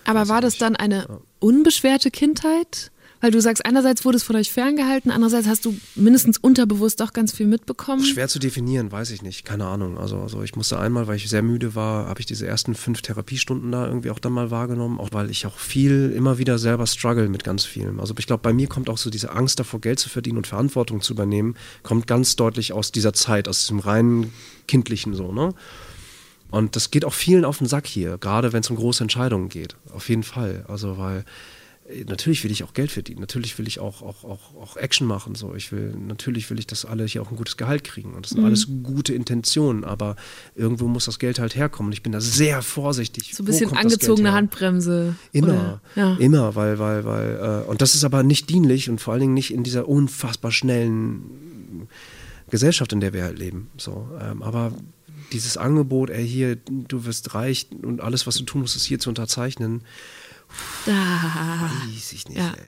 Aber 0.04 0.28
war 0.28 0.40
das 0.40 0.56
dann 0.58 0.76
eine 0.76 1.20
unbeschwerte 1.40 2.10
Kindheit? 2.10 2.90
Weil 3.24 3.30
du 3.30 3.40
sagst, 3.40 3.64
einerseits 3.64 4.04
wurde 4.04 4.18
es 4.18 4.22
von 4.22 4.36
euch 4.36 4.52
ferngehalten, 4.52 5.10
andererseits 5.10 5.48
hast 5.48 5.64
du 5.64 5.74
mindestens 5.94 6.36
unterbewusst 6.36 7.00
auch 7.00 7.14
ganz 7.14 7.32
viel 7.32 7.46
mitbekommen. 7.46 8.04
Schwer 8.04 8.28
zu 8.28 8.38
definieren, 8.38 8.92
weiß 8.92 9.12
ich 9.12 9.22
nicht. 9.22 9.46
Keine 9.46 9.64
Ahnung. 9.64 9.96
Also, 9.96 10.18
also 10.18 10.42
ich 10.42 10.56
musste 10.56 10.78
einmal, 10.78 11.06
weil 11.06 11.16
ich 11.16 11.30
sehr 11.30 11.40
müde 11.40 11.74
war, 11.74 12.06
habe 12.06 12.20
ich 12.20 12.26
diese 12.26 12.46
ersten 12.46 12.74
fünf 12.74 13.00
Therapiestunden 13.00 13.72
da 13.72 13.86
irgendwie 13.86 14.10
auch 14.10 14.18
dann 14.18 14.34
mal 14.34 14.50
wahrgenommen. 14.50 15.00
Auch 15.00 15.08
weil 15.12 15.30
ich 15.30 15.46
auch 15.46 15.56
viel 15.56 16.12
immer 16.14 16.36
wieder 16.36 16.58
selber 16.58 16.86
struggle 16.86 17.30
mit 17.30 17.44
ganz 17.44 17.64
vielem. 17.64 17.98
Also 17.98 18.12
ich 18.18 18.26
glaube, 18.26 18.42
bei 18.42 18.52
mir 18.52 18.66
kommt 18.66 18.90
auch 18.90 18.98
so 18.98 19.08
diese 19.08 19.30
Angst 19.32 19.58
davor, 19.58 19.80
Geld 19.80 20.00
zu 20.00 20.10
verdienen 20.10 20.36
und 20.36 20.46
Verantwortung 20.46 21.00
zu 21.00 21.14
übernehmen, 21.14 21.56
kommt 21.82 22.06
ganz 22.06 22.36
deutlich 22.36 22.74
aus 22.74 22.92
dieser 22.92 23.14
Zeit, 23.14 23.48
aus 23.48 23.60
diesem 23.60 23.78
reinen 23.78 24.34
kindlichen 24.68 25.14
so, 25.14 25.32
ne? 25.32 25.54
Und 26.50 26.76
das 26.76 26.90
geht 26.90 27.06
auch 27.06 27.14
vielen 27.14 27.46
auf 27.46 27.56
den 27.56 27.66
Sack 27.66 27.86
hier, 27.86 28.18
gerade 28.18 28.52
wenn 28.52 28.60
es 28.60 28.70
um 28.70 28.76
große 28.76 29.02
Entscheidungen 29.02 29.48
geht. 29.48 29.76
Auf 29.94 30.10
jeden 30.10 30.22
Fall. 30.22 30.64
Also, 30.68 30.98
weil 30.98 31.24
natürlich 32.08 32.42
will 32.44 32.50
ich 32.50 32.64
auch 32.64 32.72
Geld 32.72 32.90
verdienen. 32.90 33.20
Natürlich 33.20 33.58
will 33.58 33.68
ich 33.68 33.78
auch, 33.78 34.00
auch, 34.00 34.24
auch, 34.24 34.54
auch 34.56 34.76
Action 34.76 35.06
machen. 35.06 35.34
So. 35.34 35.54
Ich 35.54 35.70
will, 35.70 35.94
natürlich 35.94 36.48
will 36.48 36.58
ich, 36.58 36.66
dass 36.66 36.84
alle 36.84 37.04
hier 37.04 37.20
auch 37.20 37.30
ein 37.30 37.36
gutes 37.36 37.56
Gehalt 37.56 37.84
kriegen. 37.84 38.14
Und 38.14 38.24
das 38.24 38.30
sind 38.30 38.40
Mhm. 38.40 38.46
alles 38.46 38.68
gute 38.82 39.12
Intentionen, 39.12 39.84
aber 39.84 40.16
irgendwo 40.54 40.88
muss 40.88 41.04
das 41.04 41.18
Geld 41.18 41.38
halt 41.38 41.56
herkommen. 41.56 41.88
Und 41.90 41.92
ich 41.92 42.02
bin 42.02 42.12
da 42.12 42.20
sehr 42.20 42.62
vorsichtig. 42.62 43.34
So 43.34 43.42
ein 43.42 43.46
bisschen 43.46 43.76
angezogene? 43.76 44.32
Handbremse. 44.32 45.16
Immer, 45.32 45.82
ja. 45.94 46.16
immer, 46.16 46.54
weil, 46.54 46.78
weil, 46.78 47.04
weil, 47.04 47.62
äh, 47.66 47.70
und 47.70 47.82
das 47.82 47.94
ist 47.94 48.04
aber 48.04 48.22
nicht 48.22 48.48
dienlich 48.48 48.88
und 48.88 49.00
vor 49.00 49.12
allen 49.12 49.20
Dingen 49.20 49.34
nicht 49.34 49.52
in 49.52 49.62
dieser 49.62 49.86
unfassbar 49.86 50.52
schnellen 50.52 51.88
Gesellschaft, 52.50 52.92
in 52.92 53.00
der 53.00 53.12
wir 53.12 53.24
halt 53.24 53.38
leben. 53.38 53.68
So, 53.76 54.08
ähm, 54.20 54.42
aber 54.42 54.72
dieses 55.32 55.56
Angebot, 55.56 56.10
ey, 56.10 56.26
hier, 56.26 56.56
du 56.56 57.04
wirst 57.04 57.34
reich 57.34 57.68
und 57.82 58.00
alles, 58.00 58.26
was 58.26 58.36
du 58.36 58.44
tun 58.44 58.62
musst, 58.62 58.76
ist 58.76 58.84
hier 58.84 58.98
zu 58.98 59.08
unterzeichnen, 59.08 59.82
Da. 60.86 60.92
weiß 60.92 62.12
ich 62.12 62.28
nicht. 62.28 62.38
Ja. 62.38 62.48
Ey. 62.56 62.64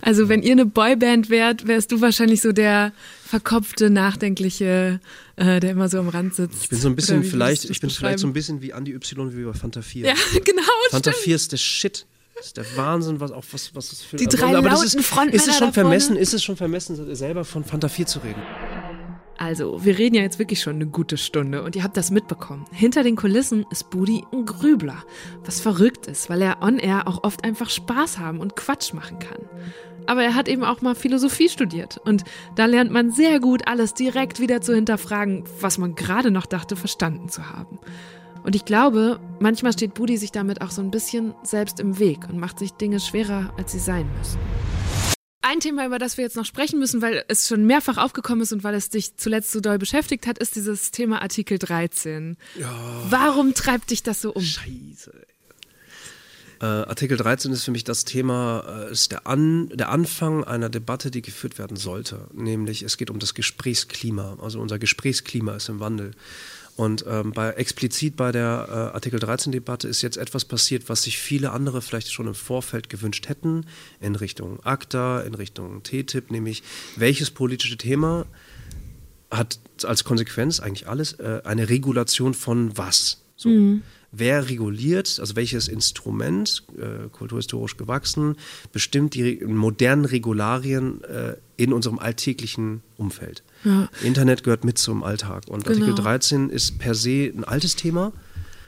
Also 0.00 0.28
wenn 0.28 0.42
ihr 0.42 0.52
eine 0.52 0.66
Boyband 0.66 1.28
wärt, 1.28 1.66
wärst 1.66 1.90
du 1.90 2.00
wahrscheinlich 2.00 2.40
so 2.40 2.52
der 2.52 2.92
verkopfte, 3.24 3.90
nachdenkliche, 3.90 5.00
äh, 5.36 5.60
der 5.60 5.70
immer 5.70 5.88
so 5.88 5.98
am 5.98 6.08
Rand 6.08 6.34
sitzt. 6.34 6.64
Ich 6.64 6.68
bin 6.68 6.78
so 6.78 6.88
ein 6.88 6.96
bisschen 6.96 7.24
vielleicht, 7.24 7.64
ich 7.64 7.80
bin 7.80 7.88
das 7.88 7.98
vielleicht 7.98 8.20
so 8.20 8.26
ein 8.26 8.32
bisschen 8.32 8.62
wie 8.62 8.70
Andy 8.70 8.92
Y 8.94 9.36
wie 9.36 9.44
bei 9.44 9.52
Fanta 9.52 9.82
4. 9.82 10.06
Ja, 10.06 10.14
genau, 10.44 10.62
Fanta 10.90 11.10
stimmt. 11.10 11.24
4 11.24 11.36
ist 11.36 11.52
der 11.52 11.56
Shit. 11.56 12.06
Das 12.36 12.46
ist 12.46 12.56
der 12.56 12.76
Wahnsinn, 12.76 13.18
was 13.18 13.32
auch 13.32 13.44
was 13.50 13.74
was 13.74 13.92
es 13.92 14.02
für 14.02 14.16
Die 14.16 14.26
drei 14.26 14.56
aber 14.56 14.68
das 14.68 14.84
lauten 14.84 15.00
ist, 15.00 15.06
Frontmänner 15.06 15.34
ist 15.34 15.48
es 15.48 15.58
schon 15.58 15.72
vermessen, 15.72 16.16
ist 16.16 16.34
es 16.34 16.44
schon 16.44 16.56
vermessen 16.56 17.14
selber 17.16 17.44
von 17.44 17.64
Fanta 17.64 17.88
4 17.88 18.06
zu 18.06 18.20
reden. 18.20 18.40
Also, 19.38 19.84
wir 19.84 19.96
reden 19.98 20.16
ja 20.16 20.22
jetzt 20.22 20.40
wirklich 20.40 20.60
schon 20.60 20.74
eine 20.74 20.86
gute 20.86 21.16
Stunde 21.16 21.62
und 21.62 21.76
ihr 21.76 21.84
habt 21.84 21.96
das 21.96 22.10
mitbekommen. 22.10 22.64
Hinter 22.72 23.04
den 23.04 23.14
Kulissen 23.14 23.64
ist 23.70 23.88
Budi 23.88 24.24
ein 24.32 24.44
Grübler, 24.44 25.04
was 25.44 25.60
verrückt 25.60 26.08
ist, 26.08 26.28
weil 26.28 26.42
er 26.42 26.60
on 26.60 26.78
air 26.78 27.06
auch 27.06 27.22
oft 27.22 27.44
einfach 27.44 27.70
Spaß 27.70 28.18
haben 28.18 28.40
und 28.40 28.56
Quatsch 28.56 28.92
machen 28.92 29.20
kann. 29.20 29.38
Aber 30.06 30.24
er 30.24 30.34
hat 30.34 30.48
eben 30.48 30.64
auch 30.64 30.82
mal 30.82 30.96
Philosophie 30.96 31.48
studiert 31.48 31.98
und 32.04 32.24
da 32.56 32.64
lernt 32.64 32.90
man 32.90 33.12
sehr 33.12 33.38
gut 33.38 33.68
alles 33.68 33.94
direkt 33.94 34.40
wieder 34.40 34.60
zu 34.60 34.74
hinterfragen, 34.74 35.44
was 35.60 35.78
man 35.78 35.94
gerade 35.94 36.32
noch 36.32 36.46
dachte 36.46 36.74
verstanden 36.74 37.28
zu 37.28 37.48
haben. 37.48 37.78
Und 38.42 38.56
ich 38.56 38.64
glaube, 38.64 39.20
manchmal 39.38 39.72
steht 39.72 39.94
Budi 39.94 40.16
sich 40.16 40.32
damit 40.32 40.62
auch 40.62 40.70
so 40.70 40.82
ein 40.82 40.90
bisschen 40.90 41.34
selbst 41.44 41.78
im 41.78 42.00
Weg 42.00 42.28
und 42.28 42.38
macht 42.40 42.58
sich 42.58 42.72
Dinge 42.72 42.98
schwerer, 42.98 43.52
als 43.56 43.70
sie 43.70 43.78
sein 43.78 44.08
müssen. 44.18 44.38
Ein 45.40 45.60
Thema, 45.60 45.86
über 45.86 45.98
das 45.98 46.16
wir 46.16 46.24
jetzt 46.24 46.36
noch 46.36 46.44
sprechen 46.44 46.80
müssen, 46.80 47.00
weil 47.00 47.24
es 47.28 47.46
schon 47.46 47.64
mehrfach 47.64 47.96
aufgekommen 47.96 48.42
ist 48.42 48.52
und 48.52 48.64
weil 48.64 48.74
es 48.74 48.90
dich 48.90 49.16
zuletzt 49.16 49.52
so 49.52 49.60
doll 49.60 49.78
beschäftigt 49.78 50.26
hat, 50.26 50.38
ist 50.38 50.56
dieses 50.56 50.90
Thema 50.90 51.22
Artikel 51.22 51.58
13. 51.58 52.36
Ja. 52.58 52.74
Warum 53.08 53.54
treibt 53.54 53.90
dich 53.90 54.02
das 54.02 54.20
so 54.20 54.32
um? 54.32 54.42
Scheiße. 54.42 55.12
Äh, 56.60 56.64
Artikel 56.64 57.16
13 57.16 57.52
ist 57.52 57.62
für 57.62 57.70
mich 57.70 57.84
das 57.84 58.04
Thema, 58.04 58.64
äh, 58.88 58.92
ist 58.92 59.12
der, 59.12 59.28
An, 59.28 59.68
der 59.68 59.90
Anfang 59.90 60.42
einer 60.42 60.68
Debatte, 60.68 61.12
die 61.12 61.22
geführt 61.22 61.56
werden 61.56 61.76
sollte. 61.76 62.26
Nämlich 62.32 62.82
es 62.82 62.96
geht 62.96 63.10
um 63.10 63.20
das 63.20 63.34
Gesprächsklima. 63.34 64.38
Also 64.42 64.60
unser 64.60 64.80
Gesprächsklima 64.80 65.54
ist 65.54 65.68
im 65.68 65.78
Wandel. 65.78 66.10
Und 66.78 67.04
ähm, 67.08 67.32
bei, 67.32 67.50
explizit 67.50 68.14
bei 68.14 68.30
der 68.30 68.68
äh, 68.68 68.94
Artikel 68.94 69.18
13-Debatte 69.18 69.88
ist 69.88 70.00
jetzt 70.00 70.16
etwas 70.16 70.44
passiert, 70.44 70.88
was 70.88 71.02
sich 71.02 71.18
viele 71.18 71.50
andere 71.50 71.82
vielleicht 71.82 72.12
schon 72.12 72.28
im 72.28 72.36
Vorfeld 72.36 72.88
gewünscht 72.88 73.28
hätten, 73.28 73.66
in 74.00 74.14
Richtung 74.14 74.60
ACTA, 74.62 75.22
in 75.22 75.34
Richtung 75.34 75.82
TTIP, 75.82 76.30
nämlich 76.30 76.62
welches 76.94 77.32
politische 77.32 77.76
Thema 77.78 78.26
hat 79.28 79.58
als 79.82 80.04
Konsequenz 80.04 80.60
eigentlich 80.60 80.86
alles 80.86 81.14
äh, 81.14 81.40
eine 81.42 81.68
Regulation 81.68 82.32
von 82.32 82.78
was? 82.78 83.24
So. 83.34 83.48
Mhm. 83.48 83.82
Wer 84.12 84.48
reguliert, 84.48 85.18
also 85.18 85.34
welches 85.34 85.66
Instrument, 85.66 86.62
äh, 86.78 87.08
kulturhistorisch 87.10 87.76
gewachsen, 87.76 88.36
bestimmt 88.72 89.14
die 89.14 89.44
modernen 89.44 90.04
Regularien 90.04 91.02
äh, 91.02 91.34
in 91.56 91.72
unserem 91.72 91.98
alltäglichen 91.98 92.82
Umfeld? 92.96 93.42
Ja. 93.64 93.88
Internet 94.02 94.44
gehört 94.44 94.64
mit 94.64 94.78
zum 94.78 95.02
Alltag. 95.02 95.44
Und 95.48 95.64
genau. 95.64 95.80
Artikel 95.80 96.02
13 96.02 96.50
ist 96.50 96.78
per 96.78 96.94
se 96.94 97.32
ein 97.34 97.44
altes 97.44 97.76
Thema. 97.76 98.12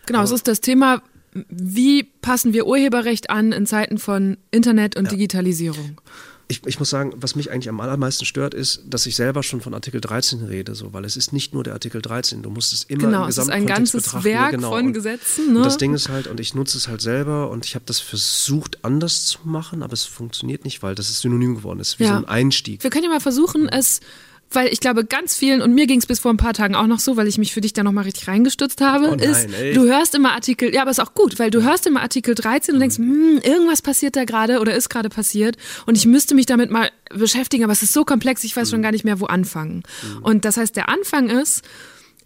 Genau, 0.06 0.22
es 0.22 0.32
ist 0.32 0.48
das 0.48 0.60
Thema, 0.60 1.02
wie 1.32 2.02
passen 2.02 2.52
wir 2.52 2.66
Urheberrecht 2.66 3.30
an 3.30 3.52
in 3.52 3.66
Zeiten 3.66 3.98
von 3.98 4.36
Internet 4.50 4.96
und 4.96 5.04
ja. 5.04 5.10
Digitalisierung? 5.10 6.00
Ich, 6.48 6.66
ich, 6.66 6.80
muss 6.80 6.90
sagen, 6.90 7.12
was 7.14 7.36
mich 7.36 7.52
eigentlich 7.52 7.68
am 7.68 7.78
allermeisten 7.80 8.24
stört, 8.24 8.54
ist, 8.54 8.82
dass 8.84 9.06
ich 9.06 9.14
selber 9.14 9.44
schon 9.44 9.60
von 9.60 9.72
Artikel 9.72 10.00
13 10.00 10.42
rede, 10.42 10.74
so, 10.74 10.92
weil 10.92 11.04
es 11.04 11.16
ist 11.16 11.32
nicht 11.32 11.54
nur 11.54 11.62
der 11.62 11.74
Artikel 11.74 12.02
13, 12.02 12.42
du 12.42 12.50
musst 12.50 12.72
es 12.72 12.82
immer 12.82 13.04
genau, 13.04 13.22
im 13.22 13.28
es 13.28 13.38
ist 13.38 13.50
ein 13.50 13.66
ganzes 13.66 14.24
Werk 14.24 14.50
genau. 14.50 14.70
von 14.70 14.92
Gesetzen. 14.92 15.52
Ne? 15.52 15.58
Und 15.58 15.66
das 15.66 15.76
Ding 15.76 15.94
ist 15.94 16.08
halt, 16.08 16.26
und 16.26 16.40
ich 16.40 16.56
nutze 16.56 16.76
es 16.76 16.88
halt 16.88 17.02
selber 17.02 17.50
und 17.50 17.66
ich 17.66 17.76
habe 17.76 17.84
das 17.86 18.00
versucht 18.00 18.84
anders 18.84 19.26
zu 19.26 19.38
machen, 19.44 19.84
aber 19.84 19.92
es 19.92 20.02
funktioniert 20.02 20.64
nicht, 20.64 20.82
weil 20.82 20.96
das 20.96 21.08
ist 21.08 21.20
synonym 21.20 21.54
geworden, 21.54 21.78
ist 21.78 22.00
wie 22.00 22.04
ja. 22.04 22.10
so 22.10 22.16
ein 22.16 22.24
Einstieg. 22.24 22.82
Wir 22.82 22.90
können 22.90 23.04
ja 23.04 23.10
mal 23.10 23.20
versuchen, 23.20 23.68
es 23.68 24.00
weil 24.52 24.72
ich 24.72 24.80
glaube, 24.80 25.04
ganz 25.04 25.36
vielen, 25.36 25.62
und 25.62 25.74
mir 25.74 25.86
ging 25.86 26.00
es 26.00 26.06
bis 26.06 26.18
vor 26.18 26.32
ein 26.32 26.36
paar 26.36 26.54
Tagen 26.54 26.74
auch 26.74 26.86
noch 26.86 26.98
so, 26.98 27.16
weil 27.16 27.28
ich 27.28 27.38
mich 27.38 27.54
für 27.54 27.60
dich 27.60 27.72
da 27.72 27.82
nochmal 27.82 28.04
richtig 28.04 28.26
reingestürzt 28.26 28.80
habe, 28.80 29.10
oh 29.10 29.14
nein, 29.14 29.20
ist, 29.20 29.48
ey. 29.52 29.72
du 29.72 29.84
hörst 29.84 30.14
immer 30.14 30.32
Artikel, 30.32 30.74
ja, 30.74 30.82
aber 30.82 30.90
ist 30.90 31.00
auch 31.00 31.14
gut, 31.14 31.38
weil 31.38 31.50
du 31.50 31.62
hörst 31.62 31.86
immer 31.86 32.02
Artikel 32.02 32.34
13 32.34 32.74
und 32.74 32.80
denkst, 32.80 32.98
hm, 32.98 33.40
irgendwas 33.42 33.80
passiert 33.80 34.16
da 34.16 34.24
gerade 34.24 34.60
oder 34.60 34.74
ist 34.74 34.88
gerade 34.88 35.08
passiert 35.08 35.56
und 35.86 35.96
ich 35.96 36.06
müsste 36.06 36.34
mich 36.34 36.46
damit 36.46 36.70
mal 36.70 36.90
beschäftigen, 37.10 37.62
aber 37.62 37.72
es 37.72 37.82
ist 37.82 37.92
so 37.92 38.04
komplex, 38.04 38.42
ich 38.42 38.56
weiß 38.56 38.68
mhm. 38.68 38.70
schon 38.70 38.82
gar 38.82 38.92
nicht 38.92 39.04
mehr, 39.04 39.20
wo 39.20 39.26
anfangen. 39.26 39.84
Mhm. 40.02 40.22
Und 40.22 40.44
das 40.44 40.56
heißt, 40.56 40.74
der 40.74 40.88
Anfang 40.88 41.28
ist, 41.28 41.62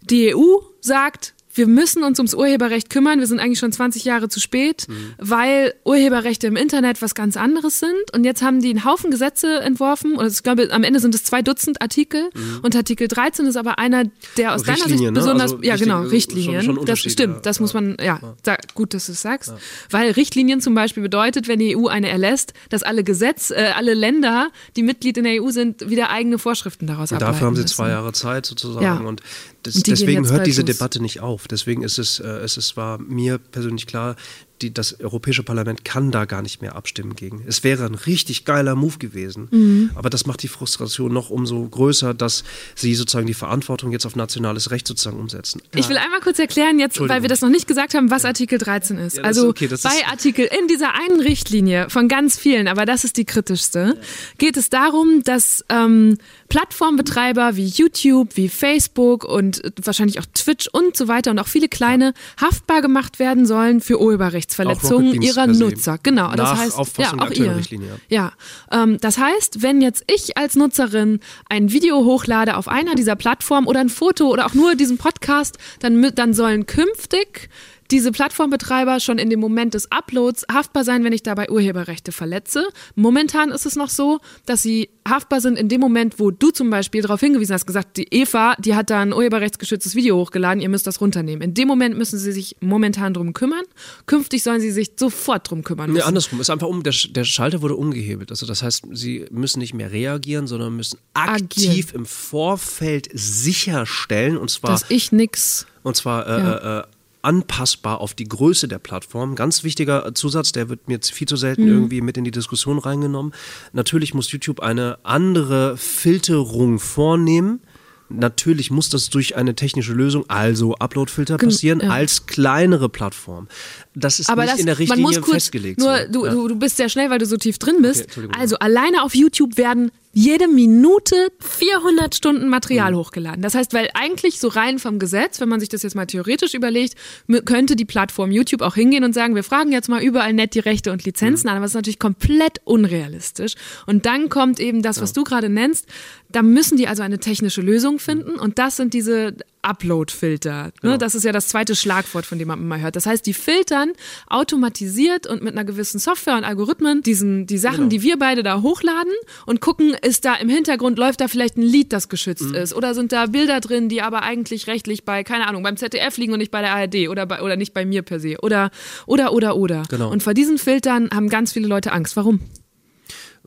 die 0.01 0.35
EU 0.35 0.59
sagt, 0.81 1.34
wir 1.55 1.67
müssen 1.67 2.03
uns 2.03 2.19
ums 2.19 2.33
Urheberrecht 2.33 2.89
kümmern. 2.89 3.19
Wir 3.19 3.27
sind 3.27 3.39
eigentlich 3.39 3.59
schon 3.59 3.71
20 3.71 4.03
Jahre 4.03 4.29
zu 4.29 4.39
spät, 4.39 4.87
mhm. 4.87 5.13
weil 5.17 5.73
Urheberrechte 5.85 6.47
im 6.47 6.55
Internet 6.55 7.01
was 7.01 7.15
ganz 7.15 7.37
anderes 7.37 7.79
sind. 7.79 8.13
Und 8.13 8.25
jetzt 8.25 8.41
haben 8.41 8.61
die 8.61 8.69
einen 8.69 8.85
Haufen 8.85 9.09
Gesetze 9.09 9.61
entworfen. 9.61 10.15
Und 10.15 10.27
ich 10.27 10.43
glaube, 10.43 10.67
am 10.71 10.83
Ende 10.83 10.99
sind 10.99 11.15
es 11.15 11.23
zwei 11.23 11.41
Dutzend 11.41 11.81
Artikel. 11.81 12.29
Mhm. 12.33 12.59
Und 12.61 12.75
Artikel 12.75 13.07
13 13.07 13.45
ist 13.45 13.55
aber 13.55 13.79
einer, 13.79 14.03
der 14.37 14.53
aus 14.53 14.63
deiner 14.63 14.87
Sicht 14.87 15.01
ne? 15.01 15.11
besonders, 15.11 15.53
also 15.53 15.63
ja 15.63 15.77
genau, 15.77 16.01
Richtlinien. 16.01 16.61
Schon, 16.63 16.75
schon 16.75 16.85
das 16.85 16.99
stimmt, 16.99 17.35
ja. 17.35 17.41
das 17.41 17.59
muss 17.59 17.73
man, 17.73 17.97
ja, 18.01 18.19
ja. 18.45 18.57
gut, 18.73 18.93
dass 18.93 19.05
du 19.05 19.13
es 19.13 19.21
sagst. 19.21 19.49
Ja. 19.49 19.57
Weil 19.89 20.11
Richtlinien 20.11 20.61
zum 20.61 20.75
Beispiel 20.75 21.03
bedeutet, 21.03 21.47
wenn 21.47 21.59
die 21.59 21.77
EU 21.77 21.87
eine 21.87 22.09
erlässt, 22.09 22.53
dass 22.69 22.83
alle 22.83 23.03
Gesetz, 23.03 23.51
äh, 23.51 23.71
alle 23.75 23.93
Länder, 23.93 24.49
die 24.75 24.83
Mitglied 24.83 25.17
in 25.17 25.23
der 25.23 25.41
EU 25.41 25.49
sind, 25.51 25.89
wieder 25.89 26.09
eigene 26.09 26.37
Vorschriften 26.37 26.87
daraus 26.87 27.11
und 27.11 27.17
ableiten 27.17 27.33
Dafür 27.33 27.47
haben 27.47 27.55
sie 27.55 27.65
zwei 27.65 27.89
Jahre 27.89 28.11
Zeit 28.11 28.45
sozusagen. 28.45 29.05
Und 29.05 29.21
das, 29.65 29.81
deswegen 29.81 30.29
hört 30.29 30.45
diese 30.45 30.63
Debatte 30.63 31.01
nicht 31.01 31.21
auf. 31.21 31.44
Deswegen 31.47 31.83
ist 31.83 31.97
es, 31.97 32.19
äh, 32.19 32.27
es 32.27 32.57
ist, 32.57 32.77
war 32.77 32.97
mir 32.97 33.37
persönlich 33.37 33.87
klar, 33.87 34.15
die, 34.61 34.73
das 34.73 34.99
Europäische 34.99 35.43
Parlament 35.43 35.83
kann 35.83 36.11
da 36.11 36.25
gar 36.25 36.41
nicht 36.41 36.61
mehr 36.61 36.75
abstimmen 36.75 37.15
gegen. 37.15 37.43
Es 37.45 37.63
wäre 37.63 37.85
ein 37.85 37.95
richtig 37.95 38.45
geiler 38.45 38.75
Move 38.75 38.97
gewesen, 38.97 39.47
mhm. 39.51 39.89
aber 39.95 40.09
das 40.09 40.25
macht 40.25 40.43
die 40.43 40.47
Frustration 40.47 41.11
noch 41.11 41.29
umso 41.29 41.67
größer, 41.67 42.13
dass 42.13 42.43
sie 42.73 42.95
sozusagen 42.95 43.27
die 43.27 43.33
Verantwortung 43.33 43.91
jetzt 43.91 44.05
auf 44.05 44.15
nationales 44.15 44.71
Recht 44.71 44.87
sozusagen 44.87 45.19
umsetzen. 45.19 45.61
Ja. 45.73 45.79
Ich 45.79 45.89
will 45.89 45.97
einmal 45.97 46.21
kurz 46.21 46.39
erklären 46.39 46.79
jetzt, 46.79 46.99
weil 46.99 47.21
wir 47.21 47.29
das 47.29 47.41
noch 47.41 47.49
nicht 47.49 47.67
gesagt 47.67 47.93
haben, 47.93 48.09
was 48.11 48.23
ja. 48.23 48.29
Artikel 48.29 48.57
13 48.57 48.97
ist. 48.97 49.17
Ja, 49.17 49.23
also 49.23 49.49
okay, 49.49 49.67
bei 49.67 50.07
Artikel 50.07 50.47
in 50.59 50.67
dieser 50.67 50.93
einen 50.93 51.19
Richtlinie 51.19 51.89
von 51.89 52.07
ganz 52.07 52.37
vielen, 52.37 52.67
aber 52.67 52.85
das 52.85 53.03
ist 53.03 53.17
die 53.17 53.25
kritischste, 53.25 53.99
geht 54.37 54.55
es 54.55 54.69
darum, 54.69 55.23
dass 55.23 55.65
ähm, 55.69 56.17
Plattformbetreiber 56.47 57.55
wie 57.55 57.65
YouTube, 57.65 58.37
wie 58.37 58.49
Facebook 58.49 59.25
und 59.25 59.61
wahrscheinlich 59.81 60.19
auch 60.19 60.25
Twitch 60.33 60.67
und 60.71 60.95
so 60.95 61.07
weiter 61.07 61.31
und 61.31 61.39
auch 61.39 61.47
viele 61.47 61.67
kleine 61.67 62.13
haftbar 62.39 62.81
gemacht 62.81 63.19
werden 63.19 63.45
sollen 63.45 63.81
für 63.81 63.99
Urheberrechtsverletzungen 64.45 65.21
ihrer 65.21 65.47
Nutzer. 65.47 65.97
Genau, 66.01 66.27
Nach 66.29 66.35
das 66.35 66.57
heißt, 66.57 66.77
Auffassung 66.77 67.19
ja, 67.19 67.25
auch 67.25 67.31
ihr. 67.31 67.61
Ja, 68.09 68.31
ähm, 68.71 68.97
das 69.01 69.17
heißt, 69.17 69.61
wenn 69.61 69.81
jetzt 69.81 70.03
ich 70.13 70.37
als 70.37 70.55
Nutzerin 70.55 71.19
ein 71.49 71.71
Video 71.71 72.03
hochlade 72.03 72.57
auf 72.57 72.67
einer 72.67 72.95
dieser 72.95 73.15
Plattformen 73.15 73.67
oder 73.67 73.79
ein 73.79 73.89
Foto 73.89 74.29
oder 74.29 74.45
auch 74.45 74.53
nur 74.53 74.75
diesen 74.75 74.97
Podcast, 74.97 75.57
dann, 75.79 76.01
dann 76.15 76.33
sollen 76.33 76.65
künftig 76.65 77.49
diese 77.91 78.11
Plattformbetreiber 78.11 78.99
schon 78.99 79.17
in 79.17 79.29
dem 79.29 79.39
Moment 79.39 79.73
des 79.73 79.91
Uploads 79.91 80.45
haftbar 80.51 80.83
sein, 80.83 81.03
wenn 81.03 81.13
ich 81.13 81.23
dabei 81.23 81.49
Urheberrechte 81.49 82.11
verletze. 82.11 82.67
Momentan 82.95 83.51
ist 83.51 83.65
es 83.65 83.75
noch 83.75 83.89
so, 83.89 84.19
dass 84.45 84.61
sie 84.61 84.89
haftbar 85.07 85.39
sind 85.39 85.57
in 85.57 85.69
dem 85.69 85.81
Moment, 85.81 86.19
wo 86.19 86.31
du 86.31 86.49
zum 86.49 86.69
Beispiel 86.69 87.01
darauf 87.01 87.19
hingewiesen 87.19 87.53
hast, 87.53 87.67
gesagt, 87.67 87.97
die 87.97 88.07
Eva, 88.11 88.55
die 88.57 88.75
hat 88.75 88.89
da 88.89 89.01
ein 89.01 89.13
urheberrechtsgeschütztes 89.13 89.95
Video 89.95 90.17
hochgeladen, 90.17 90.61
ihr 90.61 90.69
müsst 90.69 90.87
das 90.87 90.99
runternehmen. 90.99 91.41
In 91.41 91.53
dem 91.53 91.67
Moment 91.67 91.97
müssen 91.97 92.17
sie 92.17 92.31
sich 92.31 92.55
momentan 92.59 93.13
drum 93.13 93.33
kümmern. 93.33 93.63
Künftig 94.07 94.41
sollen 94.41 94.61
sie 94.61 94.71
sich 94.71 94.93
sofort 94.97 95.49
drum 95.49 95.63
kümmern. 95.63 95.91
Müssen. 95.91 96.03
Nee, 96.03 96.07
andersrum. 96.07 96.41
Ist 96.41 96.49
einfach 96.49 96.67
um, 96.67 96.81
der, 96.81 96.93
der 97.11 97.23
Schalter 97.23 97.61
wurde 97.61 97.75
umgehebelt. 97.75 98.31
Also 98.31 98.45
das 98.45 98.63
heißt, 98.63 98.85
sie 98.91 99.25
müssen 99.29 99.59
nicht 99.59 99.73
mehr 99.73 99.91
reagieren, 99.91 100.47
sondern 100.47 100.75
müssen 100.75 100.97
aktiv 101.13 101.69
Agieren. 101.69 101.95
im 102.01 102.05
Vorfeld 102.05 103.09
sicherstellen, 103.13 104.37
und 104.37 104.49
zwar. 104.49 104.71
Dass 104.71 104.85
ich 104.89 105.11
nix. 105.11 105.67
Und 105.83 105.95
zwar 105.95 106.25
äh, 106.27 106.39
ja. 106.39 106.79
äh, 106.79 106.83
anpassbar 107.25 107.99
auf 107.99 108.13
die 108.13 108.29
Größe 108.29 108.67
der 108.67 108.79
Plattform. 108.79 109.35
Ganz 109.35 109.63
wichtiger 109.63 110.13
Zusatz, 110.13 110.51
der 110.51 110.69
wird 110.69 110.87
mir 110.87 110.99
viel 111.01 111.27
zu 111.27 111.35
selten 111.35 111.63
mhm. 111.63 111.71
irgendwie 111.71 112.01
mit 112.01 112.17
in 112.17 112.23
die 112.23 112.31
Diskussion 112.31 112.77
reingenommen. 112.77 113.33
Natürlich 113.73 114.13
muss 114.13 114.31
YouTube 114.31 114.59
eine 114.59 114.99
andere 115.03 115.75
Filterung 115.75 116.79
vornehmen. 116.79 117.61
Natürlich 118.07 118.69
muss 118.69 118.89
das 118.89 119.09
durch 119.09 119.35
eine 119.35 119.55
technische 119.55 119.93
Lösung, 119.93 120.25
also 120.27 120.75
Uploadfilter, 120.75 121.37
passieren, 121.37 121.79
ja. 121.79 121.89
als 121.89 122.27
kleinere 122.27 122.87
Plattform. 122.87 123.47
Das 123.95 124.19
ist 124.19 124.29
Aber 124.29 124.43
nicht 124.43 124.53
das, 124.53 124.59
in 124.59 124.67
der 124.67 124.77
Richtlinie 124.77 125.21
kurz, 125.21 125.33
festgelegt. 125.33 125.79
Nur, 125.79 125.97
so. 125.97 126.11
du, 126.11 126.25
ja. 126.25 126.33
du 126.33 126.55
bist 126.55 126.77
sehr 126.77 126.89
schnell, 126.89 127.09
weil 127.09 127.17
du 127.17 127.25
so 127.25 127.37
tief 127.37 127.57
drin 127.57 127.77
bist. 127.81 128.15
Okay, 128.15 128.27
also 128.37 128.57
alleine 128.57 129.01
auf 129.01 129.15
YouTube 129.15 129.57
werden 129.57 129.91
jede 130.17 130.47
Minute 130.47 131.29
400 131.41 132.15
Stunden 132.15 132.47
Material 132.47 132.93
mhm. 132.93 132.95
hochgeladen. 132.95 133.41
Das 133.41 133.53
heißt, 133.53 133.73
weil 133.73 133.89
eigentlich 133.95 134.39
so 134.39 134.47
rein 134.47 134.79
vom 134.79 134.97
Gesetz, 134.97 135.41
wenn 135.41 135.49
man 135.49 135.59
sich 135.59 135.67
das 135.67 135.83
jetzt 135.83 135.93
mal 135.93 136.05
theoretisch 136.05 136.53
überlegt, 136.53 136.95
könnte 137.43 137.75
die 137.75 137.83
Plattform 137.83 138.31
YouTube 138.31 138.61
auch 138.61 138.75
hingehen 138.75 139.03
und 139.03 139.11
sagen, 139.11 139.35
wir 139.35 139.43
fragen 139.43 139.73
jetzt 139.73 139.89
mal 139.89 140.01
überall 140.01 140.31
nett 140.31 140.55
die 140.55 140.59
Rechte 140.59 140.93
und 140.93 141.03
Lizenzen 141.03 141.47
mhm. 141.47 141.49
an, 141.49 141.57
aber 141.57 141.65
das 141.65 141.71
ist 141.71 141.75
natürlich 141.75 141.99
komplett 141.99 142.61
unrealistisch. 142.63 143.55
Und 143.87 144.05
dann 144.05 144.29
kommt 144.29 144.61
eben 144.61 144.81
das, 144.81 145.01
was 145.01 145.09
ja. 145.09 145.15
du 145.15 145.25
gerade 145.25 145.49
nennst, 145.49 145.87
da 146.29 146.41
müssen 146.43 146.77
die 146.77 146.87
also 146.87 147.03
eine 147.03 147.19
technische 147.19 147.61
Lösung 147.61 147.99
finden 147.99 148.39
und 148.39 148.57
das 148.57 148.77
sind 148.77 148.93
diese 148.93 149.35
Upload-Filter. 149.65 150.65
Ne? 150.65 150.71
Genau. 150.81 150.97
Das 150.97 151.15
ist 151.15 151.23
ja 151.23 151.31
das 151.31 151.47
zweite 151.47 151.75
Schlagwort, 151.75 152.25
von 152.25 152.39
dem 152.39 152.47
man 152.47 152.59
immer 152.59 152.79
hört. 152.79 152.95
Das 152.95 153.05
heißt, 153.05 153.25
die 153.25 153.33
filtern 153.33 153.93
automatisiert 154.27 155.27
und 155.27 155.43
mit 155.43 155.53
einer 155.53 155.65
gewissen 155.65 155.99
Software 155.99 156.37
und 156.37 156.43
Algorithmen 156.43 157.01
diesen, 157.01 157.47
die 157.47 157.57
Sachen, 157.57 157.77
genau. 157.77 157.89
die 157.89 158.01
wir 158.03 158.19
beide 158.19 158.43
da 158.43 158.61
hochladen 158.61 159.13
und 159.45 159.61
gucken, 159.61 159.95
ist 160.01 160.25
da 160.25 160.35
im 160.35 160.49
Hintergrund, 160.49 160.97
läuft 160.97 161.21
da 161.21 161.27
vielleicht 161.27 161.57
ein 161.57 161.63
Lied, 161.63 161.91
das 161.93 162.09
geschützt 162.09 162.49
mhm. 162.49 162.55
ist 162.55 162.73
oder 162.73 162.93
sind 162.93 163.11
da 163.11 163.25
Bilder 163.25 163.59
drin, 163.59 163.89
die 163.89 164.01
aber 164.01 164.23
eigentlich 164.23 164.67
rechtlich 164.67 165.05
bei, 165.05 165.23
keine 165.23 165.47
Ahnung, 165.47 165.63
beim 165.63 165.77
ZDF 165.77 166.17
liegen 166.17 166.33
und 166.33 166.39
nicht 166.39 166.51
bei 166.51 166.61
der 166.61 166.73
ARD 166.73 167.09
oder, 167.09 167.25
bei, 167.25 167.41
oder 167.41 167.55
nicht 167.55 167.73
bei 167.73 167.85
mir 167.85 168.03
per 168.03 168.19
se 168.19 168.37
oder, 168.41 168.71
oder, 169.05 169.33
oder, 169.33 169.55
oder. 169.55 169.83
Genau. 169.89 170.11
Und 170.11 170.23
vor 170.23 170.33
diesen 170.33 170.57
Filtern 170.57 171.09
haben 171.13 171.29
ganz 171.29 171.53
viele 171.53 171.67
Leute 171.67 171.91
Angst. 171.91 172.15
Warum? 172.15 172.39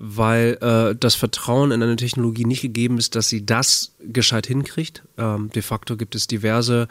Weil 0.01 0.59
äh, 0.61 0.96
das 0.99 1.16
Vertrauen 1.16 1.72
in 1.72 1.82
eine 1.82 1.96
Technologie 1.96 2.44
nicht 2.44 2.62
gegeben 2.62 2.99
ist, 2.99 3.16
dass 3.16 3.28
sie 3.28 3.44
das 3.44 3.94
gescheit 4.01 4.46
hinkriegt. 4.46 5.03
Ähm, 5.16 5.51
de 5.51 5.62
facto 5.62 5.96
gibt 5.96 6.14
es 6.14 6.28
diverse 6.28 6.86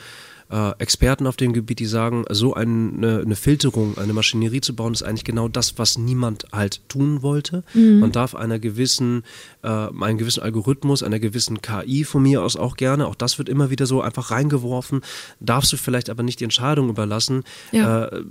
äh, 0.50 0.72
Experten 0.80 1.28
auf 1.28 1.36
dem 1.38 1.54
Gebiet, 1.54 1.80
die 1.80 1.86
sagen, 1.86 2.26
so 2.30 2.54
eine, 2.54 3.22
eine 3.26 3.36
Filterung, 3.36 3.98
eine 3.98 4.14
Maschinerie 4.14 4.62
zu 4.62 4.76
bauen, 4.76 4.94
ist 4.94 5.04
eigentlich 5.04 5.24
genau 5.26 5.48
das, 5.48 5.78
was 5.78 5.98
niemand 5.98 6.46
halt 6.52 6.82
tun 6.90 7.22
wollte. 7.22 7.64
Mhm. 7.74 8.00
Man 8.00 8.12
darf 8.12 8.34
einer 8.36 8.60
gewissen, 8.60 9.24
äh, 9.64 9.68
einen 9.68 10.18
gewissen 10.18 10.42
Algorithmus, 10.44 11.04
einer 11.04 11.20
gewissen 11.20 11.62
KI 11.62 12.04
von 12.04 12.22
mir 12.24 12.44
aus 12.44 12.56
auch 12.56 12.78
gerne, 12.78 13.08
auch 13.08 13.16
das 13.16 13.38
wird 13.38 13.50
immer 13.50 13.70
wieder 13.70 13.86
so 13.86 14.02
einfach 14.02 14.32
reingeworfen, 14.32 15.02
darfst 15.40 15.72
du 15.74 15.78
vielleicht 15.78 16.10
aber 16.10 16.24
nicht 16.24 16.40
die 16.40 16.46
Entscheidung 16.46 16.90
überlassen, 16.90 17.44
Ja. 17.72 18.06
äh, 18.06 18.18
äh, 18.20 18.24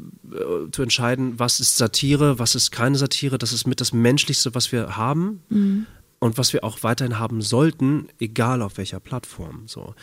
zu 0.73 0.83
entscheiden, 0.83 1.35
was 1.39 1.61
ist 1.61 1.77
Satire, 1.77 2.39
was 2.39 2.55
ist 2.55 2.73
keine 2.73 2.97
Satire, 2.97 3.39
das 3.39 3.53
ist 3.53 3.67
mit 3.67 3.81
das 3.81 3.93
Menschlichste, 3.93 4.55
was 4.55 4.73
wir 4.73 4.97
haben 4.97 5.41
Mhm. 5.49 5.87
Und 6.19 6.39
was 6.39 6.53
wir 6.53 6.65
auch 6.65 6.83
weiterhin 6.83 7.19
haben 7.19 7.43
sollten, 7.43 8.09
egal 8.19 8.63
auf 8.63 8.79
welcher 8.79 9.01
Plattform. 9.01 9.65
So. 9.67 9.95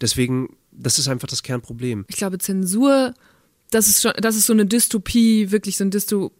Deswegen, 0.00 0.56
das 0.72 0.98
ist 0.98 1.08
einfach 1.08 1.28
das 1.28 1.42
Kernproblem. 1.42 2.04
Ich 2.08 2.16
glaube, 2.16 2.38
Zensur, 2.38 3.14
das 3.70 3.88
ist 3.88 4.02
schon, 4.02 4.12
das 4.20 4.36
ist 4.36 4.46
so 4.46 4.52
eine 4.52 4.66
Dystopie, 4.66 5.50
wirklich 5.50 5.76
so 5.76 5.84
ein 5.84 5.90
Dysto, 5.90 6.32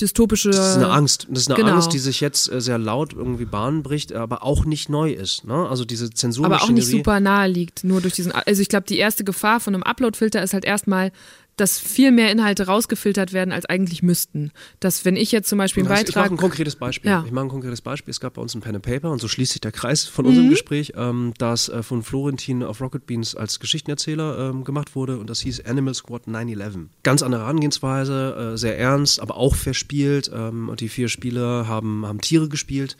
dystopische. 0.00 0.50
Das 0.50 0.70
ist 0.70 0.76
eine 0.76 0.90
Angst. 0.90 1.26
Das 1.30 1.40
ist 1.42 1.48
eine 1.50 1.56
Genau. 1.56 1.74
Angst, 1.74 1.92
die 1.92 1.98
sich 1.98 2.20
jetzt 2.20 2.50
äh, 2.52 2.60
sehr 2.60 2.78
laut 2.78 3.12
irgendwie 3.12 3.44
Bahn 3.46 3.82
bricht, 3.82 4.12
aber 4.12 4.42
auch 4.44 4.64
nicht 4.64 4.88
neu 4.88 5.10
ist. 5.12 5.44
Ne? 5.44 5.68
Also 5.68 5.84
diese 5.84 6.06
aber 6.06 6.14
Zensurmaschinerie. 6.14 6.70
auch 6.72 6.74
nicht 6.74 6.90
super 6.90 7.18
nahe 7.20 7.48
liegt, 7.48 7.82
nur 7.82 8.00
durch 8.00 8.14
diesen. 8.14 8.32
Also 8.32 8.62
ich 8.62 8.68
glaube, 8.68 8.86
die 8.86 8.98
erste 8.98 9.24
Gefahr 9.24 9.58
von 9.60 9.74
einem 9.74 9.82
Upload-Filter 9.82 10.42
ist 10.42 10.52
halt 10.54 10.64
erstmal, 10.64 11.12
dass 11.56 11.78
viel 11.78 12.12
mehr 12.12 12.30
Inhalte 12.30 12.66
rausgefiltert 12.66 13.32
werden, 13.32 13.52
als 13.52 13.64
eigentlich 13.66 14.02
müssten. 14.02 14.52
Dass 14.80 15.04
wenn 15.04 15.16
ich 15.16 15.32
jetzt 15.32 15.48
zum 15.48 15.58
Beispiel 15.58 15.82
einen 15.82 15.88
Das- 15.90 16.00
ich 16.02 16.06
mache 16.08 16.14
Beitrag. 16.24 16.30
ein 16.32 16.36
konkretes 16.36 16.76
Beispiel. 16.76 17.10
Ja. 17.10 17.24
Ich 17.26 17.32
mache 17.32 17.46
ein 17.46 17.48
konkretes 17.50 17.80
Beispiel. 17.80 18.10
Es 18.10 18.20
gab 18.20 18.34
bei 18.34 18.42
uns 18.42 18.54
ein 18.54 18.60
Pen 18.60 18.74
and 18.74 18.84
Paper 18.84 19.10
und 19.10 19.20
so 19.20 19.28
schließt 19.28 19.52
sich 19.52 19.60
der 19.60 19.72
Kreis 19.72 20.04
von 20.04 20.24
Mhm. 20.24 20.28
unserem 20.30 20.50
Gespräch, 20.50 20.92
ähm, 20.96 21.32
das 21.38 21.68
äh, 21.68 21.82
von 21.82 22.02
Florentin 22.02 22.62
auf 22.62 22.80
Rocket 22.80 23.06
Beans 23.06 23.34
als 23.34 23.58
Geschichtenerzähler 23.58 24.50
ähm, 24.50 24.64
gemacht 24.64 24.94
wurde 24.94 25.18
und 25.18 25.30
das 25.30 25.40
hieß 25.40 25.64
Animal 25.64 25.94
Squad 25.94 26.26
9-11. 26.28 26.88
Ganz 27.02 27.22
andere 27.22 27.42
Herangehensweise, 27.42 28.52
äh, 28.54 28.58
sehr 28.58 28.78
ernst, 28.78 29.20
aber 29.20 29.36
auch 29.36 29.54
verspielt. 29.54 30.30
Ähm, 30.34 30.68
und 30.68 30.80
die 30.80 30.88
vier 30.88 31.08
Spieler 31.08 31.66
haben, 31.66 32.04
haben 32.06 32.20
Tiere 32.20 32.48
gespielt. 32.48 32.96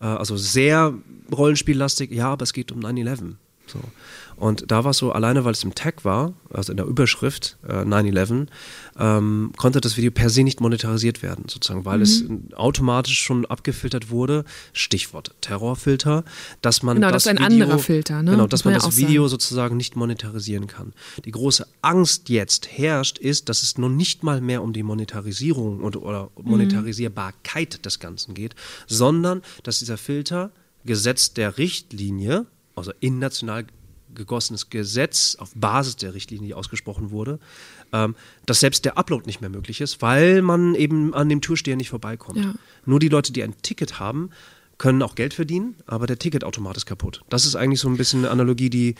Äh, 0.00 0.04
also 0.06 0.36
sehr 0.36 0.94
rollenspiellastig, 1.32 2.10
ja, 2.12 2.28
aber 2.32 2.44
es 2.44 2.52
geht 2.52 2.72
um 2.72 2.80
9-11. 2.80 3.36
So. 3.66 3.80
Und 4.36 4.70
da 4.70 4.84
war 4.84 4.90
es 4.90 4.98
so, 4.98 5.12
alleine 5.12 5.44
weil 5.44 5.52
es 5.52 5.64
im 5.64 5.74
Tag 5.74 6.04
war, 6.04 6.34
also 6.52 6.70
in 6.72 6.76
der 6.76 6.86
Überschrift 6.86 7.56
äh, 7.66 7.82
9-11, 7.84 8.46
ähm, 8.98 9.52
konnte 9.56 9.80
das 9.80 9.96
Video 9.96 10.10
per 10.10 10.28
se 10.30 10.42
nicht 10.42 10.60
monetarisiert 10.60 11.22
werden, 11.22 11.44
sozusagen, 11.48 11.84
weil 11.84 12.02
es 12.02 12.22
Mhm. 12.22 12.52
automatisch 12.54 13.18
schon 13.20 13.46
abgefiltert 13.46 14.10
wurde, 14.10 14.44
Stichwort 14.74 15.34
Terrorfilter, 15.40 16.24
dass 16.60 16.82
man 16.82 16.96
Genau, 16.96 17.10
das, 17.10 17.24
das 17.24 17.32
ist 17.34 17.40
ein 17.40 17.50
Video, 17.52 17.64
anderer 17.64 17.78
Filter, 17.82 18.22
ne? 18.22 18.32
Genau, 18.32 18.46
dass 18.46 18.64
man 18.64 18.72
man 18.72 18.80
ja 18.80 18.84
das 18.84 18.88
auch 18.88 18.92
sagen. 18.92 19.08
Video 19.08 19.28
sozusagen 19.28 19.76
nicht 19.76 19.96
monetarisieren 19.96 20.66
kann. 20.66 20.92
Die 21.24 21.30
große 21.30 21.66
Angst 21.80 22.28
jetzt 22.28 22.68
herrscht, 22.76 23.18
ist, 23.18 23.48
dass 23.48 23.62
es 23.62 23.78
nun 23.78 23.96
nicht 23.96 24.22
mal 24.22 24.40
mehr 24.40 24.62
um 24.62 24.72
die 24.72 24.82
Monetarisierung 24.82 25.80
oder, 25.80 26.02
oder 26.02 26.30
Mhm. 26.36 26.50
Monetarisierbarkeit 26.50 27.84
des 27.84 27.98
Ganzen 28.00 28.34
geht, 28.34 28.54
sondern 28.86 29.42
dass 29.62 29.78
dieser 29.78 29.96
Filter 29.96 30.50
Gesetz 30.84 31.32
der 31.32 31.58
Richtlinie, 31.58 32.46
also 32.74 32.92
in 33.00 33.18
national 33.18 33.66
gegossenes 34.16 34.70
Gesetz 34.70 35.36
auf 35.38 35.52
Basis 35.54 35.96
der 35.96 36.14
Richtlinie, 36.14 36.48
die 36.48 36.54
ausgesprochen 36.54 37.10
wurde, 37.10 37.38
ähm, 37.92 38.16
dass 38.46 38.60
selbst 38.60 38.84
der 38.84 38.98
Upload 38.98 39.26
nicht 39.26 39.40
mehr 39.40 39.50
möglich 39.50 39.80
ist, 39.80 40.02
weil 40.02 40.42
man 40.42 40.74
eben 40.74 41.14
an 41.14 41.28
dem 41.28 41.40
Türsteher 41.40 41.76
nicht 41.76 41.90
vorbeikommt. 41.90 42.38
Ja. 42.38 42.54
Nur 42.84 42.98
die 42.98 43.08
Leute, 43.08 43.32
die 43.32 43.42
ein 43.44 43.54
Ticket 43.62 44.00
haben, 44.00 44.30
können 44.78 45.02
auch 45.02 45.14
Geld 45.14 45.32
verdienen, 45.34 45.74
aber 45.86 46.06
der 46.06 46.18
Ticketautomat 46.18 46.76
ist 46.76 46.86
kaputt. 46.86 47.22
Das 47.30 47.46
ist 47.46 47.56
eigentlich 47.56 47.80
so 47.80 47.88
ein 47.88 47.96
bisschen 47.96 48.20
eine 48.20 48.30
Analogie, 48.30 48.68
die 48.70 48.94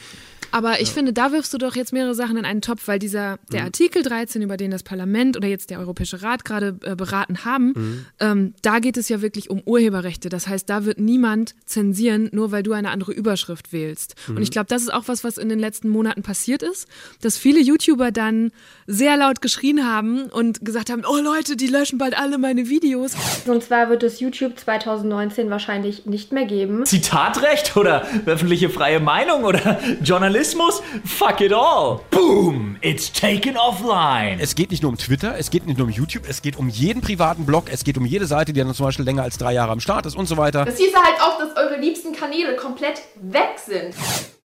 Aber 0.53 0.81
ich 0.81 0.91
finde, 0.91 1.13
da 1.13 1.33
wirfst 1.33 1.53
du 1.53 1.59
doch 1.59 1.75
jetzt 1.77 1.93
mehrere 1.93 2.15
Sachen 2.15 2.37
in 2.37 2.45
einen 2.47 2.63
Topf, 2.63 2.87
weil 2.89 2.99
dieser, 2.99 3.39
der 3.53 3.61
Mhm. 3.63 3.67
Artikel 3.67 4.03
13, 4.03 4.41
über 4.43 4.57
den 4.57 4.71
das 4.71 4.85
Parlament 4.85 5.37
oder 5.37 5.49
jetzt 5.49 5.69
der 5.71 5.81
Europäische 5.81 6.23
Rat 6.23 6.45
gerade 6.45 6.79
äh, 6.85 6.95
beraten 6.95 7.45
haben, 7.45 7.73
Mhm. 7.77 8.07
ähm, 8.21 8.55
da 8.63 8.79
geht 8.79 8.97
es 8.97 9.09
ja 9.11 9.21
wirklich 9.21 9.51
um 9.51 9.61
Urheberrechte. 9.65 10.29
Das 10.31 10.47
heißt, 10.49 10.71
da 10.71 10.85
wird 10.87 10.99
niemand 11.01 11.55
zensieren, 11.67 12.29
nur 12.33 12.53
weil 12.53 12.63
du 12.63 12.73
eine 12.73 12.91
andere 12.91 13.13
Überschrift 13.13 13.73
wählst. 13.73 14.15
Mhm. 14.29 14.37
Und 14.37 14.43
ich 14.43 14.51
glaube, 14.53 14.67
das 14.69 14.83
ist 14.83 14.95
auch 14.95 15.09
was, 15.09 15.25
was 15.25 15.37
in 15.37 15.49
den 15.51 15.59
letzten 15.59 15.89
Monaten 15.91 16.23
passiert 16.23 16.63
ist, 16.63 16.87
dass 17.21 17.37
viele 17.37 17.61
YouTuber 17.61 18.13
dann 18.13 18.51
sehr 18.87 19.17
laut 19.17 19.43
geschrien 19.43 19.85
haben 19.85 20.27
und 20.27 20.65
gesagt 20.65 20.91
haben, 20.91 21.03
oh 21.07 21.17
Leute, 21.21 21.57
die 21.57 21.67
löschen 21.67 21.99
bald 21.99 22.17
alle 22.17 22.39
meine 22.39 22.69
Videos. 22.69 23.13
Und 23.47 23.63
zwar 23.63 23.91
wird 23.91 24.03
es 24.05 24.21
YouTube 24.21 24.59
2019 24.59 25.51
wahrscheinlich 25.51 25.66
nicht 26.07 26.33
mehr 26.33 26.45
geben. 26.45 26.85
Zitatrecht 26.87 27.77
oder 27.77 28.07
öffentliche 28.27 28.71
freie 28.71 29.01
Meinung 29.01 29.45
oder 29.45 29.79
Journalismus? 30.03 30.83
Fuck 31.05 31.41
it 31.41 31.53
all. 31.53 32.01
Boom, 32.11 32.77
it's 32.81 33.13
taken 33.13 33.57
offline. 33.57 34.39
Es 34.41 34.55
geht 34.55 34.71
nicht 34.71 34.83
nur 34.83 34.91
um 34.93 34.99
Twitter, 34.99 35.37
es 35.39 35.51
geht 35.51 35.67
nicht 35.67 35.79
nur 35.79 35.87
um 35.87 35.93
YouTube, 35.93 36.25
es 36.29 36.43
geht 36.43 36.57
um 36.57 36.69
jeden 36.69 37.03
privaten 37.03 37.47
Blog, 37.47 37.65
es 37.71 37.85
geht 37.85 37.99
um 37.99 38.05
jede 38.05 38.27
Seite, 38.27 38.53
die 38.53 38.61
dann 38.61 38.73
zum 38.75 38.87
Beispiel 38.87 39.05
länger 39.05 39.23
als 39.23 39.39
drei 39.39 39.53
Jahre 39.53 39.73
am 39.73 39.81
Start 39.81 40.07
ist 40.07 40.17
und 40.17 40.27
so 40.27 40.37
weiter. 40.37 40.65
Das 40.65 40.79
hieße 40.79 40.97
halt 40.97 41.21
auch, 41.21 41.39
dass 41.39 41.57
eure 41.57 41.81
liebsten 41.81 42.13
Kanäle 42.13 42.57
komplett 42.57 43.03
weg 43.21 43.59
sind. 43.65 43.95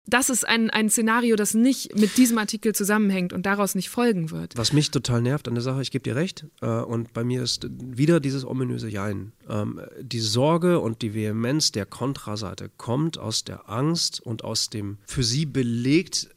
Das 0.08 0.30
ist 0.30 0.48
ein, 0.48 0.70
ein 0.70 0.90
Szenario, 0.90 1.36
das 1.36 1.54
nicht 1.54 1.98
mit 1.98 2.18
diesem 2.18 2.38
Artikel 2.38 2.74
zusammenhängt 2.74 3.34
und 3.34 3.46
daraus 3.46 3.76
nicht 3.76 3.90
folgen 3.90 4.32
wird. 4.32 4.56
Was 4.56 4.74
mich 4.74 4.92
total 4.92 5.22
nervt 5.22 5.48
an 5.48 5.56
der 5.56 5.64
Sache, 5.64 5.82
ich 5.82 5.92
gebe 5.92 6.04
dir 6.04 6.16
recht, 6.16 6.46
äh, 6.62 6.68
und 6.68 7.14
bei 7.14 7.24
mir 7.24 7.42
ist 7.42 7.68
wieder 7.72 8.20
dieses 8.20 8.46
ominöse 8.46 8.88
Jein. 8.88 9.32
Ähm, 9.50 9.82
die 10.00 10.20
Sorge 10.20 10.80
und 10.80 11.02
die 11.02 11.14
Vehemenz 11.14 11.72
der 11.72 11.86
Kontraseite 11.86 12.70
kommt 12.78 13.18
aus 13.18 13.44
der 13.44 13.70
Angst 13.70 14.20
und 14.20 14.44
aus 14.44 14.70
dem 14.70 14.98
für 15.06 15.24
sie 15.24 15.46
belegt 15.46 16.30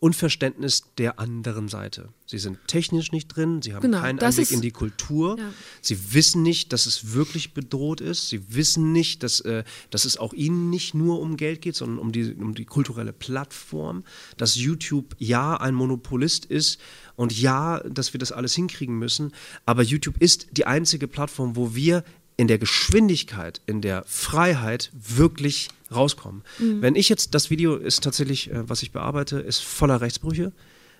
Unverständnis 0.00 0.84
der 0.98 1.18
anderen 1.20 1.68
Seite. 1.68 2.08
Sie 2.26 2.38
sind 2.38 2.58
technisch 2.66 3.12
nicht 3.12 3.28
drin, 3.28 3.62
sie 3.62 3.72
haben 3.74 3.82
Genau, 3.82 4.00
keinen 4.00 4.18
Einblick 4.18 4.50
in 4.50 4.60
die 4.60 4.72
Kultur, 4.72 5.38
Ja. 5.38 5.52
sie 5.80 6.12
wissen 6.12 6.42
nicht, 6.42 6.72
dass 6.72 6.86
es 6.86 7.12
wirklich 7.12 7.54
bedroht 7.54 8.00
ist, 8.00 8.28
sie 8.28 8.54
wissen 8.54 8.92
nicht, 8.92 9.22
dass, 9.22 9.40
äh, 9.40 9.62
dass 9.90 10.04
es 10.04 10.16
auch 10.16 10.32
ihnen 10.32 10.70
nicht 10.70 10.94
nur 10.94 11.20
um 11.20 11.36
Geld 11.36 11.60
geht, 11.62 11.76
sondern 11.76 11.98
um 11.98 12.10
die, 12.12 12.34
um 12.34 12.54
die 12.54 12.64
kulturelle 12.64 13.12
Plattform, 13.12 14.04
dass 14.36 14.56
YouTube 14.56 15.14
ja 15.18 15.56
ein 15.56 15.74
Monopolist 15.74 16.44
ist 16.46 16.80
und 17.14 17.38
ja, 17.38 17.78
dass 17.88 18.12
wir 18.12 18.18
das 18.18 18.32
alles 18.32 18.54
hinkriegen 18.54 18.98
müssen, 18.98 19.32
aber 19.64 19.82
YouTube 19.82 20.16
ist 20.18 20.48
die 20.52 20.66
einzige 20.66 21.06
Plattform, 21.08 21.54
wo 21.56 21.74
wir 21.74 22.02
in 22.36 22.48
der 22.48 22.58
Geschwindigkeit, 22.58 23.60
in 23.66 23.80
der 23.80 24.04
Freiheit 24.06 24.90
wirklich 24.92 25.68
rauskommen. 25.94 26.42
Mhm. 26.58 26.82
Wenn 26.82 26.94
ich 26.96 27.08
jetzt, 27.08 27.34
das 27.34 27.50
Video 27.50 27.76
ist 27.76 28.02
tatsächlich, 28.02 28.50
äh, 28.50 28.68
was 28.68 28.82
ich 28.82 28.92
bearbeite, 28.92 29.38
ist 29.38 29.60
voller 29.60 30.00
Rechtsbrüche, 30.00 30.52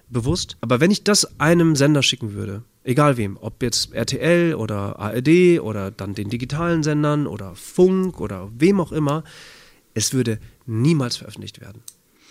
bewusst. 0.09 0.57
Aber 0.61 0.81
wenn 0.81 0.91
ich 0.91 1.05
das 1.05 1.41
einem 1.41 1.77
Sender 1.77 2.03
schicken 2.03 2.33
würde, 2.33 2.63
egal 2.85 3.17
wem, 3.17 3.37
ob 3.41 3.63
jetzt 3.63 3.93
RTL 3.93 4.55
oder 4.55 4.99
ARD 4.99 5.61
oder 5.61 5.91
dann 5.91 6.15
den 6.15 6.31
digitalen 6.31 6.83
Sendern 6.83 7.27
oder 7.27 7.55
Funk 7.55 8.21
oder 8.21 8.49
wem 8.57 8.81
auch 8.81 8.93
immer, 8.93 9.25
es 9.95 10.13
würde 10.13 10.39
niemals 10.67 11.17
veröffentlicht 11.17 11.61
werden. 11.61 11.83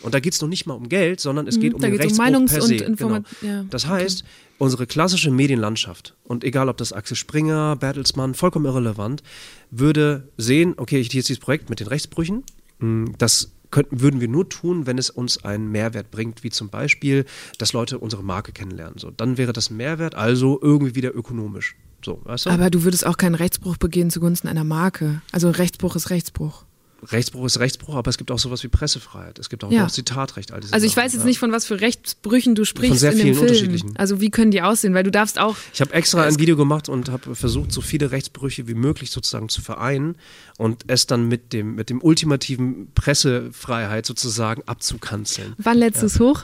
Und 0.01 0.13
da 0.13 0.19
geht 0.19 0.33
es 0.33 0.41
noch 0.41 0.49
nicht 0.49 0.65
mal 0.67 0.73
um 0.75 0.87
Geld, 0.89 1.19
sondern 1.19 1.47
es 1.47 1.57
Mhm, 1.57 1.61
geht 1.61 1.73
um 1.73 1.81
da 1.81 1.87
den 1.87 1.97
geht's 1.97 2.17
um 2.17 2.23
Rechtsbruch 2.25 2.25
Meinungs- 2.25 2.53
per 2.53 2.61
und 2.63 2.67
se. 2.67 2.75
Informa- 2.85 3.23
genau. 3.41 3.53
ja, 3.53 3.63
Das 3.69 3.85
okay. 3.85 3.93
heißt, 3.93 4.23
unsere 4.59 4.85
klassische 4.87 5.31
Medienlandschaft, 5.31 6.15
und 6.23 6.43
egal 6.43 6.69
ob 6.69 6.77
das 6.77 6.93
Axel 6.93 7.15
Springer, 7.17 7.75
Bertelsmann, 7.75 8.33
vollkommen 8.35 8.65
irrelevant, 8.65 9.23
würde 9.71 10.29
sehen, 10.37 10.75
okay, 10.77 10.99
ich 10.99 11.11
jetzt 11.13 11.29
dieses 11.29 11.39
Projekt 11.39 11.69
mit 11.69 11.79
den 11.79 11.87
Rechtsbrüchen, 11.87 12.43
mh, 12.79 13.11
das 13.17 13.51
könnten, 13.71 13.99
würden 14.01 14.21
wir 14.21 14.27
nur 14.27 14.47
tun, 14.47 14.85
wenn 14.85 14.97
es 14.97 15.09
uns 15.09 15.43
einen 15.43 15.71
Mehrwert 15.71 16.11
bringt, 16.11 16.43
wie 16.43 16.49
zum 16.51 16.69
Beispiel, 16.69 17.25
dass 17.57 17.73
Leute 17.73 17.97
unsere 17.99 18.23
Marke 18.23 18.51
kennenlernen. 18.51 18.99
So, 18.99 19.09
dann 19.11 19.37
wäre 19.37 19.53
das 19.53 19.69
Mehrwert, 19.71 20.15
also 20.15 20.59
irgendwie 20.61 20.95
wieder 20.95 21.13
ökonomisch. 21.15 21.75
So, 22.03 22.21
weißt 22.23 22.45
du? 22.45 22.49
Aber 22.51 22.69
du 22.69 22.83
würdest 22.83 23.05
auch 23.05 23.17
keinen 23.17 23.35
Rechtsbruch 23.35 23.77
begehen 23.77 24.11
zugunsten 24.11 24.47
einer 24.47 24.63
Marke. 24.63 25.21
Also 25.31 25.49
Rechtsbruch 25.49 25.95
ist 25.95 26.11
Rechtsbruch. 26.11 26.63
Rechtsbruch 27.11 27.45
ist 27.45 27.59
Rechtsbruch, 27.59 27.95
aber 27.95 28.09
es 28.09 28.17
gibt 28.17 28.31
auch 28.31 28.39
sowas 28.39 28.63
wie 28.63 28.67
Pressefreiheit. 28.67 29.37
Es 29.37 29.49
gibt 29.49 29.63
auch 29.63 29.71
Ja. 29.71 29.83
noch 29.83 29.91
Zitatrecht. 29.91 30.51
Also 30.51 30.67
ich 30.67 30.71
Sachen, 30.93 31.03
weiß 31.03 31.13
jetzt 31.13 31.21
ja. 31.21 31.27
nicht, 31.27 31.39
von 31.39 31.51
was 31.51 31.65
für 31.65 31.79
Rechtsbrüchen 31.81 32.55
du 32.55 32.65
sprichst 32.65 32.99
sehr 32.99 33.11
in 33.11 33.17
dem 33.17 33.23
vielen 33.23 33.35
Film. 33.35 33.47
unterschiedlichen. 33.47 33.97
Also 33.97 34.21
wie 34.21 34.29
können 34.31 34.51
die 34.51 34.61
aussehen? 34.61 34.93
Weil 34.93 35.03
du 35.03 35.11
darfst 35.11 35.37
auch. 35.39 35.55
Ich 35.73 35.81
habe 35.81 35.93
extra 35.93 36.23
ein 36.23 36.39
Video 36.39 36.55
gemacht 36.55 36.89
und 36.89 37.09
habe 37.09 37.35
versucht, 37.35 37.71
so 37.71 37.81
viele 37.81 38.11
Rechtsbrüche 38.11 38.67
wie 38.67 38.73
möglich 38.73 39.11
sozusagen 39.11 39.49
zu 39.49 39.61
vereinen 39.61 40.15
und 40.57 40.83
es 40.87 41.05
dann 41.05 41.27
mit 41.27 41.53
dem, 41.53 41.75
mit 41.75 41.89
dem 41.89 42.01
ultimativen 42.01 42.87
Pressefreiheit 42.95 44.05
sozusagen 44.05 44.63
abzukanzeln. 44.65 45.53
Wann 45.57 45.77
lädst 45.77 46.01
du 46.01 46.05
es 46.07 46.19
hoch? 46.19 46.43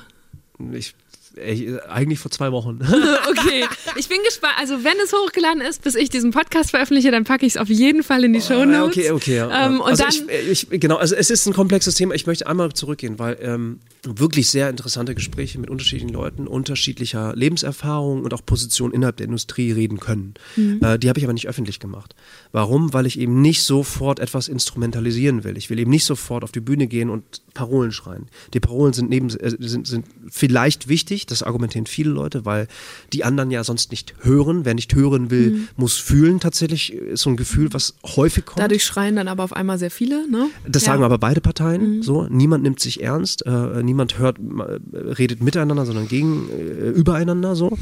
Ich, 0.73 0.93
ey, 1.35 1.79
eigentlich 1.87 2.19
vor 2.19 2.31
zwei 2.31 2.51
Wochen. 2.51 2.79
okay, 3.29 3.65
ich 3.95 4.09
bin 4.09 4.19
gespannt. 4.25 4.55
Also 4.59 4.83
wenn 4.83 4.97
es 5.03 5.13
hochgeladen 5.13 5.61
ist, 5.61 5.83
bis 5.83 5.95
ich 5.95 6.09
diesen 6.09 6.31
Podcast 6.31 6.71
veröffentliche, 6.71 7.11
dann 7.11 7.23
packe 7.23 7.45
ich 7.45 7.53
es 7.55 7.57
auf 7.57 7.69
jeden 7.69 8.03
Fall 8.03 8.23
in 8.23 8.33
die 8.33 8.41
Show 8.41 8.59
Ja, 8.59 8.65
Notes. 8.65 8.97
okay, 8.97 9.11
okay. 9.11 9.35
Ja. 9.37 9.67
Ähm, 9.67 9.79
und 9.81 9.87
also 9.87 10.03
dann, 10.03 10.29
ich, 10.49 10.71
ich, 10.71 10.79
genau, 10.79 10.97
also 10.97 11.15
es 11.15 11.29
ist 11.29 11.45
ein 11.45 11.53
komplexes 11.53 11.95
Thema. 11.95 12.13
Ich 12.15 12.25
möchte 12.27 12.47
einmal 12.47 12.71
zurückgehen, 12.73 13.19
weil 13.19 13.37
ähm, 13.41 13.79
wirklich 14.03 14.49
sehr 14.49 14.69
interessante 14.69 15.15
Gespräche 15.15 15.59
mit 15.59 15.69
unterschiedlichen 15.69 16.13
Leuten, 16.13 16.47
unterschiedlicher 16.47 17.35
Lebenserfahrung 17.35 18.23
und 18.23 18.33
auch 18.33 18.45
Positionen 18.45 18.93
innerhalb 18.93 19.17
der 19.17 19.25
Industrie 19.25 19.71
reden 19.71 19.99
können. 19.99 20.33
Mhm. 20.55 20.79
Äh, 20.83 20.99
die 20.99 21.09
habe 21.09 21.19
ich 21.19 21.25
aber 21.25 21.33
nicht 21.33 21.47
öffentlich 21.47 21.79
gemacht. 21.79 22.15
Warum? 22.51 22.93
Weil 22.93 23.05
ich 23.05 23.19
eben 23.19 23.41
nicht 23.41 23.63
sofort 23.63 24.19
etwas 24.19 24.47
instrumentalisieren 24.47 25.43
will. 25.43 25.57
Ich 25.57 25.69
will 25.69 25.79
eben 25.79 25.91
nicht 25.91 26.05
sofort 26.05 26.43
auf 26.43 26.51
die 26.51 26.59
Bühne 26.59 26.87
gehen 26.87 27.09
und 27.09 27.23
Parolen 27.53 27.91
schreien. 27.91 28.27
Die 28.53 28.59
Parolen 28.59 28.93
sind, 28.93 29.09
neben, 29.09 29.29
äh, 29.29 29.55
sind, 29.59 29.87
sind 29.87 30.05
vielleicht 30.29 30.87
wichtig, 30.87 31.20
nicht. 31.21 31.31
Das 31.31 31.43
argumentieren 31.43 31.85
viele 31.85 32.09
Leute, 32.09 32.45
weil 32.45 32.67
die 33.13 33.23
anderen 33.23 33.51
ja 33.51 33.63
sonst 33.63 33.91
nicht 33.91 34.15
hören. 34.21 34.65
Wer 34.65 34.73
nicht 34.73 34.93
hören 34.95 35.29
will, 35.29 35.51
Mhm. 35.51 35.67
muss 35.77 35.97
fühlen. 35.97 36.39
Tatsächlich 36.39 36.93
ist 36.93 37.21
so 37.21 37.29
ein 37.29 37.37
Gefühl, 37.37 37.71
was 37.73 37.93
häufig 38.03 38.45
kommt. 38.45 38.59
Dadurch 38.59 38.83
schreien 38.83 39.15
dann 39.15 39.27
aber 39.27 39.43
auf 39.43 39.53
einmal 39.53 39.77
sehr 39.77 39.91
viele, 39.91 40.29
ne? 40.29 40.47
Das 40.67 40.83
Ja. 40.83 40.93
sagen 40.93 41.03
aber 41.03 41.17
beide 41.19 41.41
Parteien 41.41 41.97
Mhm. 41.97 42.03
so. 42.03 42.27
Niemand 42.29 42.63
nimmt 42.63 42.79
sich 42.79 43.01
ernst, 43.03 43.45
äh, 43.45 43.83
niemand 43.83 44.17
hört, 44.17 44.37
äh, 44.39 44.97
redet 44.97 45.41
miteinander, 45.41 45.85
sondern 45.85 46.07
gegen, 46.07 46.49
äh, 46.49 46.89
übereinander 46.89 47.55
so. 47.55 47.77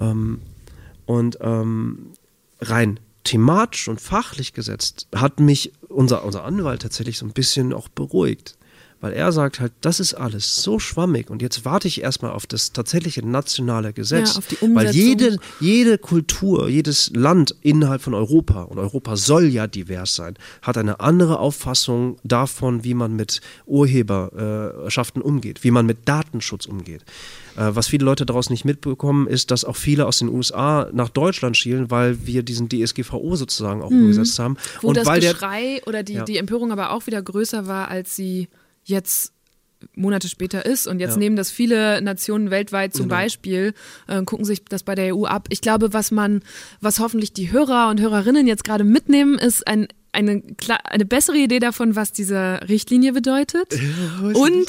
Ähm, 0.00 0.40
und 1.06 1.38
ähm, 1.40 1.98
rein 2.60 2.98
thematisch 3.24 3.88
und 3.88 4.00
fachlich 4.00 4.52
gesetzt 4.54 5.06
hat 5.14 5.38
mich 5.40 5.72
unser, 5.88 6.24
unser 6.24 6.44
Anwalt 6.44 6.82
tatsächlich 6.82 7.18
so 7.18 7.26
ein 7.26 7.32
bisschen 7.32 7.72
auch 7.74 7.88
beruhigt. 7.88 8.56
Weil 9.00 9.12
er 9.12 9.30
sagt 9.30 9.60
halt, 9.60 9.72
das 9.80 10.00
ist 10.00 10.14
alles 10.14 10.56
so 10.62 10.80
schwammig 10.80 11.30
und 11.30 11.40
jetzt 11.40 11.64
warte 11.64 11.86
ich 11.86 12.02
erstmal 12.02 12.32
auf 12.32 12.46
das 12.48 12.72
tatsächliche 12.72 13.24
nationale 13.24 13.92
Gesetz. 13.92 14.32
Ja, 14.32 14.38
auf 14.38 14.46
die 14.48 14.56
weil 14.62 14.68
Umsetzung. 14.86 14.92
jede, 15.00 15.36
jede 15.60 15.98
Kultur, 15.98 16.68
jedes 16.68 17.10
Land 17.14 17.54
innerhalb 17.62 18.02
von 18.02 18.14
Europa, 18.14 18.62
und 18.62 18.78
Europa 18.78 19.16
soll 19.16 19.44
ja 19.44 19.68
divers 19.68 20.16
sein, 20.16 20.34
hat 20.62 20.76
eine 20.78 20.98
andere 20.98 21.38
Auffassung 21.38 22.18
davon, 22.24 22.82
wie 22.82 22.94
man 22.94 23.14
mit 23.14 23.40
Urheberschaften 23.66 25.22
umgeht, 25.22 25.64
wie 25.64 25.70
man 25.70 25.86
mit 25.86 26.08
Datenschutz 26.08 26.66
umgeht. 26.66 27.02
Äh, 27.56 27.70
Was 27.74 27.88
viele 27.88 28.04
Leute 28.04 28.26
daraus 28.26 28.50
nicht 28.50 28.64
mitbekommen, 28.64 29.26
ist, 29.26 29.50
dass 29.50 29.64
auch 29.64 29.76
viele 29.76 30.06
aus 30.06 30.18
den 30.18 30.28
USA 30.28 30.88
nach 30.92 31.08
Deutschland 31.08 31.56
schielen, 31.56 31.90
weil 31.90 32.26
wir 32.26 32.42
diesen 32.42 32.68
DSGVO 32.68 33.36
sozusagen 33.36 33.82
auch 33.82 33.90
Mhm. 33.90 34.00
umgesetzt 34.02 34.38
haben. 34.38 34.56
Wo 34.80 34.88
und 34.88 34.96
das 34.96 35.06
weil 35.06 35.20
der, 35.20 35.32
Geschrei 35.34 35.80
oder 35.86 36.02
die, 36.02 36.14
Ja. 36.14 36.24
die 36.24 36.36
Empörung 36.36 36.72
aber 36.72 36.90
auch 36.92 37.06
wieder 37.06 37.22
größer 37.22 37.66
war, 37.66 37.88
als 37.88 38.14
sie 38.16 38.48
jetzt 38.88 39.32
Monate 39.94 40.28
später 40.28 40.66
ist. 40.66 40.88
Und 40.88 40.98
jetzt 40.98 41.12
Ja. 41.12 41.18
nehmen 41.18 41.36
das 41.36 41.52
viele 41.52 42.02
Nationen 42.02 42.50
weltweit 42.50 42.94
zum 42.94 43.04
Genau. 43.08 43.14
Beispiel, 43.20 43.74
äh, 44.08 44.22
gucken 44.24 44.44
sich 44.44 44.64
das 44.64 44.82
bei 44.82 44.96
der 44.96 45.14
EU 45.14 45.24
ab. 45.24 45.46
Ich 45.50 45.60
glaube, 45.60 45.92
was 45.92 46.10
man, 46.10 46.42
was 46.80 46.98
hoffentlich 46.98 47.32
die 47.32 47.52
Hörer 47.52 47.88
und 47.88 48.00
Hörerinnen 48.00 48.48
jetzt 48.48 48.64
gerade 48.64 48.82
mitnehmen, 48.84 49.38
ist 49.38 49.66
ein 49.68 49.86
eine, 50.10 50.42
eine 50.84 51.04
bessere 51.04 51.36
Idee 51.36 51.58
davon, 51.58 51.94
was 51.94 52.12
diese 52.12 52.60
Richtlinie 52.66 53.12
bedeutet. 53.12 53.72
und 54.22 54.66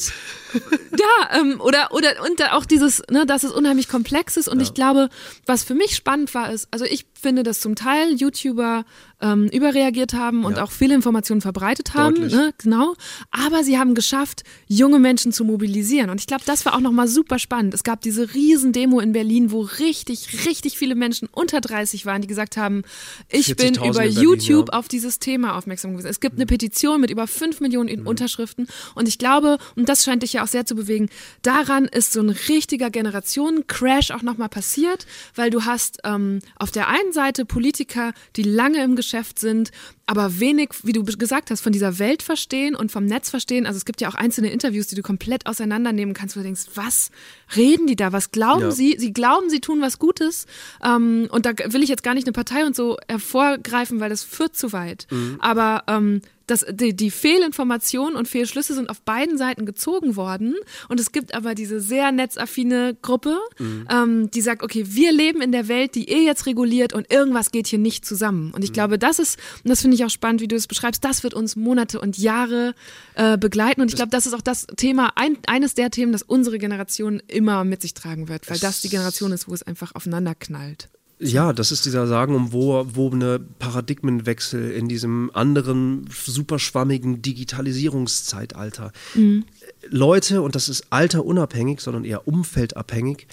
ja, 0.99 1.39
ähm, 1.39 1.61
oder, 1.61 1.91
oder 1.91 2.09
und 2.29 2.39
da 2.41 2.51
auch 2.53 2.65
dieses, 2.65 3.01
ne, 3.09 3.25
dass 3.25 3.43
es 3.43 3.51
unheimlich 3.51 3.87
komplex 3.87 4.35
ist. 4.35 4.49
Und 4.49 4.59
ich 4.59 4.73
glaube, 4.73 5.09
was 5.45 5.63
für 5.63 5.75
mich 5.75 5.95
spannend 5.95 6.35
war, 6.35 6.51
ist, 6.51 6.67
also 6.71 6.83
ich 6.85 7.05
finde, 7.19 7.43
dass 7.43 7.61
zum 7.61 7.75
Teil 7.75 8.13
YouTuber 8.15 8.83
ähm, 9.21 9.47
überreagiert 9.49 10.13
haben 10.13 10.45
und 10.45 10.55
Ja. 10.57 10.63
auch 10.63 10.71
viele 10.71 10.95
Informationen 10.95 11.41
verbreitet 11.41 11.93
haben, 11.93 12.15
Deutlich. 12.15 12.33
ne, 12.33 12.53
genau. 12.57 12.95
Aber 13.31 13.63
sie 13.63 13.77
haben 13.77 13.93
geschafft, 13.95 14.43
junge 14.67 14.97
Menschen 14.99 15.33
zu 15.33 15.43
mobilisieren. 15.43 16.09
Und 16.09 16.21
ich 16.21 16.27
glaube, 16.27 16.43
das 16.45 16.65
war 16.65 16.73
auch 16.75 16.79
nochmal 16.79 17.07
super 17.09 17.37
spannend. 17.37 17.73
Es 17.73 17.83
gab 17.83 17.99
diese 18.01 18.33
riesen 18.33 18.71
Demo 18.71 18.99
in 19.01 19.11
Berlin, 19.11 19.51
wo 19.51 19.61
richtig, 19.61 20.45
richtig 20.47 20.77
viele 20.77 20.95
Menschen 20.95 21.27
unter 21.31 21.59
30 21.59 22.05
waren, 22.05 22.21
die 22.21 22.27
gesagt 22.27 22.55
haben, 22.55 22.83
ich 23.27 23.55
bin 23.57 23.75
40.000 23.75 23.77
über 23.77 23.87
in 23.87 23.93
Berlin, 24.13 24.23
YouTube 24.23 24.69
ja. 24.71 24.79
auf 24.79 24.87
dieses 24.87 25.19
Thema 25.19 25.57
aufmerksam 25.57 25.91
gewesen. 25.91 26.07
Es 26.07 26.21
gibt 26.21 26.35
eine 26.35 26.45
Petition 26.45 27.01
mit 27.01 27.09
über 27.09 27.27
5 27.27 27.59
Millionen 27.59 27.89
in- 27.89 28.05
Unterschriften. 28.07 28.67
Und 28.95 29.07
ich 29.09 29.17
glaube, 29.17 29.57
und 29.75 29.89
das 29.89 30.05
scheint 30.05 30.23
dich 30.23 30.31
ja 30.33 30.43
auch 30.43 30.47
sehr 30.47 30.65
zu 30.65 30.75
bewegen, 30.75 31.09
daran 31.41 31.85
ist 31.85 32.13
so 32.13 32.21
ein 32.21 32.29
richtiger 32.29 32.89
Generationen-Crash 32.89 34.11
auch 34.11 34.21
nochmal 34.21 34.49
passiert, 34.49 35.05
weil 35.35 35.49
du 35.49 35.65
hast 35.65 35.99
ähm, 36.05 36.39
auf 36.55 36.71
der 36.71 36.87
einen 36.87 37.11
Seite 37.11 37.43
Politiker, 37.45 38.13
die 38.37 38.43
lange 38.43 38.81
im 38.83 38.95
Geschäft 38.95 39.08
sind, 39.39 39.71
aber 40.05 40.39
wenig, 40.39 40.69
wie 40.83 40.93
du 40.93 41.03
gesagt 41.03 41.51
hast, 41.51 41.61
von 41.61 41.71
dieser 41.71 41.99
Welt 41.99 42.23
verstehen 42.23 42.75
und 42.75 42.91
vom 42.91 43.05
Netz 43.05 43.29
verstehen. 43.29 43.65
Also 43.65 43.77
es 43.77 43.85
gibt 43.85 44.01
ja 44.01 44.09
auch 44.09 44.15
einzelne 44.15 44.49
Interviews, 44.51 44.87
die 44.87 44.95
du 44.95 45.01
komplett 45.01 45.45
auseinandernehmen 45.45 46.13
kannst, 46.13 46.35
wo 46.35 46.39
du 46.39 46.45
denkst, 46.45 46.65
was 46.75 47.11
reden 47.55 47.87
die 47.87 47.95
da? 47.95 48.11
Was 48.13 48.31
glauben 48.31 48.61
Ja. 48.61 48.71
sie? 48.71 48.95
Sie 48.97 49.13
glauben, 49.13 49.49
sie 49.49 49.59
tun 49.59 49.81
was 49.81 49.99
Gutes. 49.99 50.45
Ähm, 50.83 51.27
und 51.31 51.45
da 51.45 51.51
will 51.67 51.83
ich 51.83 51.89
jetzt 51.89 52.03
gar 52.03 52.13
nicht 52.13 52.27
eine 52.27 52.33
Partei 52.33 52.65
und 52.65 52.75
so 52.75 52.97
hervorgreifen, 53.07 53.99
weil 53.99 54.09
das 54.09 54.23
führt 54.23 54.55
zu 54.55 54.73
weit. 54.73 55.07
Mhm. 55.11 55.37
Aber 55.39 55.83
ähm, 55.87 56.21
das, 56.49 56.65
die, 56.69 56.95
die 56.95 57.11
Fehlinformationen 57.11 58.15
und 58.15 58.27
Fehlschlüsse 58.27 58.73
sind 58.73 58.89
auf 58.89 59.01
beiden 59.01 59.37
Seiten 59.37 59.65
gezogen 59.65 60.15
worden. 60.15 60.55
Und 60.87 60.99
es 60.99 61.11
gibt 61.11 61.33
aber 61.33 61.55
diese 61.55 61.79
sehr 61.79 62.11
netzaffine 62.11 62.97
Gruppe, 63.01 63.37
Mhm. 63.59 63.87
ähm, 63.91 64.31
die 64.31 64.41
sagt, 64.41 64.63
okay, 64.63 64.85
wir 64.87 65.11
leben 65.11 65.41
in 65.41 65.51
der 65.51 65.67
Welt, 65.67 65.95
die 65.95 66.09
ihr 66.09 66.23
jetzt 66.23 66.45
reguliert 66.45 66.93
und 66.93 67.11
irgendwas 67.11 67.51
geht 67.51 67.67
hier 67.67 67.79
nicht 67.79 68.05
zusammen. 68.05 68.51
Und 68.51 68.63
ich 68.63 68.73
glaube, 68.73 68.97
das 68.97 69.19
ist, 69.19 69.37
und 69.63 69.69
das 69.69 69.81
finde 69.81 69.95
ich 69.95 70.05
auch 70.05 70.09
spannend, 70.09 70.41
wie 70.41 70.47
du 70.47 70.55
es 70.55 70.67
beschreibst, 70.67 71.03
das 71.03 71.23
wird 71.23 71.33
uns 71.33 71.55
Monate 71.55 71.99
und 71.99 72.17
Jahre 72.17 72.73
äh, 73.15 73.37
begleiten. 73.37 73.81
Und 73.81 73.89
ich 73.89 73.95
glaube, 73.95 74.11
das 74.11 74.25
ist 74.25 74.33
auch 74.33 74.41
das 74.41 74.67
Thema, 74.77 75.13
ein, 75.15 75.37
eines 75.47 75.73
der 75.73 75.91
Themen, 75.91 76.11
das 76.11 76.23
unsere 76.23 76.57
Generation 76.57 77.21
immer 77.27 77.63
mit 77.63 77.81
sich 77.81 77.93
tragen 77.93 78.27
wird, 78.29 78.49
weil 78.49 78.59
das 78.59 78.81
die 78.81 78.89
Generation 78.89 79.31
ist, 79.31 79.47
wo 79.47 79.53
es 79.53 79.63
einfach 79.63 79.95
aufeinander 79.95 80.35
knallt. 80.35 80.89
Ja, 81.21 81.51
das 81.51 81.73
ist 81.73 81.85
dieser 81.85 82.07
sagenumwobene 82.07 83.39
Paradigmenwechsel 83.59 84.71
in 84.71 84.87
diesem 84.87 85.29
anderen 85.33 86.09
super 86.09 86.59
schwammigen 86.59 87.21
Digitalisierungszeitalter. 87.21 88.93
Mhm. 89.15 89.43
Leute, 89.89 90.41
und 90.41 90.55
das 90.55 90.69
ist 90.69 90.85
alterunabhängig, 90.91 91.81
sondern 91.81 92.05
eher 92.05 92.25
umfeldabhängig, 92.25 93.27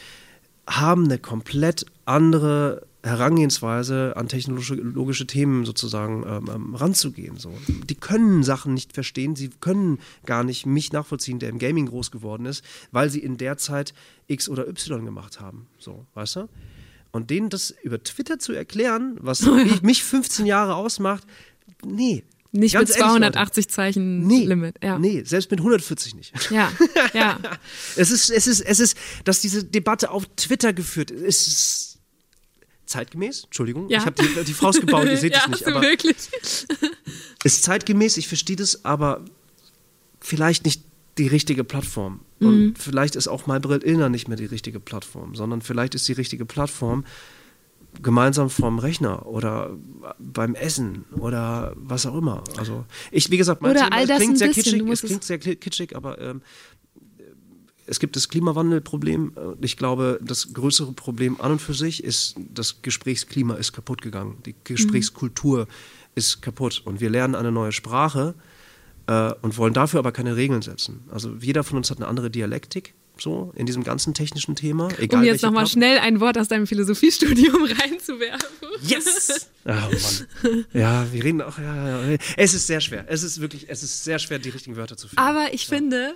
haben 0.66 1.04
eine 1.04 1.18
komplett 1.18 1.86
andere 2.04 2.82
Herangehensweise 3.04 4.14
an 4.16 4.26
technologische 4.26 5.28
Themen 5.28 5.64
sozusagen 5.64 6.24
ähm, 6.26 6.50
ähm, 6.52 6.74
ranzugehen. 6.74 7.36
So. 7.36 7.52
Die 7.88 7.94
können 7.94 8.42
Sachen 8.42 8.74
nicht 8.74 8.94
verstehen, 8.94 9.36
sie 9.36 9.50
können 9.60 10.00
gar 10.24 10.42
nicht 10.42 10.66
mich 10.66 10.92
nachvollziehen, 10.92 11.38
der 11.38 11.50
im 11.50 11.60
Gaming 11.60 11.86
groß 11.86 12.10
geworden 12.10 12.46
ist, 12.46 12.64
weil 12.90 13.10
sie 13.10 13.20
in 13.20 13.36
der 13.36 13.58
Zeit 13.58 13.94
X 14.26 14.48
oder 14.48 14.66
Y 14.66 15.04
gemacht 15.04 15.38
haben. 15.38 15.68
So, 15.78 16.04
weißt 16.14 16.34
du? 16.34 16.48
Und 17.16 17.30
denen 17.30 17.48
das 17.50 17.74
über 17.82 18.02
Twitter 18.02 18.38
zu 18.38 18.52
erklären, 18.52 19.16
was 19.20 19.46
Oh 19.46 19.56
ja. 19.56 19.64
mich- 19.64 19.82
mich 19.82 20.04
15 20.04 20.46
Jahre 20.46 20.74
ausmacht, 20.74 21.24
nee. 21.84 22.24
Nicht 22.52 22.72
Ganz 22.74 22.88
mit 22.90 22.98
ehrlich, 22.98 23.12
Leute. 23.20 23.32
280 23.32 23.68
Zeichen 23.68 24.26
Nee, 24.26 24.44
Limit. 24.44 24.76
Ja. 24.82 24.98
nee, 24.98 25.22
selbst 25.24 25.50
mit 25.50 25.60
140 25.60 26.14
nicht. 26.14 26.32
Ja, 26.50 26.72
ja. 27.12 27.38
Es 27.96 28.10
ist, 28.10 28.30
es 28.30 28.46
ist, 28.46 28.60
es 28.60 28.80
ist, 28.80 28.96
dass 29.24 29.40
diese 29.40 29.62
Debatte 29.64 30.10
auf 30.10 30.24
Twitter 30.36 30.72
geführt 30.72 31.10
ist, 31.10 31.46
ist 31.48 31.98
zeitgemäß. 32.86 33.44
Entschuldigung, 33.44 33.88
Ja. 33.90 33.98
ich 33.98 34.06
habe 34.06 34.22
die, 34.22 34.44
die 34.44 34.54
Faust 34.54 34.80
gebaut, 34.80 35.06
ihr 35.06 35.16
seht 35.18 35.32
ja, 35.34 35.40
es 35.42 35.48
nicht, 35.48 35.66
aber 35.66 35.82
wirklich. 35.82 36.16
ist 37.44 37.62
zeitgemäß. 37.64 38.16
Ich 38.16 38.28
verstehe 38.28 38.56
das, 38.56 38.84
aber 38.84 39.24
vielleicht 40.20 40.64
nicht 40.64 40.82
die 41.18 41.26
richtige 41.26 41.64
Plattform. 41.64 42.20
Mhm. 42.40 42.46
Und 42.46 42.78
vielleicht 42.78 43.16
ist 43.16 43.28
auch 43.28 43.46
MyBrill 43.46 43.82
Illner 43.82 44.08
nicht 44.08 44.28
mehr 44.28 44.36
die 44.36 44.46
richtige 44.46 44.80
Plattform, 44.80 45.34
sondern 45.34 45.62
vielleicht 45.62 45.94
ist 45.94 46.06
die 46.08 46.12
richtige 46.12 46.44
Plattform 46.44 47.04
gemeinsam 48.02 48.50
vorm 48.50 48.78
Rechner 48.78 49.26
oder 49.26 49.70
beim 50.18 50.54
Essen 50.54 51.06
oder 51.18 51.72
was 51.76 52.04
auch 52.04 52.16
immer. 52.16 52.44
Also 52.58 52.84
ich, 53.10 53.30
wie 53.30 53.38
gesagt, 53.38 53.62
mein 53.62 53.70
Oder 53.70 53.84
Thema, 53.84 53.96
all 53.96 54.02
es 54.02 54.08
das 54.08 54.18
klingt 54.18 54.38
sehr 54.38 54.48
bisschen, 54.48 54.62
kitschig, 54.64 54.92
es 54.92 55.00
klingt 55.00 55.24
sehr 55.24 55.38
kitschig, 55.38 55.96
aber 55.96 56.20
ähm, 56.20 56.42
es 57.86 58.00
gibt 58.00 58.16
das 58.16 58.28
Klimawandelproblem. 58.28 59.32
Ich 59.60 59.76
glaube, 59.76 60.18
das 60.22 60.52
größere 60.52 60.92
Problem 60.92 61.40
an 61.40 61.52
und 61.52 61.62
für 61.62 61.74
sich 61.74 62.02
ist, 62.02 62.34
das 62.52 62.82
Gesprächsklima 62.82 63.54
ist 63.54 63.72
kaputt 63.72 64.02
gegangen. 64.02 64.38
Die 64.44 64.54
Gesprächskultur 64.64 65.68
ist 66.14 66.42
kaputt. 66.42 66.82
Und 66.84 67.00
wir 67.00 67.10
lernen 67.10 67.36
eine 67.36 67.52
neue 67.52 67.72
Sprache 67.72 68.34
äh, 69.06 69.32
und 69.42 69.56
wollen 69.58 69.74
dafür 69.74 69.98
aber 70.00 70.12
keine 70.12 70.36
Regeln 70.36 70.62
setzen. 70.62 71.04
Also 71.10 71.34
jeder 71.40 71.64
von 71.64 71.78
uns 71.78 71.90
hat 71.90 71.98
eine 71.98 72.08
andere 72.08 72.30
Dialektik. 72.30 72.94
So, 73.18 73.50
in 73.56 73.64
diesem 73.64 73.82
ganzen 73.82 74.12
technischen 74.12 74.56
Thema. 74.56 74.90
Egal 74.98 75.20
um 75.20 75.26
jetzt 75.26 75.40
nochmal 75.40 75.66
schnell 75.66 75.98
ein 76.00 76.20
Wort 76.20 76.36
aus 76.36 76.48
deinem 76.48 76.66
Philosophiestudium 76.66 77.64
reinzuwerfen. 77.80 78.48
Yes! 78.82 79.48
Oh 79.68 79.72
Mann. 79.72 80.64
Ja, 80.72 81.12
wir 81.12 81.24
reden 81.24 81.42
auch. 81.42 81.58
Ja, 81.58 82.08
ja. 82.08 82.18
Es 82.36 82.54
ist 82.54 82.68
sehr 82.68 82.80
schwer. 82.80 83.06
Es 83.08 83.24
ist 83.24 83.40
wirklich, 83.40 83.68
es 83.68 83.82
ist 83.82 84.04
sehr 84.04 84.20
schwer, 84.20 84.38
die 84.38 84.50
richtigen 84.50 84.76
Wörter 84.76 84.96
zu 84.96 85.08
finden. 85.08 85.20
Aber 85.20 85.52
ich 85.52 85.66
finde, 85.66 86.14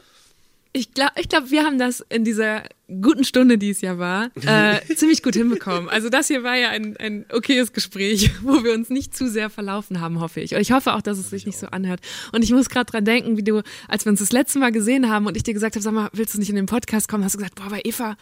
ich 0.72 0.94
glaube, 0.94 1.12
ich 1.20 1.28
glaub, 1.28 1.50
wir 1.50 1.64
haben 1.64 1.78
das 1.78 2.04
in 2.08 2.24
dieser 2.24 2.62
guten 2.88 3.24
Stunde, 3.24 3.58
die 3.58 3.70
es 3.70 3.80
ja 3.80 3.98
war, 3.98 4.30
äh, 4.46 4.80
ziemlich 4.94 5.22
gut 5.22 5.34
hinbekommen. 5.34 5.88
Also 5.88 6.08
das 6.08 6.28
hier 6.28 6.42
war 6.42 6.56
ja 6.56 6.68
ein, 6.70 6.96
ein 6.96 7.26
okayes 7.32 7.72
Gespräch, 7.72 8.30
wo 8.42 8.62
wir 8.62 8.72
uns 8.74 8.88
nicht 8.88 9.16
zu 9.16 9.28
sehr 9.28 9.50
verlaufen 9.50 10.00
haben, 10.00 10.20
hoffe 10.20 10.40
ich. 10.40 10.54
Und 10.54 10.60
ich 10.60 10.72
hoffe 10.72 10.94
auch, 10.94 11.02
dass 11.02 11.18
es 11.18 11.30
sich 11.30 11.46
nicht 11.46 11.58
so 11.58 11.66
anhört. 11.68 12.00
Und 12.32 12.42
ich 12.42 12.52
muss 12.52 12.68
gerade 12.68 12.90
dran 12.90 13.04
denken, 13.04 13.36
wie 13.36 13.42
du, 13.42 13.62
als 13.88 14.04
wir 14.04 14.10
uns 14.10 14.20
das 14.20 14.32
letzte 14.32 14.58
Mal 14.58 14.70
gesehen 14.70 15.08
haben 15.08 15.26
und 15.26 15.36
ich 15.36 15.42
dir 15.42 15.54
gesagt 15.54 15.74
habe, 15.74 15.82
sag 15.82 15.92
mal, 15.92 16.08
willst 16.12 16.34
du 16.34 16.38
nicht 16.38 16.50
in 16.50 16.56
den 16.56 16.66
Podcast 16.66 17.08
kommen, 17.08 17.24
hast 17.24 17.34
du 17.34 17.38
gesagt, 17.38 17.56
boah, 17.56 17.66
aber 17.66 17.84
Eva, 17.84 18.16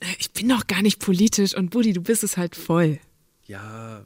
äh, 0.00 0.06
ich 0.18 0.30
bin 0.32 0.48
doch 0.48 0.66
gar 0.66 0.82
nicht 0.82 0.98
politisch 0.98 1.54
und 1.56 1.70
Buddy, 1.70 1.92
du 1.92 2.02
bist 2.02 2.24
es 2.24 2.36
halt 2.36 2.56
voll. 2.56 2.98
Ja, 3.46 4.04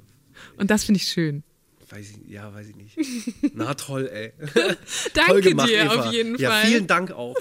Und 0.58 0.70
das 0.70 0.84
finde 0.84 0.98
ich 0.98 1.08
schön. 1.08 1.42
Weiß 1.90 2.06
ich, 2.10 2.32
ja, 2.32 2.52
weiß 2.54 2.68
ich 2.68 2.76
nicht. 2.76 2.96
Na 3.54 3.74
toll, 3.74 4.08
ey. 4.12 4.32
Danke 5.14 5.32
Toll 5.32 5.40
gemacht, 5.40 5.68
dir 5.68 5.84
Eva. 5.84 5.94
auf 5.94 6.12
jeden 6.12 6.38
ja, 6.38 6.50
Fall. 6.50 6.66
Vielen 6.66 6.86
Dank 6.86 7.10
auch. 7.12 7.36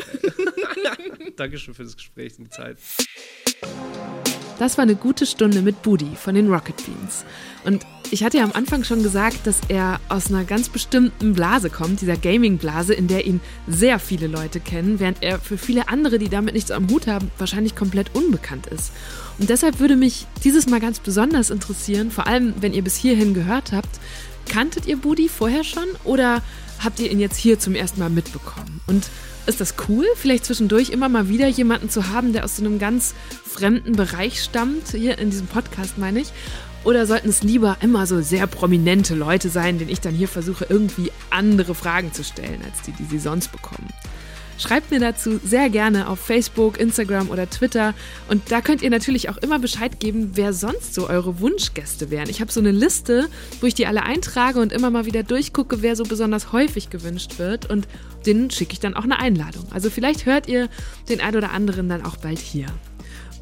Dankeschön 1.36 1.74
für 1.74 1.84
das 1.84 1.96
Gespräch 1.96 2.38
und 2.40 2.46
die 2.46 2.50
Zeit. 2.50 2.78
Das 4.58 4.78
war 4.78 4.84
eine 4.84 4.96
gute 4.96 5.26
Stunde 5.26 5.62
mit 5.62 5.82
Budi 5.84 6.16
von 6.16 6.36
den 6.36 6.52
Rocket 6.52 6.76
Beans. 6.86 7.24
Und 7.64 7.86
ich 8.12 8.24
hatte 8.24 8.38
ja 8.38 8.44
am 8.44 8.52
Anfang 8.52 8.84
schon 8.84 9.04
gesagt, 9.04 9.46
dass 9.46 9.62
er 9.70 10.02
aus 10.10 10.28
einer 10.28 10.44
ganz 10.44 10.68
bestimmten 10.68 11.34
Blase 11.34 11.70
kommt, 11.70 12.02
dieser 12.02 12.18
Gaming-Blase, 12.18 12.94
in 12.94 13.08
der 13.08 13.26
ihn 13.26 13.40
sehr 13.68 14.00
viele 14.00 14.28
Leute 14.28 14.60
kennen, 14.60 15.00
während 15.00 15.24
er 15.24 15.40
für 15.40 15.58
viele 15.58 15.88
andere, 15.88 16.20
die 16.20 16.28
damit 16.28 16.56
nichts 16.56 16.72
am 16.72 16.90
Hut 16.90 17.08
haben, 17.08 17.32
wahrscheinlich 17.38 17.76
komplett 17.76 18.16
unbekannt 18.16 18.68
ist. 18.68 18.92
Und 19.38 19.50
deshalb 19.50 19.80
würde 19.80 19.96
mich 19.96 20.26
dieses 20.44 20.68
Mal 20.68 20.82
ganz 20.82 21.00
besonders 21.00 21.50
interessieren, 21.52 22.12
vor 22.12 22.28
allem 22.28 22.56
wenn 22.60 22.74
ihr 22.74 22.84
bis 22.84 22.98
hierhin 22.98 23.34
gehört 23.34 23.72
habt, 23.72 24.00
kanntet 24.50 24.86
ihr 24.86 24.98
Budi 24.98 25.30
vorher 25.30 25.64
schon 25.64 25.88
oder 26.04 26.42
habt 26.84 27.00
ihr 27.00 27.10
ihn 27.10 27.20
jetzt 27.20 27.38
hier 27.38 27.60
zum 27.60 27.76
ersten 27.76 28.00
Mal 28.02 28.10
mitbekommen? 28.10 28.82
Und 28.88 29.10
ist 29.46 29.62
das 29.62 29.76
cool, 29.88 30.06
vielleicht 30.16 30.46
zwischendurch 30.46 30.90
immer 30.90 31.10
mal 31.10 31.30
wieder 31.30 31.48
jemanden 31.48 31.90
zu 31.90 32.10
haben, 32.10 32.34
der 32.34 32.44
aus 32.44 32.58
so 32.58 32.66
einem 32.66 32.78
ganz 32.78 33.16
fremden 33.46 33.94
Bereich 33.94 34.44
stammt, 34.44 34.90
hier 34.90 35.18
in 35.18 35.30
diesem 35.30 35.48
Podcast 35.48 35.98
meine 35.98 36.20
ich? 36.20 36.32
Oder 36.84 37.06
sollten 37.06 37.30
es 37.30 37.44
lieber 37.44 37.78
immer 37.82 38.06
so 38.06 38.22
sehr 38.22 38.48
prominente 38.48 39.16
Leute 39.16 39.50
sein, 39.50 39.80
denen 39.80 39.90
ich 39.90 40.02
dann 40.02 40.14
hier 40.14 40.28
versuche, 40.28 40.66
irgendwie 40.70 41.12
andere 41.30 41.76
Fragen 41.76 42.14
zu 42.14 42.24
stellen, 42.24 42.62
als 42.64 42.82
die, 42.84 42.92
die 42.92 43.06
sie 43.06 43.20
sonst 43.20 43.52
bekommen? 43.52 43.90
Schreibt 44.60 44.92
mir 44.92 45.00
dazu 45.00 45.40
sehr 45.44 45.70
gerne 45.70 46.10
auf 46.10 46.20
Facebook, 46.20 46.80
Instagram 46.80 47.30
oder 47.30 47.50
Twitter. 47.50 47.94
Und 48.28 48.52
da 48.52 48.60
könnt 48.60 48.82
ihr 48.82 48.90
natürlich 48.90 49.30
auch 49.30 49.38
immer 49.38 49.58
Bescheid 49.58 50.00
geben, 50.00 50.32
wer 50.34 50.52
sonst 50.52 50.94
so 50.94 51.10
eure 51.10 51.40
Wunschgäste 51.40 52.12
wären. 52.12 52.30
Ich 52.30 52.42
habe 52.42 52.52
so 52.52 52.60
eine 52.60 52.72
Liste, 52.72 53.30
wo 53.62 53.68
ich 53.68 53.74
die 53.74 53.88
alle 53.88 54.04
eintrage 54.04 54.60
und 54.60 54.74
immer 54.74 54.90
mal 54.92 55.06
wieder 55.06 55.24
durchgucke, 55.24 55.82
wer 55.82 55.96
so 55.96 56.04
besonders 56.04 56.52
häufig 56.52 56.90
gewünscht 56.90 57.40
wird. 57.40 57.70
Und 57.70 57.88
denen 58.26 58.52
schicke 58.52 58.74
ich 58.74 58.82
dann 58.82 58.96
auch 58.96 59.06
eine 59.06 59.20
Einladung. 59.20 59.66
Also 59.72 59.90
vielleicht 59.90 60.26
hört 60.26 60.50
ihr 60.50 60.68
den 61.08 61.22
ein 61.22 61.36
oder 61.38 61.52
anderen 61.52 61.88
dann 61.88 62.06
auch 62.06 62.18
bald 62.18 62.40
hier. 62.40 62.68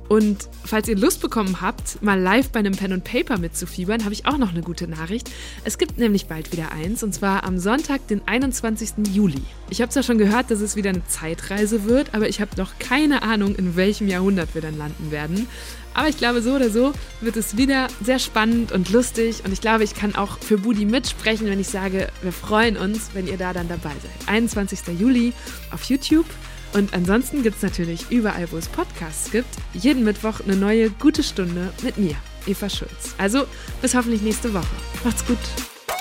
Und 0.07 0.47
falls 0.63 0.87
ihr 0.87 0.95
Lust 0.95 1.21
bekommen 1.21 1.61
habt, 1.61 2.01
mal 2.01 2.19
live 2.19 2.49
bei 2.49 2.59
einem 2.59 2.75
Pen 2.75 2.93
und 2.93 3.03
Paper 3.03 3.37
mitzufiebern, 3.37 4.03
habe 4.05 4.13
ich 4.13 4.25
auch 4.25 4.37
noch 4.37 4.51
eine 4.51 4.61
gute 4.61 4.87
Nachricht. 4.87 5.29
Es 5.65 5.77
gibt 5.77 5.97
nämlich 5.97 6.27
bald 6.27 6.51
wieder 6.51 6.71
eins, 6.71 7.03
und 7.03 7.13
zwar 7.13 7.43
am 7.43 7.59
Sonntag, 7.59 8.07
den 8.07 8.21
21. 8.25 9.13
Juli. 9.13 9.41
Ich 9.69 9.81
habe 9.81 9.91
zwar 9.91 10.03
schon 10.03 10.17
gehört, 10.17 10.49
dass 10.49 10.61
es 10.61 10.75
wieder 10.75 10.91
eine 10.91 11.05
Zeitreise 11.07 11.83
wird, 11.83 12.13
aber 12.13 12.29
ich 12.29 12.39
habe 12.39 12.51
noch 12.57 12.79
keine 12.79 13.21
Ahnung, 13.21 13.55
in 13.55 13.75
welchem 13.75 14.07
Jahrhundert 14.07 14.55
wir 14.55 14.61
dann 14.61 14.77
landen 14.77 15.11
werden. 15.11 15.47
Aber 15.93 16.07
ich 16.07 16.17
glaube, 16.17 16.43
so 16.43 16.53
oder 16.53 16.69
so 16.69 16.93
wird 17.21 17.37
es 17.37 17.57
wieder 17.57 17.87
sehr 18.03 18.19
spannend 18.19 18.71
und 18.71 18.91
lustig. 18.91 19.43
Und 19.43 19.51
ich 19.51 19.61
glaube, 19.61 19.83
ich 19.83 19.95
kann 19.95 20.15
auch 20.15 20.37
für 20.37 20.59
Budi 20.59 20.85
mitsprechen, 20.85 21.47
wenn 21.47 21.59
ich 21.59 21.69
sage, 21.69 22.09
wir 22.21 22.31
freuen 22.31 22.77
uns, 22.77 23.09
wenn 23.13 23.27
ihr 23.27 23.37
da 23.37 23.51
dann 23.51 23.67
dabei 23.67 23.89
seid. 23.89 24.27
21. 24.29 24.99
Juli 24.99 25.33
auf 25.71 25.83
YouTube. 25.85 26.27
Und 26.73 26.93
ansonsten 26.93 27.43
gibt 27.43 27.57
es 27.57 27.63
natürlich 27.63 28.09
überall, 28.09 28.51
wo 28.51 28.57
es 28.57 28.67
Podcasts 28.67 29.31
gibt, 29.31 29.47
jeden 29.73 30.03
Mittwoch 30.03 30.41
eine 30.41 30.55
neue 30.55 30.89
gute 30.89 31.23
Stunde 31.23 31.71
mit 31.81 31.97
mir, 31.97 32.15
Eva 32.45 32.69
Schulz. 32.69 33.15
Also 33.17 33.45
bis 33.81 33.95
hoffentlich 33.95 34.21
nächste 34.21 34.53
Woche. 34.53 34.67
Macht's 35.03 35.25
gut. 35.25 35.37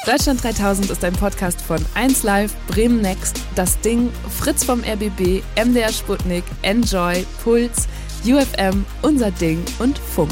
Deutschland 0.06 0.42
3000 0.44 0.90
ist 0.90 1.04
ein 1.04 1.14
Podcast 1.14 1.60
von 1.60 1.78
1Live, 1.96 2.52
Bremen 2.68 3.00
Next, 3.00 3.40
Das 3.56 3.80
Ding, 3.80 4.10
Fritz 4.38 4.62
vom 4.62 4.80
RBB, 4.84 5.42
MDR 5.56 5.92
Sputnik, 5.92 6.44
Enjoy, 6.62 7.26
Puls, 7.42 7.88
UFM, 8.24 8.84
Unser 9.02 9.32
Ding 9.32 9.60
und 9.80 9.98
Funk. 9.98 10.30